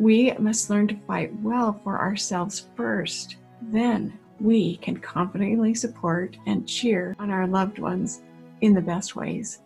we 0.00 0.32
must 0.38 0.70
learn 0.70 0.88
to 0.88 0.96
fight 1.06 1.30
well 1.42 1.78
for 1.84 2.00
ourselves 2.00 2.68
first. 2.74 3.36
Then 3.60 4.18
we 4.40 4.78
can 4.78 4.96
confidently 4.96 5.74
support 5.74 6.38
and 6.46 6.66
cheer 6.66 7.14
on 7.18 7.30
our 7.30 7.46
loved 7.46 7.78
ones 7.78 8.22
in 8.62 8.72
the 8.72 8.80
best 8.80 9.14
ways. 9.14 9.60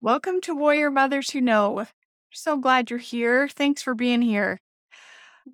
Welcome 0.00 0.40
to 0.40 0.54
Warrior 0.54 0.90
Mothers 0.90 1.28
Who 1.28 1.42
Know. 1.42 1.86
So 2.32 2.56
glad 2.56 2.88
you're 2.88 2.98
here. 2.98 3.48
Thanks 3.48 3.82
for 3.82 3.94
being 3.94 4.22
here. 4.22 4.58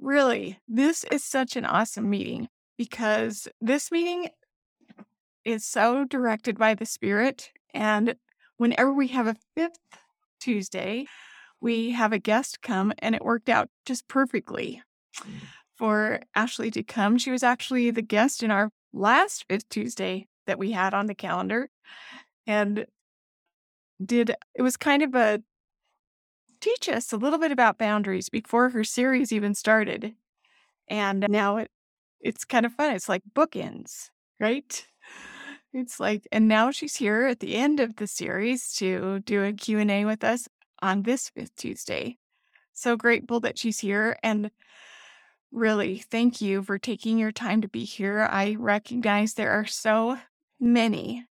Really, 0.00 0.60
this 0.68 1.02
is 1.10 1.24
such 1.24 1.56
an 1.56 1.64
awesome 1.64 2.08
meeting 2.08 2.48
because 2.78 3.48
this 3.60 3.90
meeting 3.90 4.28
is 5.44 5.64
so 5.64 6.04
directed 6.04 6.56
by 6.56 6.74
the 6.74 6.86
Spirit. 6.86 7.50
And 7.74 8.14
whenever 8.56 8.92
we 8.92 9.08
have 9.08 9.26
a 9.26 9.36
fifth 9.56 9.80
Tuesday, 10.38 11.06
we 11.60 11.91
have 11.91 12.12
a 12.12 12.19
guest 12.19 12.62
come, 12.62 12.93
and 12.98 13.15
it 13.15 13.25
worked 13.25 13.48
out 13.48 13.69
just 13.84 14.09
perfectly 14.09 14.82
mm. 15.19 15.32
for 15.76 16.21
Ashley 16.34 16.71
to 16.72 16.82
come. 16.82 17.19
She 17.19 17.31
was 17.31 17.43
actually 17.43 17.91
the 17.91 18.03
guest 18.03 18.43
in 18.43 18.50
our 18.50 18.71
last 18.93 19.44
fifth 19.48 19.69
Tuesday 19.69 20.26
that 20.47 20.59
we 20.59 20.72
had 20.72 20.94
on 20.94 21.06
the 21.06 21.15
calendar. 21.15 21.69
And 22.47 22.87
did 24.04 24.34
it 24.54 24.62
was 24.62 24.76
kind 24.76 25.03
of 25.03 25.15
a 25.15 25.43
teach 26.60 26.88
us 26.88 27.12
a 27.12 27.16
little 27.16 27.38
bit 27.38 27.53
about 27.53 27.78
boundaries 27.78 28.28
before 28.28 28.71
her 28.71 28.84
series 28.84 29.32
even 29.32 29.54
started. 29.54 30.15
And 30.88 31.27
now 31.28 31.59
it 31.59 31.71
it's 32.21 32.44
kind 32.44 32.66
of 32.66 32.72
fun. 32.72 32.94
It's 32.94 33.09
like 33.09 33.22
bookends, 33.34 34.10
right? 34.38 34.87
It's 35.72 36.00
like 36.00 36.27
and 36.32 36.48
now 36.48 36.71
she's 36.71 36.97
here 36.97 37.27
at 37.27 37.41
the 37.41 37.54
end 37.54 37.78
of 37.78 37.97
the 37.97 38.06
series 38.06 38.72
to 38.75 39.21
do 39.21 39.44
a 39.44 39.53
Q&A 39.53 40.04
with 40.04 40.25
us 40.25 40.48
on 40.82 41.02
this 41.02 41.28
fifth 41.28 41.54
Tuesday. 41.56 42.18
So 42.72 42.96
grateful 42.96 43.41
that 43.41 43.58
she's 43.58 43.78
here 43.80 44.16
and 44.22 44.50
really 45.52 45.98
thank 45.98 46.41
you 46.41 46.62
for 46.62 46.78
taking 46.78 47.18
your 47.18 47.32
time 47.32 47.60
to 47.62 47.68
be 47.68 47.84
here. 47.84 48.28
I 48.30 48.56
recognize 48.58 49.34
there 49.34 49.50
are 49.52 49.66
so 49.66 50.18
many 50.58 51.26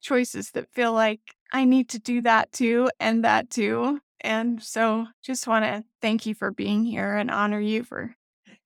choices 0.00 0.50
that 0.52 0.72
feel 0.72 0.92
like 0.92 1.20
I 1.52 1.64
need 1.64 1.88
to 1.90 1.98
do 1.98 2.22
that 2.22 2.52
too 2.52 2.90
and 2.98 3.24
that 3.24 3.50
too. 3.50 4.00
And 4.20 4.62
so 4.62 5.06
just 5.22 5.46
want 5.46 5.64
to 5.64 5.84
thank 6.00 6.26
you 6.26 6.34
for 6.34 6.50
being 6.50 6.84
here 6.84 7.16
and 7.16 7.30
honor 7.30 7.60
you 7.60 7.84
for 7.84 8.14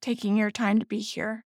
taking 0.00 0.36
your 0.36 0.50
time 0.50 0.78
to 0.78 0.86
be 0.86 0.98
here. 1.00 1.44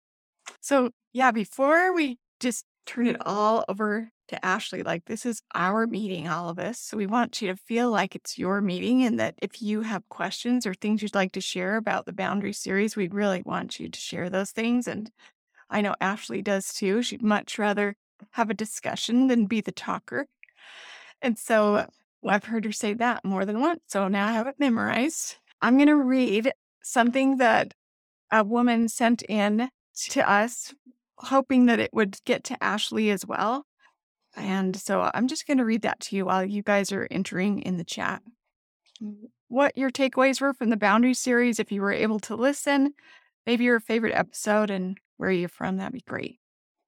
So, 0.60 0.91
yeah, 1.12 1.30
before 1.30 1.92
we 1.92 2.18
just 2.41 2.64
turn 2.86 3.06
it 3.06 3.16
all 3.26 3.64
over 3.69 4.10
to 4.28 4.44
Ashley, 4.44 4.82
like 4.82 5.04
this 5.04 5.24
is 5.26 5.42
our 5.54 5.86
meeting, 5.86 6.28
all 6.28 6.48
of 6.48 6.58
us. 6.58 6.78
So 6.78 6.97
we 6.97 7.06
want 7.06 7.41
you 7.41 7.48
to 7.48 7.56
feel 7.56 7.91
like 7.91 8.14
it's 8.14 8.38
your 8.38 8.60
meeting 8.60 9.04
and 9.04 9.20
that 9.20 9.34
if 9.41 9.62
you 9.62 9.82
have 9.82 10.08
questions 10.08 10.66
or 10.66 10.74
things 10.74 11.02
you'd 11.02 11.14
like 11.14 11.32
to 11.32 11.41
share 11.41 11.76
about 11.76 12.06
the 12.06 12.12
boundary 12.12 12.52
series, 12.52 12.97
we'd 12.97 13.14
really 13.14 13.42
want 13.44 13.78
you 13.78 13.88
to 13.88 14.00
share 14.00 14.28
those 14.30 14.50
things. 14.50 14.88
And 14.88 15.10
I 15.70 15.80
know 15.80 15.94
Ashley 16.00 16.42
does 16.42 16.72
too. 16.72 17.02
She'd 17.02 17.22
much 17.22 17.58
rather 17.58 17.97
have 18.32 18.50
a 18.50 18.54
discussion 18.54 19.28
than 19.28 19.47
be 19.47 19.60
the 19.60 19.72
talker. 19.72 20.26
And 21.22 21.38
so 21.38 21.86
I've 22.26 22.44
heard 22.44 22.64
her 22.64 22.72
say 22.72 22.94
that 22.94 23.24
more 23.24 23.44
than 23.44 23.60
once. 23.60 23.80
So 23.88 24.08
now 24.08 24.28
I 24.28 24.32
have 24.32 24.47
it 24.47 24.56
memorized. 24.58 25.36
I'm 25.60 25.76
going 25.76 25.88
to 25.88 25.97
read 25.97 26.53
something 26.82 27.38
that 27.38 27.74
a 28.30 28.44
woman 28.44 28.88
sent 28.88 29.22
in 29.22 29.70
to 30.10 30.28
us, 30.28 30.74
hoping 31.19 31.66
that 31.66 31.81
it 31.81 31.93
would 31.93 32.19
get 32.25 32.44
to 32.44 32.62
Ashley 32.62 33.10
as 33.10 33.27
well. 33.27 33.66
And 34.37 34.77
so 34.77 35.00
uh, 35.00 35.10
I'm 35.15 35.28
just 35.28 35.47
going 35.47 35.59
to 35.59 35.65
read 35.65 35.82
that 35.82 36.00
to 36.00 36.16
you 36.16 36.27
while 36.27 36.44
you 36.44 36.62
guys 36.62 36.93
are 36.93 37.09
entering 37.10 37.60
in 37.62 37.78
the 37.78 37.84
chat. 37.84 38.22
What 39.49 39.77
your 39.77 39.91
takeaways 39.91 40.41
were 40.41 40.53
from 40.53 40.71
the 40.71 40.77
Boundary 40.77 41.15
series, 41.15 41.59
if 41.59 41.72
you 41.72 41.81
were 41.81 41.93
able 41.93 42.19
to 42.21 42.34
listen, 42.34 42.94
maybe 43.47 43.65
your 43.65 43.81
favorite 43.81 44.15
episode 44.15 44.71
and 44.71 44.99
where 45.16 45.31
you're 45.31 45.49
from, 45.49 45.77
that'd 45.77 45.93
be 45.93 46.03
great. 46.06 46.38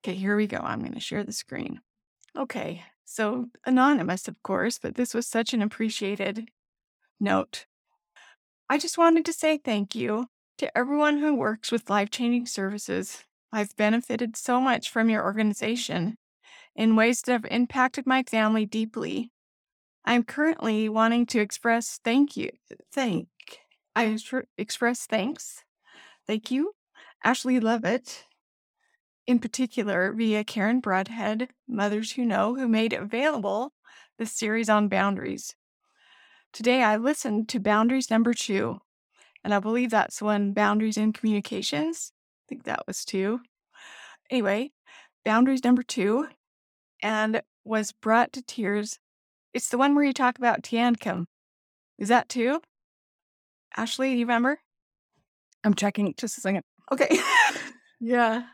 Okay, 0.04 0.14
here 0.14 0.36
we 0.36 0.46
go. 0.46 0.58
I'm 0.58 0.80
going 0.80 0.94
to 0.94 1.00
share 1.00 1.24
the 1.24 1.32
screen. 1.32 1.80
Okay, 2.36 2.84
so 3.04 3.46
anonymous, 3.64 4.28
of 4.28 4.42
course, 4.42 4.78
but 4.78 4.94
this 4.94 5.14
was 5.14 5.26
such 5.26 5.54
an 5.54 5.62
appreciated 5.62 6.50
note. 7.18 7.66
I 8.68 8.78
just 8.78 8.98
wanted 8.98 9.24
to 9.24 9.32
say 9.32 9.56
thank 9.56 9.94
you 9.94 10.26
to 10.58 10.76
everyone 10.76 11.18
who 11.18 11.34
works 11.34 11.72
with 11.72 11.88
life 11.88 12.10
changing 12.10 12.46
services. 12.46 13.24
I've 13.52 13.76
benefited 13.76 14.36
so 14.36 14.60
much 14.60 14.90
from 14.90 15.08
your 15.08 15.24
organization 15.24 16.18
in 16.76 16.96
ways 16.96 17.22
that 17.22 17.32
have 17.32 17.46
impacted 17.50 18.06
my 18.06 18.22
family 18.22 18.66
deeply. 18.66 19.32
I'm 20.04 20.22
currently 20.22 20.88
wanting 20.88 21.26
to 21.26 21.40
express 21.40 21.98
thank 22.04 22.36
you. 22.36 22.50
Thank. 22.92 23.28
I 23.96 24.16
express 24.56 25.06
thanks. 25.06 25.64
Thank 26.26 26.50
you, 26.50 26.72
Ashley 27.24 27.58
Levitt, 27.58 28.26
in 29.26 29.38
particular 29.38 30.12
via 30.12 30.44
Karen 30.44 30.80
Broadhead, 30.80 31.48
Mothers 31.66 32.12
Who 32.12 32.24
Know, 32.24 32.54
who 32.54 32.68
made 32.68 32.92
available 32.92 33.72
the 34.18 34.26
series 34.26 34.68
on 34.68 34.88
boundaries. 34.88 35.56
Today 36.52 36.82
I 36.82 36.96
listened 36.96 37.48
to 37.50 37.60
Boundaries 37.60 38.10
number 38.10 38.34
two, 38.34 38.80
and 39.42 39.52
I 39.52 39.58
believe 39.58 39.90
that's 39.90 40.22
when 40.22 40.52
Boundaries 40.52 40.96
in 40.96 41.12
Communications. 41.12 42.12
I 42.48 42.54
think 42.54 42.64
that 42.64 42.86
was 42.86 43.04
two. 43.04 43.40
Anyway, 44.30 44.72
Boundaries 45.22 45.64
number 45.64 45.82
two 45.82 46.28
and 47.02 47.42
was 47.62 47.92
brought 47.92 48.32
to 48.32 48.42
tears. 48.42 48.98
It's 49.52 49.68
the 49.68 49.76
one 49.76 49.94
where 49.94 50.04
you 50.04 50.14
talk 50.14 50.38
about 50.38 50.62
Teancum. 50.62 51.26
Is 51.98 52.08
that 52.08 52.30
two? 52.30 52.62
Ashley, 53.76 54.12
do 54.12 54.20
you 54.20 54.24
remember? 54.24 54.60
I'm 55.62 55.74
checking 55.74 56.14
just 56.16 56.38
a 56.38 56.40
second. 56.40 56.62
Okay. 56.90 57.20
yeah. 58.00 58.44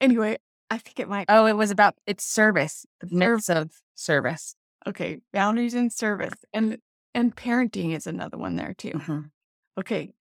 Anyway, 0.00 0.38
I 0.68 0.78
think 0.78 0.98
it 0.98 1.08
might. 1.08 1.26
Oh, 1.28 1.46
it 1.46 1.56
was 1.56 1.70
about 1.70 1.94
its 2.04 2.24
service, 2.24 2.84
the 3.00 3.14
myths 3.14 3.48
of 3.48 3.70
service. 3.94 4.56
Okay, 4.88 5.20
boundaries 5.32 5.74
in 5.74 5.90
service 5.90 6.34
and 6.52 6.78
and 7.14 7.36
parenting 7.36 7.94
is 7.94 8.08
another 8.08 8.38
one 8.38 8.56
there 8.56 8.74
too. 8.74 8.90
Mhm. 8.90 9.30
Okay. 9.78 10.12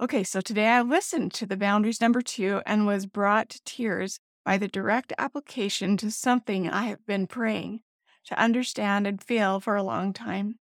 Okay, 0.00 0.24
so 0.24 0.40
today 0.40 0.66
I 0.66 0.82
listened 0.82 1.32
to 1.34 1.46
the 1.46 1.56
boundaries 1.56 2.00
number 2.00 2.20
2 2.20 2.62
and 2.66 2.84
was 2.84 3.06
brought 3.06 3.48
to 3.50 3.62
tears 3.64 4.18
by 4.44 4.58
the 4.58 4.66
direct 4.66 5.12
application 5.18 5.96
to 5.98 6.10
something 6.10 6.68
I 6.68 6.84
have 6.84 7.06
been 7.06 7.28
praying 7.28 7.80
to 8.26 8.38
understand 8.40 9.06
and 9.06 9.22
feel 9.22 9.60
for 9.60 9.76
a 9.76 9.84
long 9.84 10.12
time. 10.12 10.58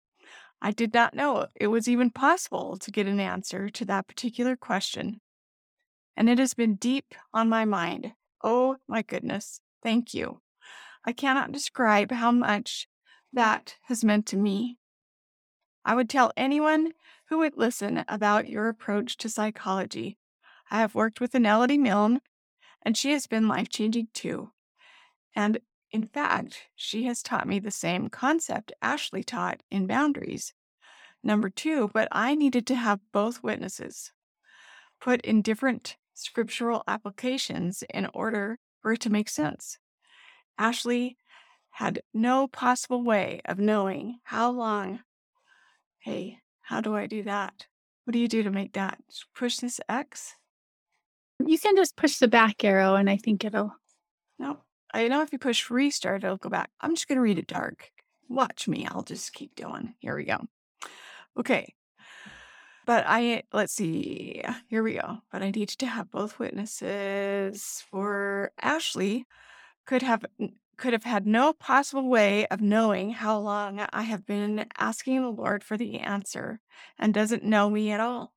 I 0.60 0.70
did 0.70 0.92
not 0.92 1.14
know 1.14 1.46
it 1.54 1.68
was 1.68 1.88
even 1.88 2.10
possible 2.10 2.76
to 2.76 2.90
get 2.90 3.06
an 3.06 3.20
answer 3.20 3.70
to 3.70 3.84
that 3.86 4.06
particular 4.06 4.54
question. 4.54 5.20
And 6.16 6.28
it 6.28 6.38
has 6.38 6.52
been 6.54 6.76
deep 6.76 7.14
on 7.32 7.48
my 7.48 7.64
mind. 7.64 8.12
Oh 8.44 8.76
my 8.86 9.02
goodness. 9.02 9.60
Thank 9.82 10.12
you. 10.12 10.42
I 11.06 11.12
cannot 11.12 11.52
describe 11.52 12.12
how 12.12 12.32
much 12.32 12.86
that 13.32 13.76
has 13.84 14.04
meant 14.04 14.26
to 14.26 14.36
me. 14.36 14.78
I 15.84 15.94
would 15.94 16.10
tell 16.10 16.32
anyone 16.36 16.92
who 17.32 17.38
would 17.38 17.56
listen 17.56 18.04
about 18.08 18.46
your 18.46 18.68
approach 18.68 19.16
to 19.16 19.26
psychology. 19.26 20.18
I 20.70 20.80
have 20.80 20.94
worked 20.94 21.18
with 21.18 21.32
Anelity 21.32 21.78
Milne, 21.78 22.20
and 22.82 22.94
she 22.94 23.12
has 23.12 23.26
been 23.26 23.48
life 23.48 23.70
changing 23.70 24.08
too. 24.12 24.50
And 25.34 25.60
in 25.90 26.06
fact, 26.06 26.64
she 26.76 27.04
has 27.04 27.22
taught 27.22 27.48
me 27.48 27.58
the 27.58 27.70
same 27.70 28.10
concept 28.10 28.74
Ashley 28.82 29.24
taught 29.24 29.62
in 29.70 29.86
Boundaries. 29.86 30.52
Number 31.24 31.48
two, 31.48 31.90
but 31.94 32.06
I 32.12 32.34
needed 32.34 32.66
to 32.66 32.74
have 32.74 33.00
both 33.14 33.42
witnesses 33.42 34.12
put 35.00 35.22
in 35.22 35.40
different 35.40 35.96
scriptural 36.12 36.84
applications 36.86 37.82
in 37.94 38.08
order 38.12 38.58
for 38.82 38.92
it 38.92 39.00
to 39.00 39.10
make 39.10 39.30
sense. 39.30 39.78
Ashley 40.58 41.16
had 41.70 42.02
no 42.12 42.46
possible 42.46 43.02
way 43.02 43.40
of 43.46 43.58
knowing 43.58 44.18
how 44.24 44.50
long. 44.50 45.00
Hey, 45.98 46.41
how 46.72 46.80
do 46.80 46.96
I 46.96 47.06
do 47.06 47.22
that? 47.24 47.66
What 48.04 48.12
do 48.12 48.18
you 48.18 48.28
do 48.28 48.42
to 48.44 48.50
make 48.50 48.72
that? 48.72 48.96
Just 49.10 49.26
Push 49.34 49.58
this 49.58 49.78
X? 49.90 50.36
You 51.44 51.58
can 51.58 51.76
just 51.76 51.96
push 51.96 52.16
the 52.16 52.28
back 52.28 52.64
arrow 52.64 52.94
and 52.94 53.10
I 53.10 53.18
think 53.18 53.44
it'll. 53.44 53.76
No. 54.38 54.56
I 54.94 55.06
know 55.08 55.20
if 55.20 55.34
you 55.34 55.38
push 55.38 55.68
restart, 55.68 56.24
it'll 56.24 56.38
go 56.38 56.48
back. 56.48 56.70
I'm 56.80 56.94
just 56.94 57.08
going 57.08 57.16
to 57.16 57.22
read 57.22 57.38
it 57.38 57.46
dark. 57.46 57.90
Watch 58.26 58.68
me. 58.68 58.86
I'll 58.90 59.02
just 59.02 59.34
keep 59.34 59.54
going. 59.54 59.92
Here 59.98 60.16
we 60.16 60.24
go. 60.24 60.38
Okay. 61.38 61.74
But 62.86 63.04
I, 63.06 63.42
let's 63.52 63.74
see. 63.74 64.42
Here 64.68 64.82
we 64.82 64.94
go. 64.94 65.18
But 65.30 65.42
I 65.42 65.50
need 65.50 65.68
to 65.68 65.86
have 65.86 66.10
both 66.10 66.38
witnesses 66.38 67.84
for 67.90 68.50
Ashley 68.58 69.26
could 69.86 70.00
have 70.00 70.24
could 70.82 70.92
have 70.92 71.04
had 71.04 71.28
no 71.28 71.52
possible 71.52 72.08
way 72.08 72.44
of 72.48 72.60
knowing 72.60 73.10
how 73.10 73.38
long 73.38 73.78
I 73.92 74.02
have 74.02 74.26
been 74.26 74.66
asking 74.76 75.22
the 75.22 75.28
Lord 75.28 75.62
for 75.62 75.76
the 75.76 76.00
answer 76.00 76.58
and 76.98 77.14
doesn't 77.14 77.44
know 77.44 77.70
me 77.70 77.92
at 77.92 78.00
all. 78.00 78.32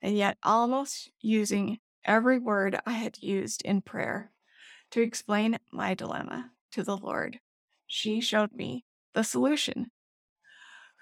And 0.00 0.16
yet 0.16 0.38
almost 0.44 1.10
using 1.20 1.80
every 2.04 2.38
word 2.38 2.78
I 2.86 2.92
had 2.92 3.20
used 3.20 3.62
in 3.62 3.80
prayer 3.80 4.30
to 4.92 5.00
explain 5.00 5.58
my 5.72 5.94
dilemma 5.94 6.52
to 6.70 6.84
the 6.84 6.96
Lord. 6.96 7.40
She 7.84 8.20
showed 8.20 8.52
me 8.52 8.84
the 9.14 9.24
solution. 9.24 9.90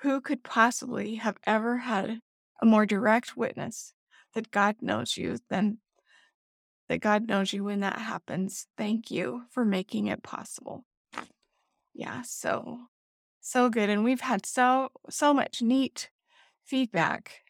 Who 0.00 0.22
could 0.22 0.42
possibly 0.42 1.16
have 1.16 1.36
ever 1.44 1.76
had 1.76 2.20
a 2.62 2.64
more 2.64 2.86
direct 2.86 3.36
witness 3.36 3.92
that 4.32 4.50
God 4.50 4.76
knows 4.80 5.18
you 5.18 5.40
than 5.50 5.80
that 6.88 7.00
God 7.00 7.28
knows 7.28 7.52
you 7.52 7.64
when 7.64 7.80
that 7.80 7.98
happens? 7.98 8.66
Thank 8.76 9.10
you 9.10 9.44
for 9.50 9.64
making 9.64 10.06
it 10.06 10.22
possible. 10.22 10.84
Yeah, 11.94 12.22
so 12.22 12.86
so 13.40 13.68
good 13.68 13.90
and 13.90 14.02
we've 14.04 14.22
had 14.22 14.46
so 14.46 14.88
so 15.10 15.34
much 15.34 15.60
neat 15.60 16.10
feedback 16.64 17.42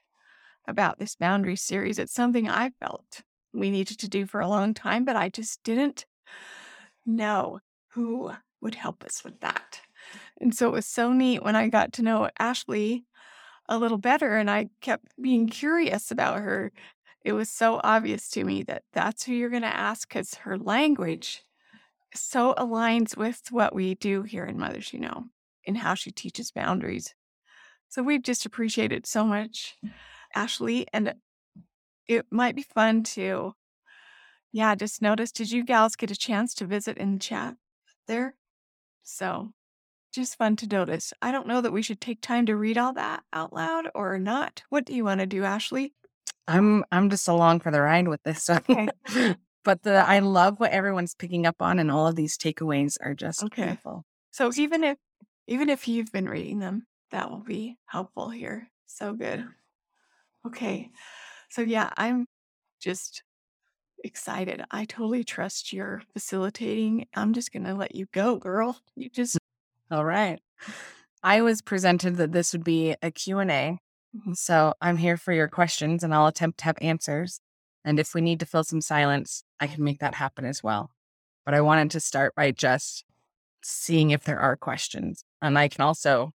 about 0.67 0.99
this 0.99 1.17
boundary 1.17 1.57
series. 1.57 1.99
It's 1.99 2.13
something 2.13 2.49
I 2.49 2.71
felt 2.81 3.23
we 3.53 3.71
needed 3.71 3.99
to 4.01 4.09
do 4.09 4.27
for 4.27 4.41
a 4.41 4.49
long 4.49 4.75
time, 4.75 5.05
but 5.05 5.17
I 5.17 5.29
just 5.29 5.63
didn't 5.63 6.07
know 7.07 7.61
who 7.93 8.33
would 8.61 8.75
help 8.75 9.05
us 9.05 9.23
with 9.23 9.41
that. 9.41 9.81
And 10.41 10.55
so 10.55 10.69
it 10.69 10.73
was 10.73 10.87
so 10.87 11.13
neat 11.13 11.43
when 11.43 11.57
I 11.57 11.69
got 11.69 11.93
to 11.95 12.03
know 12.03 12.29
Ashley 12.39 13.05
a 13.69 13.79
little 13.79 13.99
better 13.99 14.37
and 14.37 14.51
I 14.51 14.69
kept 14.81 15.07
being 15.21 15.49
curious 15.49 16.11
about 16.11 16.41
her. 16.41 16.73
It 17.25 17.32
was 17.32 17.49
so 17.49 17.81
obvious 17.82 18.29
to 18.31 18.44
me 18.44 18.62
that 18.65 18.82
that's 18.93 19.25
who 19.25 19.32
you're 19.32 19.50
going 19.50 19.62
to 19.62 19.69
ask 19.69 20.06
because 20.06 20.35
her 20.37 20.59
language 20.59 21.43
so 22.15 22.55
aligns 22.55 23.17
with 23.17 23.41
what 23.50 23.75
we 23.75 23.94
do 23.94 24.23
here 24.23 24.44
in 24.44 24.59
Mothers 24.59 24.91
Who 24.91 24.99
Know 24.99 25.25
and 25.67 25.79
how 25.79 25.94
she 25.94 26.11
teaches 26.11 26.53
boundaries. 26.53 27.15
So 27.88 28.03
we've 28.03 28.23
just 28.23 28.44
appreciated 28.44 29.06
so 29.06 29.25
much, 29.25 29.76
Ashley. 30.35 30.87
And 30.93 31.15
it 32.06 32.26
might 32.31 32.56
be 32.56 32.62
fun 32.62 33.03
to, 33.05 33.55
yeah, 34.53 34.75
just 34.75 35.00
notice 35.00 35.32
did 35.32 35.50
you 35.50 35.65
gals 35.65 35.97
get 35.97 36.11
a 36.11 36.17
chance 36.17 36.55
to 36.55 36.67
visit 36.67 36.99
in 36.99 37.15
the 37.15 37.19
chat 37.19 37.55
there? 38.06 38.35
So 39.03 39.53
just 40.12 40.37
fun 40.37 40.56
to 40.56 40.67
notice. 40.67 41.12
I 41.23 41.32
don't 41.32 41.47
know 41.47 41.61
that 41.61 41.73
we 41.73 41.82
should 41.82 42.00
take 42.00 42.21
time 42.21 42.47
to 42.47 42.56
read 42.56 42.79
all 42.79 42.93
that 42.93 43.23
out 43.32 43.53
loud 43.53 43.88
or 43.94 44.19
not. 44.19 44.62
What 44.69 44.85
do 44.85 44.94
you 44.94 45.05
want 45.05 45.21
to 45.21 45.26
do, 45.26 45.43
Ashley? 45.44 45.94
I'm 46.46 46.85
I'm 46.93 47.11
just 47.11 47.29
along 47.29 47.61
for 47.61 47.70
the 47.70 47.81
ride 47.81 48.08
with 48.08 48.23
this 48.23 48.43
stuff. 48.43 48.64
Okay. 48.69 48.88
but 49.64 49.82
the 49.82 49.94
I 50.06 50.19
love 50.20 50.61
what 50.61 50.73
everyone's 50.73 51.14
picking 51.14 51.46
up 51.46 51.56
on 51.61 51.79
and 51.79 51.91
all 51.91 52.06
of 52.06 52.17
these 52.17 52.37
takeaways 52.37 52.96
are 53.02 53.14
just 53.14 53.44
Okay. 53.44 53.62
beautiful. 53.62 54.05
So 54.31 54.50
even 54.56 54.85
if 54.85 54.99
even 55.46 55.69
if 55.69 55.88
you've 55.88 56.12
been 56.12 56.29
reading 56.29 56.58
them, 56.58 56.87
that 57.11 57.31
will 57.31 57.43
be 57.44 57.79
helpful 57.87 58.31
here. 58.31 58.69
So 58.87 59.14
good. 59.14 59.46
Okay. 60.46 60.91
So 61.50 61.62
yeah, 61.62 61.91
I'm 61.96 62.26
just 62.81 63.23
excited. 64.02 64.62
I 64.70 64.85
totally 64.85 65.25
trust 65.25 65.73
your 65.73 66.02
facilitating. 66.12 67.06
I'm 67.14 67.32
just 67.32 67.52
going 67.52 67.64
to 67.64 67.75
let 67.75 67.94
you 67.94 68.06
go, 68.12 68.37
girl. 68.37 68.79
You 68.97 69.08
just 69.08 69.38
All 69.90 70.05
right. 70.05 70.40
I 71.23 71.40
was 71.40 71.62
presented 71.62 72.17
that 72.17 72.32
this 72.32 72.52
would 72.52 72.64
be 72.64 72.97
a 73.02 73.11
Q&A. 73.11 73.79
Mhm. 74.14 74.37
So 74.37 74.75
I'm 74.81 74.96
here 74.96 75.16
for 75.16 75.32
your 75.32 75.49
questions 75.49 76.02
and 76.02 76.14
I'll 76.14 76.26
attempt 76.26 76.58
to 76.58 76.64
have 76.66 76.78
answers. 76.81 77.40
And 77.84 77.99
if 77.99 78.14
we 78.14 78.20
need 78.20 78.40
to 78.40 78.46
fill 78.46 78.64
some 78.64 78.81
silence, 78.81 79.44
I 79.61 79.66
can 79.66 79.84
make 79.84 79.99
that 80.00 80.14
happen 80.14 80.44
as 80.44 80.62
well. 80.62 80.90
But 81.44 81.55
I 81.55 81.61
wanted 81.61 81.90
to 81.93 82.00
start 82.00 82.34
by 82.34 82.50
just 82.50 83.04
seeing 83.62 84.11
if 84.11 84.25
there 84.25 84.38
are 84.38 84.56
questions. 84.56 85.25
And 85.42 85.59
I 85.59 85.68
can 85.68 85.83
also, 85.83 86.33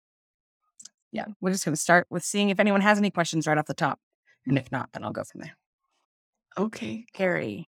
yeah, 1.12 1.26
we're 1.40 1.52
just 1.52 1.64
going 1.66 1.76
to 1.76 1.82
start 1.82 2.08
with 2.10 2.24
seeing 2.24 2.50
if 2.50 2.60
anyone 2.60 2.82
has 2.82 2.98
any 2.98 3.12
questions 3.12 3.48
right 3.48 3.58
off 3.58 3.66
the 3.66 3.74
top. 3.74 4.00
And 4.46 4.58
if 4.58 4.72
not, 4.72 4.90
then 4.94 5.04
I'll 5.04 5.12
go 5.12 5.24
from 5.24 5.42
there. 5.42 5.58
okay. 6.58 7.06
Carrie. 7.14 7.70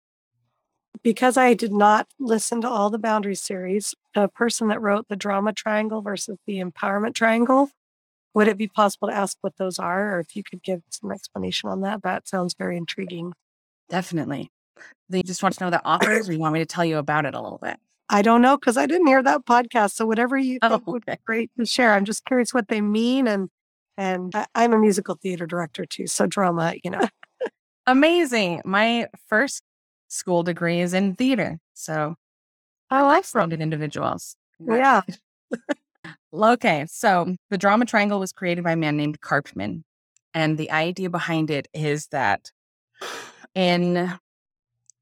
because 1.03 1.37
I 1.37 1.55
did 1.55 1.73
not 1.73 2.07
listen 2.21 2.61
to 2.61 2.69
all 2.69 2.91
the 2.91 2.99
boundary 2.99 3.35
series, 3.35 3.95
the 4.15 4.29
person 4.29 4.69
that 4.69 4.81
wrote 4.81 5.09
the 5.09 5.17
drama 5.17 5.53
triangle 5.53 6.03
versus 6.03 6.39
the 6.47 6.61
empowerment 6.63 7.15
triangle, 7.15 7.71
would 8.35 8.49
it 8.49 8.57
be 8.57 8.69
possible 8.69 9.09
to 9.09 9.15
ask 9.15 9.37
what 9.41 9.57
those 9.57 9.79
are? 9.79 10.17
Or 10.17 10.21
if 10.21 10.35
you 10.37 10.43
could 10.43 10.63
give 10.63 10.83
some 10.91 11.13
explanation 11.13 11.69
on 11.69 11.81
that, 11.83 12.03
that 12.03 12.27
sounds 12.29 12.55
very 12.55 12.77
intriguing. 12.77 13.33
Definitely. 13.89 14.51
Do 15.11 15.19
you 15.19 15.23
just 15.23 15.43
want 15.43 15.55
to 15.57 15.65
know 15.65 15.71
the 15.71 15.85
authors 15.87 16.29
or 16.29 16.33
you 16.33 16.39
want 16.39 16.55
me 16.55 16.61
to 16.61 16.67
tell 16.67 16.85
you 16.85 16.97
about 16.99 17.27
it 17.27 17.35
a 17.35 17.41
little 17.41 17.59
bit? 17.63 17.77
I 18.09 18.23
don't 18.23 18.43
know 18.43 18.57
because 18.57 18.77
I 18.77 18.87
didn't 18.87 19.07
hear 19.07 19.23
that 19.23 19.45
podcast. 19.47 19.93
So 19.93 20.07
whatever 20.07 20.37
you 20.37 20.59
Oh, 20.63 20.69
think 20.71 20.87
would 20.87 21.07
be 21.07 21.15
great 21.25 21.51
to 21.59 21.65
share. 21.67 21.93
I'm 21.93 22.05
just 22.05 22.25
curious 22.25 22.53
what 22.53 22.69
they 22.69 22.81
mean. 22.81 23.27
And 23.27 23.49
and 23.97 24.35
I, 24.35 24.47
I'm 24.55 24.73
a 24.73 24.79
musical 24.79 25.17
theater 25.23 25.47
director 25.47 25.85
too. 25.85 26.07
So 26.07 26.27
drama, 26.27 26.75
you 26.83 26.91
know. 26.91 27.07
Amazing. 27.87 28.63
My 28.65 29.09
first 29.27 29.63
school 30.09 30.43
degree 30.43 30.81
is 30.81 30.95
in 30.95 31.15
theater. 31.15 31.59
So 31.75 32.17
I 32.91 33.03
like 33.03 33.25
rounded 33.35 33.61
individuals. 33.61 34.37
Yeah. 34.61 35.03
Okay. 36.35 36.87
So 36.89 37.37
the 37.51 37.59
drama 37.59 37.85
triangle 37.85 38.19
was 38.21 38.33
created 38.33 38.65
by 38.65 38.73
a 38.73 38.77
man 38.77 38.97
named 38.97 39.21
Karpman. 39.21 39.83
And 40.35 40.57
the 40.57 40.71
idea 40.71 41.11
behind 41.11 41.51
it 41.51 41.69
is 41.75 42.07
that 42.09 42.51
in 43.55 44.19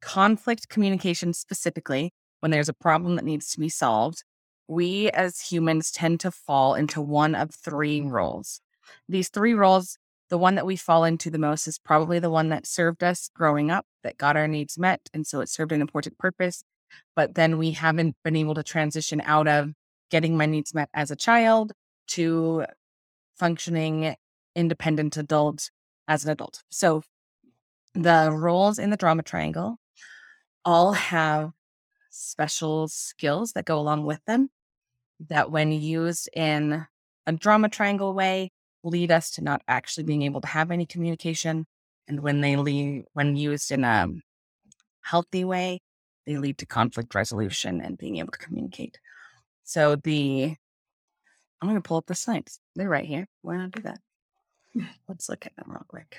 conflict 0.03 0.69
communication 0.69 1.33
specifically, 1.33 2.13
when 2.41 2.51
there's 2.51 2.69
a 2.69 2.75
problem 2.75 3.17
that 3.17 3.25
needs 3.25 3.53
to 3.53 3.61
be 3.61 3.69
solved, 3.69 4.25
we 4.67 5.11
as 5.11 5.41
humans 5.41 5.91
tend 5.91 6.21
to 6.21 6.31
fall 6.31 6.75
into 6.75 7.01
one 7.01 7.35
of 7.35 7.55
three 7.55 8.01
roles. 8.01 8.61
These 9.09 9.29
three 9.29 9.55
roles, 9.55 9.99
the 10.31 10.39
one 10.39 10.55
that 10.57 10.67
we 10.67 10.77
fall 10.77 11.05
into 11.05 11.31
the 11.31 11.39
most 11.39 11.67
is 11.69 11.79
probably 11.79 12.19
the 12.19 12.31
one 12.31 12.49
that 12.49 12.67
served 12.67 13.05
us 13.05 13.31
growing 13.35 13.71
up, 13.71 13.87
that 14.03 14.19
got 14.19 14.37
our 14.37 14.49
needs 14.49 14.79
met. 14.79 15.09
And 15.13 15.27
so 15.27 15.41
it 15.41 15.49
served 15.49 15.73
an 15.73 15.81
important 15.81 16.19
purpose. 16.19 16.65
But 17.15 17.35
then 17.35 17.59
we 17.59 17.73
haven't 17.73 18.17
been 18.25 18.37
able 18.37 18.55
to 18.55 18.63
transition 18.63 19.21
out 19.25 19.47
of 19.47 19.75
getting 20.11 20.37
my 20.37 20.47
needs 20.47 20.75
met 20.75 20.88
as 20.95 21.11
a 21.11 21.17
child 21.17 21.73
to 22.09 22.64
functioning 23.38 24.14
independent 24.55 25.17
adult 25.17 25.71
as 26.09 26.25
an 26.25 26.31
adult. 26.31 26.62
So 26.71 27.02
the 27.95 28.31
roles 28.33 28.79
in 28.79 28.90
the 28.90 28.97
drama 28.97 29.23
triangle 29.23 29.79
all 30.64 30.93
have 30.93 31.52
special 32.11 32.88
skills 32.88 33.52
that 33.52 33.64
go 33.64 33.79
along 33.79 34.05
with 34.05 34.25
them 34.26 34.50
that, 35.29 35.50
when 35.50 35.73
used 35.73 36.29
in 36.35 36.87
a 37.26 37.33
drama 37.33 37.69
triangle 37.69 38.14
way, 38.14 38.50
lead 38.83 39.11
us 39.11 39.31
to 39.33 39.43
not 39.43 39.62
actually 39.69 40.05
being 40.05 40.23
able 40.23 40.40
to 40.40 40.49
have 40.49 40.71
any 40.71 40.87
communication. 40.87 41.67
And 42.09 42.21
when 42.21 42.40
they 42.40 42.57
lead, 42.57 43.05
when 43.12 43.37
used 43.37 43.71
in 43.71 43.85
a 43.85 44.09
healthy 45.02 45.45
way, 45.45 45.81
they 46.26 46.37
lead 46.37 46.59
to 46.59 46.67
conflict 46.67 47.14
resolution 47.14 47.81
and 47.81 47.97
being 47.97 48.17
able 48.17 48.33
to 48.33 48.38
communicate. 48.38 48.99
So 49.64 49.97
the 49.97 50.57
I'm 51.61 51.69
going 51.69 51.81
to 51.81 51.87
pull 51.87 51.99
up 51.99 52.07
the 52.07 52.14
slides. 52.14 52.59
They're 52.75 52.88
right 52.88 53.05
here. 53.05 53.26
Why 53.43 53.57
not 53.57 53.73
do 53.73 53.83
that? 53.83 54.00
Let's 55.09 55.29
look 55.29 55.45
at 55.47 55.55
them 55.57 55.67
real 55.69 55.85
quick. 55.87 56.17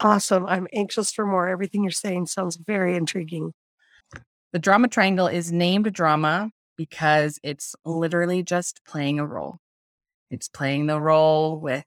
Awesome. 0.00 0.44
I'm 0.46 0.68
anxious 0.74 1.12
for 1.12 1.24
more. 1.24 1.48
Everything 1.48 1.82
you're 1.82 1.90
saying 1.90 2.26
sounds 2.26 2.56
very 2.56 2.96
intriguing. 2.96 3.52
The 4.52 4.58
drama 4.58 4.88
triangle 4.88 5.26
is 5.26 5.50
named 5.50 5.92
drama 5.92 6.50
because 6.76 7.38
it's 7.42 7.74
literally 7.84 8.42
just 8.42 8.84
playing 8.84 9.18
a 9.18 9.26
role. 9.26 9.58
It's 10.30 10.48
playing 10.48 10.86
the 10.86 11.00
role 11.00 11.58
with 11.58 11.84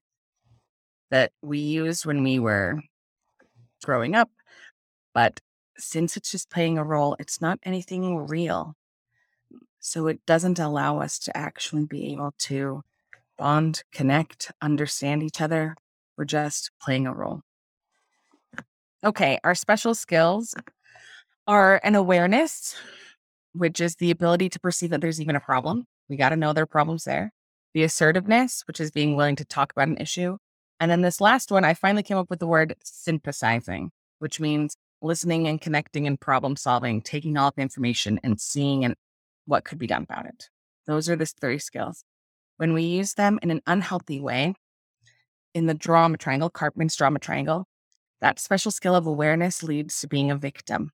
that 1.11 1.31
we 1.41 1.59
used 1.59 2.05
when 2.05 2.23
we 2.23 2.39
were 2.39 2.81
growing 3.83 4.15
up. 4.15 4.29
But 5.13 5.39
since 5.77 6.17
it's 6.17 6.31
just 6.31 6.49
playing 6.49 6.77
a 6.77 6.83
role, 6.83 7.15
it's 7.19 7.41
not 7.41 7.59
anything 7.63 8.27
real. 8.27 8.75
So 9.79 10.07
it 10.07 10.25
doesn't 10.25 10.59
allow 10.59 10.99
us 10.99 11.19
to 11.19 11.37
actually 11.37 11.85
be 11.85 12.11
able 12.11 12.33
to 12.39 12.83
bond, 13.37 13.83
connect, 13.91 14.51
understand 14.61 15.23
each 15.23 15.41
other. 15.41 15.75
We're 16.17 16.25
just 16.25 16.71
playing 16.81 17.07
a 17.07 17.13
role. 17.13 17.41
Okay, 19.03 19.39
our 19.43 19.53
special 19.53 19.93
skills 19.93 20.55
are 21.45 21.79
an 21.83 21.95
awareness, 21.95 22.75
which 23.53 23.79
is 23.79 23.95
the 23.95 24.11
ability 24.11 24.49
to 24.49 24.59
perceive 24.59 24.89
that 24.89 25.01
there's 25.01 25.21
even 25.21 25.35
a 25.35 25.39
problem. 25.39 25.85
We 26.09 26.17
got 26.17 26.29
to 26.29 26.35
know 26.35 26.51
there 26.51 26.63
are 26.63 26.67
problems 26.67 27.03
there. 27.03 27.31
The 27.73 27.83
assertiveness, 27.83 28.63
which 28.67 28.79
is 28.79 28.91
being 28.91 29.15
willing 29.15 29.35
to 29.35 29.45
talk 29.45 29.71
about 29.71 29.87
an 29.87 29.97
issue. 29.97 30.37
And 30.79 30.89
then 30.89 31.01
this 31.01 31.21
last 31.21 31.51
one, 31.51 31.63
I 31.63 31.73
finally 31.73 32.03
came 32.03 32.17
up 32.17 32.29
with 32.29 32.39
the 32.39 32.47
word 32.47 32.75
synthesizing, 32.83 33.91
which 34.19 34.39
means 34.39 34.77
listening 35.01 35.47
and 35.47 35.61
connecting 35.61 36.07
and 36.07 36.19
problem 36.19 36.55
solving, 36.55 37.01
taking 37.01 37.37
all 37.37 37.51
the 37.55 37.61
information 37.61 38.19
and 38.23 38.41
seeing 38.41 38.83
and 38.83 38.95
what 39.47 39.63
could 39.65 39.79
be 39.79 39.87
done 39.87 40.03
about 40.03 40.27
it. 40.27 40.49
Those 40.85 41.09
are 41.09 41.15
the 41.15 41.25
three 41.25 41.57
skills. 41.57 42.03
When 42.57 42.73
we 42.73 42.83
use 42.83 43.15
them 43.15 43.39
in 43.41 43.49
an 43.49 43.61
unhealthy 43.65 44.19
way, 44.19 44.53
in 45.53 45.65
the 45.65 45.73
drama 45.73 46.17
triangle, 46.17 46.51
Karpman's 46.51 46.95
drama 46.95 47.17
triangle, 47.17 47.65
that 48.21 48.39
special 48.39 48.71
skill 48.71 48.95
of 48.95 49.07
awareness 49.07 49.63
leads 49.63 49.99
to 50.01 50.07
being 50.07 50.29
a 50.29 50.35
victim, 50.35 50.91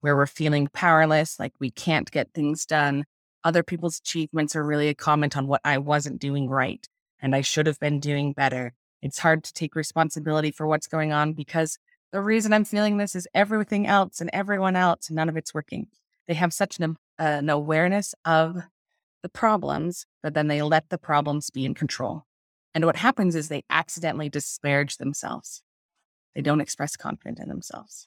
where 0.00 0.16
we're 0.16 0.26
feeling 0.26 0.68
powerless, 0.72 1.38
like 1.38 1.52
we 1.60 1.70
can't 1.70 2.10
get 2.10 2.32
things 2.34 2.66
done. 2.66 3.04
Other 3.44 3.62
people's 3.62 3.98
achievements 3.98 4.56
are 4.56 4.64
really 4.64 4.88
a 4.88 4.94
comment 4.94 5.36
on 5.36 5.46
what 5.46 5.60
I 5.64 5.78
wasn't 5.78 6.20
doing 6.20 6.48
right 6.48 6.86
and 7.20 7.34
I 7.34 7.40
should 7.40 7.66
have 7.66 7.80
been 7.80 8.00
doing 8.00 8.32
better. 8.32 8.74
It's 9.02 9.18
hard 9.18 9.44
to 9.44 9.52
take 9.52 9.74
responsibility 9.74 10.50
for 10.50 10.66
what's 10.66 10.86
going 10.86 11.12
on 11.12 11.32
because 11.32 11.78
the 12.12 12.20
reason 12.20 12.52
I'm 12.52 12.64
feeling 12.64 12.96
this 12.96 13.14
is 13.14 13.28
everything 13.34 13.86
else 13.86 14.20
and 14.20 14.30
everyone 14.32 14.76
else, 14.76 15.08
and 15.08 15.16
none 15.16 15.28
of 15.28 15.36
it's 15.36 15.54
working. 15.54 15.88
They 16.26 16.34
have 16.34 16.52
such 16.52 16.78
an, 16.78 16.96
an 17.18 17.50
awareness 17.50 18.14
of 18.24 18.62
the 19.22 19.28
problems, 19.28 20.06
but 20.22 20.34
then 20.34 20.48
they 20.48 20.62
let 20.62 20.88
the 20.88 20.98
problems 20.98 21.50
be 21.50 21.64
in 21.64 21.74
control. 21.74 22.24
And 22.74 22.84
what 22.84 22.96
happens 22.96 23.34
is 23.34 23.48
they 23.48 23.64
accidentally 23.68 24.28
disparage 24.28 24.98
themselves. 24.98 25.62
They 26.34 26.42
don't 26.42 26.60
express 26.60 26.96
confidence 26.96 27.40
in 27.40 27.48
themselves. 27.48 28.06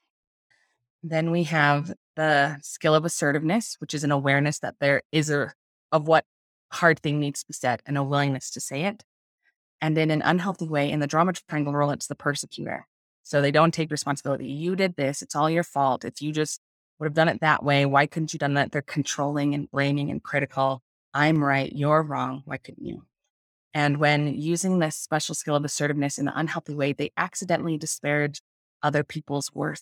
Then 1.03 1.31
we 1.31 1.43
have 1.43 1.93
the 2.15 2.59
skill 2.61 2.95
of 2.95 3.03
assertiveness, 3.03 3.75
which 3.79 3.93
is 3.93 4.03
an 4.03 4.11
awareness 4.11 4.59
that 4.59 4.75
there 4.79 5.01
is 5.11 5.29
a 5.29 5.53
of 5.91 6.07
what 6.07 6.25
hard 6.71 6.99
thing 6.99 7.19
needs 7.19 7.41
to 7.41 7.47
be 7.47 7.53
said 7.53 7.81
and 7.85 7.97
a 7.97 8.03
willingness 8.03 8.49
to 8.51 8.61
say 8.61 8.83
it. 8.83 9.03
And 9.81 9.97
in 9.97 10.11
an 10.11 10.21
unhealthy 10.21 10.67
way, 10.67 10.89
in 10.89 10.99
the 10.99 11.07
drama 11.07 11.33
triangle 11.33 11.73
role, 11.73 11.91
it's 11.91 12.07
the 12.07 12.15
persecutor. 12.15 12.87
So 13.23 13.41
they 13.41 13.51
don't 13.51 13.73
take 13.73 13.91
responsibility. 13.91 14.47
You 14.47 14.75
did 14.75 14.95
this. 14.95 15.21
It's 15.21 15.35
all 15.35 15.49
your 15.49 15.63
fault. 15.63 16.05
If 16.05 16.21
you 16.21 16.31
just 16.31 16.61
would 17.01 17.07
have 17.07 17.13
done 17.15 17.29
it 17.29 17.41
that 17.41 17.63
way, 17.63 17.83
why 17.83 18.05
couldn't 18.05 18.31
you 18.31 18.37
done 18.37 18.53
that? 18.53 18.71
They're 18.71 18.83
controlling 18.83 19.55
and 19.55 19.69
blaming 19.71 20.11
and 20.11 20.21
critical. 20.21 20.83
I'm 21.15 21.43
right. 21.43 21.73
You're 21.73 22.03
wrong. 22.03 22.43
Why 22.45 22.57
couldn't 22.57 22.85
you? 22.85 23.05
And 23.73 23.97
when 23.97 24.27
using 24.27 24.77
this 24.77 24.97
special 24.97 25.33
skill 25.33 25.55
of 25.55 25.65
assertiveness 25.65 26.19
in 26.19 26.27
an 26.27 26.35
unhealthy 26.35 26.75
way, 26.75 26.93
they 26.93 27.11
accidentally 27.17 27.75
disparage 27.75 28.43
other 28.83 29.03
people's 29.03 29.51
worth 29.51 29.81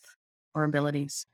or 0.56 0.64
abilities. 0.64 1.26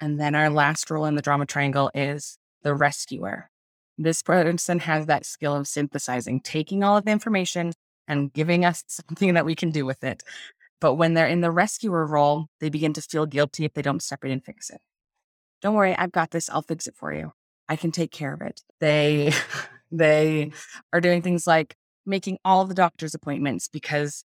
And 0.00 0.18
then 0.18 0.34
our 0.34 0.50
last 0.50 0.90
role 0.90 1.04
in 1.04 1.14
the 1.14 1.22
drama 1.22 1.46
triangle 1.46 1.92
is 1.94 2.36
the 2.64 2.74
rescuer. 2.74 3.48
This 3.96 4.22
person 4.22 4.80
has 4.80 5.06
that 5.06 5.24
skill 5.24 5.54
of 5.54 5.68
synthesizing, 5.68 6.40
taking 6.40 6.82
all 6.82 6.96
of 6.96 7.04
the 7.04 7.12
information 7.12 7.74
and 8.08 8.32
giving 8.32 8.64
us 8.64 8.82
something 8.88 9.34
that 9.34 9.46
we 9.46 9.54
can 9.54 9.70
do 9.70 9.86
with 9.86 10.02
it. 10.02 10.24
But 10.80 10.94
when 10.94 11.14
they're 11.14 11.28
in 11.28 11.42
the 11.42 11.52
rescuer 11.52 12.04
role, 12.06 12.48
they 12.58 12.70
begin 12.70 12.92
to 12.94 13.02
feel 13.02 13.26
guilty 13.26 13.64
if 13.64 13.74
they 13.74 13.82
don't 13.82 14.02
step 14.02 14.24
in 14.24 14.32
and 14.32 14.44
fix 14.44 14.70
it. 14.70 14.80
Don't 15.62 15.74
worry, 15.74 15.94
I've 15.96 16.12
got 16.12 16.30
this. 16.30 16.48
I'll 16.50 16.62
fix 16.62 16.86
it 16.86 16.94
for 16.96 17.12
you. 17.12 17.32
I 17.68 17.76
can 17.76 17.90
take 17.90 18.10
care 18.10 18.32
of 18.32 18.40
it. 18.40 18.62
They 18.80 19.32
they 19.90 20.52
are 20.92 21.00
doing 21.00 21.22
things 21.22 21.46
like 21.46 21.76
making 22.06 22.38
all 22.44 22.64
the 22.64 22.74
doctor's 22.74 23.14
appointments 23.14 23.68
because 23.68 24.24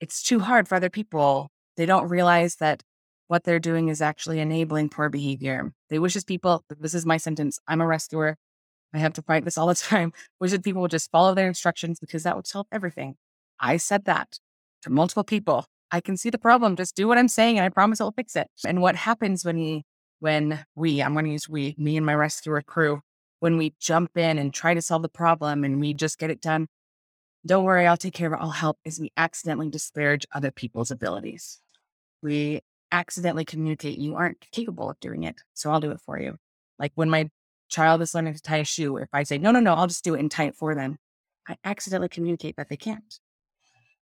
it's 0.00 0.22
too 0.22 0.40
hard 0.40 0.68
for 0.68 0.74
other 0.74 0.90
people. 0.90 1.48
They 1.76 1.86
don't 1.86 2.08
realize 2.08 2.56
that 2.56 2.82
what 3.28 3.44
they're 3.44 3.58
doing 3.58 3.88
is 3.88 4.00
actually 4.00 4.38
enabling 4.38 4.90
poor 4.90 5.08
behavior. 5.08 5.72
They 5.90 5.98
wish 5.98 6.14
as 6.16 6.24
people, 6.24 6.64
this 6.78 6.94
is 6.94 7.04
my 7.04 7.16
sentence, 7.16 7.58
I'm 7.66 7.80
a 7.80 7.86
rescuer. 7.86 8.36
I 8.94 8.98
have 8.98 9.14
to 9.14 9.22
fight 9.22 9.44
this 9.44 9.58
all 9.58 9.66
the 9.66 9.74
time. 9.90 10.12
Wish 10.40 10.52
that 10.52 10.64
people 10.64 10.82
would 10.82 10.90
just 10.90 11.10
follow 11.10 11.34
their 11.34 11.48
instructions 11.48 11.98
because 11.98 12.22
that 12.22 12.36
would 12.36 12.46
solve 12.46 12.66
everything. 12.70 13.16
I 13.58 13.78
said 13.78 14.04
that 14.04 14.38
to 14.82 14.90
multiple 14.90 15.24
people. 15.24 15.66
I 15.90 16.00
can 16.00 16.16
see 16.16 16.30
the 16.30 16.38
problem. 16.38 16.76
Just 16.76 16.96
do 16.96 17.08
what 17.08 17.18
I'm 17.18 17.28
saying, 17.28 17.58
and 17.58 17.64
I 17.64 17.68
promise 17.68 18.00
I'll 18.00 18.12
fix 18.12 18.36
it. 18.36 18.48
And 18.66 18.82
what 18.82 18.96
happens 18.96 19.44
when 19.44 19.56
when 20.20 20.64
we, 20.74 21.02
I'm 21.02 21.12
going 21.12 21.26
to 21.26 21.32
use 21.32 21.48
we, 21.48 21.74
me 21.78 21.96
and 21.96 22.06
my 22.06 22.14
rescuer 22.14 22.62
crew, 22.62 23.00
when 23.40 23.56
we 23.56 23.74
jump 23.80 24.16
in 24.16 24.38
and 24.38 24.52
try 24.52 24.74
to 24.74 24.82
solve 24.82 25.02
the 25.02 25.08
problem 25.08 25.64
and 25.64 25.80
we 25.80 25.94
just 25.94 26.18
get 26.18 26.30
it 26.30 26.40
done, 26.40 26.68
don't 27.44 27.64
worry, 27.64 27.86
I'll 27.86 27.96
take 27.96 28.14
care 28.14 28.26
of 28.26 28.32
it. 28.32 28.42
I'll 28.42 28.50
help. 28.50 28.78
Is 28.84 28.98
we 28.98 29.12
accidentally 29.16 29.70
disparage 29.70 30.26
other 30.34 30.50
people's 30.50 30.90
abilities. 30.90 31.60
We 32.22 32.62
accidentally 32.90 33.44
communicate 33.44 33.98
you 33.98 34.16
aren't 34.16 34.44
capable 34.52 34.90
of 34.90 34.98
doing 35.00 35.22
it, 35.22 35.42
so 35.54 35.70
I'll 35.70 35.80
do 35.80 35.92
it 35.92 36.00
for 36.00 36.18
you. 36.20 36.36
Like 36.78 36.92
when 36.94 37.10
my 37.10 37.30
child 37.68 38.02
is 38.02 38.14
learning 38.14 38.34
to 38.34 38.42
tie 38.42 38.58
a 38.58 38.64
shoe, 38.64 38.96
if 38.96 39.08
I 39.12 39.22
say 39.22 39.38
no, 39.38 39.50
no, 39.50 39.60
no, 39.60 39.74
I'll 39.74 39.86
just 39.86 40.04
do 40.04 40.14
it 40.14 40.20
and 40.20 40.30
tie 40.30 40.46
it 40.46 40.56
for 40.56 40.74
them, 40.74 40.98
I 41.48 41.56
accidentally 41.64 42.08
communicate 42.08 42.56
that 42.56 42.68
they 42.68 42.76
can't. 42.76 43.20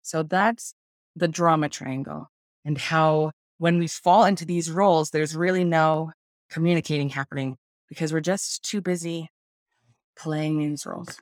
So 0.02 0.22
that's 0.22 0.74
the 1.14 1.28
drama 1.28 1.68
triangle 1.68 2.30
and 2.64 2.78
how 2.78 3.32
when 3.58 3.78
we 3.78 3.88
fall 3.88 4.24
into 4.24 4.44
these 4.44 4.70
roles, 4.70 5.10
there's 5.10 5.36
really 5.36 5.64
no 5.64 6.12
communicating 6.48 7.10
happening 7.10 7.56
because 7.88 8.12
we're 8.12 8.20
just 8.20 8.62
too 8.62 8.80
busy 8.80 9.28
playing 10.16 10.58
these 10.58 10.86
roles. 10.86 11.18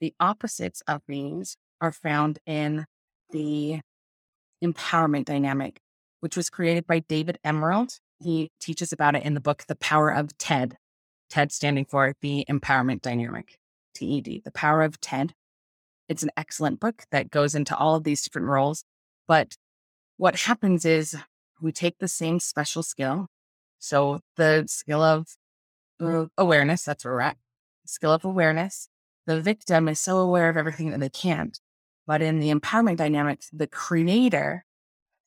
The 0.00 0.14
opposites 0.20 0.82
of 0.86 1.02
these 1.08 1.56
are 1.80 1.92
found 1.92 2.38
in 2.46 2.86
the 3.30 3.80
empowerment 4.62 5.24
dynamic, 5.24 5.80
which 6.20 6.36
was 6.36 6.50
created 6.50 6.86
by 6.86 7.00
David 7.00 7.38
Emerald. 7.44 7.98
He 8.20 8.50
teaches 8.60 8.92
about 8.92 9.16
it 9.16 9.24
in 9.24 9.34
the 9.34 9.40
book, 9.40 9.64
The 9.66 9.76
Power 9.76 10.10
of 10.10 10.36
TED. 10.38 10.76
TED 11.30 11.50
standing 11.50 11.86
for 11.86 12.14
the 12.20 12.44
Empowerment 12.48 13.00
Dynamic, 13.00 13.58
TED, 13.94 14.42
The 14.44 14.52
Power 14.52 14.82
of 14.82 15.00
TED. 15.00 15.32
It's 16.08 16.22
an 16.22 16.30
excellent 16.36 16.78
book 16.78 17.04
that 17.10 17.30
goes 17.30 17.54
into 17.54 17.76
all 17.76 17.94
of 17.96 18.04
these 18.04 18.22
different 18.22 18.48
roles. 18.48 18.84
But 19.26 19.56
what 20.22 20.36
happens 20.36 20.84
is 20.84 21.16
we 21.60 21.72
take 21.72 21.98
the 21.98 22.06
same 22.06 22.38
special 22.38 22.84
skill. 22.84 23.26
So 23.80 24.20
the 24.36 24.66
skill 24.68 25.02
of 25.02 25.26
uh, 26.00 26.26
awareness, 26.38 26.84
that's 26.84 27.04
where 27.04 27.14
we're 27.14 27.22
at. 27.22 27.38
Skill 27.86 28.12
of 28.12 28.24
awareness. 28.24 28.88
The 29.26 29.40
victim 29.40 29.88
is 29.88 29.98
so 29.98 30.18
aware 30.18 30.48
of 30.48 30.56
everything 30.56 30.90
that 30.90 31.00
they 31.00 31.08
can't. 31.08 31.58
But 32.06 32.22
in 32.22 32.38
the 32.38 32.54
empowerment 32.54 32.98
dynamics, 32.98 33.50
the 33.52 33.66
creator 33.66 34.64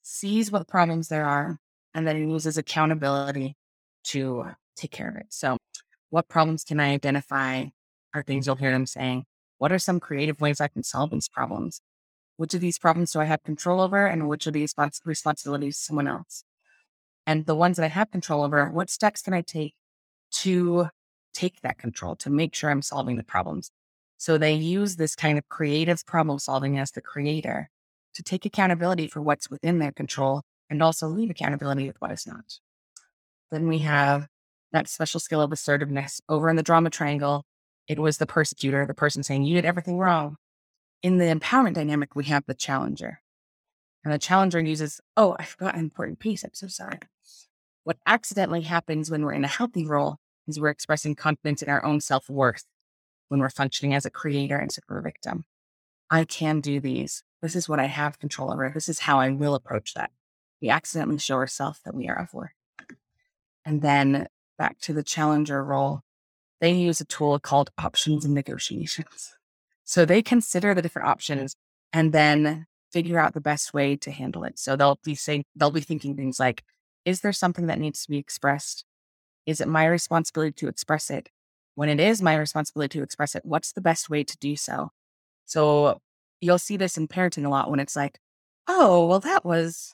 sees 0.01 0.49
what 0.49 0.69
problems 0.69 1.09
there 1.09 1.25
are 1.25 1.59
and 1.93 2.07
then 2.07 2.29
uses 2.29 2.57
accountability 2.57 3.57
to 4.05 4.45
take 4.77 4.91
care 4.91 5.09
of 5.09 5.17
it. 5.17 5.25
So, 5.27 5.57
what 6.09 6.29
problems 6.29 6.63
can 6.63 6.79
I 6.79 6.93
identify? 6.93 7.65
Are 8.13 8.23
things 8.23 8.47
you'll 8.47 8.55
hear 8.55 8.71
them 8.71 8.85
saying, 8.85 9.25
what 9.57 9.73
are 9.73 9.79
some 9.79 9.99
creative 9.99 10.39
ways 10.39 10.61
I 10.61 10.69
can 10.69 10.83
solve 10.83 11.09
these 11.09 11.27
problems? 11.27 11.81
Which 12.37 12.53
of 12.53 12.61
these 12.61 12.77
problems 12.77 13.11
do 13.11 13.19
I 13.19 13.25
have 13.25 13.43
control 13.43 13.79
over? 13.79 14.05
And 14.05 14.27
which 14.27 14.47
of 14.47 14.53
these 14.53 14.73
responsibilities 15.05 15.77
someone 15.77 16.07
else? 16.07 16.43
And 17.25 17.45
the 17.45 17.55
ones 17.55 17.77
that 17.77 17.85
I 17.85 17.89
have 17.89 18.11
control 18.11 18.43
over, 18.43 18.69
what 18.69 18.89
steps 18.89 19.21
can 19.21 19.33
I 19.33 19.41
take 19.41 19.73
to 20.31 20.89
take 21.33 21.61
that 21.61 21.77
control, 21.77 22.15
to 22.17 22.29
make 22.29 22.53
sure 22.53 22.69
I'm 22.69 22.81
solving 22.81 23.15
the 23.15 23.23
problems? 23.23 23.71
So 24.17 24.37
they 24.37 24.53
use 24.53 24.95
this 24.95 25.15
kind 25.15 25.37
of 25.37 25.47
creative 25.49 26.05
problem 26.05 26.39
solving 26.39 26.77
as 26.77 26.91
the 26.91 27.01
creator 27.01 27.69
to 28.13 28.23
take 28.23 28.45
accountability 28.45 29.07
for 29.07 29.21
what's 29.21 29.49
within 29.49 29.79
their 29.79 29.91
control 29.91 30.43
and 30.69 30.81
also 30.81 31.07
leave 31.07 31.29
accountability 31.29 31.87
with 31.87 31.99
what 31.99 32.11
is 32.11 32.25
not. 32.25 32.59
Then 33.51 33.67
we 33.67 33.79
have 33.79 34.27
that 34.71 34.87
special 34.87 35.19
skill 35.19 35.41
of 35.41 35.51
assertiveness. 35.51 36.21
Over 36.27 36.49
in 36.49 36.55
the 36.55 36.63
drama 36.63 36.89
triangle, 36.89 37.43
it 37.87 37.99
was 37.99 38.17
the 38.17 38.25
persecutor, 38.25 38.85
the 38.85 38.93
person 38.93 39.23
saying, 39.23 39.43
You 39.43 39.55
did 39.55 39.65
everything 39.65 39.97
wrong. 39.97 40.37
In 41.05 41.19
the 41.19 41.25
empowerment 41.25 41.75
dynamic, 41.75 42.15
we 42.15 42.23
have 42.23 42.47
the 42.47 42.55
challenger. 42.55 43.21
And 44.03 44.11
the 44.11 44.17
challenger 44.17 44.59
uses, 44.59 45.01
Oh, 45.15 45.35
I 45.37 45.43
forgot 45.43 45.75
an 45.75 45.81
important 45.81 46.17
piece. 46.17 46.43
I'm 46.43 46.55
so 46.55 46.65
sorry. 46.65 46.97
What 47.83 47.97
accidentally 48.07 48.63
happens 48.63 49.11
when 49.11 49.21
we're 49.21 49.33
in 49.33 49.45
a 49.45 49.47
healthy 49.47 49.85
role 49.85 50.17
is 50.47 50.59
we're 50.59 50.69
expressing 50.69 51.13
confidence 51.13 51.61
in 51.61 51.69
our 51.69 51.85
own 51.85 52.01
self 52.01 52.27
worth 52.27 52.65
when 53.27 53.39
we're 53.39 53.51
functioning 53.51 53.93
as 53.93 54.07
a 54.07 54.09
creator 54.09 54.59
instead 54.59 54.81
of 54.89 54.97
a 54.97 55.01
victim. 55.03 55.45
I 56.09 56.23
can 56.23 56.59
do 56.59 56.79
these. 56.79 57.21
This 57.39 57.55
is 57.55 57.69
what 57.69 57.79
I 57.79 57.85
have 57.85 58.17
control 58.17 58.51
over. 58.51 58.71
This 58.73 58.89
is 58.89 59.01
how 59.01 59.19
I 59.19 59.29
will 59.29 59.53
approach 59.53 59.93
that. 59.93 60.09
We 60.59 60.69
accidentally 60.69 61.19
show 61.19 61.35
ourselves 61.35 61.81
that 61.85 61.93
we 61.93 62.09
are 62.09 62.17
of 62.17 62.33
worth. 62.33 62.49
And 63.63 63.83
then 63.83 64.27
back 64.57 64.79
to 64.79 64.93
the 64.93 65.03
challenger 65.03 65.63
role, 65.63 66.01
they 66.61 66.71
use 66.71 66.99
a 66.99 67.05
tool 67.05 67.37
called 67.37 67.69
options 67.77 68.25
and 68.25 68.33
negotiations. 68.33 69.35
So 69.85 70.03
they 70.03 70.21
consider 70.21 70.73
the 70.73 70.81
different 70.81 71.07
options 71.07 71.55
and 71.93 72.11
then 72.11 72.65
figure 72.91 73.19
out 73.19 73.33
the 73.33 73.41
best 73.41 73.73
way 73.73 73.95
to 73.95 74.11
handle 74.11 74.43
it. 74.43 74.59
So 74.59 74.75
they'll 74.75 74.99
be 75.03 75.15
saying, 75.15 75.45
they'll 75.55 75.71
be 75.71 75.81
thinking 75.81 76.15
things 76.15 76.39
like, 76.39 76.63
is 77.05 77.21
there 77.21 77.33
something 77.33 77.67
that 77.67 77.79
needs 77.79 78.03
to 78.03 78.09
be 78.09 78.17
expressed? 78.17 78.83
Is 79.45 79.61
it 79.61 79.67
my 79.67 79.85
responsibility 79.85 80.53
to 80.53 80.67
express 80.67 81.09
it? 81.09 81.29
When 81.75 81.89
it 81.89 81.99
is 81.99 82.21
my 82.21 82.35
responsibility 82.35 82.99
to 82.99 83.03
express 83.03 83.35
it, 83.35 83.45
what's 83.45 83.73
the 83.73 83.81
best 83.81 84.09
way 84.09 84.23
to 84.23 84.37
do 84.37 84.55
so? 84.55 84.89
So 85.45 85.99
you'll 86.41 86.57
see 86.57 86.77
this 86.77 86.97
in 86.97 87.07
parenting 87.07 87.45
a 87.45 87.49
lot 87.49 87.69
when 87.69 87.79
it's 87.79 87.95
like, 87.95 88.19
oh, 88.67 89.05
well, 89.05 89.19
that 89.19 89.45
was 89.45 89.93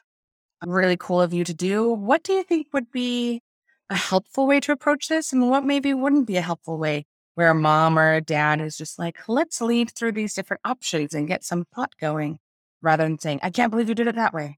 really 0.66 0.98
cool 0.98 1.22
of 1.22 1.34
you 1.34 1.44
to 1.44 1.54
do. 1.54 1.92
What 1.92 2.24
do 2.24 2.34
you 2.34 2.44
think 2.44 2.68
would 2.72 2.92
be 2.92 3.42
a 3.90 3.96
helpful 3.96 4.48
way 4.48 4.60
to 4.62 4.72
approach 4.72 5.08
this 5.08 5.34
and 5.34 5.50
what 5.50 5.66
maybe 5.66 5.94
wouldn't 5.94 6.28
be 6.28 6.38
a 6.38 6.42
helpful 6.42 6.78
way 6.78 7.06
where 7.36 7.50
a 7.50 7.56
mom 7.56 7.98
or 7.98 8.14
a 8.14 8.22
dad 8.22 8.62
is 8.62 8.78
just 8.78 9.00
like, 9.00 9.18
let's 9.28 9.62
lead 9.62 9.92
through 9.92 10.12
these 10.12 10.34
different 10.34 10.62
options 10.66 11.14
and 11.14 11.28
get 11.28 11.44
some 11.44 11.66
thought 11.74 11.94
going 12.00 12.40
rather 12.82 13.04
than 13.04 13.20
saying, 13.20 13.40
I 13.42 13.50
can't 13.50 13.72
believe 13.72 13.90
you 13.90 13.96
did 13.96 14.08
it 14.08 14.16
that 14.16 14.34
way. 14.34 14.58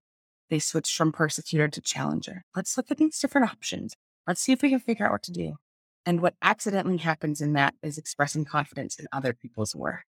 They 0.49 0.59
switch 0.59 0.95
from 0.95 1.11
persecutor 1.11 1.67
to 1.67 1.81
challenger. 1.81 2.43
Let's 2.55 2.75
look 2.77 2.91
at 2.91 2.97
these 2.97 3.19
different 3.19 3.49
options. 3.49 3.95
Let's 4.27 4.41
see 4.41 4.51
if 4.51 4.61
we 4.61 4.69
can 4.69 4.79
figure 4.79 5.05
out 5.05 5.11
what 5.11 5.23
to 5.23 5.31
do. 5.31 5.55
And 6.05 6.21
what 6.21 6.35
accidentally 6.41 6.97
happens 6.97 7.41
in 7.41 7.53
that 7.53 7.75
is 7.81 7.97
expressing 7.97 8.45
confidence 8.45 8.99
in 8.99 9.07
other 9.11 9.33
people's 9.33 9.75
work. 9.75 10.03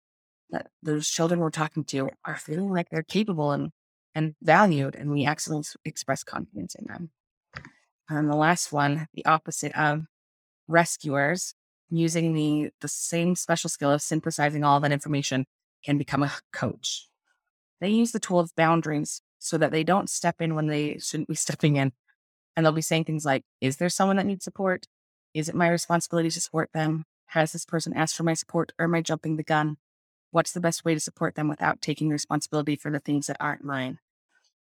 That 0.49 0.67
those 0.81 1.09
children 1.09 1.39
we're 1.39 1.49
talking 1.49 1.83
to 1.85 2.09
are 2.25 2.37
feeling 2.37 2.69
like 2.69 2.89
they're 2.89 3.03
capable 3.03 3.51
and, 3.51 3.71
and 4.15 4.35
valued, 4.41 4.95
and 4.95 5.11
we 5.11 5.25
accidentally 5.25 5.65
express 5.85 6.23
confidence 6.23 6.75
in 6.75 6.85
them. 6.87 7.09
And 8.09 8.29
the 8.29 8.35
last 8.35 8.71
one, 8.71 9.07
the 9.13 9.25
opposite 9.25 9.75
of 9.77 10.05
rescuers, 10.67 11.53
using 11.97 12.33
the 12.33 12.71
the 12.81 12.87
same 12.87 13.35
special 13.35 13.69
skill 13.69 13.91
of 13.91 14.01
synthesizing 14.01 14.63
all 14.63 14.79
that 14.79 14.91
information 14.91 15.45
can 15.83 15.97
become 15.97 16.23
a 16.23 16.31
coach. 16.51 17.07
They 17.81 17.89
use 17.89 18.11
the 18.11 18.19
tool 18.19 18.39
of 18.39 18.55
boundaries 18.55 19.21
so 19.39 19.57
that 19.57 19.71
they 19.71 19.83
don't 19.83 20.09
step 20.09 20.35
in 20.39 20.55
when 20.55 20.67
they 20.67 20.97
shouldn't 20.99 21.29
be 21.29 21.35
stepping 21.45 21.75
in. 21.75 21.91
And 22.55 22.65
they'll 22.65 22.73
be 22.73 22.81
saying 22.81 23.05
things 23.05 23.25
like, 23.25 23.43
Is 23.61 23.77
there 23.77 23.89
someone 23.89 24.17
that 24.17 24.25
needs 24.25 24.43
support? 24.43 24.87
Is 25.33 25.49
it 25.49 25.55
my 25.55 25.67
responsibility 25.67 26.29
to 26.29 26.41
support 26.41 26.69
them? 26.73 27.05
Has 27.27 27.51
this 27.51 27.65
person 27.65 27.93
asked 27.95 28.15
for 28.15 28.23
my 28.23 28.35
support 28.35 28.71
or 28.77 28.85
am 28.85 28.95
I 28.95 29.01
jumping 29.01 29.37
the 29.37 29.43
gun? 29.43 29.77
What's 30.31 30.51
the 30.51 30.59
best 30.59 30.85
way 30.85 30.93
to 30.93 30.99
support 30.99 31.35
them 31.35 31.47
without 31.47 31.81
taking 31.81 32.09
responsibility 32.09 32.75
for 32.75 32.91
the 32.91 32.99
things 32.99 33.27
that 33.27 33.37
aren't 33.39 33.63
mine? 33.63 33.99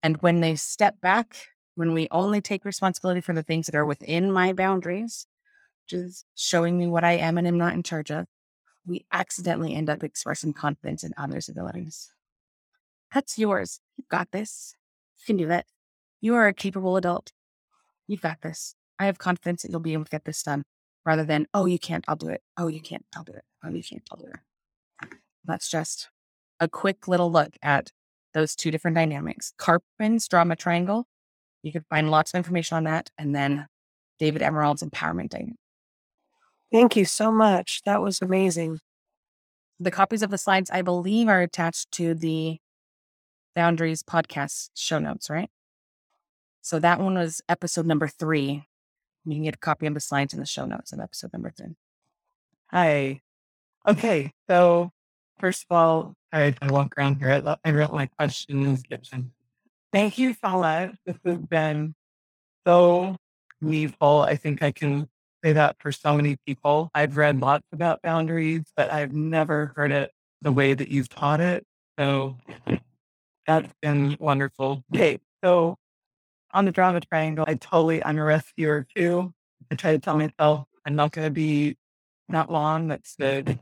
And 0.01 0.17
when 0.17 0.41
they 0.41 0.55
step 0.55 1.01
back 1.01 1.47
when 1.75 1.93
we 1.93 2.07
only 2.11 2.41
take 2.41 2.65
responsibility 2.65 3.21
for 3.21 3.33
the 3.33 3.43
things 3.43 3.65
that 3.65 3.75
are 3.75 3.85
within 3.85 4.31
my 4.31 4.53
boundaries, 4.53 5.25
is 5.91 6.23
showing 6.35 6.77
me 6.77 6.87
what 6.87 7.03
I 7.03 7.13
am 7.13 7.37
and 7.37 7.47
am 7.47 7.57
not 7.57 7.73
in 7.73 7.83
charge 7.83 8.11
of, 8.11 8.25
we 8.85 9.05
accidentally 9.11 9.73
end 9.73 9.89
up 9.89 10.03
expressing 10.03 10.53
confidence 10.53 11.03
in 11.03 11.13
others' 11.17 11.49
abilities. 11.49 12.11
That's 13.13 13.37
yours. 13.37 13.79
You've 13.97 14.09
got 14.09 14.31
this. 14.31 14.75
You 15.17 15.25
can 15.25 15.37
do 15.37 15.47
that. 15.47 15.65
You 16.21 16.35
are 16.35 16.47
a 16.47 16.53
capable 16.53 16.95
adult. 16.95 17.31
You've 18.07 18.21
got 18.21 18.41
this. 18.41 18.75
I 18.99 19.05
have 19.05 19.17
confidence 19.17 19.63
that 19.63 19.71
you'll 19.71 19.79
be 19.79 19.93
able 19.93 20.05
to 20.05 20.11
get 20.11 20.25
this 20.25 20.43
done 20.43 20.63
rather 21.05 21.23
than, 21.23 21.47
oh, 21.53 21.65
you 21.65 21.79
can't, 21.79 22.05
I'll 22.07 22.15
do 22.15 22.29
it. 22.29 22.41
Oh, 22.57 22.67
you 22.67 22.81
can't, 22.81 23.05
I'll 23.15 23.23
do 23.23 23.33
it. 23.33 23.43
Oh, 23.63 23.69
you 23.69 23.83
can't, 23.83 24.03
I'll 24.11 24.19
do 24.19 24.27
it. 24.27 25.09
That's 25.43 25.69
just 25.69 26.09
a 26.59 26.67
quick 26.67 27.07
little 27.07 27.31
look 27.31 27.57
at 27.61 27.91
those 28.33 28.55
two 28.55 28.71
different 28.71 28.95
dynamics. 28.95 29.53
Karpman's 29.59 30.27
drama 30.27 30.55
triangle 30.55 31.07
you 31.63 31.71
can 31.71 31.85
find 31.89 32.11
lots 32.11 32.33
of 32.33 32.37
information 32.37 32.77
on 32.77 32.83
that. 32.83 33.09
And 33.17 33.33
then 33.33 33.67
David 34.19 34.41
Emerald's 34.41 34.83
empowerment 34.83 35.29
dynamic. 35.29 35.55
Thank 36.73 36.95
you 36.95 37.05
so 37.05 37.31
much. 37.31 37.83
That 37.85 38.01
was 38.01 38.19
amazing. 38.19 38.79
The 39.79 39.91
copies 39.91 40.23
of 40.23 40.31
the 40.31 40.39
slides, 40.39 40.71
I 40.71 40.81
believe, 40.81 41.27
are 41.27 41.41
attached 41.41 41.91
to 41.91 42.15
the 42.15 42.57
Boundaries 43.53 44.01
podcast 44.01 44.71
show 44.73 44.97
notes, 44.97 45.29
right? 45.29 45.51
So 46.61 46.79
that 46.79 46.99
one 46.99 47.13
was 47.13 47.41
episode 47.47 47.85
number 47.85 48.07
three. 48.07 48.65
You 49.23 49.35
can 49.35 49.43
get 49.43 49.53
a 49.53 49.59
copy 49.59 49.85
of 49.85 49.93
the 49.93 49.99
slides 49.99 50.33
in 50.33 50.39
the 50.39 50.47
show 50.47 50.65
notes 50.65 50.91
of 50.91 50.99
episode 50.99 51.31
number 51.31 51.51
three. 51.55 51.75
Hi. 52.71 53.21
Okay. 53.87 54.31
So, 54.49 54.89
first 55.39 55.67
of 55.69 55.77
all, 55.77 56.15
I, 56.31 56.55
I 56.59 56.71
walk 56.71 56.95
around 56.97 57.17
here. 57.17 57.29
I, 57.45 57.57
I 57.63 57.71
wrote 57.71 57.93
my 57.93 58.07
questions. 58.07 58.81
Thank 59.91 60.17
you 60.17 60.33
so 60.43 60.59
much. 60.59 60.95
This 61.05 61.17
has 61.23 61.37
been 61.37 61.93
so 62.65 63.15
meaningful. 63.61 64.21
I 64.21 64.37
think 64.37 64.63
I 64.63 64.71
can 64.71 65.07
say 65.43 65.53
that 65.53 65.75
for 65.79 65.91
so 65.91 66.15
many 66.15 66.37
people. 66.45 66.89
I've 66.95 67.17
read 67.17 67.39
lots 67.41 67.65
about 67.71 68.01
boundaries, 68.01 68.63
but 68.75 68.91
I've 68.91 69.13
never 69.13 69.73
heard 69.75 69.91
it 69.91 70.11
the 70.41 70.51
way 70.51 70.73
that 70.73 70.89
you've 70.89 71.09
taught 71.09 71.39
it. 71.39 71.65
So 71.99 72.37
that's 73.45 73.71
been 73.81 74.17
wonderful. 74.19 74.83
Okay, 74.93 75.19
so 75.43 75.75
on 76.53 76.65
the 76.65 76.71
drama 76.71 77.01
triangle, 77.01 77.45
I 77.47 77.55
totally, 77.55 78.03
I'm 78.03 78.17
a 78.17 78.23
rescuer 78.23 78.85
too. 78.95 79.33
I 79.71 79.75
try 79.75 79.91
to 79.91 79.99
tell 79.99 80.17
myself 80.17 80.65
I'm 80.85 80.95
not 80.95 81.11
going 81.11 81.27
to 81.27 81.31
be 81.31 81.77
not 82.29 82.51
long. 82.51 82.87
That's 82.87 83.15
the, 83.15 83.57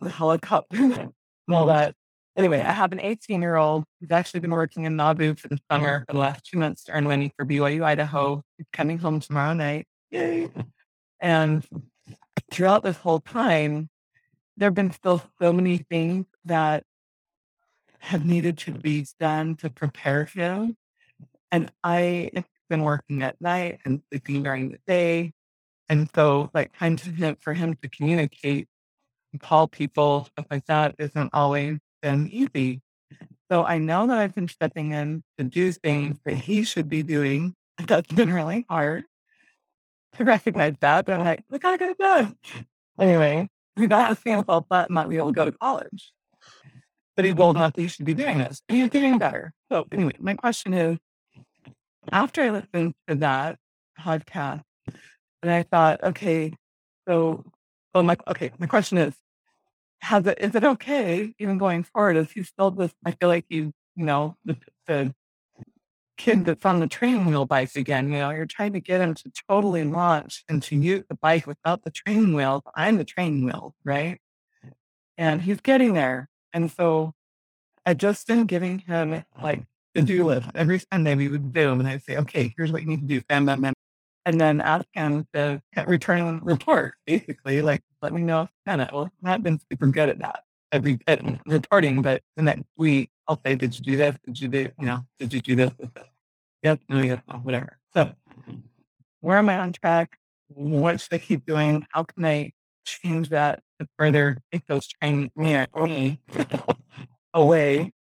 the 0.00 0.10
helicopter 0.10 0.76
and 0.76 1.12
all 1.52 1.66
that. 1.66 1.94
Anyway, 2.36 2.60
I 2.60 2.72
have 2.72 2.92
an 2.92 3.00
18 3.00 3.40
year 3.40 3.56
old 3.56 3.84
who's 4.00 4.10
actually 4.10 4.40
been 4.40 4.50
working 4.50 4.84
in 4.84 4.96
Nauvoo 4.96 5.36
for 5.36 5.48
the 5.48 5.58
summer 5.70 6.04
for 6.06 6.12
the 6.12 6.18
last 6.18 6.44
two 6.44 6.58
months 6.58 6.84
to 6.84 6.92
earn 6.92 7.04
money 7.04 7.32
for 7.36 7.46
BYU 7.46 7.84
Idaho. 7.84 8.42
He's 8.58 8.66
coming 8.72 8.98
home 8.98 9.20
tomorrow 9.20 9.54
night. 9.54 9.86
Yay. 10.10 10.50
And 11.24 11.66
throughout 12.52 12.82
this 12.82 12.98
whole 12.98 13.20
time, 13.20 13.88
there 14.58 14.66
have 14.66 14.74
been 14.74 14.92
still 14.92 15.22
so 15.40 15.54
many 15.54 15.78
things 15.78 16.26
that 16.44 16.84
have 17.98 18.26
needed 18.26 18.58
to 18.58 18.72
be 18.72 19.06
done 19.18 19.56
to 19.56 19.70
prepare 19.70 20.26
him. 20.26 20.76
And 21.50 21.72
I 21.82 22.30
have 22.34 22.44
been 22.68 22.82
working 22.82 23.22
at 23.22 23.40
night 23.40 23.78
and 23.86 24.02
sleeping 24.10 24.42
during 24.42 24.72
the 24.72 24.78
day. 24.86 25.32
And 25.88 26.10
so, 26.14 26.50
like, 26.52 26.76
time 26.76 26.96
to 26.96 27.10
him, 27.10 27.38
for 27.40 27.54
him 27.54 27.74
to 27.80 27.88
communicate 27.88 28.68
and 29.32 29.40
call 29.40 29.66
people, 29.66 30.26
stuff 30.26 30.46
like 30.50 30.66
that, 30.66 30.94
isn't 30.98 31.30
always 31.32 31.78
been 32.02 32.28
easy. 32.28 32.82
So 33.50 33.64
I 33.64 33.78
know 33.78 34.06
that 34.08 34.18
I've 34.18 34.34
been 34.34 34.48
stepping 34.48 34.92
in 34.92 35.22
to 35.38 35.44
do 35.44 35.72
things 35.72 36.18
that 36.26 36.34
he 36.34 36.64
should 36.64 36.90
be 36.90 37.02
doing. 37.02 37.54
That's 37.86 38.12
been 38.12 38.30
really 38.30 38.66
hard 38.68 39.04
recognize 40.18 40.74
that. 40.80 41.06
But 41.06 41.14
I'm 41.14 41.24
like, 41.24 41.44
we 41.50 41.58
gotta 41.58 41.78
get 41.78 41.98
done. 41.98 42.36
Anyway, 42.98 43.48
we 43.76 43.86
got 43.86 44.12
a 44.12 44.16
sample, 44.16 44.66
but 44.68 44.90
not 44.90 45.08
be 45.08 45.16
able 45.16 45.28
to 45.28 45.32
go 45.32 45.44
to 45.44 45.52
college. 45.52 46.12
But 47.16 47.24
he's 47.24 47.34
old 47.38 47.56
enough 47.56 47.74
that 47.74 47.82
he 47.82 47.88
should 47.88 48.04
be 48.04 48.14
doing 48.14 48.38
this. 48.38 48.60
And 48.68 48.78
he's 48.78 48.90
doing 48.90 49.18
better. 49.18 49.52
So 49.70 49.86
anyway, 49.92 50.12
my 50.18 50.34
question 50.34 50.74
is, 50.74 50.98
after 52.12 52.42
I 52.42 52.50
listened 52.50 52.94
to 53.08 53.14
that 53.16 53.58
podcast, 54.00 54.62
and 55.42 55.50
I 55.50 55.62
thought, 55.62 56.02
okay, 56.02 56.52
so, 57.06 57.44
well, 57.94 58.02
my 58.02 58.16
okay, 58.28 58.50
my 58.58 58.66
question 58.66 58.98
is, 58.98 59.14
has 60.00 60.26
it 60.26 60.38
is 60.40 60.54
it 60.54 60.64
okay 60.64 61.34
even 61.38 61.58
going 61.58 61.84
forward? 61.84 62.16
Is 62.16 62.30
he 62.32 62.42
still 62.42 62.70
just? 62.70 62.94
I 63.04 63.12
feel 63.12 63.28
like 63.28 63.46
you, 63.48 63.72
you 63.94 64.04
know, 64.04 64.36
the, 64.44 64.56
the 64.86 65.14
kid 66.16 66.44
that's 66.44 66.64
on 66.64 66.80
the 66.80 66.86
training 66.86 67.26
wheel 67.26 67.46
bike 67.46 67.74
again. 67.76 68.12
You 68.12 68.18
know, 68.18 68.30
you're 68.30 68.46
trying 68.46 68.72
to 68.74 68.80
get 68.80 69.00
him 69.00 69.14
to 69.14 69.32
totally 69.48 69.84
launch 69.84 70.44
and 70.48 70.62
to 70.64 70.76
use 70.76 71.04
the 71.08 71.16
bike 71.16 71.46
without 71.46 71.84
the 71.84 71.90
training 71.90 72.34
wheels. 72.34 72.62
I'm 72.74 72.96
the 72.96 73.04
training 73.04 73.44
wheel, 73.44 73.74
right? 73.84 74.18
And 75.16 75.42
he's 75.42 75.60
getting 75.60 75.94
there. 75.94 76.28
And 76.52 76.70
so 76.70 77.12
I 77.86 77.94
just 77.94 78.26
been 78.26 78.46
giving 78.46 78.80
him 78.80 79.24
like 79.42 79.64
the 79.94 80.02
do 80.02 80.24
list 80.24 80.48
every 80.54 80.80
Sunday. 80.92 81.14
We 81.14 81.28
would 81.28 81.54
zoom 81.54 81.80
and 81.80 81.88
I'd 81.88 82.02
say, 82.02 82.16
okay, 82.18 82.54
here's 82.56 82.72
what 82.72 82.82
you 82.82 82.88
need 82.88 83.00
to 83.00 83.06
do. 83.06 83.20
Bam, 83.28 83.46
bam, 83.46 83.60
bam 83.60 83.74
and 84.26 84.40
then 84.40 84.60
ask 84.60 84.86
him 84.92 85.26
to 85.34 85.62
uh, 85.76 85.84
return 85.86 86.20
a 86.20 86.44
report, 86.44 86.94
basically, 87.06 87.62
like, 87.62 87.82
let 88.02 88.12
me 88.12 88.22
know 88.22 88.42
if 88.42 88.50
done 88.66 88.80
it. 88.80 88.92
Well, 88.92 89.10
I've 89.22 89.42
been 89.42 89.60
super 89.70 89.86
good 89.86 90.08
at 90.08 90.18
that, 90.20 90.44
reporting, 91.46 92.02
but 92.02 92.22
the 92.36 92.42
next 92.42 92.64
week, 92.76 93.10
I'll 93.28 93.40
say, 93.44 93.54
did 93.54 93.76
you 93.76 93.84
do 93.84 93.96
this? 93.96 94.16
Did 94.24 94.40
you 94.40 94.48
do, 94.48 94.68
you 94.78 94.86
know, 94.86 95.06
did 95.18 95.32
you 95.32 95.40
do 95.40 95.56
this? 95.56 95.72
Yes, 96.62 96.78
no, 96.88 97.00
yes, 97.00 97.20
no, 97.28 97.36
whatever. 97.38 97.78
So 97.92 98.12
where 99.20 99.38
am 99.38 99.48
I 99.48 99.58
on 99.58 99.72
track? 99.72 100.18
what 100.48 101.00
should 101.00 101.14
I 101.14 101.18
keep 101.18 101.46
doing? 101.46 101.86
How 101.90 102.04
can 102.04 102.24
I 102.24 102.52
change 102.84 103.30
that 103.30 103.62
to 103.80 103.88
further 103.98 104.38
take 104.52 104.66
those 104.66 104.86
trains 104.86 105.30
me, 105.36 105.66
me 105.76 106.20
away 107.32 107.92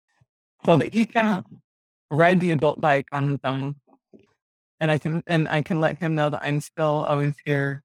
so 0.64 0.76
that 0.76 0.92
he 0.92 1.06
can 1.06 1.44
ride 2.10 2.40
the 2.40 2.50
adult 2.50 2.80
bike 2.80 3.06
on 3.12 3.30
his 3.30 3.40
own. 3.44 3.76
And 4.80 4.90
I 4.90 4.98
can 4.98 5.22
and 5.26 5.48
I 5.48 5.62
can 5.62 5.80
let 5.80 5.98
him 5.98 6.14
know 6.14 6.30
that 6.30 6.42
I'm 6.42 6.60
still 6.60 7.04
always 7.08 7.34
here 7.44 7.84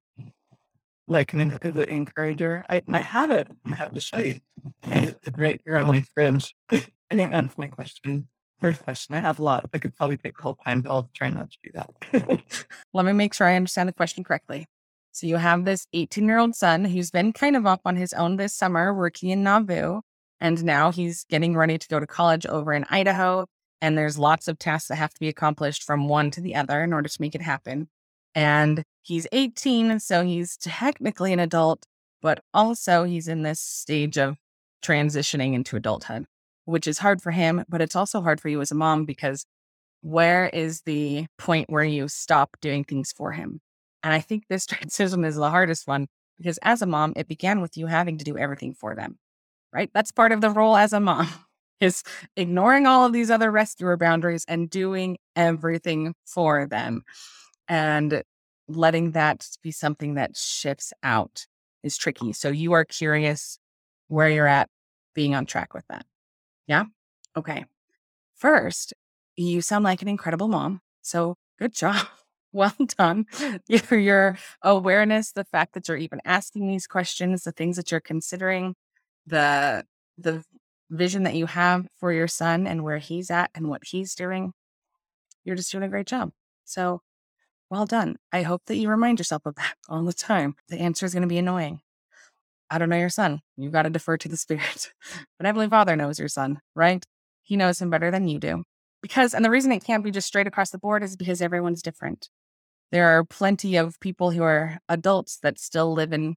like 1.08 1.34
an 1.34 1.42
encourager. 1.42 2.66
I, 2.70 2.82
I 2.90 3.00
have 3.00 3.32
it. 3.32 3.48
I 3.66 3.76
have 3.76 3.94
to 3.94 4.02
show 4.02 4.18
you. 4.18 4.40
It's 4.84 5.38
right 5.38 5.62
here 5.66 5.78
on 5.78 5.88
my 5.88 6.02
fridge. 6.14 6.54
I 6.70 6.84
think 7.12 7.32
that's 7.32 7.58
my 7.58 7.68
question. 7.68 8.28
First 8.60 8.84
question. 8.84 9.16
I 9.16 9.20
have 9.20 9.40
a 9.40 9.44
lot. 9.44 9.70
I 9.74 9.78
could 9.78 9.96
probably 9.96 10.18
take 10.18 10.36
the 10.36 10.44
whole 10.44 10.58
time, 10.66 10.82
but 10.82 10.92
I'll 10.92 11.10
try 11.14 11.30
not 11.30 11.52
to 11.52 11.58
do 11.64 11.72
that. 11.74 12.42
Let 12.94 13.06
me 13.06 13.14
make 13.14 13.34
sure 13.34 13.48
I 13.48 13.56
understand 13.56 13.88
the 13.88 13.94
question 13.94 14.24
correctly. 14.24 14.66
So 15.12 15.26
you 15.26 15.38
have 15.38 15.66
this 15.66 15.88
18 15.94 16.26
year 16.26 16.40
old 16.40 16.56
son 16.56 16.86
who's 16.86 17.12
been 17.12 17.34
kind 17.34 17.56
of 17.56 17.66
up 17.66 17.82
on 17.86 17.96
his 17.96 18.14
own 18.14 18.36
this 18.36 18.54
summer, 18.54 18.94
working 18.94 19.30
in 19.30 19.44
Nauvoo. 19.44 20.02
And 20.40 20.64
now 20.64 20.92
he's 20.92 21.26
getting 21.30 21.56
ready 21.56 21.78
to 21.78 21.88
go 21.88 22.00
to 22.00 22.06
college 22.06 22.46
over 22.46 22.74
in 22.74 22.86
Idaho. 22.90 23.48
And 23.82 23.98
there's 23.98 24.18
lots 24.18 24.48
of 24.48 24.60
tasks 24.60 24.90
that 24.90 24.96
have 24.96 25.14
to 25.14 25.20
be 25.20 25.28
accomplished 25.28 25.84
from 25.84 26.08
one 26.08 26.32
to 26.32 26.42
the 26.42 26.56
other 26.56 26.84
in 26.84 26.94
order 26.94 27.10
to 27.10 27.22
make 27.22 27.36
it 27.36 27.42
happen. 27.42 27.90
And 28.38 28.84
he's 29.02 29.26
18, 29.32 30.00
so 30.00 30.24
he's 30.24 30.58
technically 30.58 31.34
an 31.34 31.40
adult, 31.40 31.88
but 32.22 32.40
also 32.54 33.04
he's 33.04 33.28
in 33.28 33.42
this 33.42 33.60
stage 33.60 34.16
of 34.16 34.38
transitioning 34.86 35.56
into 35.56 35.76
adulthood, 35.76 36.26
which 36.66 36.86
is 36.86 37.00
hard 37.00 37.20
for 37.20 37.32
him, 37.32 37.66
but 37.68 37.82
it's 37.82 37.96
also 37.96 38.22
hard 38.22 38.40
for 38.40 38.50
you 38.50 38.62
as 38.62 38.70
a 38.70 38.76
mom 38.76 39.06
because 39.06 39.48
where 40.02 40.50
is 40.50 40.82
the 40.82 41.26
point 41.40 41.72
where 41.72 41.84
you 41.84 42.08
stop 42.08 42.58
doing 42.62 42.84
things 42.84 43.12
for 43.12 43.32
him? 43.32 43.60
And 44.04 44.14
I 44.14 44.20
think 44.20 44.44
this 44.48 44.66
transition 44.68 45.26
is 45.26 45.36
the 45.36 45.50
hardest 45.50 45.88
one 45.88 46.06
because 46.38 46.60
as 46.62 46.84
a 46.84 46.86
mom, 46.86 47.14
it 47.16 47.28
began 47.28 47.60
with 47.60 47.76
you 47.76 47.88
having 47.88 48.20
to 48.20 48.24
do 48.24 48.38
everything 48.38 48.76
for 48.76 48.94
them, 48.94 49.18
right? 49.74 49.90
That's 49.96 50.12
part 50.12 50.32
of 50.32 50.42
the 50.42 50.52
role 50.52 50.78
as 50.78 50.94
a 50.94 51.00
mom 51.00 51.28
is 51.82 52.04
ignoring 52.36 52.86
all 52.86 53.04
of 53.04 53.14
these 53.14 53.32
other 53.32 53.50
rescuer 53.50 53.98
boundaries 53.98 54.46
and 54.48 54.70
doing 54.70 55.18
everything 55.36 56.14
for 56.24 56.68
them. 56.68 57.02
And 57.68 58.24
letting 58.68 59.12
that 59.12 59.48
be 59.62 59.72
something 59.72 60.16
that 60.16 60.36
shifts 60.36 60.94
out 61.04 61.46
is 61.84 61.98
tricky. 61.98 62.34
So 62.34 62.50
you 62.50 62.74
are 62.74 62.86
curious 62.86 63.60
where 64.08 64.30
you're 64.30 64.48
at 64.48 64.70
being 65.14 65.36
on 65.36 65.46
track 65.46 65.74
with 65.74 65.86
that. 65.90 66.06
Yeah. 66.68 66.86
Okay. 67.36 67.66
First, 68.36 68.94
you 69.36 69.62
sound 69.62 69.84
like 69.84 70.02
an 70.02 70.08
incredible 70.08 70.48
mom. 70.48 70.82
So 71.02 71.36
good 71.60 71.74
job. 71.74 72.08
well 72.52 72.76
done. 72.98 73.26
Your, 73.68 74.00
your 74.00 74.38
awareness, 74.62 75.32
the 75.32 75.46
fact 75.46 75.74
that 75.74 75.88
you're 75.88 75.98
even 75.98 76.22
asking 76.26 76.68
these 76.68 76.88
questions, 76.88 77.44
the 77.44 77.52
things 77.52 77.78
that 77.78 77.92
you're 77.92 78.00
considering, 78.00 78.76
the 79.26 79.86
the 80.18 80.44
vision 80.90 81.24
that 81.24 81.36
you 81.36 81.46
have 81.46 81.88
for 81.98 82.12
your 82.14 82.28
son 82.28 82.66
and 82.66 82.84
where 82.84 82.98
he's 82.98 83.30
at 83.30 83.52
and 83.54 83.70
what 83.70 83.84
he's 83.86 84.16
doing. 84.16 84.54
You're 85.44 85.56
just 85.56 85.72
doing 85.72 85.84
a 85.84 85.90
great 85.90 86.08
job. 86.08 86.32
So 86.66 87.02
well 87.70 87.86
done. 87.86 88.18
I 88.32 88.44
hope 88.44 88.64
that 88.68 88.78
you 88.78 88.90
remind 88.90 89.20
yourself 89.20 89.46
of 89.46 89.56
that 89.56 89.76
all 89.90 90.04
the 90.04 90.14
time. 90.14 90.56
The 90.70 90.80
answer 90.80 91.06
is 91.06 91.14
going 91.14 91.22
to 91.22 91.28
be 91.28 91.38
annoying. 91.38 91.82
I 92.70 92.78
don't 92.78 92.90
know 92.90 92.98
your 92.98 93.10
son. 93.10 93.42
You've 93.56 93.72
got 93.72 93.84
to 93.84 93.90
defer 93.90 94.18
to 94.18 94.28
the 94.28 94.38
spirit. 94.38 94.92
but 95.40 95.46
Heavenly 95.46 95.70
Father 95.70 95.96
knows 95.96 96.20
your 96.20 96.28
son, 96.28 96.60
right? 96.76 97.06
He 97.44 97.56
knows 97.56 97.82
him 97.82 97.90
better 97.90 98.12
than 98.12 98.28
you 98.28 98.40
do. 98.40 98.64
Because, 99.02 99.34
and 99.34 99.46
the 99.46 99.50
reason 99.50 99.72
it 99.72 99.86
can't 99.86 100.04
be 100.04 100.12
just 100.12 100.28
straight 100.28 100.48
across 100.48 100.72
the 100.72 100.78
board 100.78 101.04
is 101.04 101.16
because 101.16 101.42
everyone's 101.42 101.82
different. 101.82 102.30
There 102.92 103.08
are 103.08 103.24
plenty 103.24 103.78
of 103.78 104.00
people 104.00 104.32
who 104.32 104.44
are 104.44 104.80
adults 104.90 105.38
that 105.44 105.60
still 105.60 105.94
live 105.94 106.12
in 106.12 106.36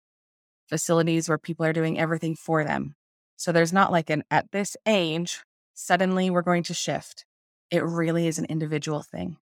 facilities 0.69 1.29
where 1.29 1.39
people 1.39 1.67
are 1.67 1.73
doing 1.73 1.99
everything 1.99 2.37
for 2.37 2.65
them. 2.65 2.95
So 3.37 3.51
there's 3.51 3.73
not 3.73 3.91
like 3.91 4.11
an 4.11 4.23
at 4.31 4.53
this 4.53 4.77
age, 4.87 5.43
suddenly 5.75 6.31
we're 6.31 6.43
going 6.43 6.63
to 6.65 6.75
shift. 6.75 7.25
It 7.71 7.83
really 7.83 8.27
is 8.27 8.39
an 8.39 8.45
individual 8.47 9.03
thing. 9.03 9.39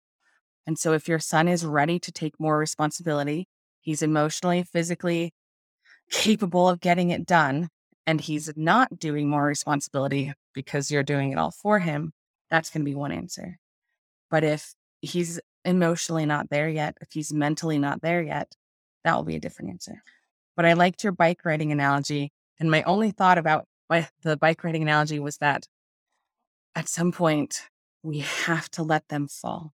And 0.67 0.79
so 0.79 0.93
if 0.93 1.09
your 1.09 1.19
son 1.19 1.49
is 1.49 1.65
ready 1.65 1.99
to 1.99 2.13
take 2.13 2.39
more 2.39 2.59
responsibility, 2.59 3.49
he's 3.81 4.03
emotionally, 4.03 4.63
physically 4.63 5.33
capable 6.11 6.69
of 6.69 6.81
getting 6.81 7.11
it 7.11 7.27
done, 7.27 7.69
and 8.07 8.21
he's 8.21 8.53
not 8.57 8.99
doing 8.99 9.29
more 9.29 9.45
responsibility 9.45 10.33
because 10.55 10.91
you're 10.91 11.03
doing 11.03 11.33
it 11.33 11.39
all 11.39 11.51
for 11.51 11.79
him, 11.79 12.13
that's 12.51 12.71
going 12.71 12.83
to 12.83 12.91
be 12.91 12.95
one 12.95 13.13
answer. 13.13 13.59
But 14.31 14.45
if 14.45 14.75
he's 15.01 15.41
emotionally 15.65 16.27
not 16.27 16.51
there 16.51 16.69
yet, 16.69 16.97
if 17.01 17.09
he's 17.13 17.33
mentally 17.33 17.79
not 17.79 18.03
there 18.03 18.23
yet, 18.23 18.53
that 19.05 19.17
will 19.17 19.25
be 19.25 19.37
a 19.37 19.41
different 19.41 19.71
answer. 19.71 20.03
But 20.57 20.67
I 20.67 20.75
liked 20.75 21.03
your 21.03 21.13
bike 21.13 21.45
riding 21.45 21.73
analogy. 21.73 22.33
And 22.61 22.71
my 22.71 22.83
only 22.83 23.11
thought 23.11 23.39
about 23.39 23.67
the 23.89 24.37
bike 24.37 24.65
riding 24.65 24.83
analogy 24.83 25.19
was 25.19 25.39
that 25.39 25.67
at 26.75 26.89
some 26.89 27.13
point, 27.13 27.69
we 28.03 28.21
have 28.21 28.69
to 28.71 28.83
let 28.83 29.09
them 29.09 29.29
fall 29.29 29.73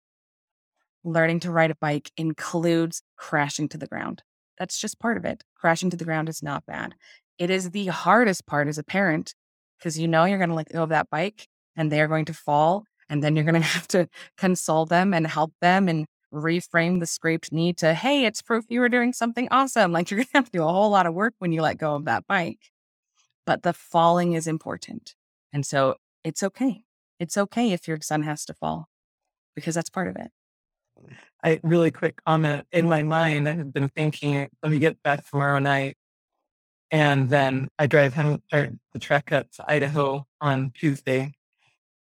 learning 1.06 1.40
to 1.42 1.52
ride 1.52 1.72
a 1.72 1.76
bike 1.76 2.12
includes 2.18 3.02
crashing 3.16 3.70
to 3.70 3.78
the 3.78 3.88
ground. 3.88 4.24
That's 4.58 4.80
just 4.80 5.00
part 5.00 5.18
of 5.18 5.26
it. 5.26 5.44
Crashing 5.56 5.90
to 5.92 5.98
the 5.98 6.06
ground 6.06 6.28
is 6.28 6.42
not 6.42 6.66
bad. 6.66 6.96
It 7.38 7.50
is 7.50 7.72
the 7.72 7.88
hardest 7.88 8.46
part 8.46 8.68
as 8.68 8.78
a 8.78 8.84
parent 8.84 9.36
because 9.78 10.00
you 10.00 10.08
know 10.08 10.26
you're 10.26 10.38
going 10.38 10.50
to 10.50 10.56
let 10.56 10.70
go 10.70 10.84
of 10.84 10.90
that 10.90 11.10
bike 11.10 11.48
and 11.76 11.92
they're 11.92 12.08
going 12.08 12.26
to 12.26 12.34
fall. 12.34 12.86
And 13.08 13.24
then 13.24 13.36
you're 13.36 13.46
going 13.46 13.56
to 13.62 13.62
have 13.62 13.88
to 13.90 14.10
console 14.38 14.86
them 14.86 15.14
and 15.14 15.28
help 15.28 15.54
them 15.62 15.88
and 15.88 16.06
reframe 16.34 17.00
the 17.00 17.06
scraped 17.06 17.52
knee 17.52 17.74
to, 17.74 17.94
hey, 17.94 18.26
it's 18.26 18.42
proof 18.42 18.66
you 18.70 18.80
were 18.80 18.90
doing 18.90 19.14
something 19.14 19.48
awesome. 19.52 19.92
Like 19.92 20.10
you're 20.10 20.18
going 20.18 20.28
to 20.28 20.38
have 20.38 20.46
to 20.46 20.58
do 20.58 20.64
a 20.64 20.68
whole 20.68 20.90
lot 20.90 21.06
of 21.06 21.14
work 21.14 21.34
when 21.38 21.52
you 21.52 21.62
let 21.62 21.78
go 21.78 21.96
of 21.96 22.06
that 22.06 22.26
bike. 22.28 22.72
But 23.46 23.64
the 23.64 23.74
falling 23.74 24.34
is 24.34 24.48
important. 24.48 25.16
And 25.54 25.66
so 25.66 25.96
it's 26.24 26.42
okay. 26.42 26.84
It's 27.20 27.38
okay 27.38 27.72
if 27.72 27.88
your 27.88 28.00
son 28.02 28.24
has 28.24 28.44
to 28.46 28.54
fall 28.54 28.90
because 29.56 29.76
that's 29.76 29.90
part 29.90 30.08
of 30.08 30.16
it. 30.16 30.32
I 31.44 31.60
really 31.64 31.92
quick 31.92 32.20
comment 32.26 32.66
in 32.72 32.90
my 32.90 33.04
mind. 33.04 33.48
I 33.48 33.54
have 33.54 33.74
been 33.74 33.90
thinking, 33.90 34.50
let 34.64 34.72
me 34.72 34.80
get 34.80 35.02
back 35.04 35.30
tomorrow 35.30 35.60
night, 35.60 35.98
and 36.92 37.30
then 37.30 37.70
I 37.78 37.88
drive 37.88 38.14
him 38.14 38.42
or 38.52 38.70
the 38.94 39.00
trek 39.00 39.32
up 39.32 39.52
to 39.54 39.66
Idaho 39.68 40.26
on 40.42 40.72
Tuesday. 40.76 41.34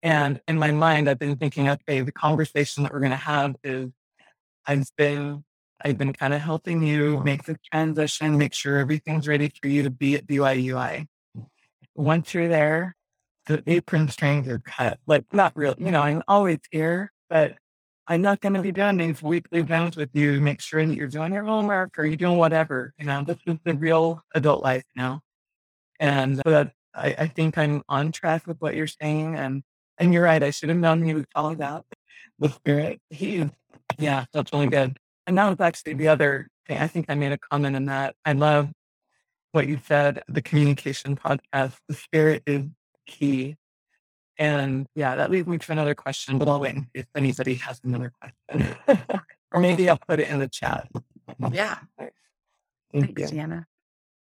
And 0.03 0.41
in 0.49 0.59
my 0.59 0.71
mind, 0.71 1.09
I've 1.09 1.19
been 1.19 1.37
thinking, 1.37 1.69
okay, 1.69 2.01
the 2.01 2.13
conversation 2.13 2.83
that 2.83 2.93
we're 2.93 3.01
going 3.01 3.11
to 3.11 3.17
have 3.17 3.57
is, 3.63 3.91
I've 4.67 4.91
been, 4.97 5.45
I've 5.85 5.99
been 5.99 6.13
kind 6.13 6.33
of 6.33 6.41
helping 6.41 6.83
you 6.83 7.23
make 7.23 7.45
the 7.45 7.57
transition, 7.71 8.39
make 8.39 8.55
sure 8.55 8.79
everything's 8.79 9.29
ready 9.29 9.53
for 9.61 9.69
you 9.69 9.83
to 9.83 9.91
be 9.91 10.15
at 10.15 10.27
BYUI. 10.27 11.07
Once 11.95 12.33
you're 12.33 12.49
there, 12.49 12.97
the 13.47 13.63
apron 13.67 14.09
strings 14.09 14.49
are 14.49 14.59
cut. 14.59 14.99
Like 15.07 15.25
not 15.33 15.53
real, 15.55 15.75
you 15.79 15.91
know, 15.91 16.03
I'm 16.03 16.23
always 16.27 16.61
here, 16.71 17.13
but 17.29 17.57
I'm 18.11 18.23
not 18.23 18.41
going 18.41 18.55
to 18.55 18.61
be 18.61 18.73
doing 18.73 18.97
these 18.97 19.23
weekly 19.23 19.61
events 19.61 19.97
with 19.97 20.11
you. 20.15 20.41
Make 20.41 20.61
sure 20.61 20.85
that 20.85 20.95
you're 20.95 21.07
doing 21.07 21.33
your 21.33 21.45
homework 21.45 21.97
or 21.97 22.05
you're 22.05 22.17
doing 22.17 22.39
whatever. 22.39 22.93
You 22.99 23.07
know, 23.07 23.23
this 23.23 23.39
is 23.47 23.57
the 23.65 23.75
real 23.75 24.21
adult 24.35 24.65
life 24.65 24.83
now. 24.97 25.21
And 26.01 26.37
so 26.39 26.43
that 26.51 26.73
I, 26.93 27.15
I 27.17 27.27
think 27.29 27.57
I'm 27.57 27.85
on 27.89 28.11
track 28.11 28.49
with 28.49 28.61
what 28.61 28.75
you're 28.75 28.89
saying. 28.89 29.37
And 29.37 29.63
and 29.97 30.13
you're 30.13 30.25
right. 30.25 30.43
I 30.43 30.51
should 30.51 30.71
have 30.71 30.79
known 30.79 31.07
you 31.07 31.15
would 31.15 31.33
call 31.33 31.55
that 31.55 31.85
the 32.41 32.49
spirit. 32.49 33.01
He, 33.11 33.49
yeah, 33.97 34.25
that's 34.33 34.53
really 34.53 34.67
good. 34.67 34.97
And 35.29 35.39
that 35.39 35.49
was 35.49 35.61
actually 35.61 35.95
the 35.95 36.09
other 36.09 36.49
thing. 36.67 36.79
I 36.79 36.89
think 36.89 37.07
I 37.09 37.15
made 37.15 37.33
a 37.33 37.39
comment 37.39 37.77
in 37.77 37.85
that. 37.87 38.17
I 38.25 38.33
love 38.33 38.71
what 39.53 39.69
you 39.69 39.79
said, 39.87 40.25
the 40.27 40.43
communication 40.43 41.15
podcast. 41.15 41.75
The 41.87 41.95
spirit 41.95 42.43
is 42.47 42.65
key. 43.07 43.57
And 44.41 44.87
yeah, 44.95 45.17
that 45.17 45.31
leads 45.31 45.47
me 45.47 45.59
to 45.59 45.73
another 45.73 45.95
question, 45.95 46.39
but 46.39 46.49
I'll 46.49 46.61
wait 46.61 46.75
if 46.95 47.05
anybody 47.15 47.57
has 47.57 47.79
another 47.85 48.11
question. 48.19 48.75
or 49.53 49.61
maybe 49.61 49.87
I'll 49.91 49.99
put 49.99 50.19
it 50.19 50.29
in 50.29 50.39
the 50.39 50.49
chat. 50.49 50.89
Yeah. 51.53 51.79
Thank 52.93 53.17
Thanks, 53.17 53.31
Deanna. 53.31 53.67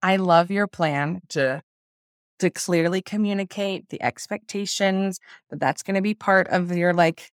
I 0.03 0.17
love 0.17 0.51
your 0.51 0.67
plan 0.67 1.21
to 1.29 1.63
to 2.39 2.49
clearly 2.51 3.01
communicate 3.01 3.89
the 3.89 4.01
expectations 4.03 5.19
that 5.49 5.59
that's 5.59 5.81
going 5.81 5.95
to 5.95 6.01
be 6.01 6.13
part 6.13 6.47
of 6.49 6.75
your 6.75 6.93
like 6.93 7.31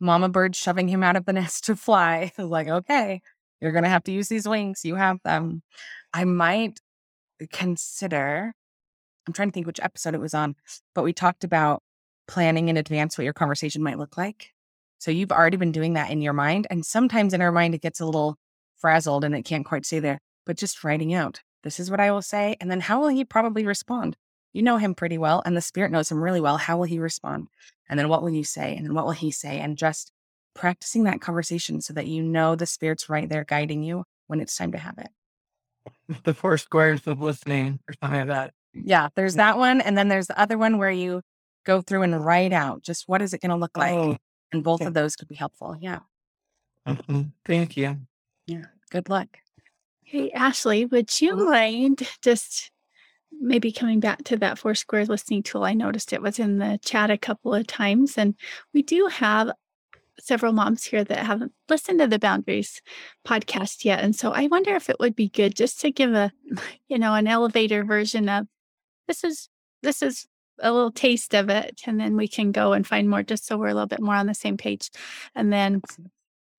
mama 0.00 0.28
bird 0.28 0.56
shoving 0.56 0.88
him 0.88 1.02
out 1.02 1.16
of 1.16 1.26
the 1.26 1.32
nest 1.34 1.64
to 1.64 1.76
fly. 1.76 2.32
like, 2.38 2.68
okay, 2.68 3.20
you're 3.60 3.72
going 3.72 3.84
to 3.84 3.90
have 3.90 4.04
to 4.04 4.12
use 4.12 4.28
these 4.28 4.48
wings. 4.48 4.84
You 4.84 4.94
have 4.94 5.18
them. 5.22 5.62
I 6.14 6.24
might 6.24 6.80
consider, 7.52 8.54
I'm 9.26 9.34
trying 9.34 9.48
to 9.48 9.52
think 9.52 9.66
which 9.66 9.80
episode 9.82 10.14
it 10.14 10.20
was 10.20 10.32
on, 10.32 10.56
but 10.94 11.04
we 11.04 11.12
talked 11.12 11.44
about 11.44 11.82
planning 12.26 12.68
in 12.68 12.76
advance 12.76 13.16
what 13.16 13.24
your 13.24 13.32
conversation 13.32 13.82
might 13.82 13.98
look 13.98 14.16
like. 14.16 14.50
So 14.98 15.10
you've 15.10 15.32
already 15.32 15.56
been 15.56 15.72
doing 15.72 15.94
that 15.94 16.10
in 16.10 16.22
your 16.22 16.32
mind. 16.32 16.66
And 16.70 16.86
sometimes 16.86 17.34
in 17.34 17.42
our 17.42 17.52
mind, 17.52 17.74
it 17.74 17.82
gets 17.82 18.00
a 18.00 18.06
little 18.06 18.36
frazzled 18.76 19.24
and 19.24 19.34
it 19.34 19.42
can't 19.42 19.66
quite 19.66 19.86
stay 19.86 19.98
there, 19.98 20.20
but 20.46 20.56
just 20.56 20.84
writing 20.84 21.12
out, 21.14 21.40
this 21.62 21.80
is 21.80 21.90
what 21.90 22.00
I 22.00 22.10
will 22.10 22.22
say. 22.22 22.56
And 22.60 22.70
then 22.70 22.80
how 22.80 23.00
will 23.00 23.08
he 23.08 23.24
probably 23.24 23.66
respond? 23.66 24.16
You 24.52 24.62
know 24.62 24.76
him 24.76 24.94
pretty 24.94 25.16
well, 25.16 25.42
and 25.46 25.56
the 25.56 25.62
spirit 25.62 25.90
knows 25.90 26.10
him 26.10 26.22
really 26.22 26.40
well. 26.40 26.58
How 26.58 26.76
will 26.76 26.84
he 26.84 26.98
respond? 26.98 27.48
And 27.88 27.98
then 27.98 28.08
what 28.08 28.22
will 28.22 28.30
you 28.30 28.44
say? 28.44 28.76
And 28.76 28.84
then 28.84 28.94
what 28.94 29.06
will 29.06 29.12
he 29.12 29.30
say? 29.30 29.58
And 29.58 29.78
just 29.78 30.12
practicing 30.54 31.04
that 31.04 31.20
conversation 31.20 31.80
so 31.80 31.94
that 31.94 32.06
you 32.06 32.22
know 32.22 32.54
the 32.54 32.66
spirit's 32.66 33.08
right 33.08 33.28
there 33.28 33.44
guiding 33.44 33.82
you 33.82 34.04
when 34.26 34.40
it's 34.40 34.56
time 34.56 34.72
to 34.72 34.78
have 34.78 34.98
it. 34.98 35.08
The 36.24 36.34
four 36.34 36.58
squares 36.58 37.06
of 37.06 37.20
listening 37.20 37.80
or 37.88 37.94
something 38.00 38.20
like 38.20 38.28
that. 38.28 38.52
Yeah, 38.74 39.08
there's 39.14 39.34
that 39.34 39.56
one. 39.56 39.80
And 39.80 39.96
then 39.96 40.08
there's 40.08 40.26
the 40.26 40.38
other 40.38 40.58
one 40.58 40.76
where 40.76 40.90
you 40.90 41.22
go 41.64 41.80
through 41.80 42.02
and 42.02 42.24
write 42.24 42.52
out 42.52 42.82
just 42.82 43.08
what 43.08 43.22
is 43.22 43.32
it 43.34 43.40
going 43.40 43.50
to 43.50 43.56
look 43.56 43.76
like. 43.76 43.92
Oh, 43.92 44.16
And 44.52 44.62
both 44.64 44.80
okay. 44.80 44.88
of 44.88 44.94
those 44.94 45.16
could 45.16 45.28
be 45.28 45.34
helpful. 45.34 45.76
Yeah. 45.80 46.00
mhm. 46.86 47.32
thank 47.44 47.76
you. 47.76 47.96
Yeah. 48.46 48.64
Good 48.90 49.08
luck. 49.08 49.38
Hey, 50.02 50.30
Ashley, 50.32 50.84
would 50.84 51.20
you 51.20 51.34
Mhm. 51.34 51.50
mind 51.50 52.08
just 52.22 52.70
maybe 53.30 53.72
coming 53.72 54.00
back 54.00 54.24
to 54.24 54.36
that 54.38 54.58
four 54.58 54.74
squares 54.74 55.08
listening 55.08 55.42
tool? 55.42 55.64
I 55.64 55.72
noticed 55.74 56.12
it 56.12 56.20
was 56.22 56.38
in 56.38 56.58
the 56.58 56.78
chat 56.84 57.10
a 57.10 57.16
couple 57.16 57.54
of 57.54 57.66
times, 57.66 58.18
and 58.18 58.34
we 58.74 58.82
do 58.82 59.06
have 59.06 59.52
several 60.20 60.52
moms 60.52 60.84
here 60.84 61.02
that 61.04 61.24
haven't 61.24 61.52
listened 61.70 61.98
to 62.00 62.06
the 62.06 62.18
Boundaries 62.18 62.82
podcast 63.26 63.84
yet. 63.84 64.00
And 64.00 64.14
so 64.14 64.32
I 64.32 64.46
wonder 64.48 64.74
if 64.76 64.90
it 64.90 65.00
would 65.00 65.16
be 65.16 65.28
good 65.30 65.56
just 65.56 65.80
to 65.80 65.90
give 65.90 66.12
a, 66.12 66.30
you 66.88 66.98
know, 66.98 67.14
an 67.14 67.26
elevator 67.26 67.82
version 67.84 68.28
of 68.28 68.46
this 69.08 69.24
is, 69.24 69.48
this 69.82 70.02
is 70.02 70.26
a 70.60 70.72
little 70.72 70.92
taste 70.92 71.34
of 71.34 71.48
it. 71.48 71.82
And 71.86 71.98
then 72.00 72.16
we 72.16 72.28
can 72.28 72.52
go 72.52 72.72
and 72.72 72.86
find 72.86 73.08
more 73.08 73.22
just 73.22 73.46
so 73.46 73.56
we're 73.56 73.68
a 73.68 73.74
little 73.74 73.86
bit 73.86 74.00
more 74.00 74.14
on 74.14 74.26
the 74.26 74.34
same 74.34 74.56
page. 74.56 74.90
And 75.34 75.52
then 75.52 75.82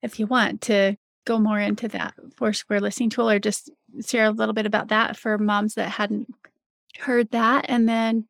if 0.02 0.18
you 0.18 0.26
want 0.26 0.60
to 0.62 0.96
go 1.24 1.38
more 1.38 1.58
into 1.58 1.88
that 1.88 2.14
four 2.36 2.52
square 2.52 2.80
listening 2.80 3.10
tool 3.10 3.30
or 3.30 3.38
just 3.38 3.70
share 4.06 4.26
a 4.26 4.30
little 4.30 4.52
bit 4.52 4.66
about 4.66 4.88
that 4.88 5.16
for 5.16 5.38
moms 5.38 5.74
that 5.74 5.88
hadn't 5.88 6.32
heard 6.98 7.30
that. 7.30 7.66
And 7.68 7.88
then 7.88 8.26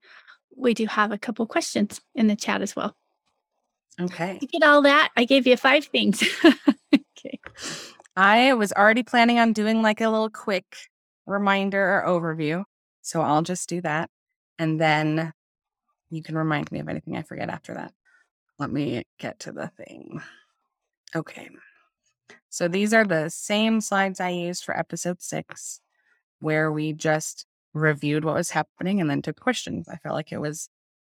we 0.56 0.74
do 0.74 0.86
have 0.86 1.12
a 1.12 1.18
couple 1.18 1.46
questions 1.46 2.00
in 2.14 2.28
the 2.28 2.36
chat 2.36 2.62
as 2.62 2.76
well. 2.76 2.94
Okay. 4.00 4.38
You 4.40 4.48
get 4.48 4.62
all 4.62 4.82
that? 4.82 5.10
I 5.16 5.24
gave 5.24 5.46
you 5.46 5.56
five 5.56 5.84
things. 5.86 6.22
okay. 6.44 7.40
I 8.16 8.54
was 8.54 8.72
already 8.72 9.02
planning 9.02 9.38
on 9.38 9.52
doing 9.52 9.82
like 9.82 10.00
a 10.00 10.08
little 10.08 10.30
quick 10.30 10.64
reminder 11.26 11.80
or 11.80 12.04
overview. 12.06 12.64
So 13.02 13.20
I'll 13.20 13.42
just 13.42 13.68
do 13.68 13.80
that. 13.82 14.10
And 14.58 14.80
then 14.80 15.32
you 16.10 16.22
can 16.22 16.36
remind 16.36 16.70
me 16.70 16.80
of 16.80 16.88
anything 16.88 17.16
I 17.16 17.22
forget 17.22 17.50
after 17.50 17.74
that. 17.74 17.92
Let 18.58 18.70
me 18.70 19.04
get 19.18 19.40
to 19.40 19.52
the 19.52 19.68
thing. 19.68 20.20
Okay. 21.14 21.48
So 22.50 22.68
these 22.68 22.94
are 22.94 23.04
the 23.04 23.30
same 23.30 23.80
slides 23.80 24.20
I 24.20 24.30
used 24.30 24.64
for 24.64 24.78
episode 24.78 25.20
six, 25.20 25.80
where 26.38 26.70
we 26.70 26.92
just 26.92 27.46
reviewed 27.72 28.24
what 28.24 28.36
was 28.36 28.50
happening 28.50 29.00
and 29.00 29.10
then 29.10 29.22
took 29.22 29.40
questions. 29.40 29.88
I 29.88 29.96
felt 29.96 30.14
like 30.14 30.30
it 30.30 30.40
was 30.40 30.68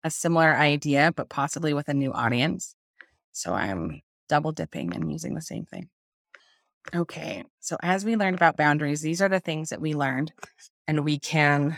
a 0.02 0.10
similar 0.10 0.54
idea, 0.54 1.12
but 1.14 1.28
possibly 1.28 1.72
with 1.72 1.88
a 1.88 1.94
new 1.94 2.12
audience. 2.12 2.74
So 3.32 3.54
I'm 3.54 4.02
double 4.28 4.52
dipping 4.52 4.94
and 4.94 5.10
using 5.10 5.34
the 5.34 5.40
same 5.40 5.64
thing. 5.64 5.88
Okay. 6.94 7.44
So 7.60 7.76
as 7.82 8.04
we 8.04 8.16
learned 8.16 8.36
about 8.36 8.56
boundaries, 8.56 9.00
these 9.00 9.22
are 9.22 9.28
the 9.28 9.40
things 9.40 9.70
that 9.70 9.80
we 9.80 9.94
learned, 9.94 10.32
and 10.86 11.04
we 11.04 11.18
can 11.18 11.76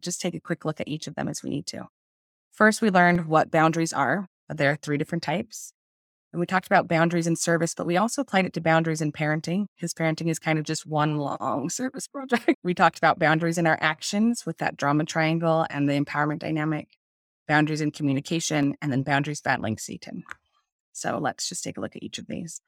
just 0.00 0.20
take 0.20 0.34
a 0.34 0.40
quick 0.40 0.64
look 0.64 0.80
at 0.80 0.88
each 0.88 1.06
of 1.06 1.14
them 1.14 1.28
as 1.28 1.42
we 1.42 1.50
need 1.50 1.66
to. 1.66 1.88
First, 2.58 2.82
we 2.82 2.90
learned 2.90 3.26
what 3.26 3.52
boundaries 3.52 3.92
are. 3.92 4.26
There 4.48 4.72
are 4.72 4.76
three 4.76 4.98
different 4.98 5.22
types. 5.22 5.72
And 6.32 6.40
we 6.40 6.46
talked 6.46 6.66
about 6.66 6.88
boundaries 6.88 7.28
in 7.28 7.36
service, 7.36 7.72
but 7.72 7.86
we 7.86 7.96
also 7.96 8.20
applied 8.20 8.46
it 8.46 8.52
to 8.54 8.60
boundaries 8.60 9.00
in 9.00 9.12
parenting 9.12 9.66
because 9.76 9.94
parenting 9.94 10.28
is 10.28 10.40
kind 10.40 10.58
of 10.58 10.64
just 10.64 10.84
one 10.84 11.18
long 11.18 11.70
service 11.70 12.08
project. 12.08 12.56
we 12.64 12.74
talked 12.74 12.98
about 12.98 13.20
boundaries 13.20 13.58
in 13.58 13.66
our 13.68 13.78
actions 13.80 14.44
with 14.44 14.58
that 14.58 14.76
drama 14.76 15.04
triangle 15.04 15.66
and 15.70 15.88
the 15.88 15.92
empowerment 15.92 16.40
dynamic, 16.40 16.88
boundaries 17.46 17.80
in 17.80 17.92
communication, 17.92 18.74
and 18.82 18.90
then 18.90 19.04
boundaries 19.04 19.40
battling 19.40 19.78
Satan. 19.78 20.24
So 20.92 21.16
let's 21.16 21.48
just 21.48 21.62
take 21.62 21.78
a 21.78 21.80
look 21.80 21.94
at 21.94 22.02
each 22.02 22.18
of 22.18 22.26
these. 22.26 22.60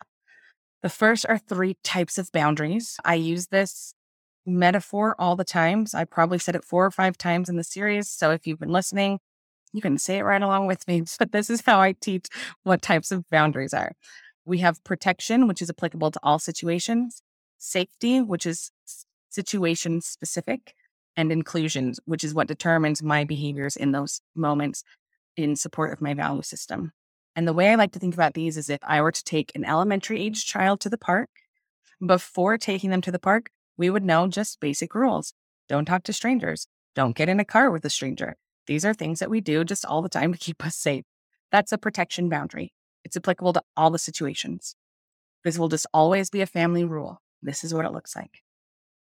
The 0.85 0.89
first 0.89 1.27
are 1.29 1.37
three 1.37 1.79
types 1.83 2.17
of 2.17 2.31
boundaries. 2.31 2.97
I 3.05 3.15
use 3.15 3.49
this 3.49 3.93
metaphor 4.47 5.17
all 5.19 5.35
the 5.35 5.43
times. 5.43 5.91
So 5.91 5.99
I 5.99 6.05
probably 6.05 6.39
said 6.39 6.55
it 6.55 6.65
four 6.65 6.87
or 6.87 6.93
five 6.93 7.19
times 7.19 7.49
in 7.49 7.57
the 7.57 7.65
series. 7.65 8.09
So 8.09 8.31
if 8.31 8.47
you've 8.47 8.61
been 8.61 8.71
listening, 8.71 9.19
you 9.73 9.81
can 9.81 9.99
say 9.99 10.19
it 10.19 10.25
right 10.25 10.43
along 10.43 10.67
with 10.67 10.87
me. 10.89 11.03
But 11.19 11.33
this 11.33 11.51
is 11.51 11.63
how 11.63 11.81
I 11.81 11.93
teach 11.93 12.27
what 12.63 12.83
types 12.83 13.11
of 13.11 13.29
boundaries 13.31 13.75
are. 13.75 13.93
We 14.45 14.59
have 14.59 14.83
protection, 14.85 15.47
which 15.47 15.63
is 15.63 15.71
applicable 15.71 16.11
to 16.13 16.21
all 16.23 16.39
situations, 16.39 17.23
safety, 17.59 18.21
which 18.21 18.47
is 18.47 18.71
situation 19.29 20.01
specific, 20.01 20.75
and 21.17 21.31
inclusions, 21.31 22.01
which 22.05 22.25
is 22.25 22.35
what 22.35 22.49
determines 22.49 23.03
my 23.03 23.25
behaviors 23.25 23.77
in 23.77 23.93
those 23.93 24.21
moments 24.35 24.83
in 25.37 25.57
support 25.57 25.93
of 25.93 26.01
my 26.01 26.15
value 26.15 26.43
system. 26.43 26.93
And 27.37 27.47
the 27.47 27.53
way 27.53 27.71
I 27.71 27.77
like 27.77 27.93
to 27.93 27.99
think 27.99 28.15
about 28.15 28.35
these 28.35 28.57
is 28.57 28.69
if 28.69 28.81
I 28.83 29.01
were 29.01 29.13
to 29.13 29.25
take 29.25 29.53
an 29.55 29.65
elementary 29.65 30.21
age 30.21 30.47
child 30.47 30.81
to 30.81 30.89
the 30.89 30.99
park, 30.99 31.31
before 32.05 32.59
taking 32.59 32.91
them 32.91 33.03
to 33.03 33.13
the 33.13 33.19
park, 33.19 33.51
we 33.77 33.91
would 33.91 34.05
know 34.05 34.27
just 34.27 34.61
basic 34.61 34.95
rules. 34.95 35.35
Don't 35.69 35.85
talk 35.85 36.03
to 36.05 36.13
strangers. 36.13 36.67
Don't 36.95 37.15
get 37.15 37.29
in 37.29 37.39
a 37.39 37.45
car 37.45 37.71
with 37.71 37.85
a 37.85 37.91
stranger. 37.91 38.37
These 38.67 38.85
are 38.85 38.95
things 38.95 39.19
that 39.19 39.31
we 39.31 39.41
do 39.41 39.65
just 39.65 39.85
all 39.85 40.03
the 40.03 40.09
time 40.09 40.33
to 40.33 40.39
keep 40.39 40.65
us 40.65 40.77
safe. 40.77 41.05
That's 41.51 41.73
a 41.73 41.79
protection 41.79 42.29
boundary. 42.29 42.73
It's 43.05 43.17
applicable 43.17 43.55
to 43.55 43.63
all 43.77 43.91
the 43.91 43.99
situations. 43.99 44.77
This 45.45 45.59
will 45.59 45.69
just 45.69 45.87
always 45.93 46.31
be 46.31 46.41
a 46.41 46.47
family 46.47 46.85
rule. 46.85 47.21
This 47.43 47.65
is 47.65 47.73
what 47.73 47.87
it 47.87 47.93
looks 47.93 48.15
like. 48.15 48.43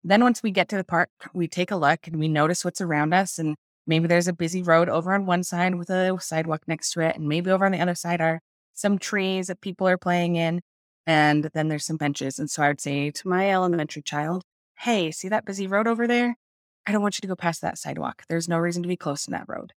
Then 0.02 0.22
once 0.22 0.42
we 0.42 0.50
get 0.50 0.68
to 0.70 0.76
the 0.76 0.84
park, 0.84 1.10
we 1.34 1.46
take 1.46 1.70
a 1.70 1.76
look 1.76 2.06
and 2.06 2.18
we 2.18 2.28
notice 2.28 2.64
what's 2.64 2.80
around 2.80 3.12
us. 3.12 3.38
And 3.38 3.56
maybe 3.86 4.08
there's 4.08 4.28
a 4.28 4.32
busy 4.32 4.62
road 4.62 4.88
over 4.88 5.12
on 5.12 5.26
one 5.26 5.44
side 5.44 5.74
with 5.74 5.90
a 5.90 6.16
sidewalk 6.20 6.62
next 6.66 6.92
to 6.92 7.00
it. 7.00 7.16
And 7.16 7.28
maybe 7.28 7.50
over 7.50 7.66
on 7.66 7.72
the 7.72 7.80
other 7.80 7.94
side 7.94 8.20
are 8.20 8.40
some 8.72 8.98
trees 8.98 9.48
that 9.48 9.60
people 9.60 9.86
are 9.86 9.98
playing 9.98 10.36
in. 10.36 10.62
And 11.06 11.50
then 11.52 11.68
there's 11.68 11.84
some 11.84 11.96
benches. 11.96 12.38
And 12.38 12.50
so 12.50 12.62
I 12.62 12.68
would 12.68 12.80
say 12.80 13.10
to 13.10 13.28
my 13.28 13.50
elementary 13.50 14.02
child, 14.02 14.42
Hey, 14.78 15.10
see 15.10 15.28
that 15.28 15.44
busy 15.44 15.66
road 15.66 15.86
over 15.86 16.06
there? 16.06 16.36
I 16.86 16.92
don't 16.92 17.02
want 17.02 17.18
you 17.18 17.22
to 17.22 17.28
go 17.28 17.36
past 17.36 17.60
that 17.62 17.78
sidewalk. 17.78 18.24
There's 18.28 18.48
no 18.48 18.58
reason 18.58 18.82
to 18.82 18.88
be 18.88 18.96
close 18.96 19.24
to 19.24 19.30
that 19.32 19.48
road. 19.48 19.72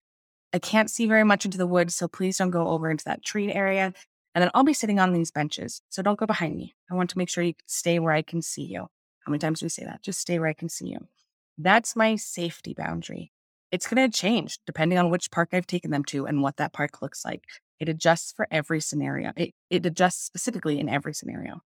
I 0.52 0.58
can't 0.58 0.90
see 0.90 1.06
very 1.06 1.24
much 1.24 1.44
into 1.44 1.58
the 1.58 1.66
woods, 1.66 1.94
so 1.94 2.08
please 2.08 2.36
don't 2.36 2.50
go 2.50 2.68
over 2.68 2.90
into 2.90 3.04
that 3.04 3.24
tree 3.24 3.52
area. 3.52 3.92
And 4.34 4.42
then 4.42 4.50
I'll 4.54 4.64
be 4.64 4.72
sitting 4.72 4.98
on 4.98 5.12
these 5.12 5.30
benches. 5.30 5.82
So 5.88 6.02
don't 6.02 6.18
go 6.18 6.26
behind 6.26 6.56
me. 6.56 6.74
I 6.90 6.94
want 6.94 7.10
to 7.10 7.18
make 7.18 7.28
sure 7.28 7.44
you 7.44 7.54
stay 7.66 7.98
where 7.98 8.12
I 8.12 8.22
can 8.22 8.42
see 8.42 8.64
you. 8.64 8.88
How 9.20 9.30
many 9.30 9.38
times 9.38 9.60
do 9.60 9.66
we 9.66 9.70
say 9.70 9.84
that? 9.84 10.02
Just 10.02 10.20
stay 10.20 10.38
where 10.38 10.48
I 10.48 10.54
can 10.54 10.68
see 10.68 10.88
you. 10.88 11.06
That's 11.58 11.96
my 11.96 12.16
safety 12.16 12.74
boundary. 12.74 13.32
It's 13.70 13.86
going 13.86 14.10
to 14.10 14.18
change 14.18 14.58
depending 14.66 14.98
on 14.98 15.10
which 15.10 15.30
park 15.30 15.50
I've 15.52 15.66
taken 15.66 15.90
them 15.90 16.04
to 16.04 16.26
and 16.26 16.42
what 16.42 16.56
that 16.56 16.72
park 16.72 17.00
looks 17.02 17.24
like. 17.24 17.44
It 17.78 17.88
adjusts 17.88 18.32
for 18.32 18.46
every 18.50 18.80
scenario. 18.80 19.32
It, 19.36 19.54
it 19.70 19.86
adjusts 19.86 20.24
specifically 20.24 20.78
in 20.78 20.88
every 20.88 21.14
scenario. 21.14 21.60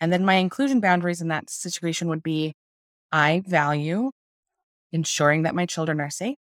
And 0.00 0.12
then 0.12 0.24
my 0.24 0.34
inclusion 0.34 0.80
boundaries 0.80 1.20
in 1.20 1.28
that 1.28 1.50
situation 1.50 2.08
would 2.08 2.22
be 2.22 2.54
I 3.12 3.42
value 3.46 4.10
ensuring 4.92 5.42
that 5.42 5.54
my 5.54 5.66
children 5.66 6.00
are 6.00 6.10
safe 6.10 6.38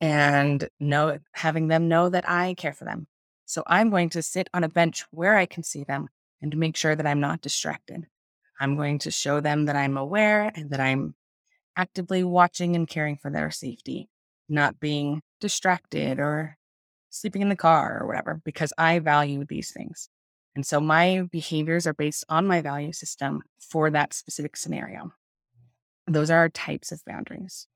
and 0.00 0.68
know 0.80 1.18
having 1.32 1.68
them 1.68 1.88
know 1.88 2.08
that 2.08 2.28
I 2.28 2.54
care 2.54 2.72
for 2.72 2.84
them. 2.84 3.06
So 3.46 3.62
I'm 3.66 3.90
going 3.90 4.08
to 4.10 4.22
sit 4.22 4.48
on 4.54 4.64
a 4.64 4.68
bench 4.68 5.04
where 5.10 5.36
I 5.36 5.46
can 5.46 5.62
see 5.62 5.84
them 5.84 6.08
and 6.40 6.56
make 6.56 6.76
sure 6.76 6.96
that 6.96 7.06
I'm 7.06 7.20
not 7.20 7.40
distracted. 7.40 8.06
I'm 8.60 8.76
going 8.76 8.98
to 9.00 9.10
show 9.10 9.40
them 9.40 9.66
that 9.66 9.76
I'm 9.76 9.96
aware 9.96 10.50
and 10.54 10.70
that 10.70 10.80
I'm 10.80 11.14
actively 11.76 12.24
watching 12.24 12.76
and 12.76 12.88
caring 12.88 13.16
for 13.16 13.30
their 13.30 13.50
safety, 13.50 14.08
not 14.48 14.80
being 14.80 15.22
distracted 15.40 16.18
or 16.18 16.56
sleeping 17.10 17.42
in 17.42 17.48
the 17.48 17.56
car 17.56 17.98
or 18.00 18.06
whatever, 18.06 18.40
because 18.44 18.72
I 18.78 18.98
value 18.98 19.44
these 19.48 19.70
things. 19.70 20.08
And 20.54 20.66
so 20.66 20.80
my 20.80 21.22
behaviors 21.30 21.86
are 21.86 21.94
based 21.94 22.24
on 22.28 22.46
my 22.46 22.60
value 22.60 22.92
system 22.92 23.42
for 23.58 23.90
that 23.90 24.12
specific 24.12 24.56
scenario. 24.56 25.12
Those 26.06 26.30
are 26.30 26.38
our 26.38 26.48
types 26.48 26.92
of 26.92 27.02
boundaries. 27.06 27.66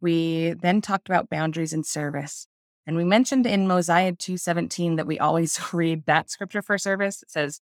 We 0.00 0.52
then 0.52 0.80
talked 0.80 1.08
about 1.08 1.30
boundaries 1.30 1.72
in 1.72 1.84
service. 1.84 2.46
And 2.86 2.96
we 2.96 3.04
mentioned 3.04 3.46
in 3.46 3.68
Mosiah 3.68 4.12
2:17 4.12 4.96
that 4.96 5.06
we 5.06 5.18
always 5.18 5.60
read 5.72 6.06
that 6.06 6.30
scripture 6.30 6.62
for 6.62 6.78
service. 6.78 7.22
It 7.22 7.30
says, 7.30 7.60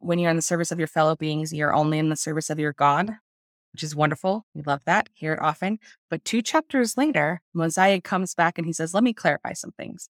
when 0.00 0.18
you're 0.18 0.30
in 0.30 0.36
the 0.36 0.42
service 0.42 0.72
of 0.72 0.78
your 0.78 0.88
fellow 0.88 1.14
beings, 1.14 1.52
you're 1.52 1.74
only 1.74 1.98
in 1.98 2.08
the 2.08 2.16
service 2.16 2.50
of 2.50 2.58
your 2.58 2.72
God, 2.72 3.10
which 3.72 3.82
is 3.82 3.94
wonderful. 3.94 4.46
We 4.54 4.62
love 4.62 4.82
that, 4.86 5.08
hear 5.12 5.34
it 5.34 5.42
often. 5.42 5.78
But 6.08 6.24
two 6.24 6.42
chapters 6.42 6.96
later, 6.96 7.42
Mosiah 7.54 8.00
comes 8.00 8.34
back 8.34 8.58
and 8.58 8.66
he 8.66 8.72
says, 8.72 8.94
Let 8.94 9.04
me 9.04 9.12
clarify 9.12 9.52
some 9.52 9.72
things. 9.72 10.08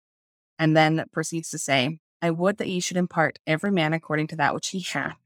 And 0.60 0.76
then 0.76 1.06
proceeds 1.12 1.50
to 1.52 1.58
say, 1.58 2.00
I 2.22 2.32
would 2.32 2.58
that 2.58 2.68
ye 2.68 2.80
should 2.80 2.98
impart 2.98 3.40
every 3.48 3.72
man 3.72 3.94
according 3.94 4.28
to 4.28 4.36
that 4.36 4.54
which 4.54 4.70
he 4.70 4.82
hath, 4.82 5.18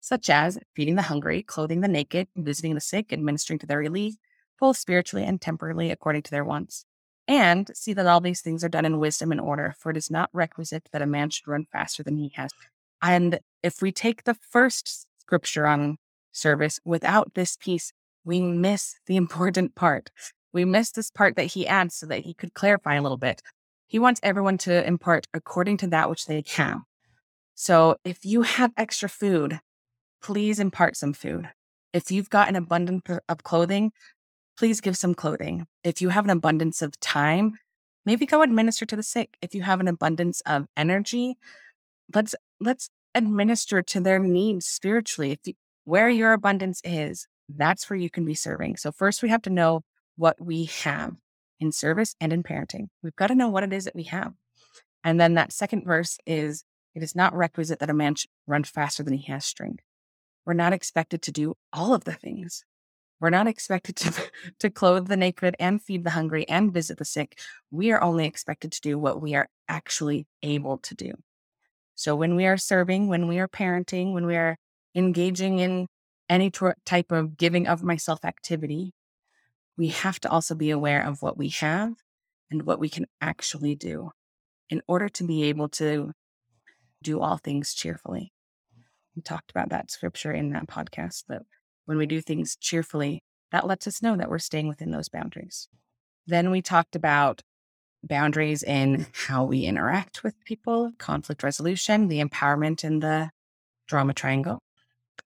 such 0.00 0.28
as 0.28 0.58
feeding 0.74 0.96
the 0.96 1.02
hungry, 1.02 1.42
clothing 1.42 1.80
the 1.80 1.88
naked, 1.88 2.28
visiting 2.36 2.74
the 2.74 2.80
sick, 2.80 3.12
and 3.12 3.24
ministering 3.24 3.58
to 3.60 3.66
their 3.66 3.78
relief, 3.78 4.16
both 4.60 4.76
spiritually 4.76 5.24
and 5.24 5.40
temporally 5.40 5.90
according 5.90 6.22
to 6.22 6.30
their 6.30 6.44
wants. 6.44 6.84
And 7.26 7.70
see 7.74 7.92
that 7.92 8.06
all 8.06 8.20
these 8.20 8.40
things 8.40 8.64
are 8.64 8.68
done 8.68 8.84
in 8.84 8.98
wisdom 8.98 9.30
and 9.30 9.40
order, 9.40 9.74
for 9.78 9.90
it 9.90 9.96
is 9.96 10.10
not 10.10 10.30
requisite 10.32 10.88
that 10.92 11.02
a 11.02 11.06
man 11.06 11.30
should 11.30 11.46
run 11.48 11.66
faster 11.72 12.02
than 12.02 12.16
he 12.16 12.32
has. 12.34 12.50
And 13.02 13.40
if 13.62 13.80
we 13.80 13.92
take 13.92 14.24
the 14.24 14.34
first 14.34 15.06
scripture 15.18 15.66
on 15.66 15.96
service 16.32 16.80
without 16.84 17.34
this 17.34 17.56
piece, 17.56 17.92
we 18.24 18.40
miss 18.40 18.96
the 19.06 19.16
important 19.24 19.74
part. 19.74 20.10
We 20.52 20.64
miss 20.64 20.90
this 20.90 21.10
part 21.10 21.36
that 21.36 21.44
he 21.44 21.66
adds 21.66 21.94
so 21.94 22.06
that 22.06 22.24
he 22.24 22.34
could 22.34 22.54
clarify 22.54 22.96
a 22.96 23.02
little 23.02 23.16
bit. 23.16 23.42
He 23.86 23.98
wants 23.98 24.20
everyone 24.22 24.58
to 24.58 24.86
impart 24.86 25.26
according 25.32 25.76
to 25.78 25.86
that 25.88 26.10
which 26.10 26.26
they 26.26 26.42
can. 26.42 26.82
So 27.54 27.96
if 28.04 28.24
you 28.24 28.42
have 28.42 28.72
extra 28.76 29.08
food, 29.08 29.60
please 30.22 30.58
impart 30.58 30.96
some 30.96 31.12
food. 31.12 31.50
If 31.92 32.10
you've 32.10 32.30
got 32.30 32.48
an 32.48 32.56
abundance 32.56 33.02
of 33.28 33.42
clothing, 33.42 33.92
please 34.58 34.80
give 34.80 34.96
some 34.96 35.14
clothing. 35.14 35.66
If 35.84 36.00
you 36.02 36.10
have 36.10 36.24
an 36.24 36.30
abundance 36.30 36.82
of 36.82 36.98
time, 37.00 37.58
maybe 38.04 38.26
go 38.26 38.42
administer 38.42 38.86
to 38.86 38.96
the 38.96 39.02
sick. 39.02 39.36
If 39.40 39.54
you 39.54 39.62
have 39.62 39.80
an 39.80 39.88
abundance 39.88 40.40
of 40.42 40.66
energy, 40.76 41.36
let's 42.14 42.34
let's 42.60 42.90
administer 43.14 43.82
to 43.82 44.00
their 44.00 44.18
needs 44.18 44.66
spiritually. 44.66 45.32
If 45.32 45.38
you, 45.44 45.54
where 45.84 46.08
your 46.08 46.32
abundance 46.32 46.80
is, 46.84 47.26
that's 47.48 47.88
where 47.90 47.98
you 47.98 48.10
can 48.10 48.24
be 48.24 48.34
serving. 48.34 48.76
So 48.76 48.92
first 48.92 49.22
we 49.22 49.28
have 49.30 49.42
to 49.42 49.50
know 49.50 49.82
what 50.16 50.40
we 50.40 50.66
have 50.82 51.16
in 51.58 51.72
service 51.72 52.14
and 52.20 52.32
in 52.32 52.42
parenting. 52.42 52.88
We've 53.02 53.16
got 53.16 53.28
to 53.28 53.34
know 53.34 53.48
what 53.48 53.64
it 53.64 53.72
is 53.72 53.84
that 53.84 53.94
we 53.94 54.04
have. 54.04 54.34
And 55.02 55.20
then 55.20 55.34
that 55.34 55.52
second 55.52 55.84
verse 55.84 56.18
is 56.26 56.64
it 56.94 57.02
is 57.02 57.16
not 57.16 57.34
requisite 57.34 57.78
that 57.78 57.90
a 57.90 57.94
man 57.94 58.14
should 58.14 58.30
run 58.46 58.64
faster 58.64 59.02
than 59.02 59.14
he 59.14 59.30
has 59.32 59.44
strength. 59.44 59.82
We're 60.44 60.54
not 60.54 60.72
expected 60.72 61.22
to 61.22 61.32
do 61.32 61.54
all 61.72 61.94
of 61.94 62.04
the 62.04 62.12
things. 62.12 62.64
We're 63.20 63.30
not 63.30 63.46
expected 63.46 63.96
to, 63.96 64.30
to 64.60 64.70
clothe 64.70 65.08
the 65.08 65.16
naked 65.16 65.54
and 65.60 65.82
feed 65.82 66.04
the 66.04 66.10
hungry 66.10 66.48
and 66.48 66.72
visit 66.72 66.98
the 66.98 67.04
sick. 67.04 67.38
We 67.70 67.92
are 67.92 68.02
only 68.02 68.26
expected 68.26 68.72
to 68.72 68.80
do 68.80 68.98
what 68.98 69.20
we 69.20 69.34
are 69.34 69.48
actually 69.68 70.26
able 70.42 70.78
to 70.78 70.94
do. 70.94 71.12
So 71.94 72.16
when 72.16 72.34
we 72.34 72.46
are 72.46 72.56
serving, 72.56 73.08
when 73.08 73.28
we 73.28 73.38
are 73.38 73.48
parenting, 73.48 74.14
when 74.14 74.24
we 74.24 74.36
are 74.36 74.56
engaging 74.94 75.58
in 75.58 75.86
any 76.28 76.50
t- 76.50 76.66
type 76.86 77.12
of 77.12 77.36
giving 77.36 77.66
of 77.66 77.82
myself 77.82 78.24
activity, 78.24 78.92
we 79.76 79.88
have 79.88 80.18
to 80.20 80.30
also 80.30 80.54
be 80.54 80.70
aware 80.70 81.02
of 81.02 81.20
what 81.20 81.36
we 81.36 81.50
have 81.50 81.92
and 82.50 82.62
what 82.62 82.78
we 82.78 82.88
can 82.88 83.06
actually 83.20 83.74
do 83.74 84.10
in 84.70 84.80
order 84.86 85.08
to 85.08 85.24
be 85.24 85.44
able 85.44 85.68
to 85.68 86.12
do 87.02 87.20
all 87.20 87.36
things 87.36 87.74
cheerfully. 87.74 88.32
We 89.14 89.22
talked 89.22 89.50
about 89.50 89.70
that 89.70 89.90
scripture 89.90 90.32
in 90.32 90.50
that 90.52 90.68
podcast 90.68 91.24
that 91.28 91.42
when 91.90 91.98
we 91.98 92.06
do 92.06 92.20
things 92.20 92.54
cheerfully, 92.54 93.20
that 93.50 93.66
lets 93.66 93.84
us 93.88 94.00
know 94.00 94.16
that 94.16 94.30
we're 94.30 94.38
staying 94.38 94.68
within 94.68 94.92
those 94.92 95.08
boundaries. 95.08 95.66
Then 96.24 96.52
we 96.52 96.62
talked 96.62 96.94
about 96.94 97.42
boundaries 98.04 98.62
in 98.62 99.08
how 99.12 99.42
we 99.42 99.64
interact 99.64 100.22
with 100.22 100.36
people, 100.44 100.92
conflict 100.98 101.42
resolution, 101.42 102.06
the 102.06 102.22
empowerment 102.22 102.84
in 102.84 103.00
the 103.00 103.30
drama 103.88 104.14
triangle. 104.14 104.60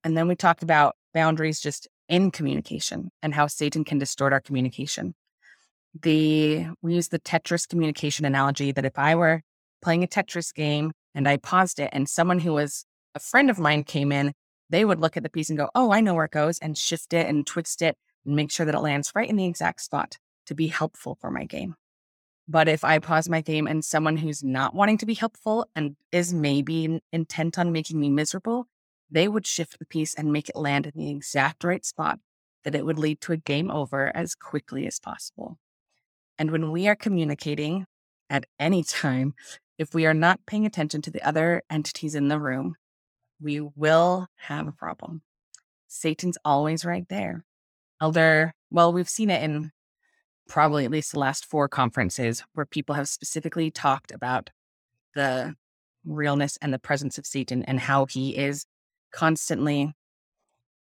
And 0.03 0.16
then 0.16 0.27
we 0.27 0.37
talked 0.37 0.62
about 0.62 0.96
boundaries 1.12 1.61
just 1.61 1.87
in 2.09 2.31
communication 2.31 3.11
and 3.22 3.35
how 3.35 3.46
Satan 3.46 3.85
can 3.85 3.98
distort 3.98 4.33
our 4.33 4.40
communication. 4.40 5.14
The 6.00 6.68
we 6.81 6.94
use 6.94 7.09
the 7.09 7.20
Tetris 7.20 7.68
communication 7.68 8.24
analogy 8.24 8.72
that 8.72 8.87
if 8.87 8.98
I 8.98 9.16
were 9.16 9.42
playing 9.83 10.03
a 10.03 10.07
Tetris 10.07 10.55
game 10.55 10.92
and 11.14 11.29
I 11.29 11.37
paused 11.37 11.79
it 11.79 11.90
and 11.92 12.09
someone 12.09 12.38
who 12.38 12.55
was 12.55 12.87
a 13.14 13.20
friend 13.20 13.50
of 13.50 13.59
mine 13.59 13.85
came 13.85 14.12
in, 14.12 14.33
they 14.75 14.85
would 14.85 14.99
look 14.99 15.17
at 15.17 15.23
the 15.23 15.31
piece 15.31 15.51
and 15.51 15.59
go, 15.59 15.71
Oh, 15.77 15.93
I 15.93 16.01
know 16.01 16.15
where 16.15 16.25
it 16.25 16.33
goes, 16.33 16.59
and 16.59 16.77
shift 16.77 17.13
it 17.13 17.29
and 17.29 17.47
twist 17.47 17.81
it 17.81 17.97
and 18.27 18.35
make 18.35 18.51
sure 18.51 18.67
that 18.67 18.75
it 18.75 18.81
lands 18.81 19.13
right 19.15 19.31
in 19.31 19.37
the 19.37 19.47
exact 19.47 19.81
spot 19.81 20.19
to 20.47 20.55
be 20.55 20.67
helpful 20.67 21.17
for 21.21 21.31
my 21.31 21.45
game. 21.45 21.77
But 22.49 22.67
if 22.67 22.83
I 22.83 22.99
pause 22.99 23.29
my 23.29 23.41
game 23.41 23.69
and 23.69 23.85
someone 23.85 24.17
who's 24.17 24.43
not 24.43 24.75
wanting 24.75 24.99
to 24.99 25.07
be 25.07 25.15
helpful 25.15 25.69
and 25.77 25.95
is 26.11 26.35
maybe 26.35 27.01
intent 27.13 27.57
on 27.57 27.71
making 27.71 28.01
me 28.01 28.11
miserable, 28.11 28.67
they 29.09 29.29
would 29.29 29.47
shift 29.47 29.79
the 29.79 29.87
piece 29.87 30.13
and 30.13 30.33
make 30.33 30.49
it 30.49 30.57
land 30.57 30.87
in 30.87 30.93
the 30.97 31.11
exact 31.11 31.63
right 31.63 31.85
spot 31.85 32.19
that 32.65 32.75
it 32.75 32.85
would 32.85 32.99
lead 32.99 33.21
to 33.21 33.33
a 33.33 33.37
game 33.37 33.71
over 33.71 34.11
as 34.13 34.35
quickly 34.35 34.89
as 34.89 34.99
possible. 34.99 35.57
And 36.37 36.51
when 36.51 36.73
we 36.73 36.89
are 36.89 36.97
communicating 36.97 37.87
at 38.29 38.47
any 38.59 38.83
time, 38.83 39.35
if 39.79 39.95
we 39.95 40.05
are 40.05 40.15
not 40.15 40.47
paying 40.47 40.67
attention 40.67 41.01
to 41.03 41.13
the 41.13 41.23
other 41.23 41.63
entities 41.71 42.17
in 42.17 42.27
the 42.27 42.41
room, 42.41 42.75
we 43.45 43.61
will 43.61 44.27
have 44.37 44.67
a 44.67 44.73
problem. 44.73 45.21
Satan's 45.87 46.39
always 46.45 46.85
right 46.85 47.07
there. 47.09 47.45
Elder, 48.01 48.55
well, 48.71 48.93
we've 48.93 49.09
seen 49.09 49.31
it 49.31 49.43
in 49.43 49.71
probably 50.49 50.85
at 50.85 50.91
least 50.91 51.13
the 51.13 51.19
last 51.19 51.45
four 51.45 51.69
conferences 51.69 52.43
where 52.55 52.67
people 52.67 52.95
have 52.95 53.09
specifically 53.09 53.71
talked 53.71 54.11
about 54.11 54.51
the 55.15 55.55
realness 56.05 56.59
and 56.61 56.73
the 56.73 56.79
presence 56.79 57.19
of 57.19 57.27
Satan 57.27 57.63
and 57.65 57.81
how 57.81 58.07
he 58.07 58.37
is 58.37 58.67
constantly 59.13 59.95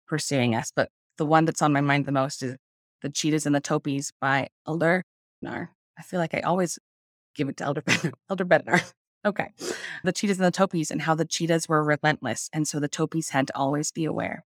pursuing 0.06 0.54
us. 0.54 0.72
But 0.74 0.90
the 1.16 1.26
one 1.26 1.44
that's 1.44 1.62
on 1.62 1.72
my 1.72 1.80
mind 1.80 2.06
the 2.06 2.12
most 2.12 2.42
is 2.42 2.56
The 3.02 3.08
Cheetahs 3.08 3.46
and 3.46 3.54
the 3.54 3.60
Topis 3.60 4.12
by 4.20 4.48
Elder 4.66 5.04
Bednar. 5.42 5.68
I 5.96 6.02
feel 6.02 6.20
like 6.20 6.34
I 6.34 6.40
always 6.40 6.78
give 7.34 7.48
it 7.48 7.56
to 7.58 7.64
Elder, 7.64 7.82
Elder 8.30 8.44
Bednar. 8.44 8.92
Okay. 9.24 9.52
The 10.04 10.12
cheetahs 10.12 10.38
and 10.38 10.46
the 10.46 10.56
topis, 10.56 10.90
and 10.90 11.02
how 11.02 11.14
the 11.14 11.24
cheetahs 11.24 11.68
were 11.68 11.82
relentless. 11.82 12.48
And 12.52 12.68
so 12.68 12.78
the 12.78 12.88
topis 12.88 13.30
had 13.30 13.48
to 13.48 13.56
always 13.56 13.90
be 13.90 14.04
aware. 14.04 14.44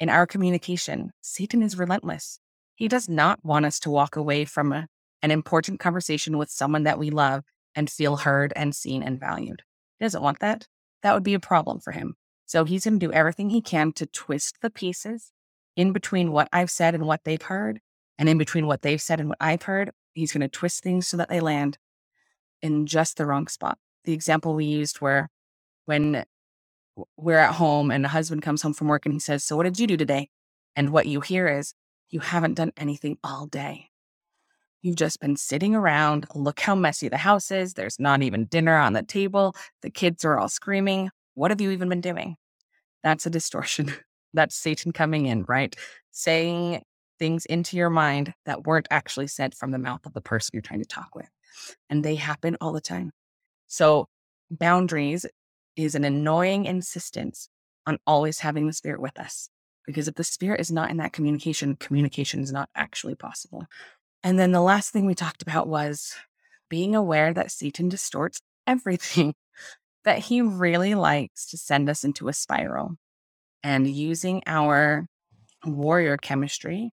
In 0.00 0.08
our 0.08 0.26
communication, 0.26 1.12
Satan 1.20 1.62
is 1.62 1.78
relentless. 1.78 2.40
He 2.74 2.88
does 2.88 3.08
not 3.08 3.44
want 3.44 3.66
us 3.66 3.78
to 3.80 3.90
walk 3.90 4.16
away 4.16 4.44
from 4.44 4.72
a, 4.72 4.88
an 5.22 5.30
important 5.30 5.80
conversation 5.80 6.38
with 6.38 6.50
someone 6.50 6.84
that 6.84 6.98
we 6.98 7.10
love 7.10 7.44
and 7.74 7.90
feel 7.90 8.18
heard 8.18 8.52
and 8.56 8.74
seen 8.74 9.02
and 9.02 9.20
valued. 9.20 9.62
He 9.98 10.04
doesn't 10.04 10.22
want 10.22 10.38
that. 10.40 10.68
That 11.02 11.14
would 11.14 11.24
be 11.24 11.34
a 11.34 11.40
problem 11.40 11.80
for 11.80 11.92
him. 11.92 12.14
So 12.46 12.64
he's 12.64 12.84
going 12.84 12.98
to 12.98 13.06
do 13.06 13.12
everything 13.12 13.50
he 13.50 13.60
can 13.60 13.92
to 13.92 14.06
twist 14.06 14.58
the 14.62 14.70
pieces 14.70 15.32
in 15.76 15.92
between 15.92 16.32
what 16.32 16.48
I've 16.52 16.70
said 16.70 16.94
and 16.94 17.06
what 17.06 17.24
they've 17.24 17.42
heard, 17.42 17.80
and 18.18 18.28
in 18.28 18.38
between 18.38 18.66
what 18.66 18.82
they've 18.82 19.02
said 19.02 19.20
and 19.20 19.28
what 19.28 19.38
I've 19.40 19.62
heard. 19.62 19.90
He's 20.14 20.32
going 20.32 20.40
to 20.40 20.48
twist 20.48 20.82
things 20.82 21.06
so 21.06 21.16
that 21.18 21.28
they 21.28 21.40
land 21.40 21.78
in 22.62 22.86
just 22.86 23.16
the 23.16 23.26
wrong 23.26 23.46
spot 23.48 23.78
the 24.08 24.14
example 24.14 24.54
we 24.54 24.64
used 24.64 25.02
where 25.02 25.28
when 25.84 26.24
we're 27.18 27.38
at 27.38 27.56
home 27.56 27.90
and 27.90 28.06
a 28.06 28.08
husband 28.08 28.40
comes 28.40 28.62
home 28.62 28.72
from 28.72 28.88
work 28.88 29.04
and 29.04 29.12
he 29.12 29.20
says, 29.20 29.44
So 29.44 29.54
what 29.54 29.64
did 29.64 29.78
you 29.78 29.86
do 29.86 29.98
today? 29.98 30.30
And 30.74 30.90
what 30.90 31.04
you 31.04 31.20
hear 31.20 31.46
is, 31.46 31.74
You 32.08 32.20
haven't 32.20 32.54
done 32.54 32.72
anything 32.78 33.18
all 33.22 33.46
day. 33.46 33.90
You've 34.80 34.96
just 34.96 35.20
been 35.20 35.36
sitting 35.36 35.74
around. 35.74 36.26
Look 36.34 36.58
how 36.60 36.74
messy 36.74 37.10
the 37.10 37.18
house 37.18 37.50
is. 37.50 37.74
There's 37.74 38.00
not 38.00 38.22
even 38.22 38.46
dinner 38.46 38.78
on 38.78 38.94
the 38.94 39.02
table. 39.02 39.54
The 39.82 39.90
kids 39.90 40.24
are 40.24 40.38
all 40.38 40.48
screaming. 40.48 41.10
What 41.34 41.50
have 41.50 41.60
you 41.60 41.70
even 41.70 41.90
been 41.90 42.00
doing? 42.00 42.36
That's 43.02 43.26
a 43.26 43.30
distortion. 43.30 43.92
That's 44.32 44.56
Satan 44.56 44.92
coming 44.92 45.26
in, 45.26 45.44
right? 45.46 45.76
Saying 46.12 46.80
things 47.18 47.44
into 47.44 47.76
your 47.76 47.90
mind 47.90 48.32
that 48.46 48.66
weren't 48.66 48.88
actually 48.90 49.26
said 49.26 49.54
from 49.54 49.70
the 49.70 49.78
mouth 49.78 50.06
of 50.06 50.14
the 50.14 50.22
person 50.22 50.52
you're 50.54 50.62
trying 50.62 50.80
to 50.80 50.88
talk 50.88 51.14
with. 51.14 51.28
And 51.90 52.02
they 52.02 52.14
happen 52.14 52.56
all 52.62 52.72
the 52.72 52.80
time. 52.80 53.12
So, 53.68 54.06
boundaries 54.50 55.26
is 55.76 55.94
an 55.94 56.04
annoying 56.04 56.64
insistence 56.64 57.48
on 57.86 57.98
always 58.06 58.40
having 58.40 58.66
the 58.66 58.72
spirit 58.72 59.00
with 59.00 59.18
us. 59.18 59.48
Because 59.86 60.08
if 60.08 60.16
the 60.16 60.24
spirit 60.24 60.60
is 60.60 60.70
not 60.70 60.90
in 60.90 60.98
that 60.98 61.12
communication, 61.12 61.76
communication 61.76 62.40
is 62.40 62.52
not 62.52 62.68
actually 62.74 63.14
possible. 63.14 63.66
And 64.22 64.38
then 64.38 64.52
the 64.52 64.60
last 64.60 64.90
thing 64.90 65.06
we 65.06 65.14
talked 65.14 65.42
about 65.42 65.68
was 65.68 66.14
being 66.68 66.94
aware 66.94 67.32
that 67.32 67.50
Satan 67.50 67.88
distorts 67.88 68.40
everything, 68.66 69.34
that 70.04 70.18
he 70.18 70.42
really 70.42 70.94
likes 70.94 71.46
to 71.50 71.56
send 71.56 71.88
us 71.88 72.04
into 72.04 72.28
a 72.28 72.32
spiral 72.32 72.96
and 73.62 73.88
using 73.88 74.42
our 74.46 75.06
warrior 75.64 76.16
chemistry 76.16 76.90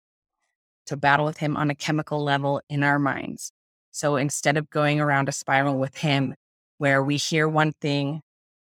to 0.88 0.98
battle 0.98 1.26
with 1.26 1.38
him 1.38 1.56
on 1.56 1.70
a 1.70 1.76
chemical 1.76 2.24
level 2.24 2.62
in 2.70 2.84
our 2.84 3.00
minds. 3.00 3.52
So 3.92 4.16
instead 4.16 4.58
of 4.58 4.70
going 4.70 5.00
around 5.00 5.30
a 5.30 5.32
spiral 5.32 5.78
with 5.78 5.98
him, 5.98 6.34
where 6.80 7.04
we 7.04 7.18
hear 7.18 7.48
one 7.48 7.74
thing, 7.80 8.22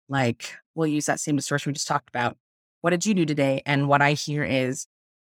like 0.09 0.55
we'll 0.75 0.87
use 0.87 1.07
that 1.07 1.21
same 1.21 1.37
distortion 1.37 1.71
we 1.71 1.75
just 1.75 1.87
talked 1.87 2.09
about. 2.09 2.37
What 2.81 2.91
did 2.91 3.05
you 3.05 3.13
do 3.13 3.27
today? 3.27 3.63
And 3.67 3.89
what 3.89 4.01
I 4.01 4.13
hear 4.13 4.43
is, 4.43 4.87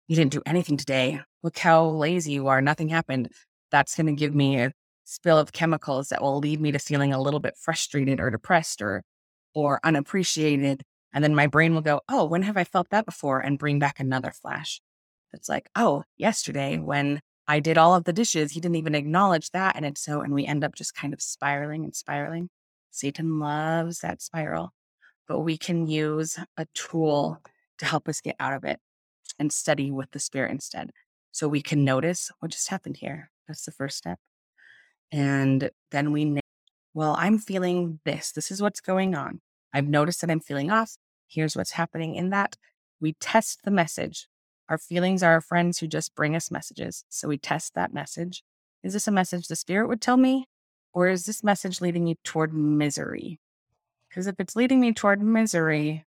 you 0.08 0.16
didn't 0.16 0.32
do 0.32 0.42
anything 0.46 0.76
today. 0.76 1.20
Look 1.42 1.58
how 1.58 1.84
lazy 1.84 2.32
you 2.32 2.46
are. 2.46 2.62
Nothing 2.62 2.88
happened. 2.88 3.30
That's 3.70 3.96
going 3.96 4.06
to 4.06 4.12
give 4.12 4.34
me 4.34 4.60
a 4.60 4.72
spill 5.04 5.38
of 5.38 5.52
chemicals 5.52 6.08
that 6.08 6.22
will 6.22 6.38
lead 6.38 6.60
me 6.60 6.72
to 6.72 6.78
feeling 6.78 7.12
a 7.12 7.20
little 7.20 7.40
bit 7.40 7.56
frustrated 7.56 8.20
or 8.20 8.30
depressed 8.30 8.80
or 8.80 9.02
or 9.54 9.80
unappreciated. 9.82 10.82
And 11.12 11.24
then 11.24 11.34
my 11.34 11.46
brain 11.46 11.74
will 11.74 11.80
go, 11.80 12.02
oh, 12.08 12.24
when 12.26 12.42
have 12.42 12.56
I 12.56 12.64
felt 12.64 12.90
that 12.90 13.06
before? 13.06 13.40
And 13.40 13.58
bring 13.58 13.78
back 13.78 13.98
another 13.98 14.30
flash. 14.30 14.80
It's 15.32 15.48
like, 15.48 15.68
oh, 15.74 16.04
yesterday 16.16 16.78
when 16.78 17.20
I 17.48 17.60
did 17.60 17.78
all 17.78 17.94
of 17.94 18.04
the 18.04 18.12
dishes, 18.12 18.52
he 18.52 18.60
didn't 18.60 18.76
even 18.76 18.94
acknowledge 18.94 19.50
that. 19.50 19.76
And 19.76 19.86
it's 19.86 20.02
so, 20.02 20.20
and 20.20 20.34
we 20.34 20.44
end 20.44 20.62
up 20.62 20.74
just 20.74 20.94
kind 20.94 21.14
of 21.14 21.22
spiraling 21.22 21.84
and 21.84 21.94
spiraling. 21.94 22.48
Satan 22.96 23.38
loves 23.38 24.00
that 24.00 24.22
spiral, 24.22 24.72
but 25.28 25.40
we 25.40 25.58
can 25.58 25.86
use 25.86 26.38
a 26.56 26.66
tool 26.72 27.42
to 27.76 27.84
help 27.84 28.08
us 28.08 28.22
get 28.22 28.36
out 28.40 28.54
of 28.54 28.64
it 28.64 28.80
and 29.38 29.52
study 29.52 29.90
with 29.90 30.10
the 30.12 30.18
spirit 30.18 30.50
instead. 30.50 30.92
So 31.30 31.46
we 31.46 31.60
can 31.60 31.84
notice 31.84 32.30
what 32.40 32.52
just 32.52 32.70
happened 32.70 32.96
here. 32.96 33.30
That's 33.46 33.66
the 33.66 33.70
first 33.70 33.98
step. 33.98 34.18
And 35.12 35.70
then 35.90 36.10
we, 36.10 36.40
well, 36.94 37.14
I'm 37.18 37.36
feeling 37.36 38.00
this. 38.06 38.32
This 38.32 38.50
is 38.50 38.62
what's 38.62 38.80
going 38.80 39.14
on. 39.14 39.42
I've 39.74 39.88
noticed 39.88 40.22
that 40.22 40.30
I'm 40.30 40.40
feeling 40.40 40.70
off. 40.70 40.96
Here's 41.28 41.54
what's 41.54 41.72
happening 41.72 42.14
in 42.14 42.30
that. 42.30 42.56
We 42.98 43.12
test 43.20 43.60
the 43.62 43.70
message. 43.70 44.26
Our 44.70 44.78
feelings 44.78 45.22
are 45.22 45.32
our 45.32 45.42
friends 45.42 45.78
who 45.78 45.86
just 45.86 46.14
bring 46.14 46.34
us 46.34 46.50
messages. 46.50 47.04
So 47.10 47.28
we 47.28 47.36
test 47.36 47.74
that 47.74 47.92
message. 47.92 48.42
Is 48.82 48.94
this 48.94 49.06
a 49.06 49.12
message 49.12 49.48
the 49.48 49.56
spirit 49.56 49.88
would 49.88 50.00
tell 50.00 50.16
me? 50.16 50.46
Or 50.96 51.08
is 51.08 51.26
this 51.26 51.44
message 51.44 51.82
leading 51.82 52.04
me 52.04 52.16
toward 52.24 52.54
misery? 52.54 53.38
Because 54.08 54.26
if 54.26 54.36
it's 54.38 54.56
leading 54.56 54.80
me 54.80 54.94
toward 54.94 55.20
misery, 55.20 56.06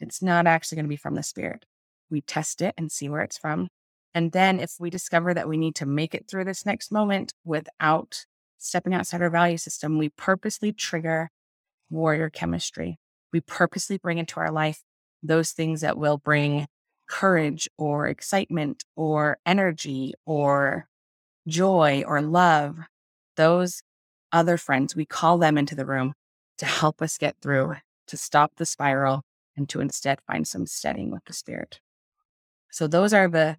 it's 0.00 0.20
not 0.20 0.48
actually 0.48 0.74
going 0.74 0.86
to 0.86 0.88
be 0.88 0.96
from 0.96 1.14
the 1.14 1.22
spirit. 1.22 1.66
We 2.10 2.20
test 2.20 2.60
it 2.60 2.74
and 2.76 2.90
see 2.90 3.08
where 3.08 3.20
it's 3.20 3.38
from. 3.38 3.68
And 4.12 4.32
then 4.32 4.58
if 4.58 4.72
we 4.80 4.90
discover 4.90 5.34
that 5.34 5.48
we 5.48 5.56
need 5.56 5.76
to 5.76 5.86
make 5.86 6.16
it 6.16 6.26
through 6.28 6.46
this 6.46 6.66
next 6.66 6.90
moment 6.90 7.32
without 7.44 8.24
stepping 8.58 8.92
outside 8.92 9.22
our 9.22 9.30
value 9.30 9.56
system, 9.56 9.98
we 9.98 10.08
purposely 10.08 10.72
trigger 10.72 11.30
warrior 11.88 12.28
chemistry. 12.28 12.98
We 13.32 13.40
purposely 13.40 13.98
bring 13.98 14.18
into 14.18 14.40
our 14.40 14.50
life 14.50 14.82
those 15.22 15.52
things 15.52 15.80
that 15.82 15.96
will 15.96 16.18
bring 16.18 16.66
courage 17.08 17.68
or 17.78 18.08
excitement 18.08 18.82
or 18.96 19.38
energy 19.46 20.14
or 20.26 20.88
joy 21.46 22.02
or 22.04 22.20
love. 22.20 22.78
Those 23.36 23.80
other 24.34 24.58
friends, 24.58 24.94
we 24.94 25.06
call 25.06 25.38
them 25.38 25.56
into 25.56 25.74
the 25.74 25.86
room 25.86 26.12
to 26.58 26.66
help 26.66 27.00
us 27.00 27.16
get 27.16 27.36
through, 27.40 27.76
to 28.08 28.16
stop 28.16 28.52
the 28.56 28.66
spiral, 28.66 29.22
and 29.56 29.68
to 29.68 29.80
instead 29.80 30.20
find 30.26 30.46
some 30.46 30.66
steadying 30.66 31.10
with 31.10 31.24
the 31.24 31.32
spirit. 31.32 31.80
So 32.70 32.86
those 32.86 33.14
are 33.14 33.28
the 33.28 33.56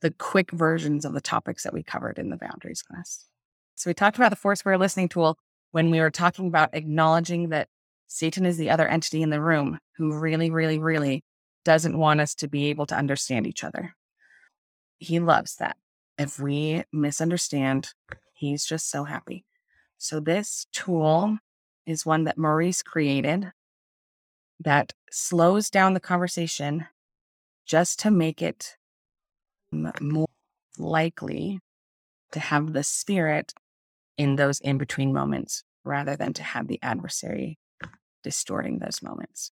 the 0.00 0.10
quick 0.12 0.52
versions 0.52 1.04
of 1.04 1.12
the 1.12 1.20
topics 1.20 1.64
that 1.64 1.74
we 1.74 1.82
covered 1.82 2.20
in 2.20 2.30
the 2.30 2.36
boundaries 2.36 2.82
class. 2.82 3.26
So 3.74 3.90
we 3.90 3.94
talked 3.94 4.16
about 4.16 4.30
the 4.30 4.36
four 4.36 4.54
square 4.54 4.78
listening 4.78 5.08
tool 5.08 5.36
when 5.72 5.90
we 5.90 5.98
were 5.98 6.10
talking 6.10 6.46
about 6.46 6.70
acknowledging 6.72 7.48
that 7.48 7.68
Satan 8.06 8.46
is 8.46 8.58
the 8.58 8.70
other 8.70 8.86
entity 8.86 9.22
in 9.22 9.30
the 9.30 9.40
room 9.40 9.80
who 9.96 10.16
really, 10.16 10.50
really, 10.50 10.78
really 10.78 11.24
doesn't 11.64 11.98
want 11.98 12.20
us 12.20 12.34
to 12.36 12.48
be 12.48 12.66
able 12.66 12.86
to 12.86 12.94
understand 12.96 13.46
each 13.46 13.64
other. 13.64 13.94
He 14.98 15.18
loves 15.18 15.56
that. 15.56 15.76
If 16.16 16.38
we 16.38 16.84
misunderstand, 16.92 17.90
he's 18.34 18.64
just 18.64 18.88
so 18.88 19.04
happy. 19.04 19.44
So 19.98 20.20
this 20.20 20.66
tool 20.72 21.38
is 21.84 22.06
one 22.06 22.24
that 22.24 22.38
Maurice 22.38 22.82
created 22.82 23.52
that 24.60 24.92
slows 25.10 25.70
down 25.70 25.94
the 25.94 26.00
conversation 26.00 26.86
just 27.66 27.98
to 28.00 28.10
make 28.10 28.40
it 28.40 28.76
more 29.72 30.28
likely 30.78 31.60
to 32.32 32.40
have 32.40 32.72
the 32.72 32.82
spirit 32.82 33.52
in 34.16 34.36
those 34.36 34.60
in 34.60 34.78
between 34.78 35.12
moments 35.12 35.64
rather 35.84 36.16
than 36.16 36.32
to 36.34 36.42
have 36.42 36.68
the 36.68 36.78
adversary 36.82 37.58
distorting 38.22 38.78
those 38.78 39.02
moments. 39.02 39.50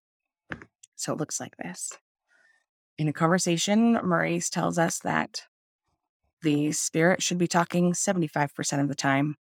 So 0.95 1.13
it 1.13 1.19
looks 1.19 1.39
like 1.39 1.57
this. 1.57 1.91
In 2.97 3.07
a 3.07 3.13
conversation, 3.13 3.93
Maurice 4.03 4.49
tells 4.49 4.77
us 4.77 4.99
that 4.99 5.43
the 6.41 6.71
spirit 6.71 7.21
should 7.21 7.37
be 7.37 7.47
talking 7.47 7.93
75% 7.93 8.81
of 8.81 8.87
the 8.87 8.95
time, 8.95 9.35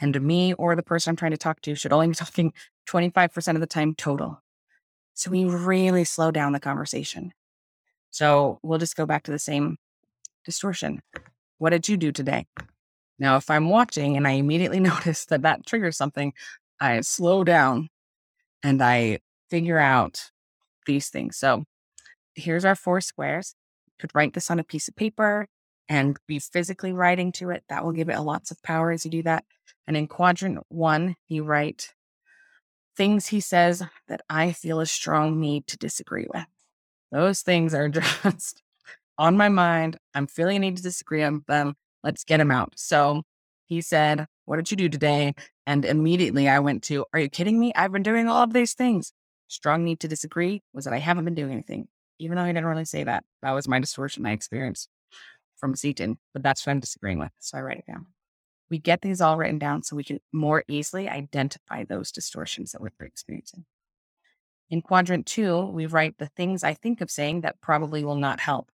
and 0.00 0.20
me 0.20 0.52
or 0.54 0.76
the 0.76 0.82
person 0.82 1.10
I'm 1.10 1.16
trying 1.16 1.30
to 1.32 1.36
talk 1.36 1.60
to 1.62 1.74
should 1.74 1.92
only 1.92 2.08
be 2.08 2.14
talking 2.14 2.52
25% 2.88 3.54
of 3.54 3.60
the 3.60 3.66
time 3.66 3.94
total. 3.94 4.42
So 5.14 5.30
we 5.30 5.44
really 5.44 6.04
slow 6.04 6.30
down 6.30 6.52
the 6.52 6.60
conversation. 6.60 7.32
So 8.10 8.58
we'll 8.62 8.78
just 8.78 8.96
go 8.96 9.06
back 9.06 9.24
to 9.24 9.30
the 9.30 9.38
same 9.38 9.76
distortion. 10.44 11.00
What 11.58 11.70
did 11.70 11.88
you 11.88 11.96
do 11.96 12.12
today? 12.12 12.46
Now, 13.18 13.36
if 13.36 13.50
I'm 13.50 13.70
watching 13.70 14.16
and 14.16 14.28
I 14.28 14.32
immediately 14.32 14.80
notice 14.92 15.24
that 15.26 15.42
that 15.42 15.66
triggers 15.66 15.96
something, 15.96 16.32
I 16.80 17.00
slow 17.00 17.44
down 17.44 17.88
and 18.62 18.82
I 18.82 19.20
figure 19.50 19.78
out 19.78 20.30
these 20.86 21.08
things. 21.08 21.36
So 21.36 21.64
here's 22.34 22.64
our 22.64 22.74
four 22.74 23.00
squares. 23.00 23.54
You 23.86 23.92
could 23.98 24.14
write 24.14 24.34
this 24.34 24.50
on 24.50 24.58
a 24.58 24.64
piece 24.64 24.88
of 24.88 24.96
paper 24.96 25.46
and 25.88 26.16
be 26.26 26.38
physically 26.38 26.92
writing 26.92 27.32
to 27.32 27.50
it. 27.50 27.64
That 27.68 27.84
will 27.84 27.92
give 27.92 28.08
it 28.08 28.16
a 28.16 28.22
lots 28.22 28.50
of 28.50 28.62
power 28.62 28.90
as 28.90 29.04
you 29.04 29.10
do 29.10 29.22
that. 29.24 29.44
And 29.86 29.96
in 29.96 30.08
quadrant 30.08 30.60
one, 30.68 31.16
you 31.28 31.44
write 31.44 31.94
things 32.96 33.26
he 33.26 33.40
says 33.40 33.82
that 34.08 34.22
I 34.28 34.52
feel 34.52 34.80
a 34.80 34.86
strong 34.86 35.40
need 35.40 35.66
to 35.68 35.76
disagree 35.76 36.26
with. 36.32 36.46
Those 37.12 37.42
things 37.42 37.74
are 37.74 37.88
just 38.22 38.62
on 39.18 39.36
my 39.36 39.48
mind. 39.48 39.98
I'm 40.14 40.26
feeling 40.26 40.56
a 40.56 40.60
need 40.60 40.76
to 40.78 40.82
disagree 40.82 41.22
on 41.22 41.44
them. 41.46 41.76
Let's 42.02 42.24
get 42.24 42.38
them 42.38 42.50
out. 42.50 42.74
So 42.76 43.22
he 43.64 43.80
said, 43.80 44.26
What 44.44 44.56
did 44.56 44.70
you 44.70 44.76
do 44.76 44.88
today? 44.88 45.34
And 45.66 45.84
immediately 45.84 46.48
I 46.48 46.58
went 46.60 46.82
to, 46.84 47.04
Are 47.12 47.20
you 47.20 47.28
kidding 47.28 47.58
me? 47.58 47.72
I've 47.74 47.92
been 47.92 48.02
doing 48.02 48.28
all 48.28 48.42
of 48.42 48.52
these 48.52 48.74
things. 48.74 49.12
Strong 49.48 49.84
need 49.84 50.00
to 50.00 50.08
disagree 50.08 50.62
was 50.72 50.84
that 50.84 50.94
I 50.94 50.98
haven't 50.98 51.24
been 51.24 51.34
doing 51.34 51.52
anything, 51.52 51.86
even 52.18 52.36
though 52.36 52.44
he 52.44 52.52
didn't 52.52 52.66
really 52.66 52.84
say 52.84 53.04
that. 53.04 53.24
That 53.42 53.52
was 53.52 53.68
my 53.68 53.78
distortion 53.78 54.26
I 54.26 54.32
experienced 54.32 54.88
from 55.56 55.74
Satan, 55.74 56.18
but 56.32 56.42
that's 56.42 56.66
what 56.66 56.72
I'm 56.72 56.80
disagreeing 56.80 57.18
with. 57.18 57.32
So 57.38 57.58
I 57.58 57.62
write 57.62 57.78
it 57.78 57.86
down 57.86 58.06
we 58.70 58.78
get 58.78 59.02
these 59.02 59.20
all 59.20 59.36
written 59.36 59.58
down 59.58 59.82
so 59.82 59.96
we 59.96 60.04
can 60.04 60.20
more 60.32 60.64
easily 60.68 61.08
identify 61.08 61.84
those 61.84 62.10
distortions 62.10 62.72
that 62.72 62.80
we're 62.80 62.90
experiencing. 63.00 63.64
In 64.68 64.82
quadrant 64.82 65.26
two, 65.26 65.66
we 65.66 65.86
write 65.86 66.18
the 66.18 66.26
things 66.26 66.64
I 66.64 66.74
think 66.74 67.00
of 67.00 67.10
saying 67.10 67.42
that 67.42 67.60
probably 67.60 68.04
will 68.04 68.16
not 68.16 68.40
help. 68.40 68.70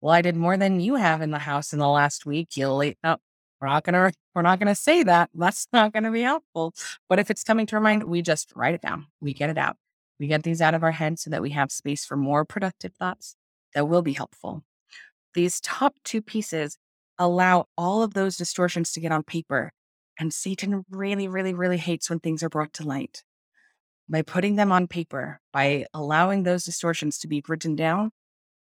Well, 0.00 0.12
I 0.12 0.22
did 0.22 0.36
more 0.36 0.56
than 0.56 0.80
you 0.80 0.96
have 0.96 1.22
in 1.22 1.30
the 1.30 1.38
house 1.38 1.72
in 1.72 1.78
the 1.78 1.88
last 1.88 2.26
week. 2.26 2.56
You'll 2.56 2.76
late. 2.76 2.98
No, 3.02 3.16
we're 3.60 3.68
not 3.68 3.84
gonna 3.84 4.12
we're 4.34 4.42
not 4.42 4.58
gonna 4.58 4.74
say 4.74 5.02
that. 5.02 5.30
That's 5.34 5.66
not 5.72 5.92
gonna 5.92 6.10
be 6.10 6.22
helpful. 6.22 6.74
But 7.08 7.18
if 7.18 7.30
it's 7.30 7.44
coming 7.44 7.66
to 7.66 7.76
our 7.76 7.80
mind, 7.80 8.04
we 8.04 8.20
just 8.20 8.52
write 8.54 8.74
it 8.74 8.82
down. 8.82 9.06
We 9.20 9.32
get 9.32 9.50
it 9.50 9.58
out. 9.58 9.76
We 10.18 10.26
get 10.26 10.42
these 10.42 10.60
out 10.60 10.74
of 10.74 10.82
our 10.82 10.92
head 10.92 11.18
so 11.18 11.30
that 11.30 11.40
we 11.40 11.50
have 11.50 11.72
space 11.72 12.04
for 12.04 12.16
more 12.16 12.44
productive 12.44 12.94
thoughts 12.94 13.36
that 13.74 13.88
will 13.88 14.02
be 14.02 14.12
helpful. 14.12 14.64
These 15.34 15.60
top 15.60 15.94
two 16.04 16.22
pieces 16.22 16.76
allow 17.18 17.66
all 17.76 18.02
of 18.02 18.14
those 18.14 18.36
distortions 18.36 18.92
to 18.92 19.00
get 19.00 19.12
on 19.12 19.22
paper. 19.22 19.72
And 20.18 20.32
Satan 20.32 20.84
really, 20.90 21.28
really, 21.28 21.54
really 21.54 21.78
hates 21.78 22.10
when 22.10 22.20
things 22.20 22.42
are 22.42 22.48
brought 22.48 22.72
to 22.74 22.86
light. 22.86 23.22
By 24.08 24.22
putting 24.22 24.56
them 24.56 24.72
on 24.72 24.88
paper, 24.88 25.40
by 25.52 25.86
allowing 25.94 26.42
those 26.42 26.64
distortions 26.64 27.18
to 27.18 27.28
be 27.28 27.42
written 27.46 27.76
down, 27.76 28.10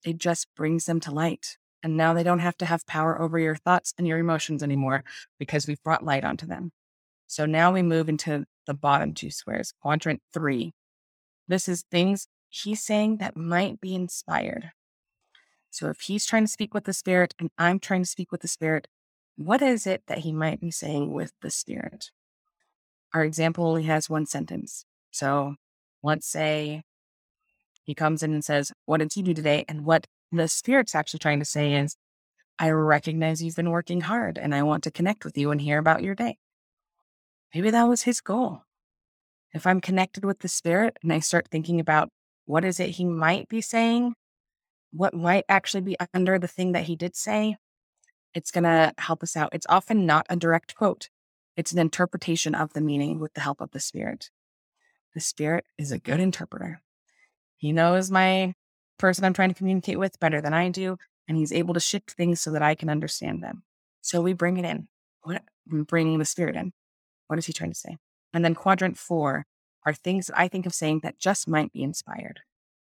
it 0.05 0.19
just 0.19 0.49
brings 0.55 0.85
them 0.85 1.01
to 1.01 1.11
light. 1.11 1.57
And 1.83 1.97
now 1.97 2.13
they 2.13 2.23
don't 2.23 2.41
have 2.41 2.59
to 2.59 2.67
have 2.67 2.87
power 2.87 3.21
over 3.21 3.39
your 3.39 3.57
thoughts 3.57 3.95
and 3.97 4.07
your 4.07 4.19
emotions 4.19 4.63
anymore 4.63 5.03
because 5.39 5.67
we've 5.67 5.83
brought 5.83 6.05
light 6.05 6.25
onto 6.25 6.47
them. 6.47 6.73
So 7.27 7.47
now 7.47 7.73
we 7.73 7.83
move 7.83 8.09
into 8.09 8.45
the 8.67 8.75
bottom 8.75 9.15
two 9.15 9.31
squares, 9.31 9.73
quadrant 9.81 10.21
three. 10.35 10.73
This 11.49 11.69
is 11.69 11.85
things 11.91 12.27
he's 12.49 12.83
saying 12.83 13.19
that 13.19 13.37
might 13.37 13.81
be 13.81 13.95
inspired. 13.95 14.73
So 15.71 15.89
if 15.89 16.01
he's 16.01 16.27
trying 16.27 16.45
to 16.45 16.51
speak 16.51 16.75
with 16.75 16.85
the 16.85 16.93
spirit 16.93 17.35
and 17.39 17.51
I'm 17.57 17.79
trying 17.79 18.03
to 18.03 18.09
speak 18.09 18.33
with 18.33 18.43
the 18.43 18.49
spirit, 18.49 18.89
what 19.37 19.63
is 19.63 19.87
it 19.87 20.03
that 20.07 20.19
he 20.19 20.33
might 20.33 20.61
be 20.61 20.71
saying 20.71 21.13
with 21.13 21.33
the 21.41 21.51
spirit? 21.51 22.11
Our 23.15 23.25
example 23.25 23.67
only 23.67 23.85
has 23.85 24.11
one 24.11 24.27
sentence. 24.27 24.85
So 25.11 25.55
let's 26.03 26.27
say 26.27 26.83
he 27.85 27.95
comes 27.95 28.23
in 28.23 28.33
and 28.33 28.45
says, 28.45 28.73
What 28.85 28.99
did 28.99 29.17
you 29.17 29.23
do 29.23 29.35
today? 29.35 29.65
And 29.69 29.85
what 29.85 30.07
the 30.31 30.49
spirit's 30.49 30.95
actually 30.95 31.21
trying 31.21 31.39
to 31.39 31.45
say 31.45 31.75
is, 31.75 31.97
I 32.59 32.71
recognize 32.71 33.43
you've 33.43 33.57
been 33.57 33.71
working 33.71 34.03
hard 34.03 34.37
and 34.37 34.55
I 34.55 34.63
want 34.63 34.85
to 34.85 34.91
connect 34.91 35.25
with 35.25 35.39
you 35.39 35.51
and 35.51 35.61
hear 35.61 35.79
about 35.79 36.03
your 36.03 36.15
day. 36.15 36.37
Maybe 37.55 37.71
that 37.71 37.89
was 37.89 38.03
his 38.03 38.21
goal. 38.21 38.63
If 39.53 39.67
I'm 39.67 39.81
connected 39.81 40.25
with 40.25 40.41
the 40.41 40.49
spirit 40.49 40.99
and 41.03 41.13
I 41.13 41.21
start 41.21 41.49
thinking 41.51 41.81
about 41.81 42.11
what 42.45 42.65
is 42.65 42.79
it 42.79 42.91
he 42.91 43.05
might 43.05 43.49
be 43.49 43.61
saying 43.61 44.15
what 44.93 45.15
might 45.15 45.45
actually 45.49 45.83
be 45.83 45.97
under 46.15 46.39
the 46.39 46.49
thing 46.49 46.73
that 46.73 46.85
he 46.85 46.97
did 46.97 47.17
say, 47.17 47.57
it's 48.35 48.51
going 48.51 48.65
to 48.65 48.95
help 48.99 49.23
us 49.23 49.37
out. 49.37 49.51
It's 49.53 49.67
often 49.69 50.07
not 50.07 50.27
a 50.29 50.37
direct 50.37 50.75
quote, 50.75 51.09
it's 51.57 51.73
an 51.73 51.79
interpretation 51.79 52.55
of 52.55 52.73
the 52.73 52.81
meaning 52.81 53.19
with 53.19 53.35
the 53.35 53.41
help 53.41 53.61
of 53.61 53.73
the 53.73 53.81
Spirit. 53.81 54.31
The 55.15 55.21
Spirit 55.21 55.65
is 55.77 55.93
a 55.93 55.99
good 55.99 56.21
interpreter. 56.21 56.81
He 57.57 57.73
knows 57.73 58.11
my 58.11 58.55
person 58.99 59.25
I'm 59.25 59.35
trying 59.35 59.49
to 59.49 59.55
communicate 59.55 59.99
with 59.99 60.21
better 60.21 60.41
than 60.41 60.55
I 60.55 60.69
do, 60.69 60.97
and 61.27 61.37
he's 61.37 61.53
able 61.53 61.75
to 61.75 61.81
shift 61.81 62.13
things 62.13 62.41
so 62.41 62.53
that 62.53 62.63
I 62.63 62.75
can 62.75 62.89
understand 62.89 63.43
them. 63.43 63.65
So 64.01 64.21
we 64.23 64.33
bring 64.33 64.57
it 64.57 64.65
in. 64.65 64.89
What 65.23 65.43
we're 65.71 65.85
bringing 65.85 66.19
the 66.19 66.25
Spirit 66.25 66.57
in. 66.57 66.73
What 67.27 67.39
is 67.39 67.47
he 67.47 67.53
trying 67.53 67.73
to 67.73 67.79
say? 67.79 67.99
And 68.33 68.45
then 68.45 68.55
quadrant 68.55 68.97
four 68.97 69.47
are 69.85 69.93
things 69.93 70.29
that 70.29 70.39
I 70.39 70.49
think 70.49 70.67
of 70.67 70.75
saying 70.75 71.01
that 71.03 71.19
just 71.19 71.49
might 71.49 71.73
be 71.73 71.83
inspired. 71.83 72.41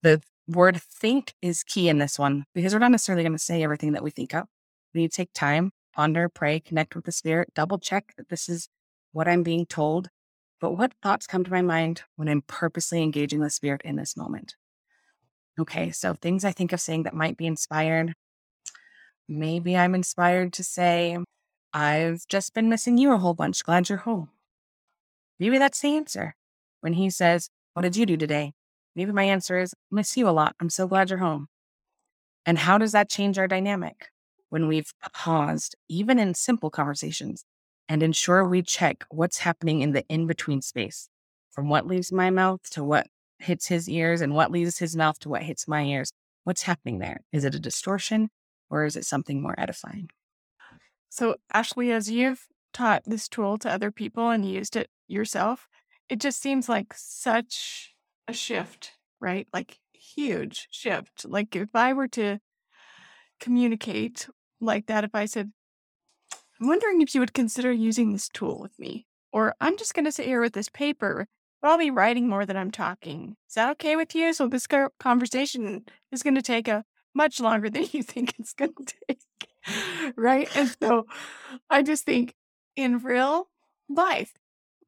The 0.02 0.22
word 0.48 0.80
think 0.80 1.34
is 1.40 1.62
key 1.62 1.88
in 1.88 1.98
this 1.98 2.18
one 2.18 2.44
because 2.54 2.72
we're 2.72 2.80
not 2.80 2.90
necessarily 2.90 3.22
going 3.22 3.32
to 3.32 3.38
say 3.38 3.62
everything 3.62 3.92
that 3.92 4.02
we 4.02 4.10
think 4.10 4.34
of. 4.34 4.46
We 4.94 5.02
need 5.02 5.12
to 5.12 5.16
take 5.16 5.32
time, 5.32 5.72
ponder, 5.94 6.28
pray, 6.28 6.60
connect 6.60 6.94
with 6.94 7.04
the 7.04 7.12
spirit, 7.12 7.54
double 7.54 7.78
check 7.78 8.14
that 8.16 8.28
this 8.28 8.48
is 8.48 8.68
what 9.12 9.28
I'm 9.28 9.42
being 9.42 9.66
told. 9.66 10.08
But 10.60 10.72
what 10.72 10.94
thoughts 11.02 11.26
come 11.26 11.44
to 11.44 11.50
my 11.50 11.62
mind 11.62 12.02
when 12.16 12.28
I'm 12.28 12.42
purposely 12.42 13.02
engaging 13.02 13.40
the 13.40 13.50
spirit 13.50 13.82
in 13.84 13.96
this 13.96 14.16
moment? 14.16 14.54
Okay, 15.58 15.90
so 15.90 16.14
things 16.14 16.44
I 16.44 16.52
think 16.52 16.72
of 16.72 16.80
saying 16.80 17.02
that 17.02 17.14
might 17.14 17.36
be 17.36 17.46
inspired. 17.46 18.14
Maybe 19.28 19.76
I'm 19.76 19.94
inspired 19.94 20.52
to 20.54 20.64
say, 20.64 21.18
I've 21.72 22.26
just 22.28 22.54
been 22.54 22.68
missing 22.68 22.98
you 22.98 23.12
a 23.12 23.18
whole 23.18 23.34
bunch. 23.34 23.64
Glad 23.64 23.88
you're 23.88 23.98
home. 23.98 24.30
Maybe 25.38 25.58
that's 25.58 25.80
the 25.80 25.96
answer. 25.96 26.34
When 26.80 26.94
he 26.94 27.10
says, 27.10 27.48
What 27.74 27.82
did 27.82 27.96
you 27.96 28.06
do 28.06 28.16
today? 28.16 28.52
Maybe 28.94 29.12
my 29.12 29.24
answer 29.24 29.58
is, 29.58 29.74
miss 29.90 30.16
you 30.16 30.28
a 30.28 30.30
lot. 30.30 30.54
I'm 30.60 30.70
so 30.70 30.86
glad 30.86 31.10
you're 31.10 31.18
home. 31.18 31.48
And 32.44 32.58
how 32.58 32.78
does 32.78 32.92
that 32.92 33.08
change 33.08 33.38
our 33.38 33.48
dynamic 33.48 34.08
when 34.50 34.68
we've 34.68 34.92
paused, 35.14 35.76
even 35.88 36.18
in 36.18 36.34
simple 36.34 36.70
conversations, 36.70 37.44
and 37.88 38.02
ensure 38.02 38.46
we 38.46 38.62
check 38.62 39.04
what's 39.10 39.38
happening 39.38 39.80
in 39.80 39.92
the 39.92 40.04
in 40.08 40.26
between 40.26 40.60
space 40.60 41.08
from 41.50 41.68
what 41.68 41.86
leaves 41.86 42.12
my 42.12 42.30
mouth 42.30 42.60
to 42.70 42.84
what 42.84 43.06
hits 43.38 43.66
his 43.66 43.88
ears 43.88 44.20
and 44.20 44.34
what 44.34 44.50
leaves 44.50 44.78
his 44.78 44.96
mouth 44.96 45.18
to 45.20 45.28
what 45.28 45.42
hits 45.42 45.68
my 45.68 45.82
ears? 45.84 46.12
What's 46.44 46.62
happening 46.62 46.98
there? 46.98 47.20
Is 47.32 47.44
it 47.44 47.54
a 47.54 47.60
distortion 47.60 48.30
or 48.70 48.84
is 48.84 48.96
it 48.96 49.04
something 49.04 49.40
more 49.40 49.54
edifying? 49.58 50.10
So, 51.08 51.36
Ashley, 51.52 51.92
as 51.92 52.10
you've 52.10 52.46
taught 52.72 53.02
this 53.04 53.28
tool 53.28 53.58
to 53.58 53.70
other 53.70 53.90
people 53.90 54.30
and 54.30 54.48
used 54.48 54.76
it 54.76 54.88
yourself, 55.08 55.68
it 56.08 56.20
just 56.20 56.40
seems 56.40 56.68
like 56.68 56.94
such 56.94 57.91
a 58.28 58.32
shift, 58.32 58.92
right? 59.20 59.46
Like 59.52 59.78
huge 59.92 60.68
shift. 60.70 61.24
Like 61.24 61.54
if 61.56 61.74
I 61.74 61.92
were 61.92 62.08
to 62.08 62.38
communicate 63.40 64.28
like 64.60 64.86
that, 64.86 65.04
if 65.04 65.14
I 65.14 65.26
said, 65.26 65.52
I'm 66.60 66.68
wondering 66.68 67.00
if 67.00 67.14
you 67.14 67.20
would 67.20 67.34
consider 67.34 67.72
using 67.72 68.12
this 68.12 68.28
tool 68.28 68.60
with 68.60 68.78
me, 68.78 69.06
or 69.32 69.54
I'm 69.60 69.76
just 69.76 69.94
going 69.94 70.04
to 70.04 70.12
sit 70.12 70.26
here 70.26 70.40
with 70.40 70.52
this 70.52 70.68
paper, 70.68 71.26
but 71.60 71.68
I'll 71.68 71.78
be 71.78 71.90
writing 71.90 72.28
more 72.28 72.46
than 72.46 72.56
I'm 72.56 72.70
talking. 72.70 73.36
Is 73.48 73.54
that 73.54 73.70
okay 73.72 73.96
with 73.96 74.14
you? 74.14 74.32
So 74.32 74.46
this 74.46 74.68
conversation 75.00 75.84
is 76.12 76.22
going 76.22 76.36
to 76.36 76.42
take 76.42 76.68
a 76.68 76.84
much 77.14 77.40
longer 77.40 77.68
than 77.68 77.86
you 77.92 78.02
think 78.02 78.34
it's 78.38 78.52
going 78.52 78.74
to 78.86 78.94
take. 79.08 79.18
right. 80.16 80.48
And 80.56 80.74
so 80.80 81.06
I 81.70 81.82
just 81.82 82.04
think 82.04 82.34
in 82.76 82.98
real 82.98 83.48
life, 83.88 84.32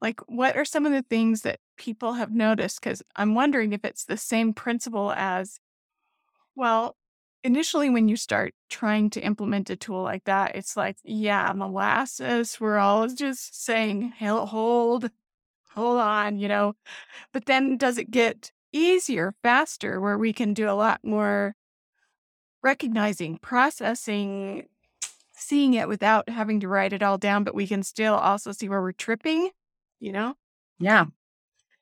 like 0.05 0.21
what 0.27 0.55
are 0.55 0.65
some 0.65 0.85
of 0.85 0.91
the 0.91 1.01
things 1.01 1.41
that 1.41 1.57
people 1.77 2.13
have 2.13 2.31
noticed? 2.31 2.79
Because 2.79 3.01
I'm 3.15 3.33
wondering 3.33 3.73
if 3.73 3.83
it's 3.83 4.05
the 4.05 4.17
same 4.17 4.53
principle 4.53 5.11
as, 5.17 5.59
well, 6.55 6.95
initially 7.43 7.89
when 7.89 8.07
you 8.07 8.15
start 8.15 8.53
trying 8.69 9.09
to 9.09 9.19
implement 9.21 9.71
a 9.71 9.75
tool 9.75 10.03
like 10.03 10.25
that, 10.25 10.55
it's 10.55 10.77
like, 10.77 10.97
yeah, 11.03 11.51
molasses, 11.55 12.59
we're 12.59 12.77
all 12.77 13.07
just 13.07 13.63
saying, 13.65 14.13
hold, 14.19 15.09
hold 15.73 15.99
on, 15.99 16.37
you 16.37 16.47
know. 16.47 16.75
But 17.33 17.45
then 17.45 17.75
does 17.75 17.97
it 17.97 18.11
get 18.11 18.51
easier, 18.71 19.33
faster, 19.41 19.99
where 19.99 20.19
we 20.19 20.33
can 20.33 20.53
do 20.53 20.69
a 20.69 20.77
lot 20.77 20.99
more 21.03 21.55
recognizing, 22.61 23.39
processing, 23.39 24.67
seeing 25.33 25.73
it 25.73 25.87
without 25.87 26.29
having 26.29 26.59
to 26.59 26.67
write 26.67 26.93
it 26.93 27.01
all 27.01 27.17
down, 27.17 27.43
but 27.43 27.55
we 27.55 27.65
can 27.65 27.81
still 27.81 28.13
also 28.13 28.51
see 28.51 28.69
where 28.69 28.83
we're 28.83 28.91
tripping, 28.91 29.49
you 29.99 30.11
know? 30.11 30.35
Yeah, 30.79 31.05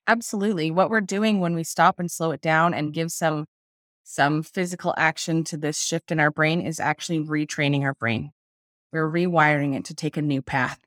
absolutely. 0.07 0.72
What 0.72 0.89
we're 0.89 1.01
doing 1.01 1.39
when 1.39 1.55
we 1.55 1.64
stop 1.64 1.99
and 1.99 2.09
slow 2.09 2.32
it 2.32 2.41
down 2.41 2.74
and 2.74 2.93
give 2.93 3.11
some 3.11 3.45
some 4.03 4.43
physical 4.43 4.93
action 4.97 5.43
to 5.45 5.57
this 5.57 5.82
shift 5.82 6.11
in 6.11 6.20
our 6.20 6.30
brain 6.30 6.61
is 6.61 6.80
actually 6.80 7.20
retraining 7.20 7.84
our 7.84 7.93
brain. 7.93 8.32
We're 8.91 9.09
rewiring 9.09 9.76
it 9.76 9.86
to 9.86 9.95
take 9.95 10.18
a 10.18 10.22
new 10.22 10.41
path, 10.41 10.80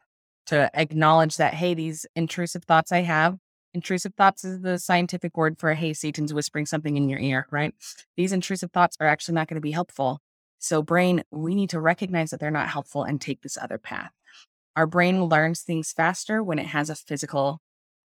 to 0.46 0.70
acknowledge 0.78 1.38
that, 1.38 1.54
hey, 1.54 1.74
these 1.74 2.06
intrusive 2.14 2.64
thoughts 2.64 2.92
I 2.92 3.00
have, 3.00 3.38
intrusive 3.72 4.14
thoughts 4.14 4.44
is 4.44 4.60
the 4.60 4.78
scientific 4.78 5.36
word 5.36 5.58
for, 5.58 5.74
hey, 5.74 5.92
Satan's 5.92 6.34
whispering 6.34 6.66
something 6.66 6.96
in 6.96 7.08
your 7.08 7.18
ear, 7.18 7.46
right? 7.50 7.74
These 8.16 8.32
intrusive 8.32 8.70
thoughts 8.70 8.96
are 9.00 9.06
actually 9.06 9.34
not 9.34 9.48
going 9.48 9.56
to 9.56 9.60
be 9.60 9.72
helpful. 9.72 10.20
So, 10.58 10.82
brain, 10.82 11.22
we 11.30 11.54
need 11.54 11.70
to 11.70 11.80
recognize 11.80 12.30
that 12.30 12.40
they're 12.40 12.50
not 12.50 12.68
helpful 12.68 13.02
and 13.02 13.20
take 13.20 13.42
this 13.42 13.58
other 13.60 13.78
path. 13.78 14.12
Our 14.76 14.86
brain 14.86 15.24
learns 15.24 15.62
things 15.62 15.92
faster 15.92 16.42
when 16.42 16.58
it 16.58 16.66
has 16.66 16.90
a 16.90 16.94
physical 16.94 17.60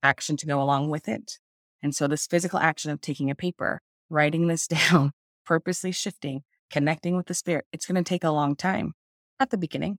action 0.04 0.38
to 0.38 0.46
go 0.46 0.62
along 0.62 0.90
with 0.90 1.08
it. 1.08 1.40
And 1.82 1.96
so, 1.96 2.08
this 2.08 2.28
physical 2.28 2.60
action 2.60 2.92
of 2.92 3.02
taking 3.02 3.32
a 3.32 3.36
paper, 3.36 3.82
writing 4.10 4.48
this 4.48 4.68
down, 4.92 5.12
purposely 5.46 5.92
shifting, 5.92 6.44
connecting 6.70 7.18
with 7.18 7.26
the 7.26 7.34
spirit, 7.34 7.66
it's 7.74 7.88
going 7.88 8.02
to 8.02 8.08
take 8.08 8.24
a 8.24 8.30
long 8.30 8.56
time 8.56 8.94
at 9.40 9.50
the 9.50 9.58
beginning. 9.58 9.98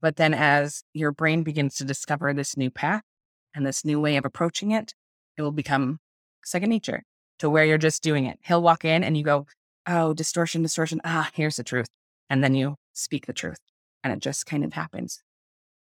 But 0.00 0.16
then, 0.16 0.34
as 0.34 0.82
your 0.92 1.12
brain 1.12 1.44
begins 1.44 1.76
to 1.76 1.84
discover 1.84 2.34
this 2.34 2.56
new 2.56 2.70
path 2.70 3.02
and 3.54 3.64
this 3.64 3.84
new 3.84 4.00
way 4.00 4.16
of 4.16 4.24
approaching 4.24 4.72
it, 4.72 4.94
it 5.36 5.42
will 5.42 5.52
become 5.52 5.98
second 6.44 6.70
nature 6.70 7.04
to 7.38 7.48
where 7.48 7.64
you're 7.64 7.78
just 7.78 8.02
doing 8.02 8.26
it. 8.26 8.38
He'll 8.42 8.62
walk 8.62 8.84
in 8.84 9.04
and 9.04 9.16
you 9.16 9.22
go, 9.22 9.46
oh, 9.86 10.14
distortion, 10.14 10.62
distortion. 10.62 11.00
Ah, 11.04 11.30
here's 11.32 11.56
the 11.56 11.64
truth. 11.64 11.88
And 12.28 12.42
then 12.42 12.54
you 12.54 12.76
speak 12.92 13.26
the 13.26 13.32
truth 13.32 13.58
and 14.02 14.12
it 14.12 14.18
just 14.18 14.46
kind 14.46 14.64
of 14.64 14.72
happens. 14.72 15.22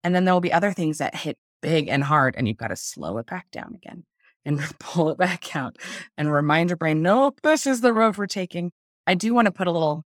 And 0.07 0.15
then 0.15 0.25
there 0.25 0.33
will 0.33 0.41
be 0.41 0.53
other 0.53 0.71
things 0.71 0.99
that 0.99 1.17
hit 1.17 1.37
big 1.61 1.89
and 1.89 2.05
hard 2.05 2.37
and 2.39 2.47
you've 2.47 2.57
got 2.57 2.69
to 2.69 2.77
slow 2.77 3.19
it 3.19 3.27
back 3.27 3.51
down 3.51 3.75
again 3.75 4.05
and 4.45 4.61
pull 4.79 5.11
it 5.11 5.19
back 5.19 5.57
out 5.57 5.79
and 6.17 6.33
remind 6.33 6.71
your 6.71 6.77
brain, 6.77 7.03
nope, 7.03 7.41
this 7.43 7.67
is 7.67 7.81
the 7.81 7.93
road 7.93 8.17
we're 8.17 8.29
taking. 8.29 8.71
I 9.05 9.15
do 9.15 9.35
want 9.35 9.47
to 9.47 9.51
put 9.51 9.67
a 9.67 9.73
little 9.73 10.05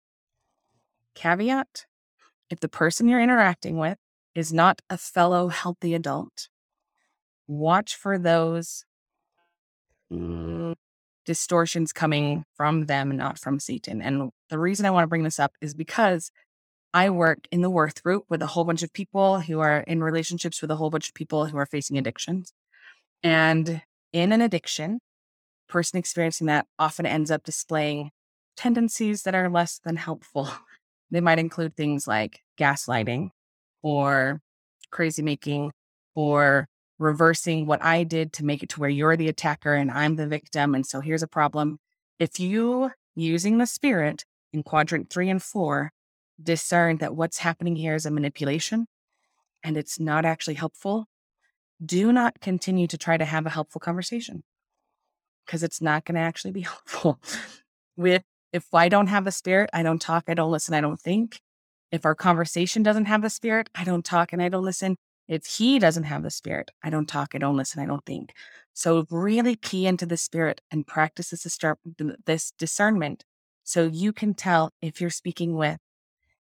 caveat. 1.17 1.87
If 2.49 2.61
the 2.61 2.69
person 2.69 3.09
you're 3.09 3.21
interacting 3.21 3.77
with 3.77 3.99
is 4.37 4.53
not 4.53 4.83
a 4.89 4.97
fellow 4.97 5.49
healthy 5.49 5.95
adult, 5.95 6.49
watch 7.49 7.97
for 7.97 8.21
those 8.21 8.85
mm, 10.13 10.77
distortions 11.27 11.93
coming 11.93 12.45
from 12.55 12.87
them, 12.87 13.17
not 13.17 13.37
from 13.37 13.59
Satan. 13.59 14.01
And 14.01 14.31
the 14.49 14.61
reason 14.61 14.87
I 14.87 14.93
want 14.93 15.03
to 15.03 15.09
bring 15.09 15.25
this 15.25 15.41
up 15.41 15.55
is 15.61 15.75
because 15.75 16.31
I 16.95 17.11
work 17.11 17.47
in 17.51 17.61
the 17.61 17.71
Worth 17.71 18.03
group 18.03 18.25
with 18.29 18.43
a 18.43 18.47
whole 18.47 18.65
bunch 18.65 18.83
of 18.83 18.93
people 18.93 19.41
who 19.41 19.61
are 19.61 19.81
in 19.81 20.03
relationships 20.03 20.63
with 20.63 20.71
a 20.71 20.77
whole 20.77 20.91
bunch 20.91 21.09
of 21.09 21.15
people 21.15 21.47
who 21.47 21.59
are 21.59 21.67
facing 21.67 21.99
addictions. 21.99 22.53
And 23.23 23.83
in 24.13 24.33
an 24.33 24.41
addiction, 24.41 25.01
person 25.69 25.99
experiencing 25.99 26.47
that 26.47 26.67
often 26.79 27.07
ends 27.07 27.31
up 27.31 27.45
displaying 27.45 28.11
tendencies 28.57 29.23
that 29.23 29.35
are 29.35 29.51
less 29.51 29.81
than 29.85 29.97
helpful. 29.97 30.49
They 31.11 31.23
might 31.23 31.39
include 31.39 31.75
things 31.75 32.07
like 32.07 32.41
gaslighting 32.61 33.31
or 33.83 34.43
crazy 34.91 35.23
making 35.23 35.73
or 36.15 36.69
reversing 36.99 37.65
what 37.65 37.83
I 37.83 38.05
did 38.05 38.35
to 38.35 38.45
make 38.45 38.63
it 38.63 38.69
to 38.71 38.81
where 38.81 38.91
you're 38.91 39.17
the 39.17 39.29
attacker 39.29 39.73
and 39.73 39.91
I'm 39.91 40.17
the 40.17 40.27
victim. 40.27 40.75
And 40.75 40.85
so 40.85 41.01
here's 41.01 41.23
a 41.23 41.27
problem. 41.27 41.79
If 42.19 42.39
you, 42.39 42.91
using 43.15 43.57
the 43.57 43.67
spirit 43.67 44.27
in 44.53 44.63
quadrant 44.63 45.09
three 45.09 45.31
and 45.31 45.43
four, 45.43 45.93
discern 46.43 46.99
that 46.99 47.15
what's 47.15 47.39
happening 47.39 47.77
here 47.77 47.95
is 47.95 48.07
a 48.07 48.11
manipulation 48.11 48.87
and 49.63 49.77
it's 49.77 49.99
not 49.99 50.25
actually 50.25 50.55
helpful, 50.55 51.07
do 51.85 52.13
not 52.13 52.41
continue 52.41 52.87
to 52.87 52.99
try 52.99 53.17
to 53.17 53.25
have 53.25 53.47
a 53.47 53.51
helpful 53.51 53.81
conversation 53.81 54.43
because 55.47 55.63
it's 55.63 55.81
not 55.81 56.05
going 56.05 56.15
to 56.15 56.21
actually 56.21 56.51
be 56.51 56.61
helpful. 56.73 57.21
With 57.97 58.23
if 58.53 58.73
I 58.73 58.89
don't 58.89 59.09
have 59.09 59.25
the 59.25 59.33
spirit, 59.33 59.71
I 59.73 59.83
don't 59.83 60.01
talk, 60.01 60.25
I 60.29 60.35
don't 60.35 60.51
listen, 60.51 60.75
I 60.75 60.81
don't 60.81 61.01
think. 61.01 61.41
If 61.91 62.05
our 62.05 62.15
conversation 62.15 62.83
doesn't 62.83 63.07
have 63.07 63.23
the 63.23 63.31
spirit, 63.31 63.71
I 63.75 63.85
don't 63.85 64.05
talk 64.05 64.33
and 64.33 64.43
I 64.43 64.49
don't 64.49 64.65
listen. 64.65 64.97
If 65.27 65.45
he 65.47 65.79
doesn't 65.79 66.05
have 66.05 66.23
the 66.23 66.31
spirit, 66.31 66.71
I 66.83 66.91
don't 66.91 67.07
talk, 67.07 67.35
I 67.35 67.39
don't 67.39 67.57
listen, 67.57 67.83
I 67.83 67.87
don't 67.87 68.05
think. 68.05 68.33
So 68.73 69.07
really 69.11 69.57
key 69.57 69.87
into 69.87 70.07
the 70.07 70.17
spirit 70.17 70.61
and 70.71 70.87
practice 70.87 71.31
this, 71.31 71.59
this 72.25 72.53
discernment 72.59 73.25
so 73.65 73.87
you 73.87 74.13
can 74.13 74.35
tell 74.35 74.71
if 74.81 75.01
you're 75.01 75.11
speaking 75.11 75.55
with 75.55 75.79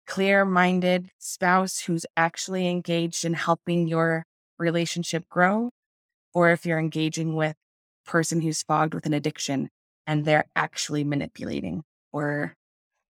clear 0.08 0.44
minded 0.44 1.10
spouse 1.18 1.80
who's 1.80 2.06
actually 2.16 2.66
engaged 2.66 3.26
in 3.26 3.34
helping 3.34 3.86
your 3.86 4.24
relationship 4.58 5.28
grow 5.28 5.70
or 6.32 6.50
if 6.50 6.64
you're 6.64 6.78
engaging 6.78 7.36
with 7.36 7.54
person 8.06 8.40
who's 8.40 8.62
fogged 8.62 8.94
with 8.94 9.04
an 9.04 9.12
addiction 9.12 9.68
and 10.06 10.24
they're 10.24 10.46
actually 10.56 11.04
manipulating 11.04 11.82
or 12.10 12.54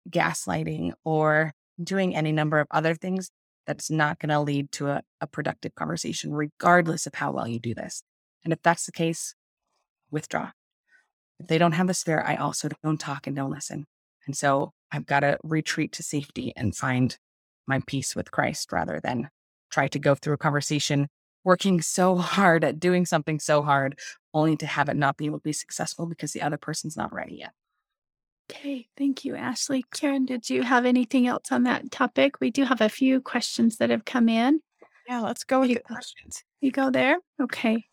gaslighting 0.10 0.92
or 1.06 1.52
doing 1.82 2.16
any 2.16 2.32
number 2.32 2.60
of 2.60 2.68
other 2.72 2.96
things 2.96 3.30
that's 3.68 3.92
not 3.92 4.18
going 4.18 4.30
to 4.30 4.40
lead 4.40 4.72
to 4.72 4.88
a, 4.88 5.02
a 5.22 5.28
productive 5.28 5.76
conversation, 5.76 6.34
regardless 6.34 7.06
of 7.06 7.14
how 7.14 7.32
well 7.32 7.48
you 7.48 7.60
do 7.60 7.76
this. 7.76 8.02
And 8.44 8.52
if 8.52 8.60
that's 8.64 8.88
the 8.88 8.92
case, 8.92 9.36
withdraw. 10.10 10.52
If 11.40 11.48
they 11.48 11.60
don't 11.60 11.74
have 11.74 11.86
the 11.86 11.94
spirit, 11.94 12.26
I 12.28 12.38
also 12.38 12.70
don't 12.84 13.00
talk 13.00 13.28
and 13.28 13.36
don't 13.36 13.52
listen. 13.52 13.86
And 14.28 14.36
so 14.36 14.74
I've 14.92 15.06
got 15.06 15.22
to 15.22 15.38
retreat 15.44 15.94
to 15.94 16.04
safety 16.04 16.54
and 16.56 16.76
find 16.76 17.18
my 17.66 17.82
peace 17.88 18.16
with 18.16 18.32
Christ 18.32 18.72
rather 18.72 19.00
than 19.04 19.30
try 19.72 19.88
to 19.90 20.00
go 20.00 20.16
through 20.16 20.36
a 20.36 20.38
conversation 20.38 21.08
working 21.44 21.82
so 21.82 22.16
hard 22.18 22.64
at 22.64 22.80
doing 22.80 23.06
something 23.06 23.40
so 23.40 23.64
hard 23.64 23.98
only 24.34 24.56
to 24.58 24.68
have 24.68 24.90
it 24.90 24.96
not 24.98 25.18
be 25.18 25.26
able 25.26 25.40
to 25.40 25.44
be 25.44 25.54
successful 25.54 26.06
because 26.06 26.34
the 26.34 26.42
other 26.42 26.58
person's 26.58 26.98
not 26.98 27.14
ready 27.14 27.38
yet. 27.38 27.54
Okay, 28.50 28.88
thank 28.98 29.26
you, 29.26 29.36
Ashley. 29.36 29.84
Karen, 29.94 30.26
did 30.26 30.50
you 30.50 30.64
have 30.64 30.86
anything 30.86 31.28
else 31.28 31.52
on 31.52 31.64
that 31.64 31.92
topic? 31.92 32.40
We 32.40 32.50
do 32.50 32.64
have 32.64 32.80
a 32.80 32.88
few 32.88 33.20
questions 33.20 33.78
that 33.78 33.90
have 33.90 34.06
come 34.06 34.30
in. 34.30 34.62
Yeah, 35.10 35.22
let's 35.22 35.44
go 35.44 35.62
with 35.62 35.70
you, 35.70 35.76
the 35.76 35.82
questions. 35.82 36.44
You 36.62 36.72
go 36.72 36.90
there? 36.90 37.18
Okay. 37.42 37.86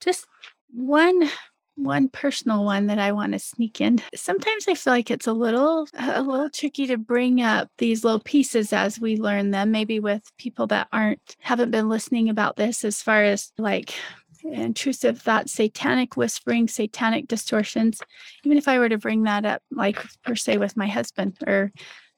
Just 0.00 0.26
one 0.70 1.30
one 1.76 2.08
personal 2.08 2.64
one 2.64 2.86
that 2.86 2.98
I 2.98 3.12
want 3.12 3.32
to 3.32 3.38
sneak 3.38 3.80
in. 3.80 4.00
Sometimes 4.14 4.66
I 4.68 4.74
feel 4.74 4.92
like 4.92 5.10
it's 5.10 5.26
a 5.26 5.32
little 5.32 5.86
a 5.98 6.22
little 6.22 6.50
tricky 6.50 6.86
to 6.88 6.96
bring 6.96 7.42
up 7.42 7.70
these 7.78 8.02
little 8.02 8.20
pieces 8.20 8.72
as 8.72 8.98
we 8.98 9.16
learn 9.16 9.50
them, 9.50 9.70
maybe 9.70 10.00
with 10.00 10.22
people 10.38 10.66
that 10.68 10.88
aren't 10.92 11.36
haven't 11.40 11.70
been 11.70 11.88
listening 11.88 12.28
about 12.28 12.56
this 12.56 12.84
as 12.84 13.02
far 13.02 13.22
as 13.22 13.52
like 13.58 13.94
intrusive 14.42 15.20
thoughts, 15.20 15.52
satanic 15.52 16.16
whispering, 16.16 16.68
satanic 16.68 17.28
distortions. 17.28 18.00
Even 18.44 18.58
if 18.58 18.68
I 18.68 18.78
were 18.78 18.88
to 18.88 18.98
bring 18.98 19.24
that 19.24 19.44
up, 19.44 19.62
like 19.70 20.02
per 20.24 20.34
se 20.34 20.58
with 20.58 20.76
my 20.76 20.86
husband 20.86 21.36
or 21.46 21.72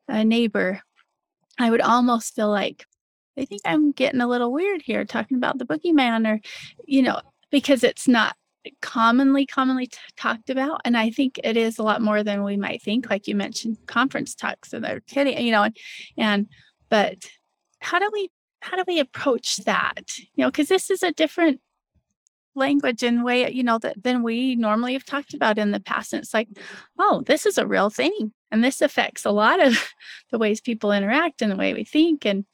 a 0.09 0.25
neighbor, 0.25 0.81
I 1.59 1.71
would 1.71 1.81
almost 1.81 2.35
feel 2.35 2.51
like 2.51 2.87
I 3.39 3.45
think 3.45 3.63
I'm 3.65 3.93
getting 3.93 4.21
a 4.21 4.29
little 4.29 4.53
weird 4.53 4.83
here 4.83 5.05
talking 5.05 5.37
about 5.37 5.59
the 5.59 5.65
boogeyman 5.65 6.27
or, 6.27 6.41
you 6.87 7.03
know, 7.03 7.21
because 7.51 7.85
it's 7.85 8.09
not 8.09 8.37
commonly 8.83 9.47
commonly 9.47 9.87
t- 9.87 9.99
talked 10.17 10.51
about 10.51 10.81
and 10.85 10.97
i 10.97 11.11
think 11.11 11.41
it 11.43 11.57
is 11.57 11.79
a 11.79 11.83
lot 11.83 12.03
more 12.03 12.23
than 12.23 12.45
we 12.45 12.57
might 12.57 12.83
think 12.83 13.09
like 13.09 13.27
you 13.27 13.35
mentioned 13.35 13.79
conference 13.87 14.35
talks 14.35 14.73
and 14.73 14.85
they're 14.85 15.01
kidding 15.01 15.39
you 15.39 15.53
know 15.53 15.63
and, 15.63 15.77
and 16.17 16.47
but 16.91 17.25
how 17.81 17.99
do 17.99 18.11
we 18.13 18.31
how 18.61 18.77
do 18.77 18.85
we 18.87 18.99
approach 18.99 19.57
that? 19.59 20.19
You 20.19 20.45
know 20.45 20.51
because 20.51 20.69
this 20.69 20.91
is 20.91 21.03
a 21.03 21.13
different 21.13 21.61
language 22.55 23.03
and 23.03 23.25
way 23.25 23.51
you 23.51 23.63
know 23.63 23.79
that 23.79 24.03
than 24.03 24.23
we 24.23 24.57
normally 24.57 24.95
have 24.95 25.05
talked 25.05 25.33
about 25.33 25.59
in 25.59 25.71
the 25.71 25.79
past 25.79 26.13
and 26.13 26.23
it's 26.23 26.35
like 26.35 26.49
oh 26.99 27.23
this 27.27 27.47
is 27.47 27.57
a 27.57 27.67
real 27.67 27.89
thing 27.89 28.33
and 28.51 28.65
this 28.65 28.83
affects 28.83 29.25
a 29.25 29.31
lot 29.31 29.65
of 29.65 29.93
the 30.33 30.39
ways 30.39 30.61
people 30.61 30.91
interact 30.91 31.41
and 31.41 31.53
the 31.53 31.57
way 31.57 31.73
we 31.73 31.85
think 31.85 32.27
and 32.27 32.45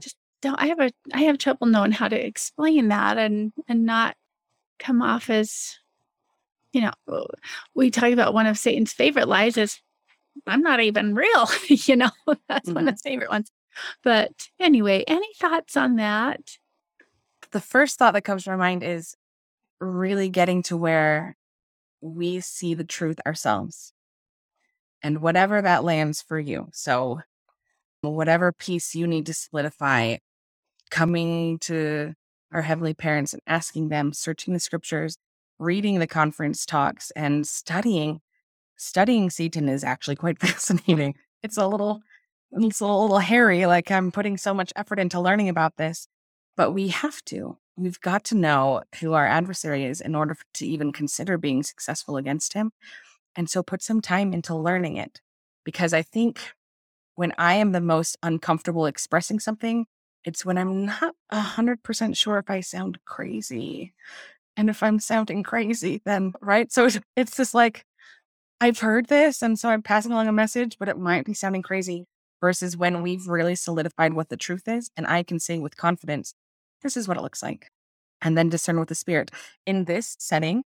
just 0.00 0.16
don't 0.40 0.60
i 0.60 0.66
have 0.66 0.80
a 0.80 0.90
i 1.14 1.20
have 1.20 1.38
trouble 1.38 1.68
knowing 1.68 1.92
how 1.92 2.08
to 2.08 2.26
explain 2.26 2.88
that 2.88 3.18
and 3.18 3.52
and 3.68 3.86
not 3.86 4.16
come 4.82 5.02
off 5.02 5.30
as 5.30 5.78
you 6.72 6.80
know 6.80 7.26
we 7.74 7.90
talk 7.90 8.12
about 8.12 8.34
one 8.34 8.46
of 8.46 8.58
satan's 8.58 8.92
favorite 8.92 9.28
lies 9.28 9.56
is 9.56 9.80
i'm 10.46 10.62
not 10.62 10.80
even 10.80 11.14
real 11.14 11.48
you 11.68 11.96
know 11.96 12.10
that's 12.48 12.68
mm-hmm. 12.68 12.74
one 12.74 12.88
of 12.88 12.94
his 12.94 13.02
favorite 13.02 13.30
ones 13.30 13.50
but 14.02 14.48
anyway 14.58 15.04
any 15.06 15.28
thoughts 15.38 15.76
on 15.76 15.96
that 15.96 16.56
the 17.52 17.60
first 17.60 17.98
thought 17.98 18.12
that 18.12 18.22
comes 18.22 18.44
to 18.44 18.50
my 18.50 18.56
mind 18.56 18.82
is 18.82 19.14
really 19.80 20.28
getting 20.28 20.62
to 20.62 20.76
where 20.76 21.36
we 22.00 22.40
see 22.40 22.74
the 22.74 22.84
truth 22.84 23.18
ourselves 23.26 23.92
and 25.02 25.20
whatever 25.20 25.60
that 25.62 25.84
lands 25.84 26.22
for 26.22 26.38
you. 26.38 26.68
So, 26.72 27.20
whatever 28.02 28.52
piece 28.52 28.94
you 28.94 29.06
need 29.06 29.26
to 29.26 29.34
solidify, 29.34 30.16
coming 30.90 31.58
to 31.60 32.14
our 32.52 32.62
heavenly 32.62 32.94
parents 32.94 33.32
and 33.32 33.42
asking 33.46 33.88
them, 33.88 34.12
searching 34.12 34.54
the 34.54 34.60
scriptures, 34.60 35.18
reading 35.58 35.98
the 35.98 36.06
conference 36.06 36.66
talks, 36.66 37.10
and 37.12 37.46
studying. 37.46 38.20
Studying 38.76 39.30
Satan 39.30 39.68
is 39.68 39.84
actually 39.84 40.16
quite 40.16 40.38
fascinating. 40.40 41.14
It's 41.42 41.56
a 41.56 41.66
little, 41.66 42.00
it's 42.52 42.80
a 42.80 42.86
little 42.86 43.18
hairy. 43.18 43.66
Like 43.66 43.90
I'm 43.90 44.10
putting 44.10 44.36
so 44.36 44.54
much 44.54 44.72
effort 44.76 44.98
into 44.98 45.20
learning 45.20 45.48
about 45.48 45.76
this, 45.76 46.08
but 46.56 46.72
we 46.72 46.88
have 46.88 47.22
to. 47.26 47.58
We've 47.76 48.00
got 48.00 48.24
to 48.24 48.34
know 48.34 48.82
who 49.00 49.14
our 49.14 49.26
adversary 49.26 49.84
is 49.84 50.00
in 50.00 50.14
order 50.14 50.36
to 50.54 50.66
even 50.66 50.92
consider 50.92 51.38
being 51.38 51.62
successful 51.62 52.16
against 52.16 52.52
him. 52.52 52.72
And 53.34 53.48
so 53.48 53.62
put 53.62 53.82
some 53.82 54.02
time 54.02 54.34
into 54.34 54.54
learning 54.54 54.96
it 54.96 55.20
because 55.64 55.94
I 55.94 56.02
think 56.02 56.38
when 57.14 57.32
I 57.38 57.54
am 57.54 57.72
the 57.72 57.80
most 57.80 58.16
uncomfortable 58.22 58.86
expressing 58.86 59.38
something, 59.38 59.86
it's 60.24 60.44
when 60.44 60.58
I'm 60.58 60.86
not 60.86 61.14
100% 61.32 62.16
sure 62.16 62.38
if 62.38 62.48
I 62.48 62.60
sound 62.60 62.98
crazy. 63.04 63.92
And 64.56 64.68
if 64.68 64.82
I'm 64.82 65.00
sounding 65.00 65.42
crazy, 65.42 66.02
then, 66.04 66.34
right? 66.40 66.70
So 66.70 66.88
it's, 67.16 67.36
just 67.36 67.54
like, 67.54 67.84
I've 68.60 68.78
heard 68.78 69.08
this. 69.08 69.42
And 69.42 69.58
so 69.58 69.70
I'm 69.70 69.82
passing 69.82 70.12
along 70.12 70.28
a 70.28 70.32
message, 70.32 70.76
but 70.78 70.88
it 70.88 70.98
might 70.98 71.24
be 71.24 71.34
sounding 71.34 71.62
crazy 71.62 72.06
versus 72.40 72.76
when 72.76 73.02
we've 73.02 73.26
really 73.28 73.54
solidified 73.54 74.12
what 74.14 74.28
the 74.28 74.36
truth 74.36 74.68
is. 74.68 74.90
And 74.96 75.06
I 75.06 75.22
can 75.22 75.40
say 75.40 75.58
with 75.58 75.76
confidence, 75.76 76.34
this 76.82 76.96
is 76.96 77.08
what 77.08 77.16
it 77.16 77.22
looks 77.22 77.42
like. 77.42 77.70
And 78.20 78.38
then 78.38 78.48
discern 78.48 78.78
with 78.78 78.88
the 78.88 78.94
spirit. 78.94 79.30
In 79.66 79.86
this 79.86 80.16
setting, 80.18 80.62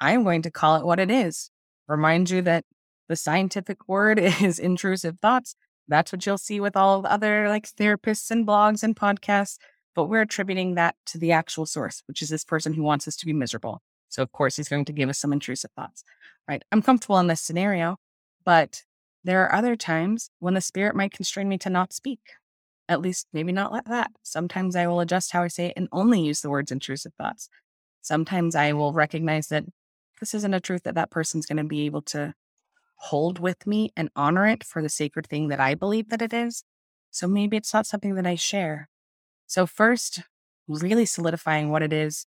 I'm 0.00 0.22
going 0.22 0.42
to 0.42 0.50
call 0.50 0.76
it 0.76 0.84
what 0.84 1.00
it 1.00 1.10
is. 1.10 1.50
Remind 1.88 2.30
you 2.30 2.42
that 2.42 2.64
the 3.08 3.16
scientific 3.16 3.88
word 3.88 4.18
is 4.42 4.58
intrusive 4.58 5.18
thoughts. 5.20 5.56
That's 5.88 6.12
what 6.12 6.24
you'll 6.24 6.38
see 6.38 6.60
with 6.60 6.76
all 6.76 7.02
the 7.02 7.12
other 7.12 7.48
like 7.48 7.66
therapists 7.66 8.30
and 8.30 8.46
blogs 8.46 8.82
and 8.82 8.96
podcasts. 8.96 9.58
But 9.94 10.06
we're 10.06 10.22
attributing 10.22 10.74
that 10.74 10.96
to 11.06 11.18
the 11.18 11.32
actual 11.32 11.66
source, 11.66 12.02
which 12.06 12.20
is 12.20 12.28
this 12.28 12.44
person 12.44 12.74
who 12.74 12.82
wants 12.82 13.06
us 13.06 13.16
to 13.16 13.26
be 13.26 13.32
miserable. 13.32 13.80
So, 14.08 14.22
of 14.22 14.32
course, 14.32 14.56
he's 14.56 14.68
going 14.68 14.84
to 14.86 14.92
give 14.92 15.08
us 15.08 15.18
some 15.18 15.32
intrusive 15.32 15.70
thoughts, 15.76 16.04
right? 16.48 16.62
I'm 16.72 16.82
comfortable 16.82 17.18
in 17.18 17.26
this 17.26 17.40
scenario, 17.40 17.98
but 18.44 18.82
there 19.22 19.42
are 19.44 19.54
other 19.54 19.76
times 19.76 20.30
when 20.40 20.54
the 20.54 20.60
spirit 20.60 20.96
might 20.96 21.12
constrain 21.12 21.48
me 21.48 21.58
to 21.58 21.70
not 21.70 21.92
speak 21.92 22.20
at 22.88 23.00
least 23.00 23.26
maybe 23.32 23.52
not 23.52 23.72
like 23.72 23.86
that. 23.86 24.10
Sometimes 24.22 24.76
I 24.76 24.86
will 24.86 25.00
adjust 25.00 25.32
how 25.32 25.42
I 25.42 25.48
say 25.48 25.66
it 25.66 25.74
and 25.76 25.88
only 25.92 26.20
use 26.20 26.40
the 26.40 26.50
words 26.50 26.70
intrusive 26.70 27.12
thoughts. 27.14 27.48
Sometimes 28.02 28.54
I 28.54 28.72
will 28.72 28.92
recognize 28.92 29.48
that 29.48 29.64
this 30.20 30.34
isn't 30.34 30.54
a 30.54 30.60
truth 30.60 30.82
that 30.84 30.94
that 30.94 31.10
person's 31.10 31.46
going 31.46 31.56
to 31.56 31.64
be 31.64 31.86
able 31.86 32.02
to 32.02 32.34
hold 32.96 33.38
with 33.38 33.66
me 33.66 33.90
and 33.96 34.10
honor 34.16 34.46
it 34.46 34.64
for 34.64 34.82
the 34.82 34.88
sacred 34.88 35.26
thing 35.26 35.48
that 35.48 35.60
I 35.60 35.74
believe 35.74 36.08
that 36.10 36.22
it 36.22 36.32
is. 36.32 36.64
So 37.10 37.28
maybe 37.28 37.56
it's 37.56 37.74
not 37.74 37.86
something 37.86 38.14
that 38.16 38.26
I 38.26 38.34
share. 38.34 38.88
So, 39.46 39.66
first, 39.66 40.22
really 40.68 41.06
solidifying 41.06 41.70
what 41.70 41.82
it 41.82 41.92
is 41.92 42.26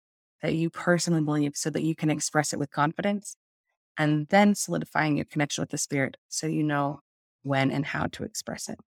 that 0.41 0.55
you 0.55 0.69
personally 0.69 1.21
believe 1.21 1.57
so 1.57 1.69
that 1.69 1.83
you 1.83 1.95
can 1.95 2.09
express 2.09 2.53
it 2.53 2.59
with 2.59 2.71
confidence. 2.71 3.35
And 3.97 4.27
then 4.29 4.55
solidifying 4.55 5.17
your 5.17 5.25
connection 5.25 5.61
with 5.61 5.71
the 5.71 5.77
spirit 5.77 6.17
so 6.29 6.47
you 6.47 6.63
know 6.63 7.01
when 7.43 7.71
and 7.71 7.85
how 7.85 8.07
to 8.07 8.23
express 8.23 8.69
it. 8.69 8.79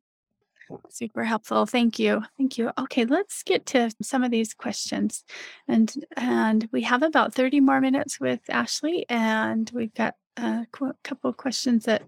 Super 0.91 1.25
helpful. 1.25 1.67
Thank 1.67 1.99
you. 1.99 2.23
Thank 2.37 2.59
you. 2.59 2.71
Okay, 2.79 3.05
let's 3.05 3.43
get 3.43 3.67
to 3.67 3.91
some 4.03 4.23
of 4.25 4.31
these 4.31 4.55
questions. 4.55 5.25
And 5.69 5.93
and 6.17 6.69
we 6.73 6.83
have 6.83 7.03
about 7.03 7.35
30 7.35 7.61
more 7.61 7.81
minutes 7.81 8.21
with 8.21 8.41
Ashley 8.49 9.07
and 9.09 9.71
we've 9.75 9.95
got 9.95 10.15
a 10.37 10.67
qu- 10.73 10.95
couple 11.05 11.31
of 11.31 11.37
questions 11.37 11.85
that 11.85 12.03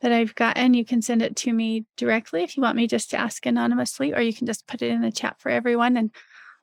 that 0.00 0.12
I've 0.12 0.34
gotten. 0.34 0.74
You 0.74 0.84
can 0.84 1.02
send 1.02 1.22
it 1.22 1.36
to 1.36 1.52
me 1.52 1.84
directly 1.96 2.42
if 2.42 2.56
you 2.56 2.62
want 2.62 2.76
me 2.76 2.86
just 2.86 3.10
to 3.10 3.18
ask 3.18 3.44
anonymously 3.46 4.14
or 4.14 4.20
you 4.20 4.32
can 4.32 4.46
just 4.46 4.66
put 4.66 4.82
it 4.82 4.90
in 4.90 5.02
the 5.02 5.12
chat 5.12 5.40
for 5.40 5.50
everyone 5.50 5.96
and 5.96 6.10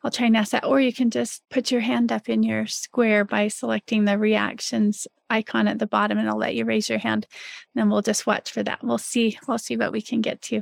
I'll 0.04 0.12
try 0.12 0.28
and 0.28 0.38
ask 0.38 0.52
that 0.52 0.66
or 0.66 0.80
you 0.80 0.94
can 0.94 1.10
just 1.10 1.42
put 1.50 1.72
your 1.72 1.82
hand 1.82 2.12
up 2.12 2.30
in 2.30 2.44
your 2.44 2.68
square 2.68 3.26
by 3.26 3.48
selecting 3.48 4.06
the 4.06 4.18
reactions 4.18 5.08
icon 5.32 5.68
at 5.68 5.80
the 5.80 5.88
bottom 5.88 6.20
and 6.20 6.30
I'll 6.30 6.38
let 6.38 6.54
you 6.54 6.64
raise 6.64 6.90
your 6.90 7.00
hand. 7.00 7.26
And 7.74 7.82
then 7.82 7.90
we'll 7.90 8.04
just 8.04 8.28
watch 8.28 8.52
for 8.52 8.62
that. 8.64 8.84
We'll 8.84 9.00
see 9.00 9.38
we'll 9.48 9.58
see 9.58 9.78
what 9.78 9.92
we 9.92 10.02
can 10.02 10.22
get 10.22 10.42
to. 10.44 10.62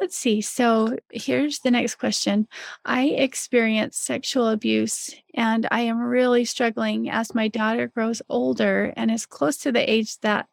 Let's 0.00 0.16
see. 0.16 0.40
So 0.40 0.96
here's 1.12 1.60
the 1.60 1.70
next 1.70 1.94
question. 1.96 2.48
I 2.84 3.06
experienced 3.06 4.04
sexual 4.04 4.48
abuse 4.48 5.14
and 5.34 5.68
I 5.70 5.82
am 5.82 6.00
really 6.00 6.44
struggling 6.44 7.08
as 7.08 7.34
my 7.34 7.48
daughter 7.48 7.86
grows 7.86 8.20
older 8.28 8.92
and 8.96 9.10
is 9.10 9.24
close 9.24 9.56
to 9.58 9.72
the 9.72 9.88
age 9.90 10.18
that 10.20 10.46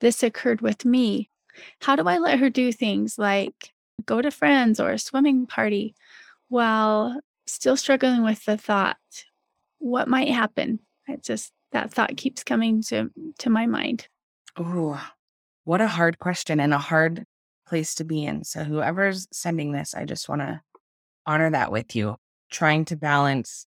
this 0.00 0.22
occurred 0.22 0.60
with 0.60 0.84
me. 0.84 1.30
How 1.80 1.96
do 1.96 2.06
I 2.08 2.18
let 2.18 2.38
her 2.38 2.50
do 2.50 2.72
things 2.72 3.18
like 3.18 3.72
go 4.06 4.22
to 4.22 4.30
friends 4.30 4.78
or 4.78 4.90
a 4.92 4.98
swimming 4.98 5.46
party 5.46 5.94
while 6.48 7.20
still 7.46 7.76
struggling 7.76 8.22
with 8.22 8.44
the 8.44 8.56
thought, 8.56 8.96
what 9.78 10.08
might 10.08 10.28
happen? 10.28 10.78
It 11.08 11.22
just, 11.22 11.52
that 11.72 11.92
thought 11.92 12.16
keeps 12.16 12.44
coming 12.44 12.82
to, 12.84 13.10
to 13.40 13.50
my 13.50 13.66
mind. 13.66 14.08
Oh, 14.56 15.04
what 15.64 15.80
a 15.80 15.88
hard 15.88 16.18
question 16.18 16.60
and 16.60 16.72
a 16.72 16.78
hard 16.78 17.26
place 17.66 17.94
to 17.96 18.04
be 18.04 18.24
in. 18.24 18.44
So, 18.44 18.64
whoever's 18.64 19.26
sending 19.32 19.72
this, 19.72 19.94
I 19.94 20.04
just 20.04 20.28
want 20.28 20.42
to 20.42 20.60
honor 21.26 21.50
that 21.50 21.72
with 21.72 21.96
you, 21.96 22.16
trying 22.50 22.84
to 22.86 22.96
balance 22.96 23.66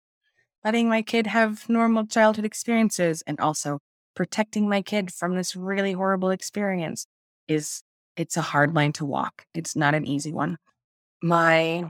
letting 0.67 0.89
my 0.89 1.01
kid 1.01 1.29
have 1.29 1.69
normal 1.69 2.05
childhood 2.05 2.45
experiences 2.45 3.23
and 3.25 3.39
also 3.39 3.79
protecting 4.17 4.69
my 4.69 4.83
kid 4.83 5.13
from 5.13 5.37
this 5.37 5.55
really 5.55 5.93
horrible 5.93 6.31
experience 6.31 7.07
is 7.47 7.83
it's 8.17 8.37
a 8.37 8.43
hard 8.43 8.75
line 8.75 8.93
to 8.95 9.05
walk. 9.05 9.45
It's 9.55 9.77
not 9.77 9.95
an 9.95 10.05
easy 10.05 10.33
one. 10.33 10.57
My 11.23 11.89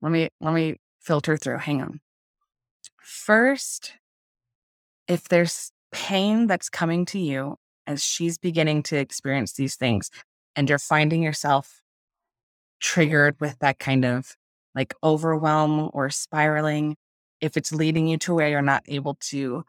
let 0.00 0.12
me 0.12 0.28
let 0.40 0.54
me 0.54 0.76
filter 1.00 1.36
through. 1.36 1.58
Hang 1.58 1.82
on. 1.82 2.00
First, 3.00 3.94
if 5.08 5.24
there's 5.24 5.72
pain 5.90 6.46
that's 6.46 6.68
coming 6.68 7.04
to 7.06 7.18
you 7.18 7.56
as 7.86 8.04
she's 8.04 8.38
beginning 8.38 8.84
to 8.84 8.96
experience 8.96 9.54
these 9.54 9.74
things, 9.74 10.08
and 10.56 10.68
you're 10.68 10.78
finding 10.78 11.22
yourself 11.22 11.82
triggered 12.80 13.36
with 13.40 13.58
that 13.60 13.78
kind 13.78 14.04
of 14.04 14.36
like 14.74 14.94
overwhelm 15.02 15.90
or 15.92 16.10
spiraling, 16.10 16.96
if 17.40 17.56
it's 17.56 17.72
leading 17.72 18.08
you 18.08 18.18
to 18.18 18.34
where 18.34 18.48
you're 18.48 18.62
not 18.62 18.82
able 18.88 19.16
to 19.20 19.64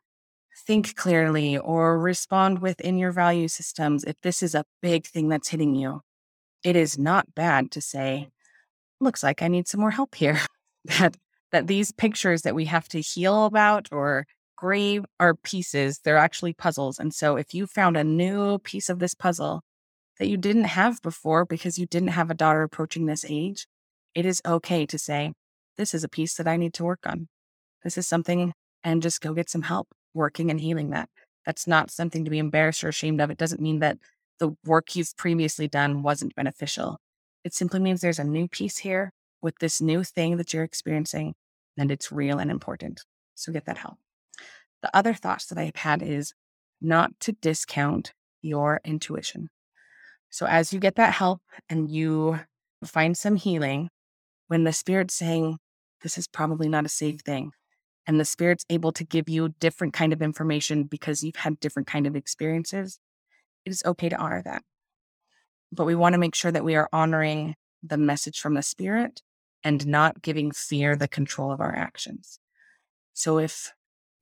think 0.66 0.96
clearly 0.96 1.58
or 1.58 2.00
respond 2.00 2.60
within 2.60 2.98
your 2.98 3.12
value 3.12 3.48
systems, 3.48 4.04
if 4.04 4.16
this 4.22 4.44
is 4.44 4.56
a 4.56 4.66
big 4.82 5.06
thing 5.06 5.30
that's 5.30 5.50
hitting 5.50 5.76
you, 5.76 6.02
it 6.64 6.76
is 6.76 6.98
not 6.98 7.36
bad 7.36 7.72
to 7.72 7.82
say, 7.82 8.30
looks 9.00 9.24
like 9.24 9.42
I 9.42 9.48
need 9.48 9.68
some 9.68 9.82
more 9.82 9.92
help 9.92 10.16
here. 10.16 10.40
that 10.86 11.18
that 11.52 11.68
these 11.68 11.92
pictures 11.92 12.42
that 12.42 12.56
we 12.56 12.66
have 12.66 12.88
to 12.90 13.00
heal 13.00 13.46
about 13.46 13.88
or 13.92 14.26
grave 14.58 15.06
are 15.20 15.36
pieces, 15.36 16.00
they're 16.04 16.18
actually 16.18 16.54
puzzles. 16.54 16.98
And 16.98 17.14
so 17.14 17.36
if 17.36 17.54
you 17.54 17.68
found 17.68 17.96
a 17.96 18.04
new 18.04 18.58
piece 18.60 18.90
of 18.90 19.00
this 19.00 19.14
puzzle 19.14 19.62
that 20.20 20.28
you 20.28 20.38
didn't 20.38 20.66
have 20.66 21.02
before 21.02 21.46
because 21.46 21.78
you 21.78 21.86
didn't 21.86 22.10
have 22.10 22.30
a 22.30 22.36
daughter 22.36 22.64
approaching 22.64 23.06
this 23.06 23.26
age, 23.28 23.68
it 24.14 24.26
is 24.26 24.42
okay 24.46 24.86
to 24.86 24.98
say, 24.98 25.34
This 25.78 25.94
is 25.94 26.04
a 26.04 26.10
piece 26.10 26.36
that 26.36 26.48
I 26.48 26.58
need 26.58 26.74
to 26.76 26.84
work 26.84 27.02
on. 27.06 27.28
This 27.84 27.98
is 27.98 28.08
something, 28.08 28.54
and 28.84 29.02
just 29.02 29.22
go 29.22 29.34
get 29.34 29.50
some 29.50 29.64
help 29.64 29.88
working 30.14 30.52
and 30.52 30.60
healing 30.60 30.92
that. 30.92 31.10
That's 31.46 31.68
not 31.68 31.92
something 31.92 32.24
to 32.24 32.32
be 32.32 32.40
embarrassed 32.40 32.84
or 32.84 32.90
ashamed 32.90 33.20
of. 33.22 33.30
It 33.30 33.38
doesn't 33.38 33.62
mean 33.62 33.80
that 33.80 33.98
the 34.40 34.56
work 34.66 34.96
you've 34.96 35.16
previously 35.18 35.68
done 35.68 36.04
wasn't 36.04 36.36
beneficial. 36.36 36.98
It 37.44 37.54
simply 37.54 37.80
means 37.80 38.02
there's 38.02 38.20
a 38.20 38.24
new 38.24 38.48
piece 38.48 38.78
here 38.78 39.12
with 39.42 39.56
this 39.60 39.82
new 39.82 40.04
thing 40.04 40.38
that 40.38 40.54
you're 40.54 40.64
experiencing, 40.64 41.34
and 41.78 41.92
it's 41.92 42.12
real 42.12 42.40
and 42.40 42.50
important. 42.50 43.02
So 43.36 43.52
get 43.52 43.66
that 43.66 43.78
help. 43.78 43.98
the 44.82 44.96
other 44.96 45.14
thoughts 45.14 45.46
that 45.48 45.58
I've 45.58 45.78
had 45.78 46.02
is 46.02 46.34
not 46.82 47.18
to 47.22 47.32
discount 47.32 48.14
your 48.42 48.82
intuition. 48.84 49.50
So 50.34 50.48
as 50.48 50.74
you 50.74 50.80
get 50.80 50.96
that 50.96 51.14
help 51.14 51.42
and 51.70 51.92
you 51.92 52.40
find 52.84 53.16
some 53.16 53.36
healing, 53.36 53.90
when 54.48 54.64
the 54.64 54.74
spirit's 54.74 55.14
saying, 55.14 55.60
this 56.02 56.18
is 56.18 56.28
probably 56.28 56.68
not 56.68 56.88
a 56.88 56.90
safe 56.90 57.22
thing, 57.22 57.52
and 58.08 58.20
the 58.20 58.26
spirit's 58.26 58.66
able 58.68 58.92
to 58.94 59.04
give 59.04 59.30
you 59.30 59.54
different 59.60 59.94
kind 59.94 60.12
of 60.12 60.24
information 60.24 60.86
because 60.86 61.24
you've 61.24 61.36
had 61.36 61.60
different 61.60 61.88
kind 61.88 62.08
of 62.08 62.16
experiences, 62.16 62.98
it 63.64 63.70
is 63.70 63.84
okay 63.86 64.10
to 64.10 64.18
honor 64.18 64.42
that. 64.44 64.64
But 65.72 65.86
we 65.86 65.94
want 65.94 66.14
to 66.14 66.20
make 66.20 66.34
sure 66.34 66.52
that 66.52 66.66
we 66.66 66.74
are 66.74 66.90
honoring 66.92 67.54
the 67.84 68.00
message 68.00 68.40
from 68.40 68.56
the 68.56 68.64
spirit 68.64 69.22
and 69.64 69.86
not 69.86 70.24
giving 70.24 70.50
fear 70.50 70.96
the 70.96 71.08
control 71.08 71.52
of 71.52 71.62
our 71.62 71.76
actions. 71.76 72.40
So 73.14 73.38
if 73.38 73.72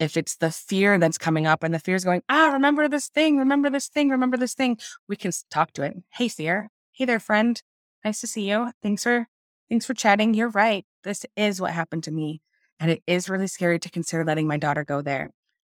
if 0.01 0.17
it's 0.17 0.35
the 0.35 0.49
fear 0.49 0.97
that's 0.97 1.19
coming 1.19 1.45
up 1.45 1.63
and 1.63 1.73
the 1.73 1.79
fear 1.79 1.95
is 1.95 2.03
going, 2.03 2.23
ah, 2.27 2.49
remember 2.53 2.89
this 2.89 3.07
thing, 3.07 3.37
remember 3.37 3.69
this 3.69 3.87
thing, 3.87 4.09
remember 4.09 4.35
this 4.35 4.55
thing, 4.55 4.79
we 5.07 5.15
can 5.15 5.31
talk 5.51 5.73
to 5.73 5.83
it. 5.83 5.95
Hey, 6.13 6.27
fear. 6.27 6.69
Hey 6.91 7.05
there, 7.05 7.19
friend. 7.19 7.61
Nice 8.03 8.19
to 8.21 8.27
see 8.27 8.49
you. 8.49 8.71
Thanks 8.81 9.03
for 9.03 9.27
thanks 9.69 9.85
for 9.85 9.93
chatting. 9.93 10.33
You're 10.33 10.49
right. 10.49 10.85
This 11.03 11.25
is 11.35 11.61
what 11.61 11.71
happened 11.71 12.03
to 12.05 12.11
me. 12.11 12.41
And 12.79 12.89
it 12.89 13.03
is 13.05 13.29
really 13.29 13.45
scary 13.45 13.77
to 13.77 13.91
consider 13.91 14.25
letting 14.25 14.47
my 14.47 14.57
daughter 14.57 14.83
go 14.83 15.03
there. 15.03 15.29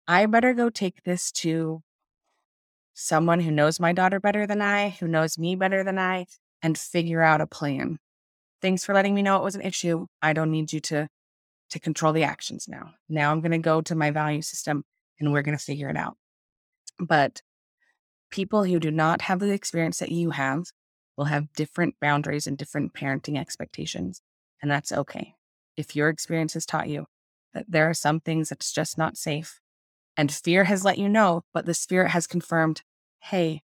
I 0.09 0.25
better 0.25 0.53
go 0.53 0.69
take 0.69 1.03
this 1.03 1.31
to 1.43 1.81
someone 2.93 3.39
who 3.39 3.51
knows 3.51 3.79
my 3.79 3.93
daughter 3.93 4.19
better 4.19 4.45
than 4.45 4.61
I, 4.61 4.89
who 4.89 5.07
knows 5.07 5.37
me 5.37 5.55
better 5.55 5.85
than 5.85 5.97
I, 5.97 6.25
and 6.61 6.77
figure 6.77 7.21
out 7.21 7.39
a 7.39 7.47
plan. 7.47 7.99
Thanks 8.61 8.83
for 8.83 8.93
letting 8.93 9.15
me 9.15 9.21
know 9.21 9.37
it 9.37 9.43
was 9.43 9.55
an 9.55 9.61
issue. 9.61 10.07
I 10.21 10.33
don't 10.33 10.51
need 10.51 10.73
you 10.73 10.81
to 10.81 11.07
to 11.69 11.79
control 11.79 12.13
the 12.13 12.23
actions 12.23 12.67
now. 12.67 12.91
Now 13.09 13.31
I'm 13.31 13.41
going 13.41 13.51
to 13.51 13.57
go 13.57 13.81
to 13.81 13.95
my 13.95 14.11
value 14.11 14.41
system 14.41 14.83
and 15.19 15.31
we're 15.31 15.41
going 15.41 15.57
to 15.57 15.63
figure 15.63 15.89
it 15.89 15.97
out. 15.97 16.15
But 16.99 17.41
people 18.31 18.63
who 18.63 18.79
do 18.79 18.91
not 18.91 19.21
have 19.23 19.39
the 19.39 19.51
experience 19.51 19.99
that 19.99 20.11
you 20.11 20.31
have 20.31 20.65
will 21.17 21.25
have 21.25 21.53
different 21.53 21.95
boundaries 21.99 22.47
and 22.47 22.57
different 22.57 22.93
parenting 22.93 23.37
expectations. 23.37 24.21
And 24.61 24.69
that's 24.69 24.91
okay. 24.91 25.35
If 25.75 25.95
your 25.95 26.09
experience 26.09 26.53
has 26.53 26.65
taught 26.65 26.89
you 26.89 27.05
that 27.53 27.65
there 27.67 27.89
are 27.89 27.93
some 27.93 28.19
things 28.19 28.49
that's 28.49 28.71
just 28.71 28.97
not 28.97 29.17
safe 29.17 29.59
and 30.15 30.31
fear 30.31 30.63
has 30.63 30.83
let 30.83 30.97
you 30.97 31.07
know, 31.07 31.43
but 31.53 31.65
the 31.65 31.73
spirit 31.73 32.09
has 32.09 32.27
confirmed, 32.27 32.81
hey, 33.21 33.61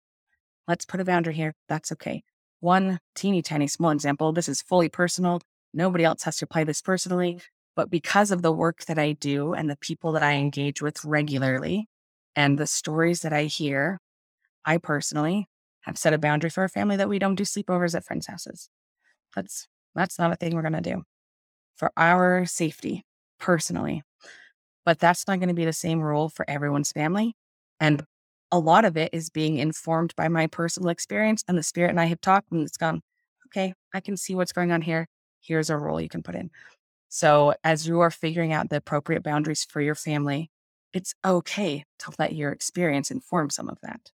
let's 0.68 0.84
put 0.84 1.00
a 1.00 1.04
boundary 1.04 1.34
here. 1.34 1.54
That's 1.68 1.90
okay. 1.92 2.22
One 2.60 3.00
teeny 3.14 3.42
tiny 3.42 3.66
small 3.66 3.90
example. 3.90 4.32
This 4.32 4.48
is 4.48 4.62
fully 4.62 4.88
personal. 4.88 5.40
Nobody 5.74 6.04
else 6.04 6.22
has 6.22 6.36
to 6.38 6.44
apply 6.44 6.64
this 6.64 6.80
personally. 6.80 7.40
But 7.76 7.90
because 7.90 8.30
of 8.30 8.42
the 8.42 8.52
work 8.52 8.86
that 8.86 8.98
I 8.98 9.12
do 9.12 9.52
and 9.52 9.68
the 9.70 9.76
people 9.76 10.12
that 10.12 10.22
I 10.22 10.34
engage 10.34 10.80
with 10.80 11.04
regularly 11.04 11.88
and 12.34 12.58
the 12.58 12.66
stories 12.66 13.20
that 13.20 13.34
I 13.34 13.44
hear, 13.44 14.00
I 14.64 14.78
personally 14.78 15.46
have 15.82 15.98
set 15.98 16.14
a 16.14 16.18
boundary 16.18 16.50
for 16.50 16.62
our 16.62 16.68
family 16.68 16.96
that 16.96 17.08
we 17.08 17.18
don't 17.18 17.36
do 17.36 17.44
sleepovers 17.44 17.94
at 17.94 18.04
friends' 18.04 18.26
houses. 18.26 18.70
That's 19.34 19.68
that's 19.94 20.18
not 20.18 20.32
a 20.32 20.36
thing 20.36 20.54
we're 20.54 20.62
going 20.62 20.72
to 20.72 20.80
do 20.80 21.02
for 21.76 21.92
our 21.96 22.46
safety 22.46 23.04
personally. 23.38 24.02
But 24.84 24.98
that's 24.98 25.26
not 25.26 25.38
going 25.38 25.48
to 25.48 25.54
be 25.54 25.64
the 25.64 25.72
same 25.72 26.00
rule 26.00 26.28
for 26.28 26.48
everyone's 26.48 26.92
family. 26.92 27.34
And 27.80 28.04
a 28.52 28.58
lot 28.58 28.84
of 28.84 28.96
it 28.96 29.10
is 29.12 29.30
being 29.30 29.58
informed 29.58 30.14
by 30.16 30.28
my 30.28 30.46
personal 30.46 30.90
experience 30.90 31.42
and 31.48 31.58
the 31.58 31.62
spirit 31.62 31.90
and 31.90 32.00
I 32.00 32.06
have 32.06 32.20
talked 32.20 32.52
and 32.52 32.62
it's 32.62 32.76
gone, 32.76 33.02
okay, 33.48 33.74
I 33.92 34.00
can 34.00 34.16
see 34.16 34.34
what's 34.34 34.52
going 34.52 34.72
on 34.72 34.82
here. 34.82 35.08
Here's 35.40 35.70
a 35.70 35.76
rule 35.76 36.00
you 36.00 36.08
can 36.08 36.22
put 36.22 36.34
in. 36.34 36.50
So, 37.08 37.54
as 37.62 37.86
you 37.86 38.00
are 38.00 38.10
figuring 38.10 38.52
out 38.52 38.68
the 38.68 38.76
appropriate 38.76 39.22
boundaries 39.22 39.66
for 39.68 39.80
your 39.80 39.94
family, 39.94 40.50
it's 40.92 41.14
okay 41.24 41.84
to 42.00 42.12
let 42.18 42.34
your 42.34 42.52
experience 42.52 43.10
inform 43.10 43.50
some 43.50 43.68
of 43.68 43.78
that. 43.82 44.10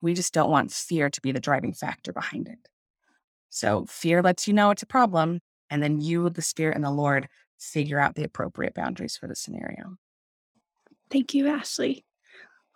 We 0.00 0.14
just 0.14 0.34
don't 0.34 0.50
want 0.50 0.72
fear 0.72 1.08
to 1.08 1.20
be 1.20 1.32
the 1.32 1.40
driving 1.40 1.72
factor 1.72 2.12
behind 2.12 2.48
it. 2.48 2.68
So, 3.50 3.86
fear 3.86 4.22
lets 4.22 4.46
you 4.46 4.54
know 4.54 4.70
it's 4.70 4.82
a 4.82 4.86
problem, 4.86 5.40
and 5.70 5.82
then 5.82 6.00
you, 6.00 6.28
the 6.28 6.42
Spirit, 6.42 6.76
and 6.76 6.84
the 6.84 6.90
Lord 6.90 7.28
figure 7.58 7.98
out 7.98 8.14
the 8.14 8.24
appropriate 8.24 8.74
boundaries 8.74 9.16
for 9.16 9.26
the 9.26 9.36
scenario. 9.36 9.96
Thank 11.10 11.34
you, 11.34 11.48
Ashley. 11.48 12.04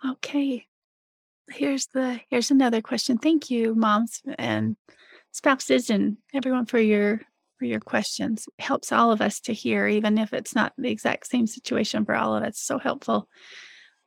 Okay. 0.06 0.66
Here's 1.50 1.86
the 1.86 2.20
here's 2.30 2.50
another 2.50 2.80
question. 2.80 3.18
Thank 3.18 3.50
you, 3.50 3.74
moms 3.74 4.22
and 4.38 4.76
spouses 5.32 5.90
and 5.90 6.18
everyone 6.34 6.66
for 6.66 6.78
your 6.78 7.22
for 7.58 7.64
your 7.64 7.80
questions. 7.80 8.48
It 8.58 8.64
helps 8.64 8.92
all 8.92 9.10
of 9.10 9.20
us 9.20 9.40
to 9.40 9.52
hear, 9.52 9.88
even 9.88 10.18
if 10.18 10.32
it's 10.32 10.54
not 10.54 10.72
the 10.78 10.90
exact 10.90 11.26
same 11.26 11.46
situation 11.46 12.04
for 12.04 12.14
all 12.14 12.36
of 12.36 12.42
us. 12.42 12.58
So 12.58 12.78
helpful. 12.78 13.28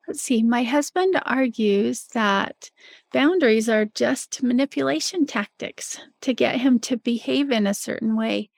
Let's 0.07 0.21
see. 0.21 0.41
My 0.41 0.63
husband 0.63 1.21
argues 1.25 2.05
that 2.13 2.71
boundaries 3.13 3.69
are 3.69 3.85
just 3.85 4.41
manipulation 4.41 5.25
tactics 5.25 5.99
to 6.21 6.33
get 6.33 6.59
him 6.59 6.79
to 6.79 6.97
behave 6.97 7.51
in 7.51 7.67
a 7.67 7.73
certain 7.73 8.17
way. 8.17 8.49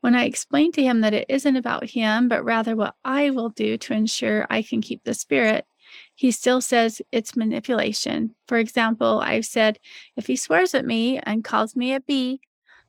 When 0.00 0.14
I 0.14 0.24
explain 0.24 0.72
to 0.72 0.82
him 0.82 1.00
that 1.00 1.14
it 1.14 1.26
isn't 1.28 1.56
about 1.56 1.90
him, 1.90 2.28
but 2.28 2.44
rather 2.44 2.76
what 2.76 2.94
I 3.04 3.30
will 3.30 3.48
do 3.50 3.76
to 3.78 3.94
ensure 3.94 4.46
I 4.50 4.62
can 4.62 4.80
keep 4.80 5.02
the 5.04 5.14
spirit, 5.14 5.66
he 6.14 6.30
still 6.30 6.60
says 6.60 7.02
it's 7.12 7.36
manipulation. 7.36 8.34
For 8.46 8.58
example, 8.58 9.20
I've 9.20 9.46
said, 9.46 9.78
if 10.16 10.26
he 10.26 10.36
swears 10.36 10.74
at 10.74 10.84
me 10.84 11.18
and 11.18 11.44
calls 11.44 11.74
me 11.74 11.94
a 11.94 12.00
bee, 12.00 12.40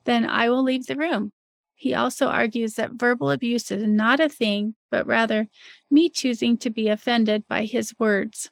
then 0.06 0.26
I 0.26 0.50
will 0.50 0.64
leave 0.64 0.86
the 0.86 0.96
room. 0.96 1.32
He 1.80 1.94
also 1.94 2.28
argues 2.28 2.74
that 2.74 3.00
verbal 3.00 3.32
abuse 3.32 3.72
is 3.72 3.88
not 3.88 4.20
a 4.20 4.28
thing, 4.28 4.76
but 4.92 5.08
rather 5.08 5.48
me 5.90 6.10
choosing 6.10 6.58
to 6.58 6.70
be 6.70 6.90
offended 6.90 7.48
by 7.48 7.64
his 7.64 7.94
words. 7.98 8.52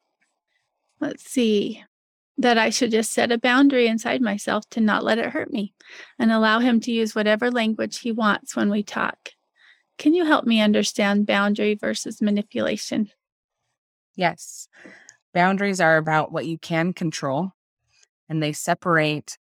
Let's 1.01 1.29
see, 1.29 1.83
that 2.37 2.57
I 2.57 2.69
should 2.69 2.89
just 2.89 3.11
set 3.11 3.33
a 3.33 3.37
boundary 3.37 3.87
inside 3.87 4.21
myself 4.21 4.63
to 4.69 4.79
not 4.79 5.03
let 5.03 5.17
it 5.17 5.31
hurt 5.31 5.51
me 5.51 5.73
and 6.17 6.31
allow 6.31 6.59
him 6.59 6.79
to 6.79 6.91
use 6.93 7.15
whatever 7.15 7.51
language 7.51 7.99
he 7.99 8.13
wants 8.13 8.55
when 8.55 8.69
we 8.69 8.81
talk. 8.81 9.31
Can 9.97 10.13
you 10.13 10.23
help 10.23 10.45
me 10.45 10.61
understand 10.61 11.27
boundary 11.27 11.75
versus 11.75 12.21
manipulation? 12.21 13.11
Yes. 14.15 14.69
Boundaries 15.33 15.81
are 15.81 15.97
about 15.97 16.31
what 16.31 16.45
you 16.45 16.57
can 16.57 16.93
control, 16.93 17.51
and 18.29 18.41
they 18.41 18.53
separate 18.53 19.37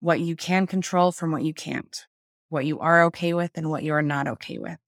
what 0.00 0.20
you 0.20 0.36
can 0.36 0.66
control 0.66 1.12
from 1.12 1.32
what 1.32 1.42
you 1.42 1.52
can't 1.52 2.06
what 2.48 2.64
you 2.64 2.78
are 2.80 3.04
okay 3.04 3.34
with 3.34 3.50
and 3.54 3.70
what 3.70 3.82
you 3.82 3.92
are 3.94 4.02
not 4.02 4.28
okay 4.28 4.58
with. 4.58 4.78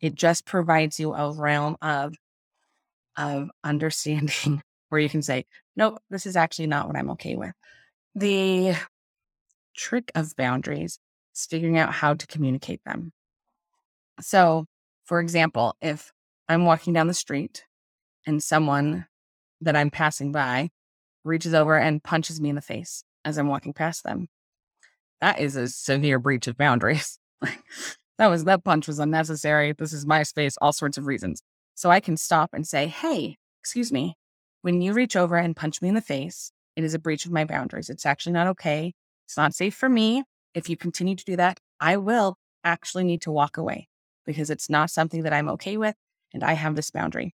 It 0.00 0.14
just 0.14 0.44
provides 0.44 1.00
you 1.00 1.14
a 1.14 1.32
realm 1.32 1.76
of 1.80 2.14
of 3.16 3.50
understanding 3.64 4.62
where 4.88 5.00
you 5.00 5.08
can 5.08 5.22
say, 5.22 5.46
nope, 5.74 5.98
this 6.10 6.26
is 6.26 6.36
actually 6.36 6.66
not 6.66 6.86
what 6.86 6.96
I'm 6.96 7.10
okay 7.10 7.34
with. 7.34 7.52
The 8.14 8.74
trick 9.74 10.10
of 10.14 10.34
boundaries 10.36 10.98
is 11.34 11.46
figuring 11.46 11.78
out 11.78 11.92
how 11.92 12.14
to 12.14 12.26
communicate 12.26 12.80
them. 12.84 13.12
So, 14.20 14.66
for 15.04 15.20
example, 15.20 15.76
if 15.80 16.12
I'm 16.48 16.64
walking 16.64 16.92
down 16.92 17.06
the 17.06 17.14
street 17.14 17.64
and 18.26 18.42
someone 18.42 19.06
that 19.60 19.76
I'm 19.76 19.90
passing 19.90 20.32
by 20.32 20.70
reaches 21.24 21.54
over 21.54 21.78
and 21.78 22.02
punches 22.02 22.40
me 22.40 22.50
in 22.50 22.54
the 22.54 22.62
face 22.62 23.02
as 23.24 23.38
I'm 23.38 23.48
walking 23.48 23.72
past 23.72 24.04
them, 24.04 24.28
that 25.20 25.40
is 25.40 25.56
a 25.56 25.68
severe 25.68 26.18
breach 26.18 26.46
of 26.46 26.56
boundaries. 26.56 27.18
that 28.18 28.26
was 28.26 28.44
that 28.44 28.64
punch 28.64 28.86
was 28.86 28.98
unnecessary. 28.98 29.72
This 29.72 29.92
is 29.92 30.06
my 30.06 30.22
space, 30.22 30.56
all 30.60 30.72
sorts 30.72 30.98
of 30.98 31.06
reasons. 31.06 31.42
So 31.74 31.90
I 31.90 32.00
can 32.00 32.16
stop 32.16 32.50
and 32.52 32.66
say, 32.66 32.86
hey, 32.86 33.36
excuse 33.60 33.92
me, 33.92 34.16
when 34.62 34.80
you 34.80 34.92
reach 34.92 35.16
over 35.16 35.36
and 35.36 35.54
punch 35.54 35.82
me 35.82 35.88
in 35.88 35.94
the 35.94 36.00
face, 36.00 36.50
it 36.74 36.84
is 36.84 36.94
a 36.94 36.98
breach 36.98 37.26
of 37.26 37.32
my 37.32 37.44
boundaries. 37.44 37.90
It's 37.90 38.06
actually 38.06 38.32
not 38.32 38.46
okay. 38.48 38.94
It's 39.26 39.36
not 39.36 39.54
safe 39.54 39.74
for 39.74 39.88
me. 39.88 40.24
If 40.54 40.68
you 40.70 40.76
continue 40.76 41.16
to 41.16 41.24
do 41.24 41.36
that, 41.36 41.60
I 41.80 41.96
will 41.96 42.36
actually 42.64 43.04
need 43.04 43.22
to 43.22 43.30
walk 43.30 43.56
away 43.56 43.88
because 44.24 44.50
it's 44.50 44.70
not 44.70 44.90
something 44.90 45.22
that 45.22 45.32
I'm 45.32 45.48
okay 45.50 45.76
with. 45.76 45.94
And 46.32 46.42
I 46.42 46.54
have 46.54 46.76
this 46.76 46.90
boundary. 46.90 47.34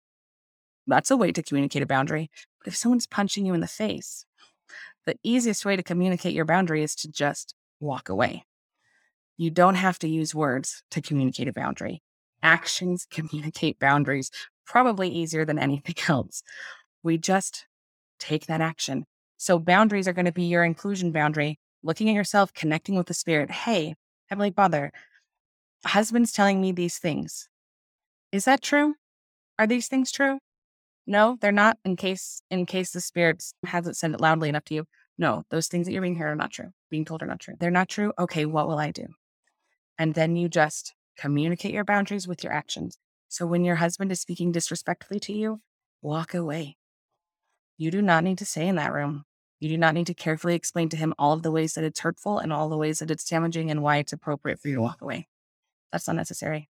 That's 0.86 1.10
a 1.10 1.16
way 1.16 1.32
to 1.32 1.42
communicate 1.42 1.82
a 1.82 1.86
boundary. 1.86 2.30
But 2.60 2.68
if 2.68 2.76
someone's 2.76 3.06
punching 3.06 3.44
you 3.44 3.54
in 3.54 3.60
the 3.60 3.66
face, 3.66 4.24
the 5.04 5.16
easiest 5.22 5.64
way 5.64 5.76
to 5.76 5.82
communicate 5.82 6.34
your 6.34 6.44
boundary 6.44 6.82
is 6.82 6.94
to 6.96 7.10
just 7.10 7.54
walk 7.80 8.08
away. 8.08 8.44
You 9.36 9.50
don't 9.50 9.74
have 9.74 9.98
to 10.00 10.08
use 10.08 10.34
words 10.34 10.82
to 10.90 11.02
communicate 11.02 11.48
a 11.48 11.52
boundary. 11.52 12.02
Actions 12.42 13.06
communicate 13.10 13.78
boundaries 13.78 14.30
probably 14.66 15.08
easier 15.08 15.44
than 15.44 15.58
anything 15.58 15.94
else. 16.08 16.42
We 17.02 17.18
just 17.18 17.66
take 18.18 18.46
that 18.46 18.60
action. 18.60 19.04
So, 19.36 19.58
boundaries 19.58 20.08
are 20.08 20.14
going 20.14 20.24
to 20.26 20.32
be 20.32 20.44
your 20.44 20.64
inclusion 20.64 21.12
boundary, 21.12 21.58
looking 21.82 22.08
at 22.08 22.14
yourself, 22.14 22.54
connecting 22.54 22.96
with 22.96 23.06
the 23.06 23.14
spirit. 23.14 23.50
Hey, 23.50 23.94
Heavenly 24.28 24.50
Father, 24.50 24.92
husband's 25.84 26.32
telling 26.32 26.60
me 26.60 26.72
these 26.72 26.98
things. 26.98 27.48
Is 28.32 28.46
that 28.46 28.62
true? 28.62 28.94
Are 29.58 29.66
these 29.66 29.88
things 29.88 30.10
true? 30.10 30.38
No, 31.06 31.36
they're 31.40 31.52
not. 31.52 31.78
In 31.84 31.96
case 31.96 32.42
in 32.50 32.66
case 32.66 32.90
the 32.90 33.00
spirit 33.00 33.44
hasn't 33.64 33.96
said 33.96 34.12
it 34.12 34.20
loudly 34.20 34.48
enough 34.48 34.64
to 34.64 34.74
you, 34.74 34.84
no, 35.18 35.44
those 35.50 35.68
things 35.68 35.86
that 35.86 35.92
you're 35.92 36.02
being 36.02 36.16
heard 36.16 36.32
are 36.32 36.36
not 36.36 36.50
true. 36.50 36.70
Being 36.90 37.04
told 37.04 37.22
are 37.22 37.26
not 37.26 37.40
true. 37.40 37.54
They're 37.58 37.70
not 37.70 37.88
true. 37.88 38.12
Okay, 38.18 38.46
what 38.46 38.68
will 38.68 38.78
I 38.78 38.90
do? 38.90 39.06
And 39.98 40.14
then 40.14 40.36
you 40.36 40.48
just 40.48 40.94
communicate 41.18 41.72
your 41.72 41.84
boundaries 41.84 42.28
with 42.28 42.44
your 42.44 42.52
actions. 42.52 42.98
So 43.28 43.46
when 43.46 43.64
your 43.64 43.76
husband 43.76 44.12
is 44.12 44.20
speaking 44.20 44.52
disrespectfully 44.52 45.20
to 45.20 45.32
you, 45.32 45.60
walk 46.02 46.34
away. 46.34 46.76
You 47.76 47.90
do 47.90 48.00
not 48.02 48.24
need 48.24 48.38
to 48.38 48.46
stay 48.46 48.68
in 48.68 48.76
that 48.76 48.92
room. 48.92 49.24
You 49.58 49.68
do 49.68 49.78
not 49.78 49.94
need 49.94 50.06
to 50.08 50.14
carefully 50.14 50.54
explain 50.54 50.88
to 50.90 50.96
him 50.96 51.14
all 51.18 51.32
of 51.32 51.42
the 51.42 51.50
ways 51.50 51.74
that 51.74 51.84
it's 51.84 52.00
hurtful 52.00 52.38
and 52.38 52.52
all 52.52 52.68
the 52.68 52.76
ways 52.76 52.98
that 52.98 53.10
it's 53.10 53.28
damaging 53.28 53.70
and 53.70 53.82
why 53.82 53.96
it's 53.96 54.12
appropriate 54.12 54.60
for 54.60 54.68
you 54.68 54.76
to 54.76 54.82
walk 54.82 55.00
away. 55.00 55.28
That's 55.92 56.06
not 56.06 56.16
necessary. 56.16 56.68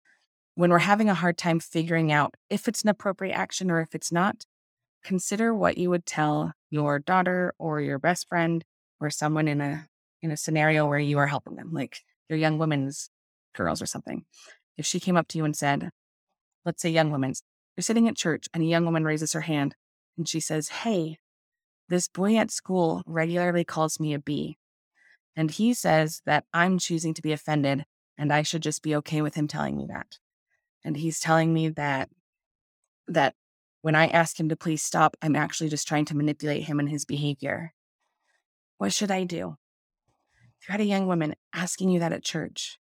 When 0.54 0.70
we're 0.70 0.78
having 0.78 1.10
a 1.10 1.14
hard 1.14 1.36
time 1.36 1.60
figuring 1.60 2.10
out 2.10 2.34
if 2.48 2.68
it's 2.68 2.82
an 2.82 2.88
appropriate 2.88 3.34
action 3.34 3.70
or 3.70 3.80
if 3.80 3.94
it's 3.94 4.12
not, 4.12 4.44
consider 5.04 5.54
what 5.54 5.78
you 5.78 5.90
would 5.90 6.06
tell 6.06 6.52
your 6.70 6.98
daughter 6.98 7.54
or 7.58 7.80
your 7.80 7.98
best 7.98 8.28
friend 8.28 8.64
or 9.00 9.10
someone 9.10 9.48
in 9.48 9.60
a 9.60 9.88
in 10.26 10.32
a 10.32 10.36
scenario 10.36 10.86
where 10.86 10.98
you 10.98 11.18
are 11.18 11.26
helping 11.26 11.56
them, 11.56 11.70
like 11.72 12.00
your 12.28 12.38
young 12.38 12.58
women's 12.58 13.08
girls 13.54 13.80
or 13.80 13.86
something. 13.86 14.24
If 14.76 14.84
she 14.84 15.00
came 15.00 15.16
up 15.16 15.28
to 15.28 15.38
you 15.38 15.44
and 15.44 15.56
said, 15.56 15.90
let's 16.64 16.82
say 16.82 16.90
young 16.90 17.10
women's, 17.10 17.42
you're 17.76 17.82
sitting 17.82 18.08
at 18.08 18.16
church 18.16 18.48
and 18.52 18.62
a 18.62 18.66
young 18.66 18.84
woman 18.84 19.04
raises 19.04 19.32
her 19.32 19.42
hand 19.42 19.74
and 20.18 20.28
she 20.28 20.40
says, 20.40 20.68
Hey, 20.68 21.18
this 21.88 22.08
boy 22.08 22.36
at 22.36 22.50
school 22.50 23.02
regularly 23.06 23.64
calls 23.64 24.00
me 24.00 24.12
a 24.12 24.18
B. 24.18 24.58
And 25.36 25.50
he 25.50 25.72
says 25.72 26.22
that 26.26 26.44
I'm 26.52 26.78
choosing 26.78 27.14
to 27.14 27.22
be 27.22 27.32
offended 27.32 27.84
and 28.18 28.32
I 28.32 28.42
should 28.42 28.62
just 28.62 28.82
be 28.82 28.96
okay 28.96 29.22
with 29.22 29.34
him 29.34 29.46
telling 29.46 29.76
me 29.76 29.86
that. 29.88 30.18
And 30.84 30.96
he's 30.96 31.20
telling 31.20 31.52
me 31.54 31.68
that 31.70 32.08
that 33.08 33.34
when 33.82 33.94
I 33.94 34.08
ask 34.08 34.40
him 34.40 34.48
to 34.48 34.56
please 34.56 34.82
stop, 34.82 35.16
I'm 35.22 35.36
actually 35.36 35.68
just 35.68 35.86
trying 35.86 36.06
to 36.06 36.16
manipulate 36.16 36.64
him 36.64 36.80
and 36.80 36.88
his 36.88 37.04
behavior. 37.04 37.72
What 38.78 38.92
should 38.92 39.12
I 39.12 39.24
do? 39.24 39.56
You 40.66 40.72
had 40.72 40.80
a 40.80 40.84
young 40.84 41.06
woman 41.06 41.36
asking 41.52 41.90
you 41.90 42.00
that 42.00 42.12
at 42.12 42.24
church, 42.24 42.78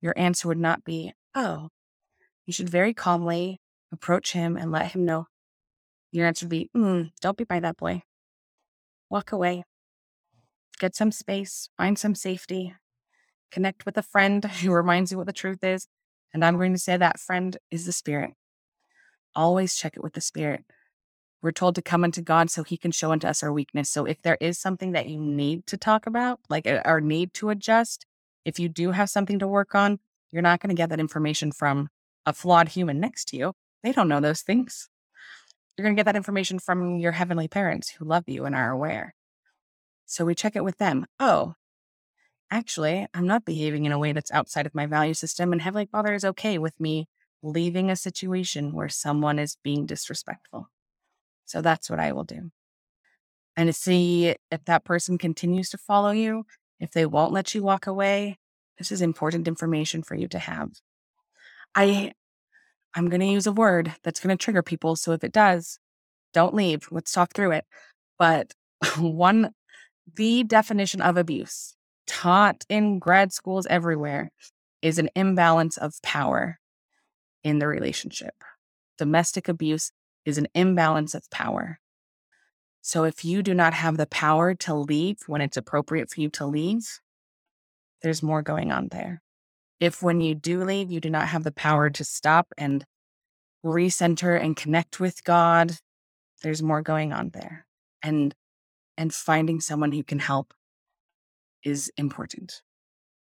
your 0.00 0.14
answer 0.16 0.48
would 0.48 0.58
not 0.58 0.82
be, 0.82 1.12
Oh, 1.34 1.68
you 2.44 2.52
should 2.52 2.68
very 2.68 2.92
calmly 2.92 3.60
approach 3.92 4.32
him 4.32 4.56
and 4.56 4.72
let 4.72 4.90
him 4.92 5.04
know. 5.04 5.26
Your 6.10 6.26
answer 6.26 6.46
would 6.46 6.50
be, 6.50 6.70
mm, 6.76 7.12
Don't 7.20 7.36
be 7.36 7.44
by 7.44 7.60
that 7.60 7.76
boy. 7.76 8.02
Walk 9.08 9.30
away. 9.30 9.62
Get 10.80 10.96
some 10.96 11.12
space, 11.12 11.68
find 11.76 11.96
some 11.96 12.16
safety, 12.16 12.74
connect 13.52 13.86
with 13.86 13.96
a 13.96 14.02
friend 14.02 14.44
who 14.62 14.72
reminds 14.72 15.12
you 15.12 15.18
what 15.18 15.28
the 15.28 15.32
truth 15.32 15.62
is. 15.62 15.86
And 16.34 16.44
I'm 16.44 16.56
going 16.56 16.72
to 16.72 16.78
say 16.78 16.96
that 16.96 17.20
friend 17.20 17.56
is 17.70 17.86
the 17.86 17.92
spirit. 17.92 18.32
Always 19.36 19.76
check 19.76 19.96
it 19.96 20.02
with 20.02 20.14
the 20.14 20.20
spirit. 20.20 20.64
We're 21.42 21.50
told 21.50 21.74
to 21.74 21.82
come 21.82 22.04
unto 22.04 22.22
God 22.22 22.50
so 22.50 22.62
he 22.62 22.76
can 22.76 22.92
show 22.92 23.10
unto 23.10 23.26
us 23.26 23.42
our 23.42 23.52
weakness. 23.52 23.90
So 23.90 24.04
if 24.04 24.22
there 24.22 24.38
is 24.40 24.58
something 24.58 24.92
that 24.92 25.08
you 25.08 25.18
need 25.18 25.66
to 25.66 25.76
talk 25.76 26.06
about, 26.06 26.38
like 26.48 26.66
uh, 26.66 26.82
or 26.84 27.00
need 27.00 27.34
to 27.34 27.50
adjust, 27.50 28.06
if 28.44 28.60
you 28.60 28.68
do 28.68 28.92
have 28.92 29.10
something 29.10 29.40
to 29.40 29.48
work 29.48 29.74
on, 29.74 29.98
you're 30.30 30.42
not 30.42 30.60
going 30.60 30.74
to 30.74 30.80
get 30.80 30.88
that 30.90 31.00
information 31.00 31.50
from 31.50 31.88
a 32.24 32.32
flawed 32.32 32.68
human 32.68 33.00
next 33.00 33.26
to 33.28 33.36
you. 33.36 33.52
They 33.82 33.92
don't 33.92 34.08
know 34.08 34.20
those 34.20 34.42
things. 34.42 34.88
You're 35.76 35.84
going 35.84 35.96
to 35.96 35.98
get 35.98 36.06
that 36.06 36.16
information 36.16 36.58
from 36.58 36.98
your 36.98 37.12
heavenly 37.12 37.48
parents 37.48 37.90
who 37.90 38.04
love 38.04 38.24
you 38.28 38.44
and 38.44 38.54
are 38.54 38.70
aware. 38.70 39.14
So 40.06 40.24
we 40.24 40.34
check 40.34 40.54
it 40.54 40.64
with 40.64 40.78
them. 40.78 41.06
Oh, 41.18 41.54
actually, 42.50 43.06
I'm 43.14 43.26
not 43.26 43.44
behaving 43.44 43.84
in 43.84 43.92
a 43.92 43.98
way 43.98 44.12
that's 44.12 44.30
outside 44.30 44.66
of 44.66 44.74
my 44.74 44.86
value 44.86 45.14
system, 45.14 45.52
and 45.52 45.62
Heavenly 45.62 45.88
Father 45.90 46.14
is 46.14 46.24
okay 46.24 46.58
with 46.58 46.78
me 46.78 47.08
leaving 47.42 47.90
a 47.90 47.96
situation 47.96 48.72
where 48.72 48.88
someone 48.88 49.38
is 49.38 49.56
being 49.64 49.86
disrespectful. 49.86 50.68
So 51.52 51.60
that's 51.60 51.90
what 51.90 52.00
I 52.00 52.12
will 52.12 52.24
do. 52.24 52.50
And 53.58 53.68
to 53.68 53.74
see 53.74 54.34
if 54.50 54.64
that 54.64 54.86
person 54.86 55.18
continues 55.18 55.68
to 55.70 55.76
follow 55.76 56.10
you, 56.10 56.46
if 56.80 56.92
they 56.92 57.04
won't 57.04 57.34
let 57.34 57.54
you 57.54 57.62
walk 57.62 57.86
away, 57.86 58.38
this 58.78 58.90
is 58.90 59.02
important 59.02 59.46
information 59.46 60.02
for 60.02 60.14
you 60.14 60.28
to 60.28 60.38
have. 60.38 60.70
I 61.74 62.12
I'm 62.94 63.10
going 63.10 63.20
to 63.20 63.26
use 63.26 63.46
a 63.46 63.52
word 63.52 63.92
that's 64.02 64.18
going 64.18 64.34
to 64.34 64.42
trigger 64.42 64.62
people, 64.62 64.96
so 64.96 65.12
if 65.12 65.22
it 65.22 65.32
does, 65.32 65.78
don't 66.32 66.54
leave. 66.54 66.88
Let's 66.90 67.12
talk 67.12 67.34
through 67.34 67.52
it. 67.52 67.66
But 68.18 68.54
one 68.98 69.50
the 70.16 70.44
definition 70.44 71.02
of 71.02 71.18
abuse 71.18 71.76
taught 72.06 72.64
in 72.70 72.98
grad 72.98 73.30
schools 73.30 73.66
everywhere 73.68 74.30
is 74.80 74.98
an 74.98 75.10
imbalance 75.14 75.76
of 75.76 76.00
power 76.02 76.58
in 77.44 77.58
the 77.58 77.68
relationship. 77.68 78.34
Domestic 78.96 79.48
abuse 79.48 79.92
is 80.24 80.38
an 80.38 80.48
imbalance 80.54 81.14
of 81.14 81.30
power. 81.30 81.78
So 82.80 83.04
if 83.04 83.24
you 83.24 83.42
do 83.42 83.54
not 83.54 83.74
have 83.74 83.96
the 83.96 84.06
power 84.06 84.54
to 84.54 84.74
leave 84.74 85.18
when 85.26 85.40
it's 85.40 85.56
appropriate 85.56 86.10
for 86.10 86.20
you 86.20 86.28
to 86.30 86.46
leave, 86.46 87.00
there's 88.02 88.22
more 88.22 88.42
going 88.42 88.72
on 88.72 88.88
there. 88.88 89.22
If 89.78 90.02
when 90.02 90.20
you 90.20 90.34
do 90.34 90.64
leave, 90.64 90.90
you 90.90 91.00
do 91.00 91.10
not 91.10 91.28
have 91.28 91.44
the 91.44 91.52
power 91.52 91.90
to 91.90 92.04
stop 92.04 92.48
and 92.58 92.84
recenter 93.64 94.40
and 94.40 94.56
connect 94.56 94.98
with 95.00 95.22
God, 95.24 95.76
there's 96.42 96.62
more 96.62 96.82
going 96.82 97.12
on 97.12 97.30
there. 97.30 97.66
And 98.02 98.34
and 98.98 99.14
finding 99.14 99.60
someone 99.60 99.92
who 99.92 100.02
can 100.02 100.18
help 100.18 100.52
is 101.64 101.90
important. 101.96 102.62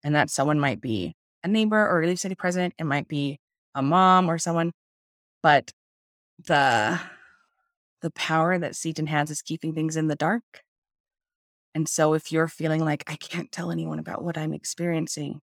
And 0.05 0.15
that 0.15 0.31
someone 0.31 0.61
might 0.61 0.81
be 0.81 1.15
a 1.43 1.49
neighbor 1.49 1.89
or 1.89 1.99
Relief 1.99 2.19
Society 2.19 2.37
president, 2.37 2.75
it 2.79 2.85
might 2.85 3.09
be 3.09 3.39
a 3.75 3.83
mom 3.83 4.31
or 4.31 4.39
someone, 4.39 4.73
but 5.43 5.73
the 6.39 7.01
the 8.01 8.11
power 8.13 8.59
that 8.59 8.77
Satan 8.77 9.09
has 9.09 9.31
is 9.31 9.43
keeping 9.43 9.75
things 9.75 9.97
in 9.97 10.07
the 10.07 10.15
dark. 10.15 10.63
And 11.75 11.89
so 11.89 12.15
if 12.15 12.31
you're 12.31 12.49
feeling 12.49 12.85
like 12.85 13.05
I 13.09 13.17
can't 13.17 13.51
tell 13.51 13.71
anyone 13.71 13.99
about 13.99 14.23
what 14.23 14.39
I'm 14.39 14.53
experiencing, 14.53 15.41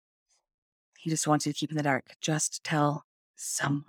he 0.98 1.10
just 1.10 1.28
wants 1.28 1.46
you 1.46 1.54
to 1.54 1.58
keep 1.58 1.72
in 1.72 1.78
the 1.78 1.84
dark. 1.84 2.16
Just 2.22 2.64
tell 2.64 3.06
someone. 3.36 3.86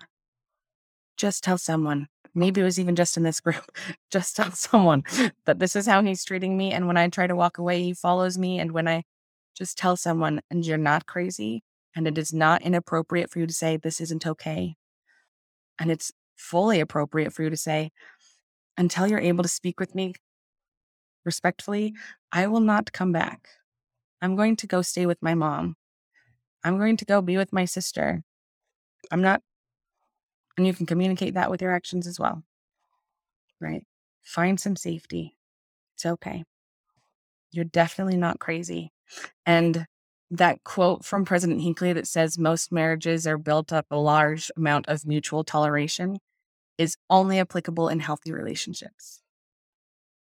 Just 1.17 1.45
tell 1.45 1.59
someone 1.59 2.09
maybe 2.35 2.61
it 2.61 2.65
was 2.65 2.81
even 2.81 2.97
just 2.97 3.17
in 3.17 3.23
this 3.23 3.41
group, 3.41 3.65
just 4.11 4.37
tell 4.37 4.51
someone 4.51 5.05
that 5.47 5.59
this 5.59 5.77
is 5.77 5.87
how 5.87 6.03
he's 6.03 6.25
treating 6.25 6.57
me. 6.57 6.73
And 6.73 6.87
when 6.87 6.97
I 6.97 7.09
try 7.09 7.27
to 7.27 7.37
walk 7.37 7.59
away, 7.59 7.83
he 7.83 7.95
follows 7.95 8.37
me. 8.37 8.59
And 8.59 8.73
when 8.73 8.89
I 8.89 9.05
just 9.57 9.79
tell 9.79 9.97
someone, 9.97 10.41
and 10.51 10.67
you're 10.67 10.77
not 10.77 11.07
crazy, 11.07 11.63
and 11.95 12.09
it 12.09 12.19
is 12.19 12.33
not 12.33 12.63
inappropriate 12.63 13.31
for 13.31 13.39
you 13.39 13.47
to 13.47 13.55
say, 13.55 13.77
this 13.77 14.01
isn't 14.01 14.27
okay. 14.27 14.75
And 15.79 15.91
it's 15.91 16.13
fully 16.37 16.81
appropriate 16.81 17.33
for 17.33 17.43
you 17.43 17.51
to 17.51 17.57
say, 17.57 17.91
until 18.77 19.07
you're 19.07 19.21
able 19.21 19.43
to 19.43 19.49
speak 19.49 19.79
with 19.79 19.95
me 19.95 20.15
respectfully, 21.25 21.95
I 22.33 22.47
will 22.47 22.61
not 22.61 22.93
come 22.93 23.13
back. 23.13 23.49
I'm 24.21 24.37
going 24.37 24.57
to 24.57 24.67
go 24.67 24.83
stay 24.83 25.07
with 25.07 25.23
my 25.23 25.35
mom. 25.35 25.77
I'm 26.65 26.79
going 26.79 26.97
to 26.99 27.05
go 27.05 27.21
be 27.21 27.37
with 27.37 27.53
my 27.53 27.65
sister. 27.67 28.23
I'm 29.11 29.23
not 29.23 29.43
and 30.57 30.67
you 30.67 30.75
can 30.75 30.87
communicate 30.87 31.35
that 31.35 31.51
with 31.51 31.61
your 31.61 31.73
actions 31.73 32.07
as 32.07 32.21
well. 32.21 32.43
Right? 33.61 33.85
Find 34.23 34.59
some 34.59 34.77
safety. 34.77 35.37
It's 35.95 36.07
okay. 36.07 36.45
You're 37.51 37.65
definitely 37.65 38.17
not 38.17 38.39
crazy. 38.39 38.93
And 39.47 39.87
that 40.31 40.65
quote 40.65 41.05
from 41.05 41.25
President 41.25 41.63
Hinckley 41.63 41.93
that 41.93 42.07
says 42.07 42.39
most 42.39 42.73
marriages 42.73 43.27
are 43.27 43.39
built 43.39 43.73
up 43.73 43.87
a 43.91 43.97
large 43.97 44.51
amount 44.57 44.89
of 44.89 45.07
mutual 45.07 45.45
toleration 45.45 46.19
is 46.79 46.97
only 47.09 47.39
applicable 47.39 47.89
in 47.89 48.01
healthy 48.01 48.33
relationships. 48.33 49.21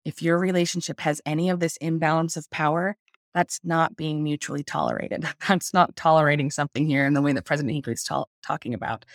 If 0.06 0.22
your 0.22 0.38
relationship 0.38 1.00
has 1.00 1.22
any 1.26 1.50
of 1.50 1.60
this 1.60 1.78
imbalance 1.78 2.38
of 2.38 2.50
power, 2.52 2.98
that's 3.34 3.60
not 3.64 3.96
being 3.96 4.24
mutually 4.24 4.64
tolerated. 4.64 5.26
That's 5.48 5.74
not 5.74 5.96
tolerating 5.96 6.52
something 6.52 6.86
here 6.86 7.08
in 7.08 7.16
the 7.16 7.22
way 7.22 7.34
that 7.34 7.46
President 7.46 7.74
Hinckley 7.74 7.94
is 7.94 8.04
ta- 8.04 8.26
talking 8.44 8.76
about 8.76 9.06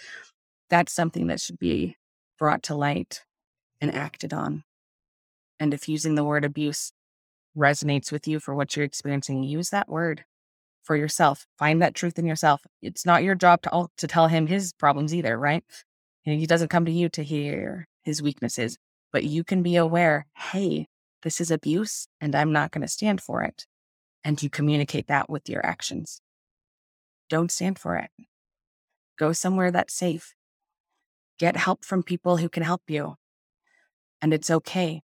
that's 0.70 0.92
something 0.92 1.28
that 1.28 1.40
should 1.40 1.58
be 1.58 1.96
brought 2.38 2.62
to 2.64 2.74
light 2.74 3.24
and 3.80 3.94
acted 3.94 4.32
on. 4.32 4.64
And 5.58 5.74
if 5.74 5.88
using 5.88 6.14
the 6.14 6.24
word 6.24 6.44
abuse 6.44 6.92
resonates 7.56 8.12
with 8.12 8.28
you 8.28 8.38
for 8.38 8.54
what 8.54 8.76
you're 8.76 8.84
experiencing, 8.84 9.42
use 9.42 9.70
that 9.70 9.88
word 9.88 10.24
for 10.88 10.96
yourself. 10.96 11.46
Find 11.58 11.82
that 11.82 11.94
truth 11.94 12.18
in 12.18 12.24
yourself. 12.24 12.62
It's 12.80 13.04
not 13.04 13.22
your 13.22 13.34
job 13.34 13.60
to, 13.62 13.88
to 13.98 14.06
tell 14.08 14.26
him 14.26 14.46
his 14.46 14.72
problems 14.72 15.14
either, 15.14 15.38
right? 15.38 15.62
he 16.24 16.46
doesn't 16.46 16.68
come 16.68 16.84
to 16.84 16.92
you 16.92 17.08
to 17.10 17.22
hear 17.22 17.86
his 18.02 18.20
weaknesses, 18.22 18.76
but 19.12 19.24
you 19.24 19.44
can 19.44 19.62
be 19.62 19.76
aware 19.76 20.26
hey, 20.52 20.86
this 21.22 21.40
is 21.40 21.50
abuse 21.50 22.08
and 22.20 22.34
I'm 22.34 22.52
not 22.52 22.70
going 22.70 22.82
to 22.82 22.88
stand 22.88 23.20
for 23.20 23.42
it. 23.42 23.66
And 24.24 24.42
you 24.42 24.50
communicate 24.50 25.06
that 25.06 25.30
with 25.30 25.48
your 25.48 25.64
actions. 25.64 26.20
Don't 27.30 27.50
stand 27.50 27.78
for 27.78 27.96
it. 27.96 28.10
Go 29.18 29.32
somewhere 29.32 29.70
that's 29.70 29.94
safe. 29.94 30.34
Get 31.38 31.56
help 31.56 31.84
from 31.84 32.02
people 32.02 32.38
who 32.38 32.48
can 32.48 32.62
help 32.62 32.82
you. 32.88 33.16
And 34.20 34.34
it's 34.34 34.50
okay. 34.50 35.02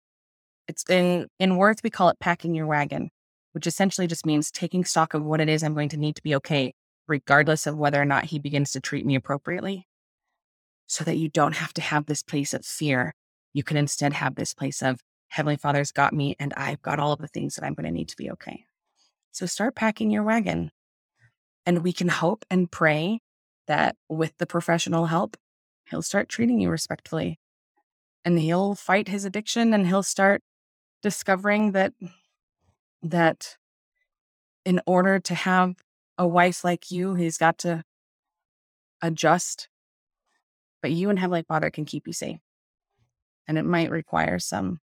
It's 0.67 0.83
in 0.89 1.27
in 1.39 1.57
Worth 1.57 1.83
we 1.83 1.89
call 1.89 2.09
it 2.09 2.19
packing 2.19 2.55
your 2.55 2.67
wagon, 2.67 3.11
which 3.53 3.65
essentially 3.65 4.05
just 4.07 4.25
means 4.25 4.51
taking 4.51 4.85
stock 4.85 5.13
of 5.15 5.23
what 5.23 5.41
it 5.41 5.49
is 5.49 5.63
I'm 5.63 5.73
going 5.73 5.89
to 5.89 5.97
need 5.97 6.15
to 6.17 6.23
be 6.23 6.35
okay, 6.35 6.73
regardless 7.07 7.65
of 7.65 7.77
whether 7.77 8.01
or 8.01 8.05
not 8.05 8.25
he 8.25 8.37
begins 8.39 8.71
to 8.73 8.81
treat 8.81 9.05
me 9.05 9.15
appropriately. 9.15 9.87
So 10.87 11.03
that 11.05 11.17
you 11.17 11.29
don't 11.29 11.55
have 11.55 11.73
to 11.75 11.81
have 11.81 12.05
this 12.05 12.21
place 12.21 12.53
of 12.53 12.65
fear. 12.65 13.15
You 13.53 13.63
can 13.63 13.77
instead 13.77 14.13
have 14.13 14.35
this 14.35 14.53
place 14.53 14.81
of 14.83 14.99
Heavenly 15.29 15.57
Father's 15.57 15.91
got 15.91 16.13
me 16.13 16.35
and 16.39 16.53
I've 16.55 16.81
got 16.81 16.99
all 16.99 17.13
of 17.13 17.19
the 17.19 17.27
things 17.27 17.55
that 17.55 17.65
I'm 17.65 17.73
going 17.73 17.85
to 17.85 17.91
need 17.91 18.09
to 18.09 18.17
be 18.17 18.29
okay. 18.31 18.65
So 19.31 19.45
start 19.47 19.75
packing 19.75 20.11
your 20.11 20.23
wagon. 20.23 20.71
And 21.65 21.83
we 21.83 21.93
can 21.93 22.09
hope 22.09 22.45
and 22.51 22.69
pray 22.71 23.21
that 23.67 23.95
with 24.09 24.33
the 24.37 24.45
professional 24.45 25.07
help, 25.07 25.37
he'll 25.89 26.01
start 26.01 26.29
treating 26.29 26.59
you 26.59 26.69
respectfully. 26.69 27.39
and 28.25 28.39
he'll 28.39 28.75
fight 28.75 29.07
his 29.07 29.25
addiction 29.25 29.73
and 29.73 29.87
he'll 29.87 30.03
start 30.03 30.41
discovering 31.01 31.71
that 31.73 31.93
that 33.03 33.57
in 34.65 34.81
order 34.85 35.19
to 35.19 35.35
have 35.35 35.75
a 36.17 36.27
wife 36.27 36.63
like 36.63 36.89
you, 36.89 37.15
he's 37.15 37.37
got 37.37 37.57
to 37.59 37.83
adjust. 39.01 39.67
But 40.81 40.91
you 40.91 41.09
and 41.09 41.19
Heavenly 41.19 41.43
Father 41.43 41.69
can 41.69 41.85
keep 41.85 42.07
you 42.07 42.13
safe. 42.13 42.39
And 43.47 43.57
it 43.57 43.65
might 43.65 43.91
require 43.91 44.39
some 44.39 44.79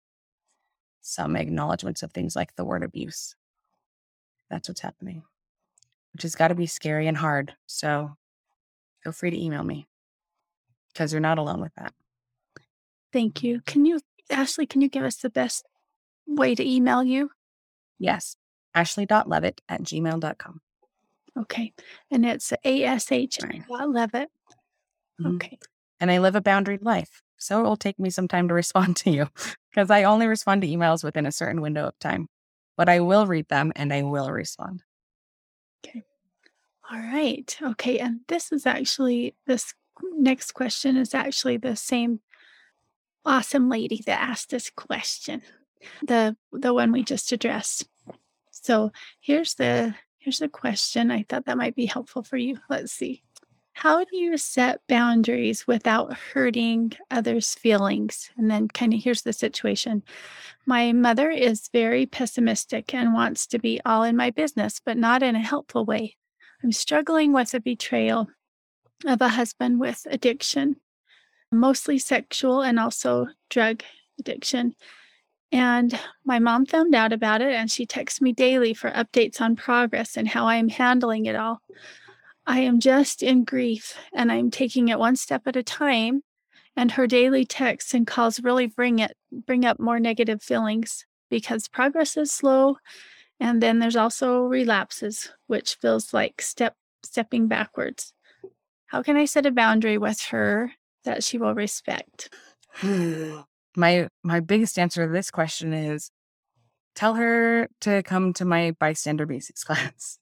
some 1.02 1.34
acknowledgments 1.34 2.02
of 2.02 2.12
things 2.12 2.36
like 2.36 2.54
the 2.56 2.64
word 2.64 2.84
abuse. 2.84 3.34
That's 4.50 4.68
what's 4.68 4.82
happening. 4.82 5.22
Which 6.12 6.22
has 6.22 6.34
got 6.34 6.48
to 6.48 6.54
be 6.54 6.66
scary 6.66 7.06
and 7.06 7.16
hard. 7.16 7.54
So 7.66 8.16
feel 9.02 9.12
free 9.12 9.30
to 9.30 9.40
email 9.42 9.64
me 9.64 9.86
because 10.92 11.12
you're 11.12 11.20
not 11.20 11.38
alone 11.38 11.60
with 11.60 11.74
that. 11.76 11.94
Thank 13.12 13.42
you. 13.42 13.60
Can 13.66 13.86
you, 13.86 14.00
Ashley, 14.28 14.66
can 14.66 14.82
you 14.82 14.88
give 14.88 15.04
us 15.04 15.16
the 15.16 15.30
best 15.30 15.66
way 16.26 16.54
to 16.54 16.68
email 16.68 17.02
you? 17.02 17.30
Yes. 18.00 18.36
Ashley.levitt 18.74 19.60
at 19.68 19.82
gmail.com. 19.82 20.60
Okay. 21.38 21.72
And 22.10 22.26
it's 22.26 22.52
ash 22.64 23.10
Right. 23.10 23.62
Levitt. 23.68 24.30
Mhm. 25.20 25.36
Okay. 25.36 25.58
And 26.00 26.10
I 26.10 26.18
live 26.18 26.34
a 26.34 26.40
boundaried 26.40 26.82
life. 26.82 27.22
So 27.36 27.60
it 27.60 27.62
will 27.64 27.76
take 27.76 27.98
me 27.98 28.10
some 28.10 28.26
time 28.26 28.48
to 28.48 28.54
respond 28.62 28.96
to 28.98 29.10
you 29.10 29.28
because 29.70 29.90
I 29.90 30.02
only 30.02 30.26
respond 30.26 30.62
to 30.62 30.68
emails 30.68 31.04
within 31.04 31.26
a 31.26 31.32
certain 31.32 31.60
window 31.60 31.86
of 31.86 31.98
time. 32.00 32.28
But 32.76 32.88
I 32.88 33.00
will 33.00 33.26
read 33.26 33.48
them 33.48 33.72
and 33.76 33.92
I 33.92 34.02
will 34.02 34.30
respond. 34.30 34.82
Okay. 35.84 36.02
All 36.90 36.98
right. 36.98 37.56
Okay. 37.62 37.98
And 37.98 38.20
this 38.28 38.50
is 38.50 38.66
actually, 38.66 39.36
this 39.46 39.74
next 40.16 40.52
question 40.52 40.96
is 40.96 41.14
actually 41.14 41.58
the 41.58 41.76
same 41.76 42.20
awesome 43.24 43.68
lady 43.68 44.02
that 44.06 44.20
asked 44.20 44.50
this 44.50 44.70
question, 44.70 45.42
the 46.06 46.36
the 46.52 46.72
one 46.72 46.92
we 46.92 47.02
just 47.02 47.32
addressed. 47.32 47.86
So 48.62 48.92
here's 49.20 49.54
the 49.54 49.94
here's 50.18 50.38
the 50.38 50.48
question. 50.48 51.10
I 51.10 51.24
thought 51.28 51.46
that 51.46 51.56
might 51.56 51.74
be 51.74 51.86
helpful 51.86 52.22
for 52.22 52.36
you. 52.36 52.58
Let's 52.68 52.92
see. 52.92 53.22
How 53.72 54.04
do 54.04 54.16
you 54.16 54.36
set 54.36 54.86
boundaries 54.88 55.66
without 55.66 56.14
hurting 56.14 56.92
others' 57.10 57.54
feelings? 57.54 58.30
And 58.36 58.50
then 58.50 58.68
kind 58.68 58.92
of 58.92 59.02
here's 59.02 59.22
the 59.22 59.32
situation. 59.32 60.02
My 60.66 60.92
mother 60.92 61.30
is 61.30 61.70
very 61.72 62.04
pessimistic 62.04 62.92
and 62.92 63.14
wants 63.14 63.46
to 63.46 63.58
be 63.58 63.80
all 63.86 64.02
in 64.02 64.16
my 64.16 64.30
business, 64.30 64.82
but 64.84 64.98
not 64.98 65.22
in 65.22 65.34
a 65.34 65.40
helpful 65.40 65.86
way. 65.86 66.16
I'm 66.62 66.72
struggling 66.72 67.32
with 67.32 67.54
a 67.54 67.60
betrayal 67.60 68.28
of 69.06 69.22
a 69.22 69.30
husband 69.30 69.80
with 69.80 70.06
addiction, 70.10 70.76
mostly 71.50 71.98
sexual 71.98 72.60
and 72.60 72.78
also 72.78 73.28
drug 73.48 73.82
addiction. 74.18 74.74
And 75.52 75.98
my 76.24 76.38
mom 76.38 76.66
found 76.66 76.94
out 76.94 77.12
about 77.12 77.40
it 77.40 77.52
and 77.52 77.70
she 77.70 77.84
texts 77.84 78.20
me 78.20 78.32
daily 78.32 78.72
for 78.72 78.90
updates 78.90 79.40
on 79.40 79.56
progress 79.56 80.16
and 80.16 80.28
how 80.28 80.46
I 80.46 80.56
am 80.56 80.68
handling 80.68 81.26
it 81.26 81.34
all. 81.34 81.60
I 82.46 82.60
am 82.60 82.80
just 82.80 83.22
in 83.22 83.44
grief 83.44 83.96
and 84.14 84.30
I'm 84.30 84.50
taking 84.50 84.88
it 84.88 84.98
one 84.98 85.16
step 85.16 85.42
at 85.46 85.56
a 85.56 85.62
time. 85.62 86.22
And 86.76 86.92
her 86.92 87.06
daily 87.06 87.44
texts 87.44 87.94
and 87.94 88.06
calls 88.06 88.40
really 88.40 88.66
bring 88.66 89.00
it 89.00 89.16
bring 89.32 89.64
up 89.64 89.80
more 89.80 89.98
negative 89.98 90.40
feelings 90.40 91.04
because 91.28 91.68
progress 91.68 92.16
is 92.16 92.30
slow 92.30 92.76
and 93.40 93.60
then 93.62 93.80
there's 93.80 93.96
also 93.96 94.42
relapses, 94.42 95.32
which 95.46 95.76
feels 95.76 96.14
like 96.14 96.40
step 96.40 96.76
stepping 97.02 97.48
backwards. 97.48 98.12
How 98.86 99.02
can 99.02 99.16
I 99.16 99.24
set 99.24 99.46
a 99.46 99.50
boundary 99.50 99.98
with 99.98 100.20
her 100.30 100.72
that 101.04 101.24
she 101.24 101.38
will 101.38 101.54
respect? 101.54 102.32
my 103.76 104.08
my 104.22 104.40
biggest 104.40 104.78
answer 104.78 105.06
to 105.06 105.12
this 105.12 105.30
question 105.30 105.72
is 105.72 106.10
tell 106.94 107.14
her 107.14 107.68
to 107.80 108.02
come 108.02 108.32
to 108.34 108.44
my 108.44 108.72
bystander 108.78 109.26
basics 109.26 109.64
class. 109.64 110.18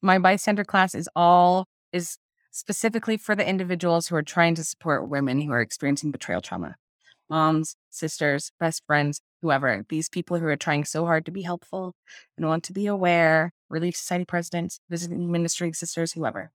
My 0.00 0.18
bystander 0.18 0.64
class 0.64 0.94
is 0.94 1.08
all 1.16 1.66
is 1.92 2.18
specifically 2.50 3.16
for 3.16 3.34
the 3.34 3.48
individuals 3.48 4.08
who 4.08 4.16
are 4.16 4.22
trying 4.22 4.54
to 4.54 4.64
support 4.64 5.08
women 5.08 5.40
who 5.40 5.52
are 5.52 5.60
experiencing 5.60 6.10
betrayal 6.10 6.40
trauma. 6.40 6.76
Moms, 7.30 7.76
sisters, 7.90 8.52
best 8.58 8.82
friends, 8.86 9.20
whoever. 9.42 9.84
These 9.88 10.08
people 10.08 10.38
who 10.38 10.46
are 10.46 10.56
trying 10.56 10.84
so 10.84 11.04
hard 11.04 11.26
to 11.26 11.30
be 11.30 11.42
helpful 11.42 11.94
and 12.36 12.46
want 12.46 12.64
to 12.64 12.72
be 12.72 12.86
aware, 12.86 13.52
Relief 13.68 13.96
Society 13.96 14.24
presidents, 14.24 14.80
visiting 14.88 15.30
ministry 15.30 15.72
sisters, 15.72 16.12
whoever. 16.12 16.50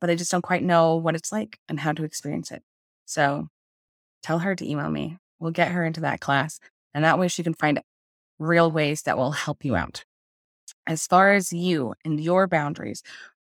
But 0.00 0.06
they 0.06 0.16
just 0.16 0.30
don't 0.30 0.42
quite 0.42 0.62
know 0.62 0.96
what 0.96 1.14
it's 1.14 1.32
like 1.32 1.58
and 1.68 1.80
how 1.80 1.92
to 1.92 2.04
experience 2.04 2.50
it. 2.50 2.62
So 3.04 3.48
tell 4.22 4.40
her 4.40 4.54
to 4.54 4.68
email 4.68 4.90
me. 4.90 5.18
We'll 5.38 5.52
get 5.52 5.72
her 5.72 5.84
into 5.84 6.00
that 6.00 6.20
class. 6.20 6.60
And 6.94 7.04
that 7.04 7.18
way 7.18 7.28
she 7.28 7.42
can 7.42 7.54
find 7.54 7.80
real 8.38 8.70
ways 8.70 9.02
that 9.02 9.18
will 9.18 9.32
help 9.32 9.64
you 9.64 9.76
out. 9.76 10.04
As 10.86 11.06
far 11.06 11.32
as 11.32 11.52
you 11.52 11.94
and 12.04 12.20
your 12.20 12.46
boundaries, 12.46 13.02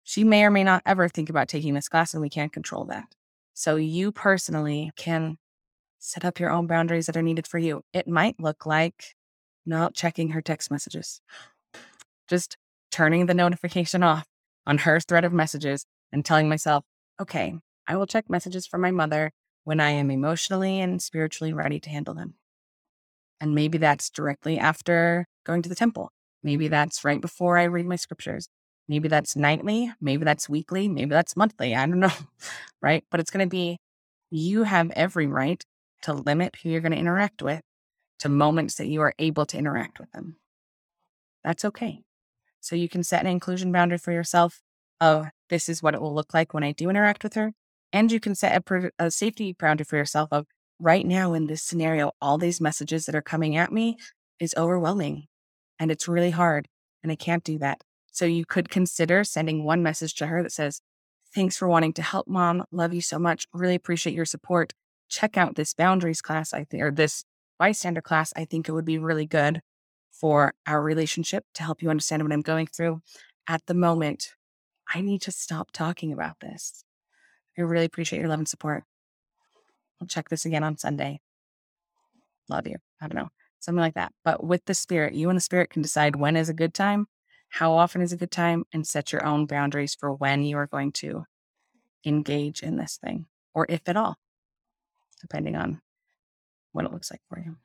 she 0.03 0.23
may 0.23 0.43
or 0.43 0.51
may 0.51 0.63
not 0.63 0.81
ever 0.85 1.09
think 1.09 1.29
about 1.29 1.49
taking 1.49 1.73
this 1.73 1.89
class, 1.89 2.13
and 2.13 2.21
we 2.21 2.29
can't 2.29 2.53
control 2.53 2.85
that. 2.85 3.05
So 3.53 3.75
you 3.75 4.11
personally 4.11 4.91
can 4.95 5.37
set 5.99 6.23
up 6.23 6.39
your 6.39 6.51
own 6.51 6.67
boundaries 6.67 7.07
that 7.07 7.17
are 7.17 7.21
needed 7.21 7.47
for 7.47 7.57
you. 7.57 7.81
It 7.91 8.07
might 8.07 8.39
look 8.39 8.65
like 8.65 9.15
not 9.65 9.93
checking 9.93 10.29
her 10.29 10.41
text 10.41 10.71
messages, 10.71 11.21
just 12.29 12.55
turning 12.91 13.25
the 13.25 13.33
notification 13.33 14.03
off 14.03 14.25
on 14.65 14.79
her 14.79 14.99
thread 14.99 15.25
of 15.25 15.33
messages 15.33 15.85
and 16.11 16.23
telling 16.23 16.47
myself, 16.47 16.85
okay, 17.19 17.55
I 17.87 17.97
will 17.97 18.07
check 18.07 18.29
messages 18.29 18.65
from 18.65 18.81
my 18.81 18.91
mother 18.91 19.31
when 19.67 19.81
I 19.81 19.89
am 19.89 20.09
emotionally 20.09 20.79
and 20.79 21.01
spiritually 21.01 21.51
ready 21.51 21.77
to 21.77 21.89
handle 21.89 22.13
them. 22.13 22.35
And 23.41 23.53
maybe 23.53 23.77
that's 23.77 24.09
directly 24.09 24.57
after 24.57 25.27
going 25.45 25.61
to 25.61 25.67
the 25.67 25.75
temple. 25.75 26.09
Maybe 26.41 26.69
that's 26.69 27.03
right 27.03 27.19
before 27.19 27.57
I 27.57 27.63
read 27.63 27.85
my 27.85 27.97
scriptures. 27.97 28.47
Maybe 28.87 29.09
that's 29.09 29.35
nightly. 29.35 29.91
Maybe 29.99 30.23
that's 30.23 30.47
weekly. 30.47 30.87
Maybe 30.87 31.09
that's 31.09 31.35
monthly. 31.35 31.75
I 31.75 31.85
don't 31.85 31.99
know. 32.07 32.13
right. 32.81 33.03
But 33.11 33.19
it's 33.19 33.29
going 33.29 33.45
to 33.45 33.49
be 33.49 33.77
you 34.31 34.63
have 34.63 34.89
every 34.91 35.27
right 35.27 35.61
to 36.03 36.13
limit 36.13 36.55
who 36.63 36.69
you're 36.69 36.79
going 36.79 36.93
to 36.93 36.97
interact 36.97 37.41
with 37.41 37.59
to 38.19 38.29
moments 38.29 38.75
that 38.75 38.87
you 38.87 39.01
are 39.01 39.13
able 39.19 39.45
to 39.47 39.57
interact 39.57 39.99
with 39.99 40.09
them. 40.13 40.37
That's 41.43 41.65
okay. 41.65 42.03
So 42.61 42.77
you 42.77 42.87
can 42.87 43.03
set 43.03 43.19
an 43.19 43.27
inclusion 43.27 43.73
boundary 43.73 43.97
for 43.97 44.13
yourself 44.13 44.61
of 45.01 45.27
this 45.49 45.67
is 45.67 45.83
what 45.83 45.93
it 45.93 45.99
will 45.99 46.15
look 46.15 46.33
like 46.33 46.53
when 46.53 46.63
I 46.63 46.71
do 46.71 46.89
interact 46.89 47.25
with 47.25 47.33
her. 47.33 47.51
And 47.97 48.11
you 48.11 48.19
can 48.19 48.35
set 48.35 48.61
a, 48.69 48.91
a 48.99 49.09
safety 49.09 49.55
boundary 49.57 49.83
for 49.83 49.97
yourself 49.97 50.29
of 50.31 50.45
right 50.79 51.03
now 51.03 51.33
in 51.33 51.47
this 51.47 51.63
scenario, 51.63 52.11
all 52.21 52.37
these 52.37 52.61
messages 52.61 53.07
that 53.07 53.15
are 53.15 53.23
coming 53.23 53.57
at 53.57 53.71
me 53.71 53.97
is 54.39 54.53
overwhelming 54.55 55.25
and 55.79 55.89
it's 55.89 56.07
really 56.07 56.29
hard 56.29 56.67
and 57.01 57.11
I 57.11 57.15
can't 57.15 57.43
do 57.43 57.57
that. 57.57 57.81
So 58.11 58.25
you 58.25 58.45
could 58.45 58.69
consider 58.69 59.23
sending 59.23 59.63
one 59.63 59.81
message 59.81 60.13
to 60.17 60.27
her 60.27 60.43
that 60.43 60.51
says, 60.51 60.79
Thanks 61.33 61.57
for 61.57 61.67
wanting 61.67 61.93
to 61.93 62.03
help, 62.03 62.27
mom. 62.27 62.65
Love 62.71 62.93
you 62.93 63.01
so 63.01 63.17
much. 63.17 63.47
Really 63.51 63.73
appreciate 63.73 64.15
your 64.15 64.25
support. 64.25 64.73
Check 65.09 65.35
out 65.35 65.55
this 65.55 65.73
boundaries 65.73 66.21
class, 66.21 66.53
I 66.53 66.65
think, 66.65 66.83
or 66.83 66.91
this 66.91 67.23
bystander 67.57 68.01
class. 68.01 68.31
I 68.35 68.45
think 68.45 68.69
it 68.69 68.73
would 68.73 68.85
be 68.85 68.99
really 68.99 69.25
good 69.25 69.61
for 70.11 70.53
our 70.67 70.83
relationship 70.83 71.45
to 71.55 71.63
help 71.63 71.81
you 71.81 71.89
understand 71.89 72.21
what 72.21 72.31
I'm 72.31 72.41
going 72.41 72.67
through. 72.67 73.01
At 73.47 73.65
the 73.65 73.73
moment, 73.73 74.35
I 74.93 75.01
need 75.01 75.23
to 75.23 75.31
stop 75.31 75.71
talking 75.71 76.13
about 76.13 76.41
this. 76.41 76.83
I 77.57 77.61
really 77.61 77.85
appreciate 77.85 78.19
your 78.19 78.29
love 78.29 78.39
and 78.39 78.47
support. 78.47 78.83
I'll 79.99 80.07
check 80.07 80.29
this 80.29 80.45
again 80.45 80.63
on 80.63 80.77
Sunday. 80.77 81.21
Love 82.49 82.67
you. 82.67 82.77
I 83.01 83.07
don't 83.07 83.17
know, 83.17 83.29
something 83.59 83.81
like 83.81 83.95
that. 83.95 84.13
But 84.23 84.43
with 84.43 84.65
the 84.65 84.73
spirit, 84.73 85.13
you 85.13 85.29
and 85.29 85.37
the 85.37 85.41
spirit 85.41 85.69
can 85.69 85.81
decide 85.81 86.15
when 86.15 86.35
is 86.35 86.49
a 86.49 86.53
good 86.53 86.73
time, 86.73 87.07
how 87.49 87.73
often 87.73 88.01
is 88.01 88.13
a 88.13 88.17
good 88.17 88.31
time, 88.31 88.65
and 88.73 88.85
set 88.85 89.11
your 89.11 89.25
own 89.25 89.45
boundaries 89.45 89.95
for 89.95 90.13
when 90.13 90.43
you 90.43 90.57
are 90.57 90.67
going 90.67 90.91
to 90.93 91.25
engage 92.05 92.61
in 92.61 92.77
this 92.77 92.99
thing, 93.03 93.25
or 93.53 93.65
if 93.69 93.81
at 93.87 93.97
all, 93.97 94.17
depending 95.19 95.55
on 95.55 95.81
what 96.71 96.85
it 96.85 96.93
looks 96.93 97.11
like 97.11 97.21
for 97.27 97.39
you. 97.39 97.57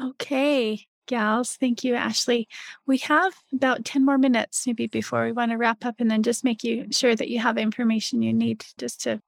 Okay, 0.00 0.86
gals. 1.06 1.56
Thank 1.56 1.84
you, 1.84 1.94
Ashley. 1.94 2.48
We 2.86 2.98
have 2.98 3.34
about 3.52 3.84
10 3.84 4.04
more 4.04 4.18
minutes 4.18 4.66
maybe 4.66 4.86
before 4.86 5.24
we 5.24 5.32
want 5.32 5.50
to 5.50 5.58
wrap 5.58 5.84
up 5.84 5.96
and 5.98 6.10
then 6.10 6.22
just 6.22 6.44
make 6.44 6.64
you 6.64 6.86
sure 6.90 7.14
that 7.14 7.28
you 7.28 7.38
have 7.40 7.58
information 7.58 8.22
you 8.22 8.32
need 8.32 8.64
just 8.78 9.02
to 9.02 9.20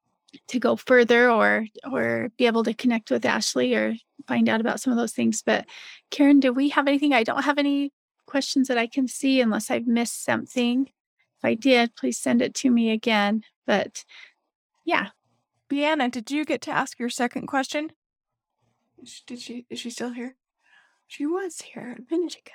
to 0.47 0.59
go 0.59 0.75
further 0.75 1.29
or 1.29 1.65
or 1.89 2.29
be 2.37 2.45
able 2.45 2.63
to 2.63 2.73
connect 2.73 3.09
with 3.09 3.25
Ashley 3.25 3.73
or 3.73 3.95
find 4.27 4.49
out 4.49 4.59
about 4.59 4.81
some 4.81 4.91
of 4.91 4.97
those 4.97 5.13
things. 5.13 5.41
But 5.41 5.65
Karen, 6.11 6.39
do 6.39 6.51
we 6.51 6.69
have 6.69 6.87
anything? 6.87 7.13
I 7.13 7.23
don't 7.23 7.43
have 7.43 7.57
any 7.57 7.93
questions 8.25 8.67
that 8.67 8.77
I 8.77 8.87
can 8.87 9.07
see 9.07 9.39
unless 9.41 9.71
I've 9.71 9.87
missed 9.87 10.23
something. 10.23 10.87
If 11.37 11.45
I 11.45 11.53
did, 11.53 11.95
please 11.95 12.17
send 12.17 12.41
it 12.41 12.53
to 12.55 12.69
me 12.69 12.91
again. 12.91 13.43
But 13.65 14.03
yeah, 14.83 15.09
Deanna, 15.69 16.11
did 16.11 16.31
you 16.31 16.45
get 16.45 16.61
to 16.61 16.71
ask 16.71 16.99
your 16.99 17.09
second 17.09 17.47
question? 17.47 17.91
Did 19.27 19.39
she? 19.39 19.65
Is 19.69 19.79
she 19.79 19.89
still 19.89 20.11
here? 20.11 20.35
She 21.07 21.25
was 21.25 21.61
here 21.61 21.97
a 21.97 22.13
minute 22.13 22.35
ago. 22.35 22.51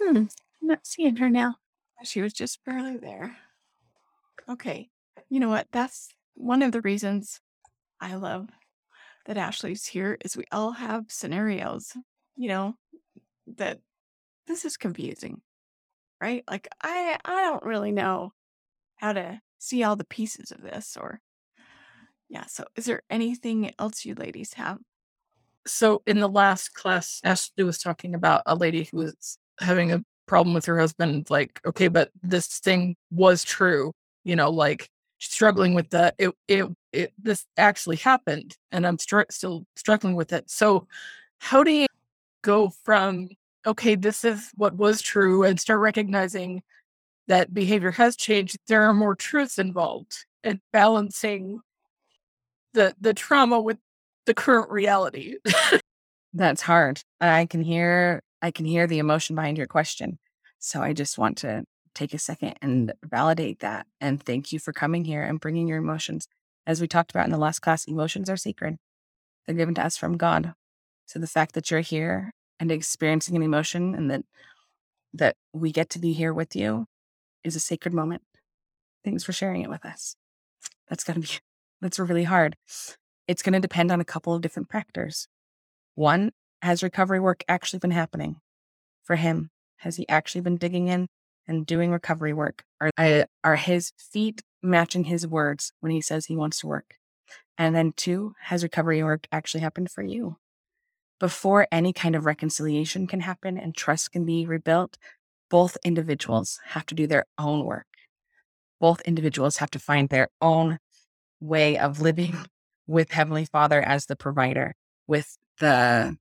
hmm, 0.00 0.16
I'm 0.18 0.68
not 0.68 0.86
seeing 0.86 1.16
her 1.16 1.30
now. 1.30 1.56
She 2.04 2.20
was 2.20 2.32
just 2.32 2.64
barely 2.64 2.96
there. 2.96 3.36
Okay. 4.48 4.90
You 5.28 5.40
know 5.40 5.48
what? 5.48 5.68
That's 5.70 6.08
one 6.34 6.62
of 6.62 6.72
the 6.72 6.80
reasons 6.80 7.40
I 8.00 8.14
love 8.14 8.48
that 9.26 9.36
Ashley's 9.36 9.86
here 9.86 10.18
is 10.24 10.36
we 10.36 10.44
all 10.50 10.72
have 10.72 11.04
scenarios, 11.08 11.92
you 12.36 12.48
know, 12.48 12.74
that 13.56 13.78
this 14.46 14.64
is 14.64 14.76
confusing, 14.76 15.40
right? 16.20 16.42
Like 16.50 16.68
I 16.82 17.18
I 17.24 17.42
don't 17.42 17.62
really 17.62 17.92
know 17.92 18.32
how 18.96 19.12
to 19.12 19.40
see 19.58 19.84
all 19.84 19.94
the 19.94 20.04
pieces 20.04 20.50
of 20.50 20.60
this 20.62 20.96
or 21.00 21.20
yeah, 22.28 22.46
so 22.46 22.64
is 22.76 22.86
there 22.86 23.02
anything 23.10 23.72
else 23.78 24.04
you 24.04 24.14
ladies 24.14 24.54
have? 24.54 24.78
So 25.66 26.02
in 26.06 26.20
the 26.20 26.28
last 26.28 26.74
class, 26.74 27.20
Ashley 27.24 27.64
was 27.64 27.78
talking 27.78 28.14
about 28.14 28.42
a 28.46 28.54
lady 28.54 28.88
who 28.90 28.98
was 28.98 29.38
having 29.60 29.92
a 29.92 30.02
problem 30.26 30.54
with 30.54 30.66
her 30.66 30.78
husband. 30.78 31.28
Like, 31.30 31.60
okay, 31.66 31.88
but 31.88 32.10
this 32.22 32.46
thing 32.60 32.96
was 33.10 33.44
true, 33.44 33.92
you 34.24 34.36
know, 34.36 34.50
like 34.50 34.88
struggling 35.18 35.74
with 35.74 35.90
that. 35.90 36.14
It, 36.18 36.30
it, 36.48 36.66
it, 36.92 37.12
this 37.18 37.46
actually 37.56 37.96
happened 37.96 38.56
and 38.72 38.86
I'm 38.86 38.98
str- 38.98 39.22
still 39.30 39.64
struggling 39.76 40.16
with 40.16 40.32
it. 40.32 40.50
So 40.50 40.86
how 41.38 41.62
do 41.62 41.70
you 41.70 41.86
go 42.42 42.70
from, 42.84 43.28
okay, 43.66 43.94
this 43.94 44.24
is 44.24 44.50
what 44.56 44.74
was 44.74 45.00
true 45.00 45.44
and 45.44 45.60
start 45.60 45.80
recognizing 45.80 46.62
that 47.28 47.54
behavior 47.54 47.92
has 47.92 48.16
changed. 48.16 48.56
There 48.66 48.82
are 48.82 48.94
more 48.94 49.14
truths 49.14 49.58
involved 49.58 50.24
and 50.42 50.60
balancing 50.72 51.60
the, 52.72 52.94
the 53.00 53.14
trauma 53.14 53.60
with 53.60 53.78
the 54.26 54.34
current 54.34 54.70
reality. 54.70 55.36
That's 56.34 56.62
hard. 56.62 57.02
I 57.20 57.46
can 57.46 57.62
hear 57.62 58.22
I 58.40 58.50
can 58.50 58.64
hear 58.64 58.86
the 58.86 58.98
emotion 58.98 59.36
behind 59.36 59.58
your 59.58 59.66
question. 59.66 60.18
So 60.58 60.82
I 60.82 60.92
just 60.92 61.18
want 61.18 61.38
to 61.38 61.64
take 61.94 62.14
a 62.14 62.18
second 62.18 62.54
and 62.62 62.92
validate 63.04 63.60
that 63.60 63.86
and 64.00 64.22
thank 64.22 64.52
you 64.52 64.58
for 64.58 64.72
coming 64.72 65.04
here 65.04 65.22
and 65.22 65.40
bringing 65.40 65.68
your 65.68 65.78
emotions. 65.78 66.26
As 66.66 66.80
we 66.80 66.88
talked 66.88 67.10
about 67.10 67.26
in 67.26 67.32
the 67.32 67.38
last 67.38 67.60
class, 67.60 67.84
emotions 67.84 68.30
are 68.30 68.36
sacred. 68.36 68.76
They're 69.46 69.56
given 69.56 69.74
to 69.74 69.84
us 69.84 69.96
from 69.96 70.16
God. 70.16 70.54
So 71.06 71.18
the 71.18 71.26
fact 71.26 71.54
that 71.54 71.70
you're 71.70 71.80
here 71.80 72.32
and 72.58 72.70
experiencing 72.70 73.36
an 73.36 73.42
emotion 73.42 73.94
and 73.94 74.10
that 74.10 74.22
that 75.14 75.36
we 75.52 75.72
get 75.72 75.90
to 75.90 75.98
be 75.98 76.12
here 76.12 76.32
with 76.32 76.56
you 76.56 76.86
is 77.44 77.54
a 77.54 77.60
sacred 77.60 77.92
moment. 77.92 78.22
Thanks 79.04 79.24
for 79.24 79.32
sharing 79.32 79.62
it 79.62 79.68
with 79.68 79.84
us. 79.84 80.16
That's 80.88 81.04
to 81.04 81.20
be 81.20 81.28
that's 81.80 81.98
really 81.98 82.24
hard. 82.24 82.56
It's 83.28 83.42
going 83.42 83.52
to 83.54 83.60
depend 83.60 83.90
on 83.90 84.00
a 84.00 84.04
couple 84.04 84.34
of 84.34 84.42
different 84.42 84.70
factors. 84.70 85.28
One, 85.94 86.32
has 86.62 86.82
recovery 86.82 87.20
work 87.20 87.44
actually 87.48 87.80
been 87.80 87.90
happening 87.90 88.36
for 89.02 89.16
him? 89.16 89.50
Has 89.78 89.96
he 89.96 90.08
actually 90.08 90.42
been 90.42 90.56
digging 90.56 90.88
in 90.88 91.08
and 91.46 91.66
doing 91.66 91.90
recovery 91.90 92.32
work? 92.32 92.64
Are, 92.80 93.26
are 93.42 93.56
his 93.56 93.92
feet 93.98 94.42
matching 94.62 95.04
his 95.04 95.26
words 95.26 95.72
when 95.80 95.92
he 95.92 96.00
says 96.00 96.26
he 96.26 96.36
wants 96.36 96.60
to 96.60 96.68
work? 96.68 96.94
And 97.58 97.74
then 97.74 97.92
two, 97.96 98.34
has 98.42 98.62
recovery 98.62 99.02
work 99.02 99.26
actually 99.32 99.60
happened 99.60 99.90
for 99.90 100.02
you? 100.02 100.36
Before 101.20 101.68
any 101.70 101.92
kind 101.92 102.16
of 102.16 102.26
reconciliation 102.26 103.06
can 103.06 103.20
happen 103.20 103.58
and 103.58 103.76
trust 103.76 104.12
can 104.12 104.24
be 104.24 104.46
rebuilt, 104.46 104.98
both 105.50 105.76
individuals 105.84 106.58
have 106.68 106.86
to 106.86 106.94
do 106.94 107.06
their 107.06 107.26
own 107.38 107.64
work. 107.64 107.86
Both 108.80 109.00
individuals 109.02 109.58
have 109.58 109.70
to 109.72 109.78
find 109.78 110.08
their 110.08 110.28
own 110.40 110.78
way 111.40 111.78
of 111.78 112.00
living 112.00 112.36
with 112.86 113.12
Heavenly 113.12 113.44
Father 113.44 113.80
as 113.80 114.06
the 114.06 114.16
provider, 114.16 114.74
with 115.06 115.38
the 115.58 116.16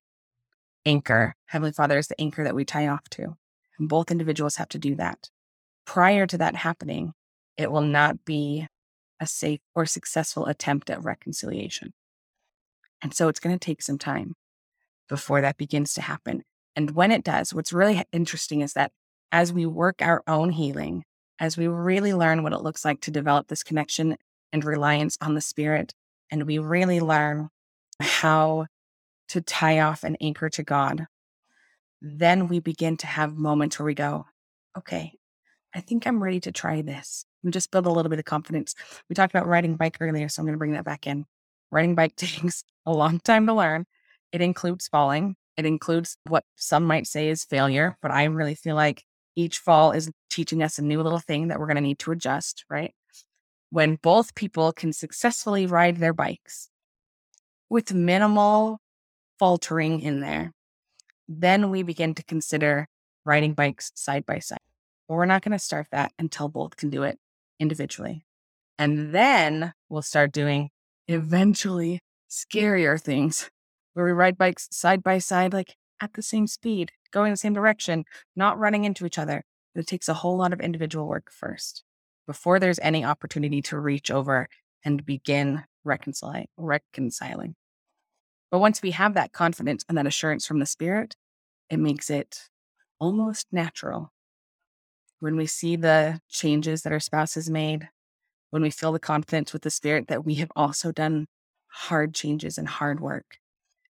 anchor. 0.86 1.36
Heavenly 1.45 1.72
Father 1.72 1.97
is 1.97 2.07
the 2.07 2.20
anchor 2.20 2.43
that 2.43 2.55
we 2.55 2.66
tie 2.66 2.88
off 2.88 3.09
to. 3.12 3.36
And 3.78 3.89
both 3.89 4.12
individuals 4.12 4.57
have 4.57 4.70
to 4.70 4.80
do 4.80 4.95
that. 4.95 5.30
Prior 5.86 6.28
to 6.28 6.38
that 6.38 6.55
happening, 6.55 7.14
it 7.57 7.72
will 7.72 7.82
not 7.82 8.26
be 8.26 8.68
a 9.20 9.28
safe 9.28 9.59
or 9.76 9.86
successful 9.86 10.45
attempt 10.45 10.89
at 10.89 11.03
reconciliation. 11.03 11.93
And 13.01 13.14
so 13.14 13.28
it's 13.28 13.39
going 13.39 13.57
to 13.57 13.64
take 13.64 13.82
some 13.82 13.97
time 13.97 14.36
before 15.09 15.41
that 15.41 15.57
begins 15.57 15.93
to 15.95 16.01
happen. 16.01 16.43
And 16.76 16.91
when 16.91 17.12
it 17.12 17.24
does, 17.24 17.53
what's 17.53 17.74
really 17.74 18.03
interesting 18.12 18.62
is 18.62 18.74
that 18.74 18.91
as 19.32 19.51
we 19.51 19.66
work 19.66 20.01
our 20.01 20.24
own 20.28 20.51
healing, 20.51 21.03
as 21.39 21.57
we 21.57 21.68
really 21.68 22.14
learn 22.14 22.43
what 22.43 22.53
it 22.53 22.62
looks 22.62 22.86
like 22.86 23.01
to 23.01 23.12
develop 23.12 23.47
this 23.47 23.64
connection 23.64 24.18
and 24.53 24.64
reliance 24.64 25.18
on 25.22 25.34
the 25.34 25.41
Spirit 25.41 25.93
and 26.32 26.47
we 26.47 26.57
really 26.57 26.99
learn 26.99 27.49
how 27.99 28.65
to 29.29 29.41
tie 29.41 29.79
off 29.79 30.03
and 30.03 30.17
anchor 30.19 30.49
to 30.49 30.63
God, 30.63 31.05
then 32.01 32.47
we 32.47 32.59
begin 32.59 32.97
to 32.97 33.07
have 33.07 33.38
moments 33.38 33.77
where 33.77 33.86
we 33.86 33.93
go, 33.93 34.25
okay, 34.77 35.13
I 35.73 35.82
think 35.82 36.05
I'm 36.05 36.23
ready 36.23 36.39
to 36.41 36.51
try 36.51 36.82
this. 36.82 37.25
And 37.43 37.53
just 37.53 37.71
build 37.71 37.88
a 37.88 37.91
little 37.91 38.09
bit 38.09 38.19
of 38.19 38.25
confidence. 38.25 38.75
We 39.09 39.15
talked 39.15 39.34
about 39.34 39.47
riding 39.47 39.75
bike 39.75 39.97
earlier, 39.99 40.29
so 40.29 40.41
I'm 40.41 40.45
going 40.45 40.53
to 40.53 40.59
bring 40.59 40.73
that 40.73 40.86
back 40.86 41.07
in. 41.07 41.25
Riding 41.71 41.95
bike 41.95 42.15
takes 42.17 42.63
a 42.86 42.91
long 42.91 43.19
time 43.19 43.47
to 43.47 43.53
learn. 43.53 43.86
It 44.32 44.41
includes 44.41 44.88
falling. 44.88 45.36
It 45.57 45.65
includes 45.65 46.17
what 46.27 46.43
some 46.55 46.86
might 46.86 47.07
say 47.07 47.29
is 47.29 47.43
failure, 47.43 47.97
but 48.01 48.11
I 48.11 48.25
really 48.25 48.55
feel 48.55 48.75
like 48.75 49.03
each 49.36 49.59
fall 49.59 49.91
is 49.91 50.11
teaching 50.29 50.61
us 50.61 50.77
a 50.77 50.84
new 50.84 51.01
little 51.01 51.19
thing 51.19 51.47
that 51.47 51.59
we're 51.59 51.67
going 51.67 51.75
to 51.75 51.82
need 51.82 51.99
to 51.99 52.11
adjust, 52.11 52.65
right? 52.69 52.93
When 53.72 53.95
both 53.95 54.36
people 54.36 54.74
can 54.74 54.93
successfully 54.93 55.65
ride 55.65 55.97
their 55.97 56.13
bikes 56.13 56.69
with 57.69 57.93
minimal 57.93 58.80
faltering 59.39 60.01
in 60.01 60.19
there, 60.19 60.51
then 61.28 61.69
we 61.69 61.82
begin 61.82 62.13
to 62.13 62.24
consider 62.24 62.88
riding 63.26 63.53
bikes 63.53 63.91
side 63.95 64.26
by 64.26 64.39
side. 64.39 64.59
But 65.07 65.15
we're 65.15 65.26
not 65.26 65.41
going 65.41 65.53
to 65.53 65.59
start 65.59 65.88
that 65.91 66.11
until 66.19 66.49
both 66.49 66.76
can 66.76 66.89
do 66.89 67.03
it 67.03 67.17
individually. 67.59 68.26
And 68.78 69.15
then 69.15 69.74
we'll 69.88 70.01
start 70.01 70.34
doing 70.34 70.69
eventually 71.07 72.01
scarier 72.30 73.01
things 73.01 73.49
where 73.93 74.05
we 74.05 74.11
ride 74.11 74.38
bikes 74.38 74.67
side 74.72 75.01
by 75.01 75.19
side, 75.19 75.53
like 75.53 75.76
at 76.01 76.13
the 76.13 76.22
same 76.22 76.47
speed, 76.47 76.91
going 77.11 77.32
the 77.32 77.38
same 77.38 77.53
direction, 77.53 78.03
not 78.36 78.59
running 78.59 78.84
into 78.84 79.05
each 79.05 79.17
other. 79.17 79.43
But 79.74 79.82
it 79.82 79.88
takes 79.88 80.09
a 80.09 80.15
whole 80.15 80.38
lot 80.38 80.51
of 80.51 80.59
individual 80.59 81.07
work 81.07 81.32
first 81.32 81.86
before 82.28 82.59
there's 82.59 82.80
any 82.80 83.03
opportunity 83.03 83.61
to 83.63 83.80
reach 83.80 84.11
over 84.11 84.47
and 84.84 85.05
begin 85.05 85.63
reconciling 85.84 86.47
reconciling. 86.57 87.55
But 88.49 88.59
once 88.59 88.82
we 88.82 88.91
have 88.91 89.13
that 89.13 89.32
confidence 89.32 89.84
and 89.88 89.97
that 89.97 90.07
assurance 90.07 90.45
from 90.45 90.59
the 90.59 90.65
spirit 90.65 91.15
it 91.69 91.80
makes 91.80 92.09
it 92.09 92.49
almost 92.99 93.47
natural. 93.51 94.11
When 95.19 95.38
we 95.38 95.45
see 95.45 95.76
the 95.76 96.19
changes 96.30 96.82
that 96.82 96.91
our 96.91 96.99
spouse 96.99 97.36
has 97.36 97.49
made 97.49 97.89
when 98.49 98.61
we 98.61 98.69
feel 98.69 98.91
the 98.91 98.99
confidence 98.99 99.53
with 99.53 99.61
the 99.61 99.69
spirit 99.69 100.09
that 100.09 100.26
we 100.26 100.36
have 100.36 100.51
also 100.55 100.91
done 100.91 101.27
hard 101.68 102.14
changes 102.14 102.57
and 102.57 102.68
hard 102.68 102.99
work 102.99 103.38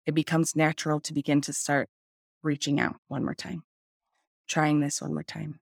it 0.04 0.14
becomes 0.14 0.56
natural 0.56 1.00
to 1.00 1.14
begin 1.14 1.40
to 1.42 1.52
start 1.52 1.88
reaching 2.42 2.80
out 2.80 2.96
one 3.06 3.24
more 3.24 3.34
time 3.34 3.62
trying 4.48 4.80
this 4.80 5.00
one 5.00 5.14
more 5.14 5.22
time. 5.22 5.60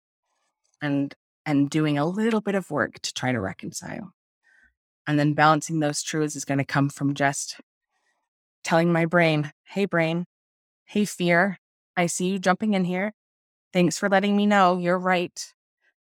And 0.81 1.15
and 1.47 1.71
doing 1.71 1.97
a 1.97 2.05
little 2.05 2.41
bit 2.41 2.57
of 2.57 2.71
work 2.71 2.99
to 3.01 3.15
try 3.15 3.33
to 3.33 3.41
reconcile. 3.41 4.13
And 5.07 5.19
then 5.19 5.35
balancing 5.35 5.79
those 5.79 6.03
truths 6.03 6.35
is 6.35 6.45
going 6.45 6.59
to 6.59 6.65
come 6.65 6.89
from 6.89 7.15
just 7.15 7.61
telling 8.65 8.93
my 8.93 9.07
brain, 9.07 9.53
hey, 9.63 9.85
brain, 9.85 10.27
hey, 10.85 11.05
fear, 11.05 11.59
I 11.97 12.07
see 12.07 12.27
you 12.27 12.39
jumping 12.41 12.75
in 12.75 12.85
here. 12.85 13.15
Thanks 13.73 13.97
for 13.97 14.09
letting 14.09 14.37
me 14.37 14.45
know. 14.45 14.79
You're 14.79 14.99
right. 14.99 15.53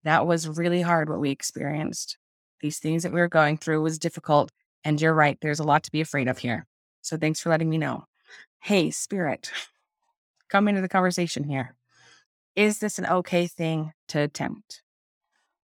That 0.06 0.26
was 0.26 0.48
really 0.48 0.82
hard 0.82 1.10
what 1.10 1.20
we 1.20 1.32
experienced. 1.32 2.18
These 2.62 2.80
things 2.80 3.04
that 3.04 3.12
we 3.12 3.20
were 3.20 3.28
going 3.28 3.58
through 3.58 3.82
was 3.82 4.00
difficult. 4.00 4.52
And 4.86 5.02
you're 5.02 5.14
right. 5.14 5.38
There's 5.42 5.60
a 5.60 5.64
lot 5.64 5.84
to 5.84 5.92
be 5.92 6.00
afraid 6.00 6.30
of 6.30 6.38
here. 6.38 6.66
So 7.02 7.18
thanks 7.18 7.42
for 7.42 7.50
letting 7.50 7.70
me 7.70 7.78
know. 7.78 8.06
Hey, 8.62 8.92
spirit, 8.92 9.52
come 10.48 10.68
into 10.68 10.82
the 10.82 10.90
conversation 10.90 11.44
here. 11.44 11.76
Is 12.56 12.80
this 12.80 12.98
an 12.98 13.06
okay 13.06 13.48
thing 13.48 13.92
to 14.08 14.20
attempt? 14.22 14.82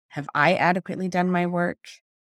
Have 0.09 0.29
I 0.35 0.55
adequately 0.55 1.09
done 1.09 1.31
my 1.31 1.47
work? 1.47 1.79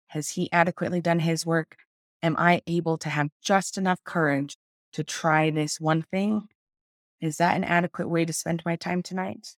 Has 0.07 0.29
he 0.29 0.51
adequately 0.51 1.01
done 1.01 1.19
his 1.19 1.45
work? 1.45 1.77
Am 2.23 2.35
I 2.37 2.61
able 2.67 2.97
to 2.99 3.09
have 3.09 3.29
just 3.41 3.77
enough 3.77 4.03
courage 4.03 4.57
to 4.93 5.03
try 5.03 5.49
this 5.49 5.79
one 5.79 6.01
thing? 6.01 6.47
Is 7.21 7.37
that 7.37 7.55
an 7.55 7.63
adequate 7.63 8.09
way 8.09 8.25
to 8.25 8.33
spend 8.33 8.63
my 8.65 8.75
time 8.75 9.03
tonight? 9.03 9.55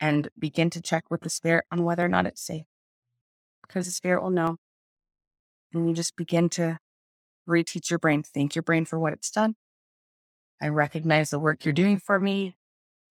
And 0.00 0.28
begin 0.38 0.70
to 0.70 0.80
check 0.80 1.10
with 1.10 1.22
the 1.22 1.30
spirit 1.30 1.64
on 1.72 1.82
whether 1.82 2.04
or 2.04 2.08
not 2.08 2.26
it's 2.26 2.40
safe. 2.40 2.66
Because 3.62 3.86
the 3.86 3.92
spirit 3.92 4.22
will 4.22 4.30
know. 4.30 4.58
And 5.72 5.88
you 5.88 5.94
just 5.94 6.16
begin 6.16 6.48
to 6.50 6.78
reteach 7.48 7.90
your 7.90 7.98
brain, 7.98 8.22
thank 8.22 8.54
your 8.54 8.62
brain 8.62 8.84
for 8.84 8.98
what 8.98 9.12
it's 9.12 9.30
done. 9.30 9.56
I 10.62 10.68
recognize 10.68 11.30
the 11.30 11.38
work 11.38 11.64
you're 11.64 11.74
doing 11.74 11.98
for 11.98 12.20
me. 12.20 12.56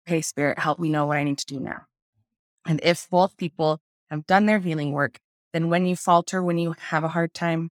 Okay, 0.07 0.23
spirit, 0.23 0.59
help 0.59 0.79
me 0.79 0.89
know 0.89 1.07
what 1.07 1.19
I 1.19 1.25
need 1.25 1.39
to 1.39 1.47
do 1.47 1.61
now. 1.61 1.83
And 2.67 2.81
if 2.83 3.09
both 3.11 3.37
people 3.37 3.81
have 4.13 4.27
done 4.27 4.47
their 4.47 4.61
healing 4.61 4.93
work, 4.93 5.19
then 5.53 5.69
when 5.69 5.87
you 5.87 5.97
falter, 5.97 6.43
when 6.43 6.59
you 6.59 6.75
have 6.79 7.03
a 7.03 7.09
hard 7.09 7.35
time, 7.35 7.71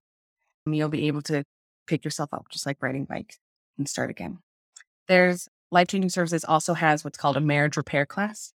you'll 0.66 0.88
be 0.88 1.06
able 1.06 1.22
to 1.22 1.44
pick 1.86 2.04
yourself 2.04 2.34
up, 2.34 2.46
just 2.50 2.66
like 2.66 2.82
riding 2.82 3.04
bike 3.04 3.36
and 3.78 3.88
start 3.88 4.10
again. 4.10 4.38
There's 5.08 5.48
Life 5.70 5.88
Changing 5.88 6.10
Services 6.10 6.44
also 6.44 6.74
has 6.74 7.04
what's 7.04 7.16
called 7.16 7.36
a 7.36 7.40
marriage 7.40 7.76
repair 7.76 8.04
class. 8.04 8.52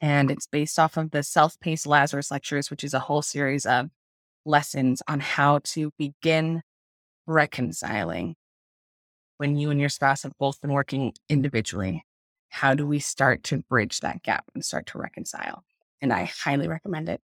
And 0.00 0.30
it's 0.30 0.46
based 0.46 0.78
off 0.78 0.96
of 0.96 1.12
the 1.12 1.22
self 1.22 1.58
paced 1.60 1.86
Lazarus 1.86 2.30
lectures, 2.30 2.70
which 2.70 2.84
is 2.84 2.92
a 2.92 3.00
whole 3.00 3.22
series 3.22 3.64
of 3.64 3.88
lessons 4.44 5.00
on 5.06 5.20
how 5.20 5.60
to 5.64 5.92
begin 5.96 6.62
reconciling 7.26 8.34
when 9.42 9.56
you 9.56 9.70
and 9.70 9.80
your 9.80 9.88
spouse 9.88 10.22
have 10.22 10.38
both 10.38 10.60
been 10.60 10.72
working 10.72 11.12
individually, 11.28 12.04
how 12.48 12.74
do 12.74 12.86
we 12.86 13.00
start 13.00 13.42
to 13.42 13.58
bridge 13.58 13.98
that 13.98 14.22
gap 14.22 14.44
and 14.54 14.64
start 14.64 14.86
to 14.86 14.98
reconcile? 14.98 15.64
And 16.02 16.12
I 16.12 16.24
highly 16.24 16.68
recommend 16.68 17.08
it. 17.08 17.20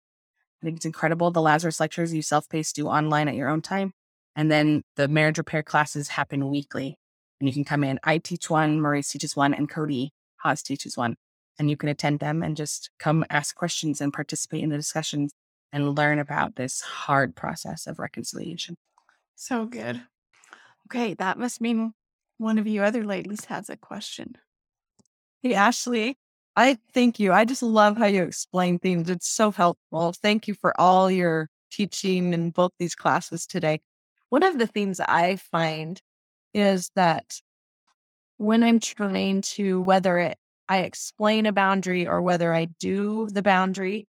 I 0.61 0.65
think 0.65 0.77
it's 0.77 0.85
incredible. 0.85 1.29
The 1.29 1.41
Lazarus 1.41 1.79
lectures 1.79 2.13
you 2.13 2.23
self 2.23 2.49
paced 2.49 2.75
do 2.75 2.87
online 2.87 3.27
at 3.27 3.35
your 3.35 3.49
own 3.49 3.61
time. 3.61 3.93
And 4.35 4.51
then 4.51 4.83
the 4.95 5.07
marriage 5.07 5.37
repair 5.37 5.61
classes 5.61 6.07
happen 6.07 6.49
weekly. 6.49 6.97
And 7.39 7.47
you 7.47 7.53
can 7.53 7.63
come 7.63 7.83
in. 7.83 7.99
I 8.03 8.17
teach 8.17 8.49
one, 8.49 8.81
Maurice 8.81 9.11
teaches 9.11 9.35
one, 9.35 9.53
and 9.53 9.69
Cody 9.69 10.11
Haas 10.37 10.63
teaches 10.63 10.97
one. 10.97 11.15
And 11.59 11.69
you 11.69 11.77
can 11.77 11.89
attend 11.89 12.19
them 12.19 12.41
and 12.41 12.55
just 12.57 12.89
come 12.99 13.25
ask 13.29 13.55
questions 13.55 14.01
and 14.01 14.11
participate 14.11 14.63
in 14.63 14.69
the 14.69 14.77
discussions 14.77 15.33
and 15.71 15.95
learn 15.95 16.19
about 16.19 16.55
this 16.55 16.81
hard 16.81 17.35
process 17.35 17.85
of 17.85 17.99
reconciliation. 17.99 18.75
So 19.35 19.65
good. 19.65 20.01
Okay, 20.87 21.13
that 21.15 21.37
must 21.37 21.61
mean 21.61 21.93
one 22.37 22.57
of 22.57 22.67
you 22.67 22.81
other 22.81 23.03
ladies 23.03 23.45
has 23.45 23.69
a 23.69 23.77
question. 23.77 24.35
Hey, 25.41 25.53
Ashley, 25.53 26.17
I 26.55 26.77
thank 26.93 27.19
you. 27.19 27.31
I 27.31 27.45
just 27.45 27.63
love 27.63 27.97
how 27.97 28.05
you 28.07 28.23
explain 28.23 28.79
things. 28.79 29.09
It's 29.09 29.29
so 29.29 29.51
helpful. 29.51 30.13
Thank 30.13 30.47
you 30.47 30.53
for 30.53 30.79
all 30.79 31.09
your 31.09 31.49
teaching 31.71 32.33
in 32.33 32.49
both 32.51 32.71
these 32.79 32.95
classes 32.95 33.45
today. 33.47 33.81
One 34.29 34.43
of 34.43 34.57
the 34.57 34.67
things 34.67 34.99
I 34.99 35.37
find 35.37 36.01
is 36.53 36.91
that 36.95 37.41
when 38.37 38.63
I'm 38.63 38.79
trying 38.79 39.41
to, 39.41 39.81
whether 39.81 40.17
it 40.17 40.37
I 40.67 40.79
explain 40.79 41.45
a 41.47 41.51
boundary 41.51 42.07
or 42.07 42.21
whether 42.21 42.53
I 42.53 42.65
do 42.79 43.27
the 43.31 43.41
boundary, 43.41 44.07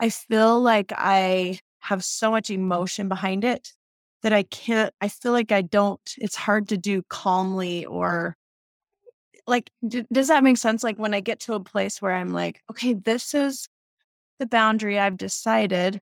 I 0.00 0.10
feel 0.10 0.60
like 0.60 0.92
I 0.96 1.60
have 1.80 2.04
so 2.04 2.30
much 2.30 2.50
emotion 2.50 3.08
behind 3.08 3.44
it 3.44 3.72
that 4.22 4.32
I 4.32 4.44
can't, 4.44 4.92
I 5.00 5.08
feel 5.08 5.32
like 5.32 5.52
I 5.52 5.62
don't, 5.62 6.00
it's 6.18 6.36
hard 6.36 6.68
to 6.70 6.78
do 6.78 7.02
calmly 7.08 7.86
or 7.86 8.36
like, 9.46 9.70
d- 9.86 10.06
does 10.12 10.28
that 10.28 10.44
make 10.44 10.56
sense? 10.56 10.82
Like 10.82 10.98
when 10.98 11.14
I 11.14 11.20
get 11.20 11.40
to 11.40 11.54
a 11.54 11.60
place 11.60 12.00
where 12.00 12.14
I'm 12.14 12.30
like, 12.32 12.60
okay, 12.70 12.94
this 12.94 13.34
is 13.34 13.68
the 14.38 14.46
boundary 14.46 14.98
I've 14.98 15.16
decided, 15.16 16.00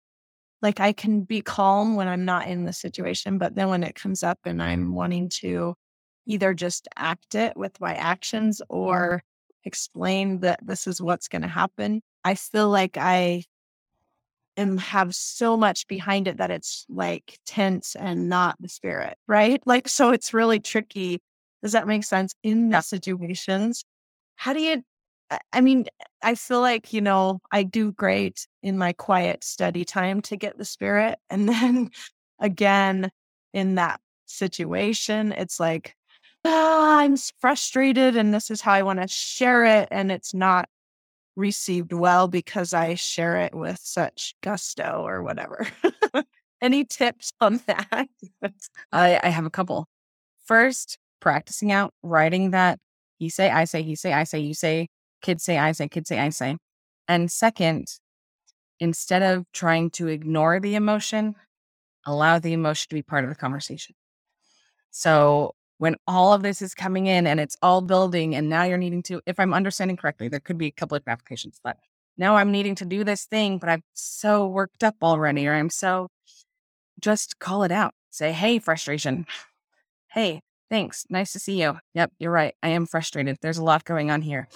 like 0.62 0.80
I 0.80 0.92
can 0.92 1.22
be 1.22 1.40
calm 1.40 1.96
when 1.96 2.08
I'm 2.08 2.24
not 2.24 2.46
in 2.46 2.64
the 2.64 2.72
situation. 2.72 3.38
But 3.38 3.54
then 3.54 3.68
when 3.68 3.82
it 3.82 3.94
comes 3.94 4.22
up 4.22 4.38
and 4.44 4.60
mm-hmm. 4.60 4.68
I'm 4.68 4.94
wanting 4.94 5.28
to 5.40 5.74
either 6.26 6.54
just 6.54 6.88
act 6.96 7.34
it 7.34 7.56
with 7.56 7.80
my 7.80 7.94
actions 7.94 8.60
mm-hmm. 8.60 8.76
or 8.76 9.22
explain 9.64 10.40
that 10.40 10.60
this 10.62 10.86
is 10.86 11.00
what's 11.00 11.28
going 11.28 11.42
to 11.42 11.48
happen, 11.48 12.02
I 12.24 12.34
feel 12.34 12.68
like 12.68 12.96
I 12.96 13.44
am 14.56 14.78
have 14.78 15.14
so 15.14 15.56
much 15.56 15.86
behind 15.86 16.28
it 16.28 16.38
that 16.38 16.50
it's 16.50 16.84
like 16.88 17.38
tense 17.46 17.96
and 17.96 18.28
not 18.28 18.56
the 18.60 18.68
spirit, 18.68 19.16
right? 19.26 19.62
Like, 19.66 19.88
so 19.88 20.10
it's 20.10 20.34
really 20.34 20.60
tricky. 20.60 21.20
Does 21.62 21.72
that 21.72 21.86
make 21.86 22.04
sense 22.04 22.34
in 22.42 22.70
the 22.70 22.80
situations? 22.80 23.84
How 24.36 24.52
do 24.52 24.60
you, 24.60 24.82
I 25.52 25.60
mean, 25.60 25.86
I 26.22 26.34
feel 26.34 26.60
like, 26.60 26.92
you 26.92 27.00
know, 27.00 27.40
I 27.52 27.62
do 27.62 27.92
great 27.92 28.46
in 28.62 28.78
my 28.78 28.92
quiet 28.92 29.44
study 29.44 29.84
time 29.84 30.22
to 30.22 30.36
get 30.36 30.58
the 30.58 30.64
spirit. 30.64 31.18
And 31.30 31.48
then 31.48 31.90
again, 32.38 33.10
in 33.52 33.74
that 33.76 34.00
situation, 34.26 35.32
it's 35.32 35.60
like, 35.60 35.94
ah, 36.44 36.98
I'm 36.98 37.16
frustrated 37.40 38.16
and 38.16 38.32
this 38.32 38.50
is 38.50 38.60
how 38.60 38.72
I 38.72 38.82
want 38.82 39.00
to 39.00 39.08
share 39.08 39.64
it. 39.64 39.88
And 39.90 40.10
it's 40.10 40.34
not 40.34 40.68
received 41.36 41.92
well 41.92 42.28
because 42.28 42.72
I 42.72 42.94
share 42.94 43.38
it 43.38 43.54
with 43.54 43.78
such 43.82 44.34
gusto 44.42 45.02
or 45.06 45.22
whatever. 45.22 45.66
Any 46.62 46.84
tips 46.84 47.32
on 47.40 47.60
that? 47.66 48.08
I, 48.92 49.20
I 49.22 49.28
have 49.28 49.46
a 49.46 49.50
couple. 49.50 49.88
First, 50.44 50.98
practicing 51.20 51.72
out 51.72 51.92
writing 52.02 52.50
that 52.50 52.78
he 53.18 53.28
say, 53.28 53.50
I 53.50 53.64
say, 53.64 53.82
he 53.82 53.94
say, 53.94 54.12
I 54.12 54.24
say, 54.24 54.38
you 54.38 54.54
say, 54.54 54.88
kids 55.22 55.44
say, 55.44 55.58
I 55.58 55.72
say, 55.72 55.88
kids 55.88 56.08
say, 56.08 56.18
I 56.18 56.30
say. 56.30 56.56
And 57.06 57.30
second, 57.30 57.86
instead 58.78 59.22
of 59.22 59.44
trying 59.52 59.90
to 59.90 60.08
ignore 60.08 60.58
the 60.60 60.74
emotion, 60.74 61.34
allow 62.06 62.38
the 62.38 62.52
emotion 62.52 62.88
to 62.88 62.94
be 62.94 63.02
part 63.02 63.24
of 63.24 63.30
the 63.30 63.36
conversation. 63.36 63.94
So 64.90 65.54
when 65.80 65.96
all 66.06 66.34
of 66.34 66.42
this 66.42 66.60
is 66.60 66.74
coming 66.74 67.06
in 67.06 67.26
and 67.26 67.40
it's 67.40 67.56
all 67.62 67.80
building 67.80 68.34
and 68.34 68.50
now 68.50 68.64
you're 68.64 68.76
needing 68.76 69.02
to 69.02 69.20
if 69.24 69.40
i'm 69.40 69.54
understanding 69.54 69.96
correctly 69.96 70.28
there 70.28 70.38
could 70.38 70.58
be 70.58 70.66
a 70.66 70.70
couple 70.70 70.94
of 70.94 71.02
applications 71.06 71.58
but 71.64 71.78
now 72.18 72.36
i'm 72.36 72.52
needing 72.52 72.74
to 72.74 72.84
do 72.84 73.02
this 73.02 73.24
thing 73.24 73.56
but 73.56 73.70
i'm 73.70 73.82
so 73.94 74.46
worked 74.46 74.84
up 74.84 74.94
already 75.02 75.48
or 75.48 75.54
i'm 75.54 75.70
so 75.70 76.08
just 77.00 77.38
call 77.38 77.62
it 77.62 77.72
out 77.72 77.94
say 78.10 78.30
hey 78.30 78.58
frustration 78.58 79.26
hey 80.08 80.42
thanks 80.70 81.04
nice 81.10 81.32
to 81.32 81.38
see 81.38 81.60
you 81.60 81.78
yep 81.94 82.12
you're 82.18 82.32
right 82.32 82.54
i 82.62 82.68
am 82.68 82.86
frustrated 82.86 83.36
there's 83.42 83.58
a 83.58 83.64
lot 83.64 83.84
going 83.84 84.10
on 84.10 84.22
here 84.22 84.48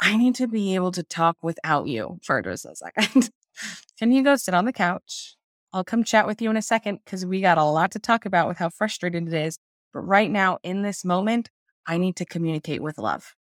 i 0.00 0.16
need 0.16 0.34
to 0.34 0.48
be 0.48 0.74
able 0.74 0.92
to 0.92 1.02
talk 1.02 1.36
without 1.42 1.86
you 1.86 2.18
for 2.22 2.40
just 2.40 2.64
a 2.64 2.74
second 2.74 3.30
can 3.98 4.12
you 4.12 4.22
go 4.22 4.36
sit 4.36 4.54
on 4.54 4.64
the 4.64 4.72
couch 4.72 5.36
i'll 5.72 5.84
come 5.84 6.04
chat 6.04 6.26
with 6.26 6.40
you 6.40 6.48
in 6.48 6.56
a 6.56 6.62
second 6.62 7.00
because 7.04 7.26
we 7.26 7.40
got 7.40 7.58
a 7.58 7.64
lot 7.64 7.90
to 7.90 7.98
talk 7.98 8.24
about 8.24 8.48
with 8.48 8.58
how 8.58 8.70
frustrated 8.70 9.26
it 9.26 9.34
is 9.34 9.58
but 9.92 10.00
right 10.00 10.30
now, 10.30 10.58
in 10.62 10.82
this 10.82 11.04
moment, 11.04 11.50
I 11.86 11.98
need 11.98 12.16
to 12.16 12.24
communicate 12.24 12.82
with 12.82 12.98
love. 12.98 13.34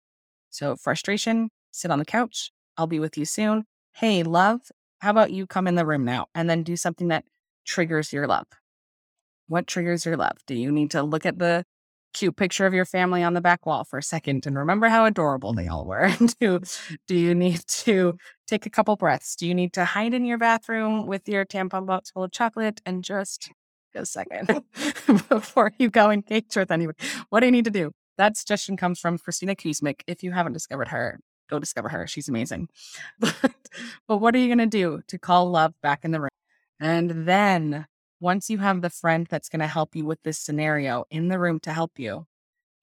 So, 0.50 0.76
frustration, 0.76 1.50
sit 1.72 1.92
on 1.92 2.00
the 2.00 2.06
couch. 2.06 2.52
I'll 2.78 2.88
be 2.88 3.00
with 3.00 3.18
you 3.18 3.26
soon. 3.26 3.64
Hey, 3.94 4.24
love, 4.24 4.62
how 5.00 5.12
about 5.12 5.32
you 5.32 5.48
come 5.48 5.68
in 5.68 5.76
the 5.76 5.86
room 5.86 6.04
now 6.04 6.28
and 6.36 6.50
then 6.50 6.64
do 6.64 6.76
something 6.76 7.08
that 7.10 7.26
triggers 7.66 8.12
your 8.12 8.28
love? 8.28 8.48
What 9.48 9.68
triggers 9.68 10.06
your 10.06 10.18
love? 10.18 10.38
Do 10.48 10.56
you 10.56 10.72
need 10.72 10.92
to 10.92 11.04
look 11.04 11.26
at 11.26 11.40
the 11.40 11.66
cute 12.14 12.36
picture 12.36 12.66
of 12.66 12.74
your 12.74 12.86
family 12.86 13.24
on 13.24 13.34
the 13.34 13.42
back 13.42 13.66
wall 13.66 13.84
for 13.84 14.00
a 14.00 14.04
second 14.04 14.46
and 14.46 14.58
remember 14.58 14.90
how 14.90 15.06
adorable 15.06 15.54
they 15.54 15.68
all 15.68 15.86
were? 15.86 16.12
do, 16.40 16.60
do 17.08 17.16
you 17.16 17.34
need 17.34 17.62
to 17.68 18.18
take 18.48 18.66
a 18.66 18.70
couple 18.70 18.96
breaths? 18.96 19.36
Do 19.36 19.48
you 19.48 19.56
need 19.56 19.74
to 19.74 19.86
hide 19.86 20.14
in 20.14 20.26
your 20.26 20.38
bathroom 20.38 21.08
with 21.08 21.28
your 21.28 21.46
tampon 21.46 21.86
box 21.86 22.12
full 22.12 22.24
of 22.24 22.32
chocolate 22.32 22.82
and 22.86 23.04
just 23.04 23.52
a 23.96 24.06
second 24.06 24.64
before 25.30 25.74
you 25.78 25.90
go 25.90 26.12
engage 26.12 26.56
with 26.56 26.72
anybody. 26.72 26.98
What 27.30 27.42
do 27.42 27.46
you 27.46 27.52
need 27.52 27.66
to 27.66 27.72
do? 27.72 27.92
That 28.18 28.38
suggestion 28.38 28.78
comes 28.78 29.00
from 29.00 29.18
Kristina 29.18 29.56
Kuzmic. 29.56 30.02
If 30.08 30.24
you 30.24 30.32
haven't 30.32 30.54
discovered 30.54 30.90
her, 30.90 31.20
go 31.50 31.60
discover 31.60 31.90
her. 31.90 32.08
She's 32.08 32.30
amazing. 32.30 32.70
But, 33.20 33.56
but 34.08 34.18
what 34.18 34.36
are 34.36 34.40
you 34.40 34.48
going 34.48 34.58
to 34.58 34.66
do 34.66 35.02
to 35.08 35.18
call 35.18 35.50
love 35.50 35.74
back 35.82 36.04
in 36.04 36.12
the 36.12 36.20
room? 36.20 36.30
And 36.80 37.28
then 37.28 37.86
once 38.22 38.50
you 38.50 38.60
have 38.60 38.82
the 38.82 38.90
friend 38.90 39.28
that's 39.30 39.50
going 39.50 39.60
to 39.60 39.68
help 39.68 39.96
you 39.96 40.06
with 40.06 40.22
this 40.24 40.40
scenario 40.40 41.06
in 41.10 41.28
the 41.28 41.40
room 41.40 41.60
to 41.62 41.74
help 41.74 42.00
you 42.00 42.26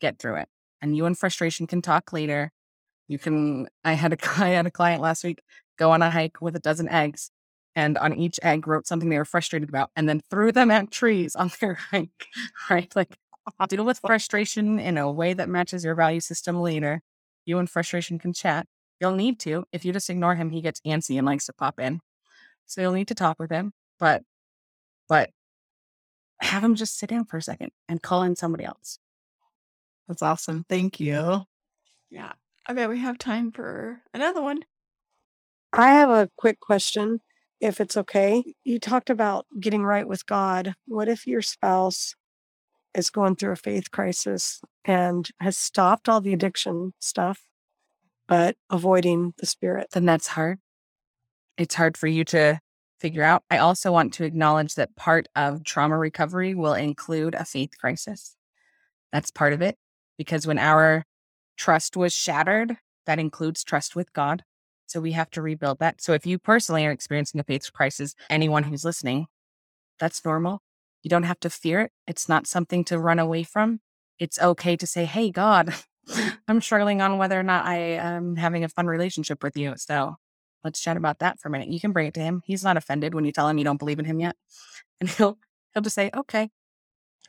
get 0.00 0.18
through 0.18 0.36
it, 0.36 0.48
and 0.82 0.96
you 0.96 1.06
and 1.06 1.18
frustration 1.18 1.66
can 1.66 1.80
talk 1.80 2.12
later. 2.12 2.52
You 3.08 3.18
can. 3.18 3.68
I 3.84 3.94
had 3.94 4.12
a 4.12 4.18
I 4.42 4.48
had 4.50 4.66
a 4.66 4.70
client 4.70 5.00
last 5.00 5.24
week 5.24 5.42
go 5.78 5.92
on 5.92 6.02
a 6.02 6.10
hike 6.10 6.42
with 6.42 6.56
a 6.56 6.60
dozen 6.60 6.88
eggs 6.88 7.30
and 7.76 7.96
on 7.98 8.12
each 8.14 8.40
egg 8.42 8.66
wrote 8.66 8.86
something 8.86 9.08
they 9.08 9.18
were 9.18 9.24
frustrated 9.24 9.68
about 9.68 9.90
and 9.94 10.08
then 10.08 10.20
threw 10.28 10.50
them 10.50 10.70
at 10.70 10.90
trees 10.90 11.36
on 11.36 11.50
their 11.60 11.74
hike, 11.92 12.26
right? 12.68 12.94
Like 12.96 13.16
deal 13.68 13.84
with 13.84 14.00
frustration 14.06 14.78
in 14.80 14.98
a 14.98 15.10
way 15.10 15.32
that 15.32 15.48
matches 15.48 15.84
your 15.84 15.94
value 15.94 16.20
system 16.20 16.60
later. 16.60 17.00
You 17.46 17.58
and 17.58 17.70
frustration 17.70 18.18
can 18.18 18.32
chat. 18.32 18.66
You'll 19.00 19.14
need 19.14 19.38
to. 19.40 19.64
If 19.72 19.84
you 19.84 19.92
just 19.92 20.10
ignore 20.10 20.34
him, 20.34 20.50
he 20.50 20.60
gets 20.60 20.80
antsy 20.80 21.16
and 21.16 21.26
likes 21.26 21.46
to 21.46 21.52
pop 21.52 21.78
in. 21.78 22.00
So 22.66 22.80
you'll 22.80 22.92
need 22.92 23.08
to 23.08 23.14
talk 23.14 23.38
with 23.38 23.50
him, 23.50 23.72
but 23.98 24.22
but 25.08 25.30
have 26.40 26.62
them 26.62 26.74
just 26.74 26.98
sit 26.98 27.10
down 27.10 27.24
for 27.24 27.36
a 27.36 27.42
second 27.42 27.70
and 27.88 28.02
call 28.02 28.22
in 28.22 28.36
somebody 28.36 28.64
else. 28.64 28.98
That's 30.06 30.22
awesome. 30.22 30.64
Thank 30.68 30.94
mm-hmm. 30.94 31.04
you. 31.04 31.44
Yeah. 32.10 32.32
Okay, 32.70 32.86
we 32.86 32.98
have 32.98 33.18
time 33.18 33.50
for 33.50 34.00
another 34.12 34.42
one. 34.42 34.60
I 35.72 35.90
have 35.90 36.10
a 36.10 36.30
quick 36.36 36.60
question 36.60 37.20
if 37.60 37.80
it's 37.80 37.96
okay. 37.96 38.54
You 38.64 38.78
talked 38.78 39.10
about 39.10 39.46
getting 39.58 39.84
right 39.84 40.06
with 40.06 40.26
God. 40.26 40.74
What 40.86 41.08
if 41.08 41.26
your 41.26 41.42
spouse 41.42 42.14
is 42.94 43.10
going 43.10 43.36
through 43.36 43.52
a 43.52 43.56
faith 43.56 43.90
crisis 43.90 44.60
and 44.84 45.28
has 45.40 45.58
stopped 45.58 46.08
all 46.08 46.20
the 46.20 46.32
addiction 46.32 46.94
stuff, 47.00 47.42
but 48.26 48.56
avoiding 48.70 49.34
the 49.38 49.46
spirit? 49.46 49.88
Then 49.92 50.06
that's 50.06 50.28
hard. 50.28 50.58
It's 51.56 51.74
hard 51.74 51.96
for 51.96 52.06
you 52.06 52.24
to 52.26 52.60
figure 53.00 53.22
out. 53.22 53.42
I 53.50 53.58
also 53.58 53.92
want 53.92 54.12
to 54.14 54.24
acknowledge 54.24 54.74
that 54.74 54.96
part 54.96 55.28
of 55.36 55.64
trauma 55.64 55.96
recovery 55.96 56.54
will 56.54 56.74
include 56.74 57.34
a 57.34 57.44
faith 57.44 57.78
crisis. 57.78 58.36
That's 59.12 59.30
part 59.30 59.52
of 59.52 59.62
it 59.62 59.76
because 60.16 60.46
when 60.46 60.58
our 60.58 61.04
trust 61.56 61.96
was 61.96 62.12
shattered, 62.12 62.76
that 63.06 63.18
includes 63.18 63.64
trust 63.64 63.96
with 63.96 64.12
God. 64.12 64.44
So 64.86 65.00
we 65.00 65.12
have 65.12 65.30
to 65.30 65.42
rebuild 65.42 65.80
that. 65.80 66.00
So 66.00 66.12
if 66.12 66.26
you 66.26 66.38
personally 66.38 66.86
are 66.86 66.90
experiencing 66.90 67.40
a 67.40 67.44
faith 67.44 67.72
crisis, 67.72 68.14
anyone 68.30 68.64
who's 68.64 68.84
listening, 68.84 69.26
that's 69.98 70.24
normal. 70.24 70.60
You 71.02 71.10
don't 71.10 71.24
have 71.24 71.40
to 71.40 71.50
fear 71.50 71.80
it. 71.80 71.92
It's 72.06 72.28
not 72.28 72.46
something 72.46 72.84
to 72.84 72.98
run 72.98 73.18
away 73.18 73.42
from. 73.42 73.80
It's 74.18 74.40
okay 74.40 74.76
to 74.76 74.86
say, 74.86 75.04
Hey, 75.04 75.30
God, 75.30 75.74
I'm 76.48 76.60
struggling 76.60 77.02
on 77.02 77.18
whether 77.18 77.38
or 77.38 77.42
not 77.42 77.66
I 77.66 77.76
am 77.76 78.36
having 78.36 78.64
a 78.64 78.68
fun 78.68 78.86
relationship 78.86 79.42
with 79.42 79.56
you. 79.56 79.74
So 79.76 80.16
let's 80.64 80.80
chat 80.80 80.96
about 80.96 81.20
that 81.20 81.38
for 81.40 81.48
a 81.48 81.50
minute. 81.50 81.68
You 81.68 81.80
can 81.80 81.92
bring 81.92 82.06
it 82.06 82.14
to 82.14 82.20
him. 82.20 82.42
He's 82.44 82.64
not 82.64 82.76
offended 82.76 83.14
when 83.14 83.24
you 83.24 83.32
tell 83.32 83.48
him 83.48 83.58
you 83.58 83.64
don't 83.64 83.78
believe 83.78 83.98
in 83.98 84.04
him 84.04 84.20
yet. 84.20 84.36
And 85.00 85.08
he'll 85.08 85.38
he'll 85.74 85.82
just 85.82 85.94
say, 85.94 86.10
Okay. 86.14 86.50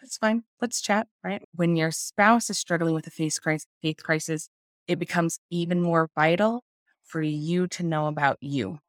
That's 0.02 0.18
fine. 0.18 0.44
Let's 0.62 0.82
chat, 0.82 1.08
right? 1.24 1.44
When 1.54 1.76
your 1.76 1.92
spouse 1.92 2.50
is 2.50 2.58
struggling 2.58 2.94
with 2.94 3.06
a 3.06 3.12
faith 3.12 3.38
crisis, 3.42 3.68
faith 3.82 4.02
crisis, 4.02 4.50
it 4.88 4.98
becomes 4.98 5.40
even 5.50 5.82
more 5.82 6.10
vital 6.16 6.64
for 7.04 7.22
you 7.22 7.68
to 7.68 7.84
know 7.84 8.08
about 8.08 8.38
you 8.40 8.80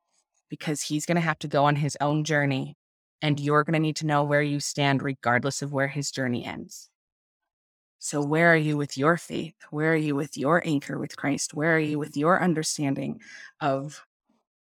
because 0.48 0.82
he's 0.82 1.06
going 1.06 1.16
to 1.16 1.20
have 1.20 1.38
to 1.40 1.48
go 1.48 1.64
on 1.64 1.76
his 1.76 1.96
own 2.00 2.22
journey 2.22 2.76
and 3.22 3.40
you're 3.40 3.64
going 3.64 3.74
to 3.74 3.80
need 3.80 3.96
to 3.96 4.06
know 4.06 4.24
where 4.24 4.42
you 4.42 4.60
stand 4.60 5.02
regardless 5.02 5.62
of 5.62 5.72
where 5.72 5.88
his 5.88 6.10
journey 6.10 6.44
ends. 6.44 6.88
So, 7.98 8.22
where 8.22 8.52
are 8.52 8.56
you 8.56 8.76
with 8.78 8.96
your 8.96 9.18
faith? 9.18 9.54
Where 9.70 9.92
are 9.92 9.96
you 9.96 10.14
with 10.14 10.36
your 10.38 10.66
anchor 10.66 10.98
with 10.98 11.16
Christ? 11.16 11.52
Where 11.52 11.76
are 11.76 11.80
you 11.80 11.98
with 11.98 12.16
your 12.16 12.42
understanding 12.42 13.20
of 13.60 14.02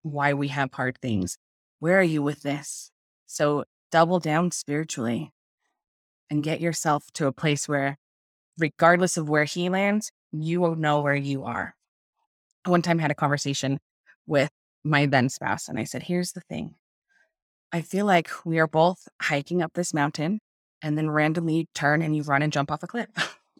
why 0.04 0.34
we 0.34 0.48
have 0.48 0.72
hard 0.72 0.98
things? 1.00 1.38
Where 1.80 1.98
are 1.98 2.02
you 2.02 2.22
with 2.22 2.42
this? 2.42 2.92
So, 3.26 3.64
double 3.90 4.20
down 4.20 4.50
spiritually 4.50 5.32
and 6.30 6.42
get 6.42 6.60
yourself 6.60 7.06
to 7.14 7.26
a 7.26 7.32
place 7.32 7.68
where, 7.68 7.98
regardless 8.58 9.16
of 9.16 9.28
where 9.28 9.44
he 9.44 9.68
lands, 9.68 10.12
you 10.30 10.60
will 10.60 10.76
know 10.76 11.00
where 11.00 11.14
you 11.16 11.44
are. 11.44 11.74
One 12.66 12.82
time 12.82 12.98
I 12.98 13.02
had 13.02 13.10
a 13.10 13.16
conversation 13.16 13.80
with 14.26 14.50
my 14.84 15.06
then 15.06 15.28
spouse, 15.28 15.68
and 15.68 15.78
I 15.78 15.84
said, 15.84 16.04
Here's 16.04 16.32
the 16.32 16.40
thing. 16.40 16.74
I 17.72 17.80
feel 17.80 18.06
like 18.06 18.30
we 18.44 18.58
are 18.58 18.68
both 18.68 19.08
hiking 19.20 19.62
up 19.62 19.72
this 19.74 19.92
mountain 19.92 20.40
and 20.82 20.98
then 20.98 21.10
randomly 21.10 21.68
turn 21.74 22.02
and 22.02 22.14
you 22.14 22.22
run 22.22 22.42
and 22.42 22.52
jump 22.52 22.70
off 22.70 22.82
a 22.82 22.86
cliff. 22.86 23.08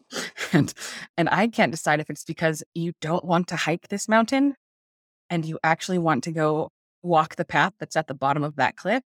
and 0.53 0.73
and 1.17 1.29
I 1.31 1.49
can't 1.49 1.73
decide 1.73 2.01
if 2.01 2.11
it's 2.11 2.25
because 2.25 2.63
you 2.75 2.93
don't 3.01 3.25
want 3.25 3.49
to 3.49 3.57
hike 3.57 3.89
this 3.89 4.09
mountain 4.09 4.55
and 5.35 5.45
you 5.45 5.59
actually 5.65 5.99
want 5.99 6.23
to 6.23 6.31
go 6.31 6.71
walk 7.03 7.35
the 7.35 7.45
path 7.45 7.73
that's 7.81 7.97
at 7.97 8.07
the 8.07 8.15
bottom 8.15 8.45
of 8.45 8.55
that 8.55 8.77
cliff 8.77 9.03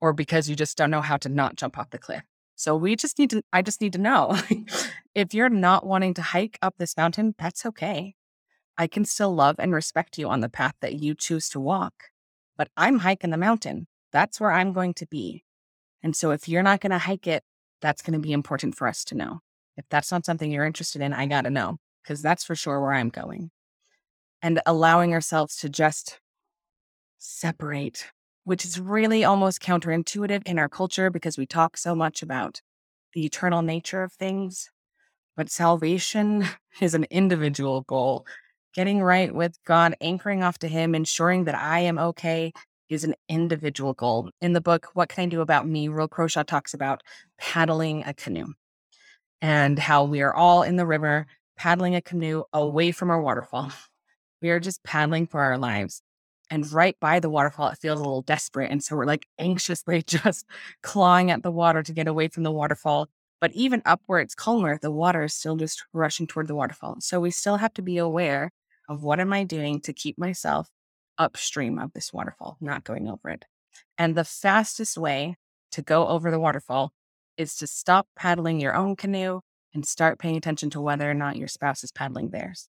or 0.00 0.12
because 0.12 0.48
you 0.48 0.54
just 0.54 0.76
don't 0.78 0.90
know 0.90 1.00
how 1.00 1.16
to 1.16 1.28
not 1.28 1.56
jump 1.56 1.76
off 1.76 1.90
the 1.90 1.98
cliff. 1.98 2.22
So 2.54 2.76
we 2.76 2.94
just 2.94 3.18
need 3.18 3.30
to 3.30 3.42
I 3.52 3.60
just 3.60 3.80
need 3.80 3.92
to 3.94 3.98
know 3.98 4.38
if 5.16 5.34
you're 5.34 5.48
not 5.48 5.84
wanting 5.84 6.14
to 6.14 6.22
hike 6.22 6.58
up 6.62 6.76
this 6.78 6.96
mountain, 6.96 7.34
that's 7.36 7.66
okay. 7.66 8.14
I 8.78 8.86
can 8.86 9.04
still 9.04 9.34
love 9.34 9.56
and 9.58 9.74
respect 9.74 10.16
you 10.16 10.28
on 10.28 10.40
the 10.40 10.48
path 10.48 10.74
that 10.80 10.94
you 10.94 11.14
choose 11.14 11.48
to 11.50 11.60
walk. 11.60 11.94
But 12.56 12.68
I'm 12.76 13.00
hiking 13.00 13.30
the 13.30 13.36
mountain. 13.36 13.88
That's 14.12 14.40
where 14.40 14.52
I'm 14.52 14.72
going 14.72 14.94
to 14.94 15.06
be. 15.06 15.42
And 16.04 16.14
so 16.14 16.30
if 16.30 16.48
you're 16.48 16.62
not 16.62 16.80
going 16.80 16.92
to 16.92 16.98
hike 16.98 17.26
it, 17.26 17.42
that's 17.82 18.02
going 18.02 18.12
to 18.12 18.24
be 18.24 18.32
important 18.32 18.76
for 18.76 18.86
us 18.86 19.02
to 19.06 19.16
know. 19.16 19.40
If 19.76 19.86
that's 19.90 20.12
not 20.12 20.24
something 20.24 20.52
you're 20.52 20.64
interested 20.64 21.02
in, 21.02 21.12
I 21.12 21.26
got 21.26 21.42
to 21.42 21.50
know 21.50 21.78
because 22.02 22.22
that's 22.22 22.44
for 22.44 22.54
sure 22.54 22.80
where 22.80 22.92
I'm 22.92 23.08
going. 23.08 23.50
And 24.44 24.60
allowing 24.66 25.14
ourselves 25.14 25.56
to 25.56 25.70
just 25.70 26.20
separate, 27.16 28.08
which 28.44 28.66
is 28.66 28.78
really 28.78 29.24
almost 29.24 29.62
counterintuitive 29.62 30.42
in 30.44 30.58
our 30.58 30.68
culture 30.68 31.08
because 31.08 31.38
we 31.38 31.46
talk 31.46 31.78
so 31.78 31.94
much 31.94 32.22
about 32.22 32.60
the 33.14 33.24
eternal 33.24 33.62
nature 33.62 34.02
of 34.02 34.12
things. 34.12 34.70
But 35.34 35.50
salvation 35.50 36.44
is 36.80 36.92
an 36.94 37.06
individual 37.10 37.82
goal. 37.88 38.26
Getting 38.74 39.02
right 39.02 39.34
with 39.34 39.56
God, 39.64 39.94
anchoring 40.02 40.42
off 40.42 40.58
to 40.58 40.68
Him, 40.68 40.94
ensuring 40.94 41.44
that 41.44 41.54
I 41.54 41.80
am 41.80 41.98
okay 41.98 42.52
is 42.90 43.02
an 43.04 43.14
individual 43.30 43.94
goal. 43.94 44.28
In 44.42 44.52
the 44.52 44.60
book, 44.60 44.90
What 44.92 45.08
Can 45.08 45.24
I 45.24 45.26
Do 45.28 45.40
About 45.40 45.66
Me? 45.66 45.88
Rhyll 45.88 46.08
Croshaw 46.08 46.44
talks 46.44 46.74
about 46.74 47.02
paddling 47.38 48.04
a 48.04 48.12
canoe 48.12 48.48
and 49.40 49.78
how 49.78 50.04
we 50.04 50.20
are 50.20 50.34
all 50.34 50.62
in 50.62 50.76
the 50.76 50.86
river 50.86 51.26
paddling 51.56 51.94
a 51.94 52.02
canoe 52.02 52.42
away 52.52 52.92
from 52.92 53.10
our 53.10 53.22
waterfall. 53.22 53.72
We 54.42 54.50
are 54.50 54.60
just 54.60 54.82
paddling 54.84 55.26
for 55.26 55.40
our 55.40 55.58
lives. 55.58 56.02
And 56.50 56.70
right 56.72 56.96
by 57.00 57.20
the 57.20 57.30
waterfall, 57.30 57.68
it 57.68 57.78
feels 57.78 57.98
a 57.98 58.02
little 58.02 58.22
desperate. 58.22 58.70
And 58.70 58.82
so 58.82 58.96
we're 58.96 59.06
like 59.06 59.26
anxiously 59.38 60.02
just 60.06 60.46
clawing 60.82 61.30
at 61.30 61.42
the 61.42 61.50
water 61.50 61.82
to 61.82 61.92
get 61.92 62.06
away 62.06 62.28
from 62.28 62.42
the 62.42 62.52
waterfall. 62.52 63.08
But 63.40 63.52
even 63.52 63.82
up 63.84 64.00
where 64.06 64.20
it's 64.20 64.34
calmer, 64.34 64.78
the 64.80 64.90
water 64.90 65.24
is 65.24 65.34
still 65.34 65.56
just 65.56 65.84
rushing 65.92 66.26
toward 66.26 66.48
the 66.48 66.54
waterfall. 66.54 66.96
So 67.00 67.20
we 67.20 67.30
still 67.30 67.56
have 67.56 67.74
to 67.74 67.82
be 67.82 67.98
aware 67.98 68.52
of 68.88 69.02
what 69.02 69.20
am 69.20 69.32
I 69.32 69.44
doing 69.44 69.80
to 69.82 69.92
keep 69.92 70.18
myself 70.18 70.68
upstream 71.18 71.78
of 71.78 71.92
this 71.92 72.12
waterfall, 72.12 72.56
not 72.60 72.84
going 72.84 73.08
over 73.08 73.30
it. 73.30 73.44
And 73.98 74.14
the 74.14 74.24
fastest 74.24 74.96
way 74.96 75.36
to 75.72 75.82
go 75.82 76.08
over 76.08 76.30
the 76.30 76.40
waterfall 76.40 76.92
is 77.36 77.56
to 77.56 77.66
stop 77.66 78.06
paddling 78.16 78.60
your 78.60 78.74
own 78.74 78.96
canoe 78.96 79.40
and 79.74 79.84
start 79.84 80.18
paying 80.18 80.36
attention 80.36 80.70
to 80.70 80.80
whether 80.80 81.10
or 81.10 81.14
not 81.14 81.36
your 81.36 81.48
spouse 81.48 81.82
is 81.82 81.90
paddling 81.90 82.30
theirs. 82.30 82.68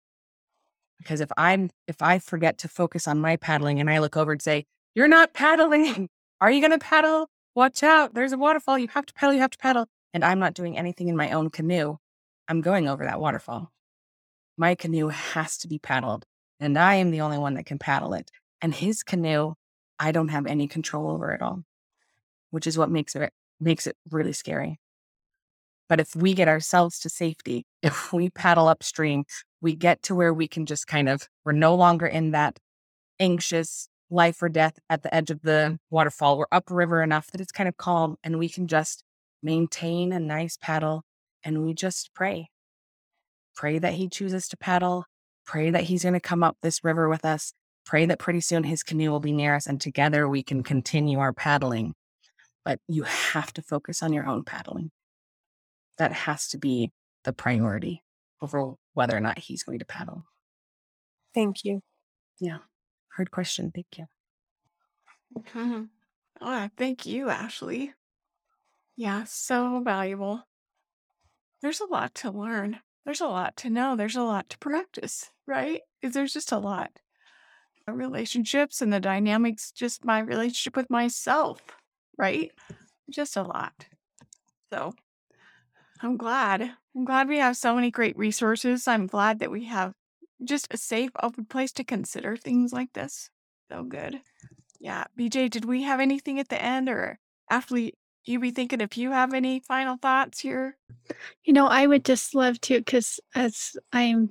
Because 0.98 1.22
if 1.22 1.32
I'm 1.38 1.70
if 1.88 2.02
I 2.02 2.20
forget 2.20 2.58
to 2.60 2.68
focus 2.68 3.08
on 3.08 3.20
my 3.22 3.36
paddling 3.36 3.80
and 3.80 3.90
I 3.90 4.00
look 4.00 4.18
over 4.18 4.32
and 4.32 4.42
say, 4.42 4.66
"You're 4.94 5.08
not 5.08 5.34
paddling. 5.34 6.10
Are 6.42 6.52
you 6.52 6.60
going 6.62 6.72
to 6.72 6.80
paddle? 6.80 7.30
Watch 7.56 7.84
out. 7.84 8.14
There's 8.14 8.34
a 8.34 8.38
waterfall. 8.38 8.78
You 8.78 8.90
have 8.90 9.06
to 9.06 9.14
paddle. 9.14 9.34
You 9.34 9.42
have 9.42 9.52
to 9.52 9.58
paddle." 9.58 9.88
And 10.14 10.24
I'm 10.24 10.40
not 10.40 10.54
doing 10.54 10.78
anything 10.78 11.08
in 11.08 11.18
my 11.18 11.32
own 11.32 11.50
canoe. 11.50 11.98
I'm 12.48 12.62
going 12.62 12.88
over 12.88 13.04
that 13.04 13.20
waterfall. 13.20 13.72
My 14.58 14.76
canoe 14.76 15.10
has 15.10 15.58
to 15.60 15.68
be 15.68 15.80
paddled 15.80 16.26
and 16.60 16.78
I 16.78 16.96
am 16.96 17.12
the 17.12 17.22
only 17.22 17.38
one 17.38 17.56
that 17.56 17.66
can 17.66 17.80
paddle 17.80 18.14
it. 18.14 18.32
And 18.62 18.74
his 18.74 19.04
canoe, 19.04 19.54
I 20.00 20.12
don't 20.12 20.30
have 20.30 20.46
any 20.46 20.68
control 20.68 21.10
over 21.10 21.34
at 21.34 21.42
all, 21.42 21.64
which 22.52 22.68
is 22.68 22.78
what 22.78 22.90
makes 22.90 23.16
it 23.16 23.34
makes 23.60 23.88
it 23.88 23.98
really 24.10 24.34
scary. 24.34 24.80
But 25.88 26.00
if 26.00 26.16
we 26.16 26.34
get 26.34 26.48
ourselves 26.48 27.00
to 27.00 27.10
safety, 27.10 27.66
if 27.84 28.12
we 28.12 28.30
paddle 28.30 28.68
upstream, 28.68 29.26
we 29.62 29.76
get 29.76 30.04
to 30.04 30.16
where 30.16 30.34
we 30.34 30.48
can 30.48 30.66
just 30.66 30.88
kind 30.88 31.10
of, 31.10 31.28
we're 31.44 31.52
no 31.52 31.76
longer 31.76 32.06
in 32.06 32.32
that 32.32 32.60
anxious 33.20 33.88
life 34.10 34.42
or 34.42 34.50
death 34.50 34.78
at 34.90 35.04
the 35.04 35.14
edge 35.14 35.32
of 35.32 35.42
the 35.42 35.78
waterfall. 35.90 36.38
We're 36.38 36.46
upriver 36.52 37.02
enough 37.02 37.32
that 37.32 37.42
it's 37.42 37.52
kind 37.52 37.68
of 37.68 37.78
calm 37.78 38.18
and 38.24 38.38
we 38.38 38.50
can 38.50 38.68
just 38.68 39.04
maintain 39.42 40.12
a 40.12 40.20
nice 40.20 40.58
paddle 40.62 41.04
and 41.44 41.64
we 41.64 41.74
just 41.74 42.12
pray. 42.14 42.50
Pray 43.56 43.80
that 43.80 43.94
he 43.94 44.10
chooses 44.10 44.48
to 44.50 44.58
paddle 44.58 45.06
Pray 45.46 45.70
that 45.70 45.84
he's 45.84 46.04
going 46.04 46.14
to 46.14 46.20
come 46.20 46.44
up 46.44 46.58
this 46.62 46.84
river 46.84 47.08
with 47.08 47.24
us. 47.24 47.54
Pray 47.86 48.06
that 48.08 48.20
pretty 48.20 48.42
soon 48.42 48.64
his 48.64 48.82
canoe 48.82 49.12
will 49.12 49.20
be 49.20 49.32
near 49.32 49.56
us 49.56 49.68
and 49.68 49.80
together 49.80 50.28
we 50.28 50.42
can 50.42 50.64
continue 50.64 51.20
our 51.20 51.34
paddling. 51.34 51.94
But 52.64 52.80
you 52.88 53.04
have 53.04 53.54
to 53.54 53.62
focus 53.62 54.02
on 54.02 54.12
your 54.12 54.26
own 54.26 54.44
paddling. 54.44 54.90
That 55.98 56.12
has 56.12 56.48
to 56.50 56.58
be 56.58 56.92
the 57.24 57.34
priority 57.34 58.04
over 58.42 58.74
whether 58.94 59.16
or 59.16 59.22
not 59.22 59.40
he's 59.40 59.64
going 59.64 59.80
to 59.80 59.86
paddle. 59.86 60.26
Thank 61.34 61.64
you. 61.64 61.82
Yeah. 62.40 62.60
Hard 63.16 63.32
question. 63.32 63.72
Thank 63.74 63.98
you. 63.98 64.06
Mm-hmm. 65.38 65.84
Oh, 66.42 66.70
thank 66.78 67.06
you, 67.06 67.30
Ashley. 67.30 67.94
Yeah, 68.98 69.24
so 69.26 69.82
valuable. 69.84 70.44
There's 71.62 71.82
a 71.82 71.86
lot 71.86 72.14
to 72.16 72.32
learn. 72.32 72.80
There's 73.06 73.22
a 73.22 73.28
lot 73.28 73.56
to 73.58 73.70
know. 73.70 73.96
There's 73.96 74.16
a 74.16 74.24
lot 74.24 74.50
to 74.50 74.58
practice, 74.60 75.30
right? 75.48 75.82
There's 76.02 76.34
just 76.34 76.52
a 76.52 76.58
lot. 76.58 76.92
Relationships 77.88 78.82
and 78.82 78.92
the 78.92 79.00
dynamics, 79.00 79.72
just 79.72 80.04
my 80.04 80.20
relationship 80.20 80.76
with 80.76 80.90
myself, 80.90 81.62
right? 82.18 82.52
Just 83.10 83.38
a 83.38 83.44
lot. 83.44 83.86
So 84.72 84.94
I'm 86.06 86.18
glad. 86.18 86.62
I'm 86.96 87.04
glad 87.06 87.28
we 87.28 87.40
have 87.40 87.58
so 87.58 87.76
many 87.76 87.92
great 87.92 88.18
resources. 88.18 88.88
I'm 88.88 89.08
glad 89.08 89.40
that 89.40 89.52
we 89.52 89.66
have 89.66 89.94
just 90.44 90.68
a 90.72 90.78
safe, 90.78 91.12
open 91.22 91.46
place 91.46 91.72
to 91.74 91.84
consider 91.84 92.38
things 92.38 92.72
like 92.72 92.94
this. 92.94 93.30
So 93.72 93.84
good. 93.84 94.22
Yeah. 94.80 95.06
BJ, 95.18 95.50
did 95.50 95.66
we 95.66 95.84
have 95.84 96.00
anything 96.00 96.40
at 96.40 96.50
the 96.50 96.62
end 96.62 96.90
or 96.90 97.20
Ashley, 97.50 97.96
you 98.24 98.40
be 98.40 98.52
thinking 98.52 98.82
if 98.82 98.98
you 98.98 99.12
have 99.12 99.34
any 99.34 99.60
final 99.60 99.98
thoughts 99.98 100.40
here? 100.40 100.78
You 101.44 101.54
know, 101.54 101.68
I 101.68 101.88
would 101.88 102.06
just 102.06 102.36
love 102.36 102.62
to, 102.62 102.80
because 102.80 103.20
as 103.34 103.76
I'm 103.92 104.30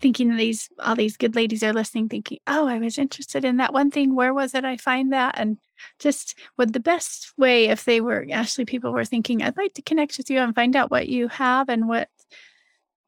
thinking 0.00 0.36
these 0.36 0.68
all 0.78 0.94
these 0.94 1.16
good 1.16 1.34
ladies 1.34 1.62
are 1.62 1.72
listening, 1.72 2.08
thinking, 2.08 2.38
"Oh, 2.46 2.66
I 2.66 2.78
was 2.78 2.98
interested 2.98 3.44
in 3.44 3.56
that 3.56 3.72
one 3.72 3.90
thing. 3.90 4.14
Where 4.14 4.34
was 4.34 4.54
it? 4.54 4.64
I 4.64 4.76
find 4.76 5.12
that." 5.12 5.38
And 5.38 5.58
just 5.98 6.38
would 6.56 6.72
the 6.72 6.80
best 6.80 7.32
way 7.36 7.66
if 7.66 7.84
they 7.84 8.00
were 8.00 8.26
actually 8.32 8.64
people 8.64 8.92
were 8.92 9.04
thinking, 9.04 9.42
"I'd 9.42 9.56
like 9.56 9.74
to 9.74 9.82
connect 9.82 10.18
with 10.18 10.30
you 10.30 10.38
and 10.40 10.54
find 10.54 10.76
out 10.76 10.90
what 10.90 11.08
you 11.08 11.28
have 11.28 11.68
and 11.68 11.88
what 11.88 12.08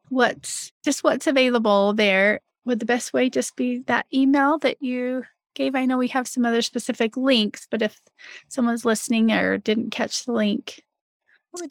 what's 0.09 0.73
just 0.85 1.05
what's 1.05 1.27
available 1.27 1.93
there." 1.95 2.41
Would 2.65 2.81
the 2.81 2.87
best 2.87 3.13
way 3.13 3.31
just 3.31 3.57
be 3.57 3.79
that 3.87 4.07
email 4.13 4.59
that 4.59 4.83
you 4.83 5.25
gave? 5.55 5.75
I 5.75 5.87
know 5.87 5.97
we 5.99 6.09
have 6.09 6.29
some 6.29 6.45
other 6.45 6.63
specific 6.63 7.17
links, 7.17 7.67
but 7.71 7.83
if 7.83 8.01
someone's 8.49 8.85
listening 8.85 9.33
or 9.33 9.59
didn't 9.59 9.91
catch 9.91 10.25
the 10.25 10.33
link, 10.33 10.83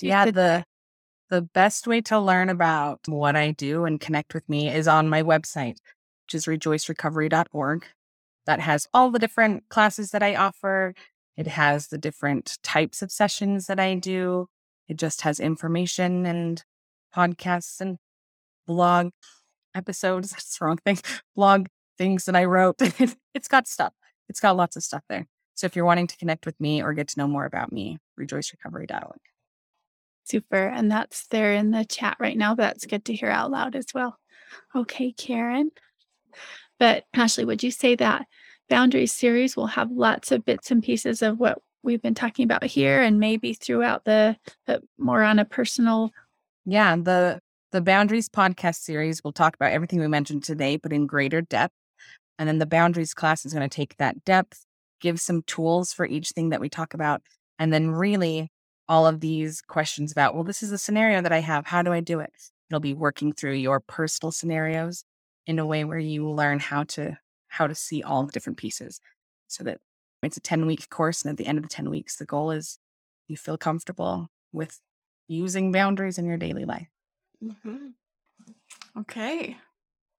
yeah, 0.02 0.32
the 0.32 0.66
the 1.30 1.42
best 1.42 1.88
way 1.88 2.02
to 2.02 2.20
learn 2.20 2.50
about 2.50 3.02
what 3.08 3.36
I 3.36 3.52
do 3.52 3.86
and 3.86 4.00
connect 4.00 4.34
with 4.34 4.48
me 4.50 4.70
is 4.70 4.88
on 4.88 5.10
my 5.10 5.24
website, 5.24 5.78
which 6.26 6.36
is 6.36 6.46
rejoicerecovery.org. 6.46 7.86
That 8.48 8.62
has 8.62 8.88
all 8.94 9.12
the 9.12 9.20
different 9.20 9.70
classes 9.70 10.12
that 10.12 10.24
I 10.24 10.36
offer. 10.36 10.96
It 11.36 11.48
has 11.48 11.90
the 11.90 11.98
different 11.98 12.58
types 12.64 13.02
of 13.02 13.12
sessions 13.12 13.68
that 13.68 13.80
I 13.80 13.94
do. 13.94 14.48
It 14.88 14.98
just 14.98 15.22
has 15.22 15.40
information 15.40 16.26
and 16.26 16.64
podcasts 17.16 17.80
and 17.80 17.98
blog 18.66 19.12
episodes. 19.76 20.30
That's 20.32 20.58
the 20.58 20.66
wrong 20.66 20.78
thing. 20.78 20.98
Blog 21.36 21.68
things 21.98 22.26
that 22.26 22.36
I 22.36 22.46
wrote. 22.46 22.78
it's 23.34 23.48
got 23.48 23.68
stuff. 23.68 23.94
It's 24.30 24.40
got 24.40 24.56
lots 24.58 24.76
of 24.76 24.84
stuff 24.84 25.04
there. 25.10 25.28
So 25.54 25.66
if 25.66 25.76
you're 25.76 25.86
wanting 25.86 26.08
to 26.08 26.18
connect 26.18 26.46
with 26.46 26.60
me 26.60 26.82
or 26.82 26.94
get 26.94 27.08
to 27.10 27.20
know 27.20 27.28
more 27.28 27.46
about 27.46 27.72
me, 27.72 27.98
rejoicerecovery.org. 28.20 29.20
Super. 30.24 30.68
And 30.68 30.92
that's 30.92 31.28
there 31.28 31.54
in 31.54 31.72
the 31.72 31.86
chat 31.86 32.18
right 32.20 32.38
now. 32.38 32.56
but 32.56 32.64
That's 32.64 32.86
good 32.86 33.06
to 33.06 33.14
hear 33.14 33.30
out 33.30 33.52
loud 33.52 33.76
as 33.76 33.88
well. 33.94 34.20
Okay, 34.76 35.12
Karen. 35.12 35.72
But 36.80 37.06
Ashley, 37.14 37.46
would 37.46 37.64
you 37.64 37.72
say 37.72 37.96
that 37.96 38.26
boundaries 38.70 39.14
series 39.14 39.56
will 39.56 39.68
have 39.68 39.92
lots 39.92 40.32
of 40.32 40.46
bits 40.46 40.72
and 40.72 40.84
pieces 40.84 41.22
of 41.22 41.40
what 41.40 41.60
we've 41.84 42.02
been 42.02 42.16
talking 42.16 42.44
about 42.44 42.64
here 42.64 43.02
and 43.02 43.20
maybe 43.20 43.54
throughout 43.54 44.04
the, 44.06 44.36
the 44.66 44.82
more 44.98 45.24
on 45.24 45.40
a 45.40 45.46
personal 45.46 46.12
Yeah, 46.66 46.96
the 46.96 47.40
the 47.72 47.82
boundaries 47.82 48.30
podcast 48.30 48.76
series 48.76 49.24
will 49.24 49.34
talk 49.34 49.56
about 49.56 49.74
everything 49.74 50.00
we 50.00 50.08
mentioned 50.08 50.44
today, 50.44 50.78
but 50.78 50.94
in 50.94 51.06
greater 51.06 51.42
depth. 51.42 51.74
And 52.40 52.48
then 52.48 52.60
the 52.60 52.66
boundaries 52.66 53.14
class 53.14 53.46
is 53.46 53.54
going 53.54 53.68
to 53.68 53.76
take 53.76 53.98
that 53.98 54.24
depth, 54.24 54.66
give 55.02 55.20
some 55.20 55.42
tools 55.44 55.92
for 55.92 56.06
each 56.06 56.30
thing 56.30 56.50
that 56.50 56.62
we 56.62 56.70
talk 56.70 56.94
about, 56.94 57.22
and 57.60 57.74
then 57.74 57.92
really 57.92 58.52
all 58.88 59.06
of 59.06 59.20
these 59.20 59.62
questions 59.62 60.14
about, 60.14 60.34
well, 60.34 60.46
this 60.46 60.64
is 60.64 60.72
a 60.72 60.78
scenario 60.78 61.22
that 61.22 61.34
I 61.34 61.42
have. 61.42 61.66
How 61.66 61.82
do 61.82 61.92
I 61.92 62.00
do 62.00 62.20
it? 62.22 62.32
It'll 62.70 62.80
be 62.80 62.94
working 62.94 63.34
through 63.34 63.54
your 63.54 63.82
personal 63.82 64.32
scenarios 64.32 65.04
in 65.48 65.60
a 65.60 65.68
way 65.68 65.86
where 65.86 66.00
you 66.00 66.30
learn 66.30 66.60
how 66.60 66.84
to 66.86 67.20
how 67.50 67.68
to 67.68 67.76
see 67.76 68.04
all 68.04 68.26
the 68.26 68.34
different 68.34 68.60
pieces 68.60 69.02
so 69.48 69.64
that 69.66 69.80
it's 70.24 70.38
a 70.38 70.42
10 70.42 70.68
week 70.68 70.90
course 70.90 71.24
and 71.24 71.32
at 71.32 71.38
the 71.38 71.48
end 71.48 71.58
of 71.60 71.64
the 71.64 71.70
10 71.70 71.90
weeks 71.90 72.18
the 72.18 72.26
goal 72.26 72.52
is 72.52 72.80
you 73.28 73.38
feel 73.38 73.58
comfortable 73.58 74.30
with 74.54 74.82
using 75.28 75.72
boundaries 75.72 76.20
in 76.20 76.26
your 76.26 76.38
daily 76.38 76.66
life 76.66 76.90
Mhm. 77.44 77.96
Okay. 78.98 79.58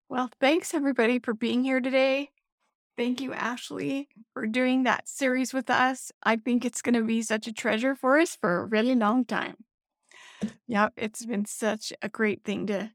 Well, 0.09 0.31
thanks 0.41 0.75
everybody 0.75 1.19
for 1.19 1.35
being 1.35 1.65
here 1.65 1.81
today. 1.81 2.31
Thank 2.97 3.21
you, 3.21 3.33
Ashley, 3.33 4.09
for 4.35 4.47
doing 4.47 4.85
that 4.85 5.09
series 5.09 5.55
with 5.55 5.71
us. 5.71 6.13
I 6.23 6.37
think 6.37 6.65
it's 6.65 6.83
going 6.83 6.95
to 6.97 7.05
be 7.05 7.23
such 7.23 7.47
a 7.49 7.53
treasure 7.55 7.95
for 7.97 8.19
us 8.19 8.37
for 8.37 8.61
a 8.61 8.67
really 8.67 8.95
long 8.95 9.25
time. 9.25 9.57
Yep, 10.67 10.95
it's 10.97 11.25
been 11.25 11.45
such 11.47 11.93
a 12.03 12.09
great 12.09 12.45
thing 12.45 12.67
to 12.69 12.93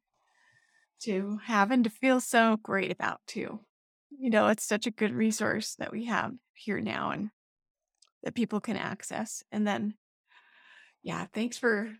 to 1.03 1.39
have 1.45 1.71
and 1.71 1.83
to 1.83 1.89
feel 1.89 2.19
so 2.19 2.57
great 2.61 2.91
about 2.91 3.19
too. 3.27 3.59
You 4.09 4.29
know, 4.29 4.47
it's 4.47 4.63
such 4.65 4.87
a 4.87 4.91
good 4.91 5.13
resource 5.13 5.75
that 5.79 5.91
we 5.91 6.05
have 6.05 6.33
here 6.53 6.79
now 6.79 7.11
and 7.11 7.29
that 8.23 8.35
people 8.35 8.61
can 8.61 8.77
access. 8.77 9.43
And 9.51 9.67
then 9.67 9.95
yeah, 11.03 11.25
thanks 11.33 11.57
for 11.57 11.91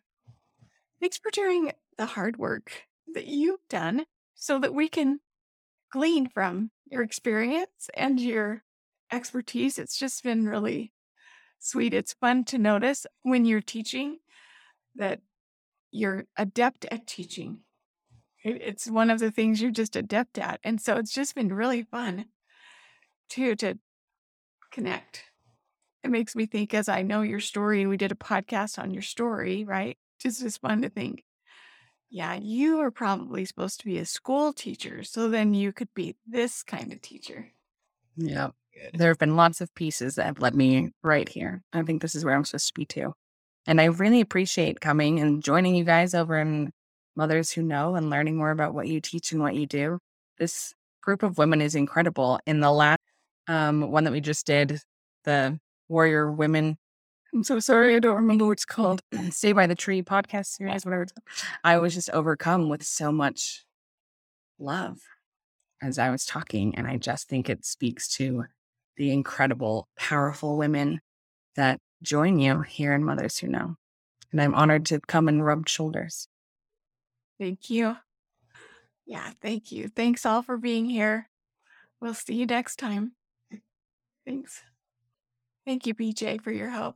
thanks 1.02 1.18
for 1.18 1.32
doing 1.32 1.72
the 1.98 2.06
hard 2.06 2.38
work 2.38 2.84
that 3.14 3.28
you've 3.28 3.68
done 3.70 4.06
so 4.36 4.60
that 4.60 4.74
we 4.74 4.88
can 4.88 5.20
glean 5.92 6.30
from 6.30 6.72
your 6.90 7.04
experience 7.04 7.90
and 7.96 8.20
your 8.20 8.64
expertise. 9.12 9.78
It's 9.78 9.98
just 9.98 10.24
been 10.24 10.48
really 10.48 10.94
sweet. 11.60 11.94
It's 11.94 12.14
fun 12.14 12.46
to 12.46 12.58
notice 12.58 13.06
when 13.22 13.46
you're 13.46 13.62
teaching 13.62 14.20
that 14.96 15.20
you're 15.92 16.26
adept 16.38 16.86
at 16.92 17.06
teaching. 17.06 17.60
It- 18.44 18.62
It's 18.62 18.88
one 18.90 19.10
of 19.10 19.20
the 19.20 19.32
things 19.32 19.62
you're 19.62 19.72
just 19.72 19.96
adept 19.96 20.38
at. 20.38 20.60
And 20.64 20.80
so 20.82 20.98
it's 20.98 21.14
just 21.14 21.36
been 21.36 21.54
really 21.54 21.84
fun 21.84 22.26
too 23.30 23.56
to 23.58 23.78
connect. 24.72 25.24
It 26.04 26.12
makes 26.12 26.36
me 26.36 26.46
think 26.46 26.74
as 26.74 26.90
I 26.90 27.02
know 27.02 27.22
your 27.22 27.40
story 27.40 27.82
and 27.82 27.90
we 27.90 27.98
did 27.98 28.12
a 28.12 28.16
podcast 28.16 28.78
on 28.78 28.92
your 28.92 29.02
story, 29.02 29.64
right? 29.64 29.98
Just 30.20 30.42
as 30.42 30.58
fun 30.58 30.82
to 30.82 30.90
think 30.90 31.24
yeah, 32.16 32.36
you 32.36 32.80
are 32.80 32.92
probably 32.92 33.44
supposed 33.44 33.80
to 33.80 33.86
be 33.86 33.98
a 33.98 34.06
school 34.06 34.54
teacher, 34.54 35.02
so 35.04 35.30
then 35.30 35.56
you 35.56 35.74
could 35.74 35.92
be 35.96 36.16
this 36.28 36.62
kind 36.62 36.94
of 36.94 37.02
teacher. 37.02 37.50
yeah 38.16 38.50
there 38.94 39.08
have 39.10 39.18
been 39.18 39.36
lots 39.36 39.62
of 39.62 39.74
pieces 39.74 40.14
that 40.16 40.26
have 40.28 40.40
led 40.40 40.54
me 40.56 40.92
right 41.04 41.30
here 41.30 41.64
i 41.74 41.82
think 41.84 42.02
this 42.02 42.14
is 42.16 42.24
where 42.26 42.36
i'm 42.36 42.44
supposed 42.46 42.68
to 42.68 42.74
be 42.76 42.86
too 42.86 43.14
and 43.68 43.80
i 43.82 43.86
really 43.86 44.20
appreciate 44.22 44.80
coming 44.82 45.20
and 45.20 45.44
joining 45.44 45.74
you 45.76 45.84
guys 45.84 46.14
over 46.14 46.40
in 46.40 46.72
mothers 47.16 47.52
who 47.52 47.62
know 47.62 47.96
and 47.96 48.10
learning 48.10 48.36
more 48.36 48.52
about 48.52 48.74
what 48.74 48.88
you 48.88 49.00
teach 49.00 49.32
and 49.32 49.42
what 49.42 49.56
you 49.56 49.66
do 49.66 50.00
this 50.38 50.74
group 51.02 51.24
of 51.24 51.38
women 51.38 51.62
is 51.62 51.76
incredible 51.76 52.40
in 52.46 52.60
the 52.60 52.72
last 52.72 53.00
um, 53.48 53.92
one 53.92 54.04
that 54.04 54.14
we 54.14 54.22
just 54.22 54.46
did 54.46 54.80
the 55.26 55.58
warrior 55.90 56.32
women 56.32 56.78
i'm 57.34 57.44
so 57.44 57.60
sorry 57.60 57.96
i 57.96 58.00
don't 58.00 58.16
remember 58.16 58.46
what 58.46 58.54
it's 58.54 58.66
called 58.66 59.02
stay 59.30 59.52
by 59.52 59.68
the 59.68 59.76
tree 59.76 60.02
podcast 60.02 60.48
series 60.48 60.86
whatever 60.86 61.06
i 61.64 61.78
was 61.78 61.94
just 61.94 62.10
overcome 62.12 62.70
with 62.70 62.84
so 62.84 63.12
much 63.12 63.66
love 64.60 65.00
as 65.84 66.00
I 66.00 66.10
was 66.10 66.26
talking. 66.26 66.76
And 66.76 66.88
I 66.88 66.98
just 66.98 67.28
think 67.28 67.50
it 67.50 67.66
speaks 67.66 68.08
to 68.16 68.46
the 68.96 69.12
incredible, 69.12 69.88
powerful 69.98 70.58
women 70.58 71.02
that 71.56 71.80
join 72.02 72.40
you 72.40 72.62
here 72.62 72.94
in 72.94 73.04
Mothers 73.04 73.38
Who 73.38 73.48
Know. 73.48 73.76
And 74.32 74.42
I'm 74.42 74.56
honored 74.56 74.86
to 74.88 75.00
come 75.02 75.28
and 75.28 75.46
rub 75.46 75.68
shoulders. 75.68 76.28
Thank 77.44 77.70
you. 77.70 77.98
Yeah, 79.06 79.32
thank 79.42 79.70
you. 79.70 79.90
Thanks 79.90 80.26
all 80.26 80.44
for 80.44 80.56
being 80.56 80.86
here. 80.86 81.28
We'll 82.00 82.14
see 82.14 82.36
you 82.36 82.46
next 82.46 82.78
time. 82.78 83.16
Thanks. 84.26 84.62
Thank 85.68 85.86
you, 85.86 85.94
BJ, 85.94 86.42
for 86.42 86.54
your 86.54 86.70
help. 86.70 86.96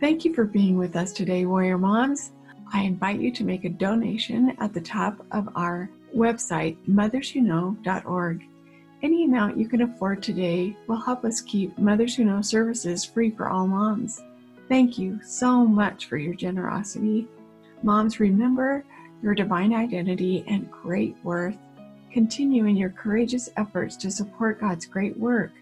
Thank 0.00 0.24
you 0.24 0.34
for 0.34 0.44
being 0.44 0.76
with 0.76 0.96
us 0.96 1.12
today, 1.12 1.46
Warrior 1.46 1.78
Moms. 1.78 2.32
I 2.72 2.82
invite 2.82 3.20
you 3.20 3.30
to 3.30 3.44
make 3.44 3.64
a 3.64 3.68
donation 3.68 4.56
at 4.58 4.74
the 4.74 4.80
top 4.80 5.24
of 5.30 5.48
our 5.54 5.88
website, 6.12 6.76
motherswhoknow.org. 6.88 8.44
Any 9.04 9.24
amount 9.24 9.56
you 9.56 9.68
can 9.68 9.82
afford 9.82 10.20
today 10.20 10.76
will 10.88 11.00
help 11.00 11.24
us 11.24 11.40
keep 11.40 11.78
Mothers 11.78 12.16
Who 12.16 12.24
Know 12.24 12.42
services 12.42 13.04
free 13.04 13.30
for 13.30 13.50
all 13.50 13.68
moms. 13.68 14.20
Thank 14.68 14.98
you 14.98 15.20
so 15.22 15.64
much 15.64 16.06
for 16.06 16.16
your 16.16 16.34
generosity. 16.34 17.28
Moms, 17.82 18.20
remember 18.20 18.84
your 19.22 19.34
divine 19.34 19.74
identity 19.74 20.44
and 20.46 20.70
great 20.70 21.16
worth. 21.22 21.56
Continue 22.12 22.66
in 22.66 22.76
your 22.76 22.90
courageous 22.90 23.48
efforts 23.56 23.96
to 23.96 24.10
support 24.10 24.60
God's 24.60 24.86
great 24.86 25.16
work. 25.16 25.52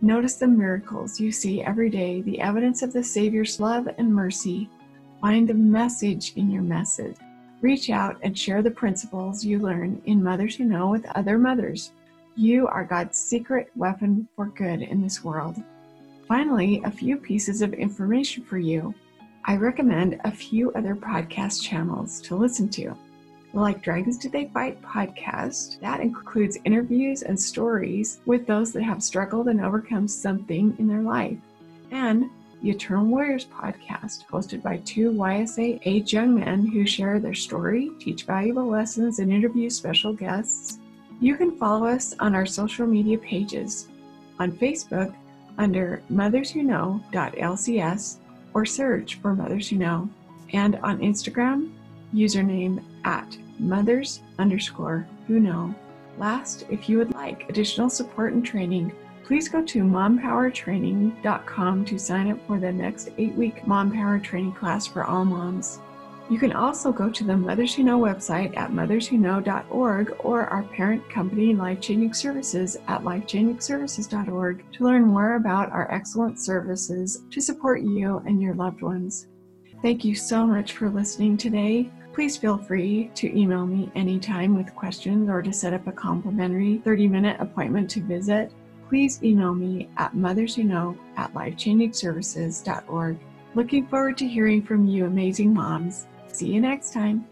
Notice 0.00 0.34
the 0.34 0.48
miracles 0.48 1.20
you 1.20 1.30
see 1.30 1.62
every 1.62 1.88
day, 1.88 2.22
the 2.22 2.40
evidence 2.40 2.82
of 2.82 2.92
the 2.92 3.04
Savior's 3.04 3.60
love 3.60 3.88
and 3.98 4.12
mercy. 4.12 4.68
Find 5.20 5.48
the 5.48 5.54
message 5.54 6.32
in 6.34 6.50
your 6.50 6.62
message. 6.62 7.16
Reach 7.60 7.90
out 7.90 8.18
and 8.22 8.36
share 8.36 8.62
the 8.62 8.70
principles 8.70 9.44
you 9.44 9.60
learn 9.60 10.02
in 10.06 10.22
Mothers 10.22 10.56
Who 10.56 10.64
Know 10.64 10.90
with 10.90 11.06
other 11.14 11.38
mothers. 11.38 11.92
You 12.34 12.66
are 12.66 12.84
God's 12.84 13.16
secret 13.16 13.70
weapon 13.76 14.26
for 14.34 14.46
good 14.46 14.82
in 14.82 15.00
this 15.00 15.22
world. 15.22 15.62
Finally, 16.26 16.82
a 16.84 16.90
few 16.90 17.16
pieces 17.16 17.62
of 17.62 17.72
information 17.74 18.42
for 18.42 18.58
you. 18.58 18.92
I 19.44 19.56
recommend 19.56 20.20
a 20.24 20.30
few 20.30 20.72
other 20.72 20.94
podcast 20.94 21.62
channels 21.62 22.20
to 22.22 22.36
listen 22.36 22.68
to. 22.70 22.94
Like 23.52 23.82
Dragons 23.82 24.16
Do 24.16 24.28
They 24.28 24.46
Fight 24.46 24.80
podcast, 24.82 25.80
that 25.80 26.00
includes 26.00 26.58
interviews 26.64 27.22
and 27.22 27.38
stories 27.38 28.20
with 28.24 28.46
those 28.46 28.72
that 28.72 28.84
have 28.84 29.02
struggled 29.02 29.48
and 29.48 29.60
overcome 29.60 30.06
something 30.06 30.76
in 30.78 30.86
their 30.86 31.02
life. 31.02 31.36
And 31.90 32.30
the 32.62 32.70
Eternal 32.70 33.06
Warriors 33.06 33.46
podcast, 33.46 34.26
hosted 34.26 34.62
by 34.62 34.76
two 34.78 35.10
YSA 35.10 35.80
age 35.84 36.12
young 36.12 36.36
men 36.36 36.64
who 36.64 36.86
share 36.86 37.18
their 37.18 37.34
story, 37.34 37.90
teach 37.98 38.22
valuable 38.22 38.68
lessons, 38.68 39.18
and 39.18 39.32
interview 39.32 39.68
special 39.68 40.12
guests. 40.12 40.78
You 41.20 41.36
can 41.36 41.58
follow 41.58 41.88
us 41.88 42.14
on 42.20 42.36
our 42.36 42.46
social 42.46 42.86
media 42.86 43.18
pages 43.18 43.88
on 44.38 44.52
Facebook 44.52 45.12
under 45.58 46.00
motherswhoknow.lcs 46.10 48.18
or 48.54 48.64
search 48.64 49.16
for 49.16 49.34
Mothers 49.34 49.68
Who 49.68 49.76
Know, 49.76 50.08
and 50.52 50.76
on 50.76 50.98
Instagram, 50.98 51.72
username 52.14 52.82
at 53.04 53.36
mothers 53.58 54.20
underscore 54.38 55.06
who 55.26 55.40
know. 55.40 55.74
Last, 56.18 56.66
if 56.70 56.88
you 56.88 56.98
would 56.98 57.14
like 57.14 57.48
additional 57.48 57.88
support 57.88 58.32
and 58.32 58.44
training, 58.44 58.92
please 59.24 59.48
go 59.48 59.64
to 59.64 59.82
mompowertraining.com 59.82 61.84
to 61.86 61.98
sign 61.98 62.30
up 62.30 62.46
for 62.46 62.58
the 62.58 62.70
next 62.70 63.10
eight 63.18 63.34
week 63.34 63.66
Mom 63.66 63.90
Power 63.90 64.18
Training 64.18 64.52
class 64.52 64.86
for 64.86 65.04
all 65.04 65.24
moms. 65.24 65.80
You 66.30 66.38
can 66.38 66.52
also 66.52 66.92
go 66.92 67.10
to 67.10 67.24
the 67.24 67.36
Mothers 67.36 67.74
Who 67.74 67.82
Know 67.82 67.98
website 67.98 68.56
at 68.56 68.70
motherswhoknow.org 68.70 70.16
or 70.20 70.46
our 70.46 70.62
parent 70.62 71.08
company, 71.10 71.54
Life 71.54 71.80
Changing 71.80 72.14
Services, 72.14 72.76
at 72.88 73.02
lifechangingservices.org 73.02 74.64
to 74.72 74.84
learn 74.84 75.02
more 75.02 75.34
about 75.34 75.70
our 75.72 75.90
excellent 75.92 76.40
services 76.40 77.24
to 77.30 77.40
support 77.40 77.82
you 77.82 78.22
and 78.24 78.40
your 78.40 78.54
loved 78.54 78.82
ones. 78.82 79.26
Thank 79.82 80.04
you 80.04 80.14
so 80.14 80.46
much 80.46 80.72
for 80.72 80.88
listening 80.88 81.36
today. 81.36 81.90
Please 82.14 82.36
feel 82.36 82.56
free 82.56 83.10
to 83.14 83.38
email 83.38 83.66
me 83.66 83.90
anytime 83.94 84.54
with 84.56 84.74
questions 84.74 85.28
or 85.28 85.42
to 85.42 85.52
set 85.52 85.74
up 85.74 85.86
a 85.86 85.92
complimentary 85.92 86.78
30 86.84 87.08
minute 87.08 87.36
appointment 87.40 87.90
to 87.90 88.00
visit. 88.00 88.52
Please 88.88 89.22
email 89.22 89.54
me 89.54 89.88
at 89.96 90.14
motherswhoknow 90.14 90.96
at 91.16 91.34
lifechangingservices.org. 91.34 93.18
Looking 93.54 93.86
forward 93.86 94.16
to 94.18 94.28
hearing 94.28 94.62
from 94.62 94.86
you, 94.86 95.06
amazing 95.06 95.52
moms. 95.52 96.06
See 96.32 96.46
you 96.46 96.60
next 96.62 96.94
time. 96.94 97.31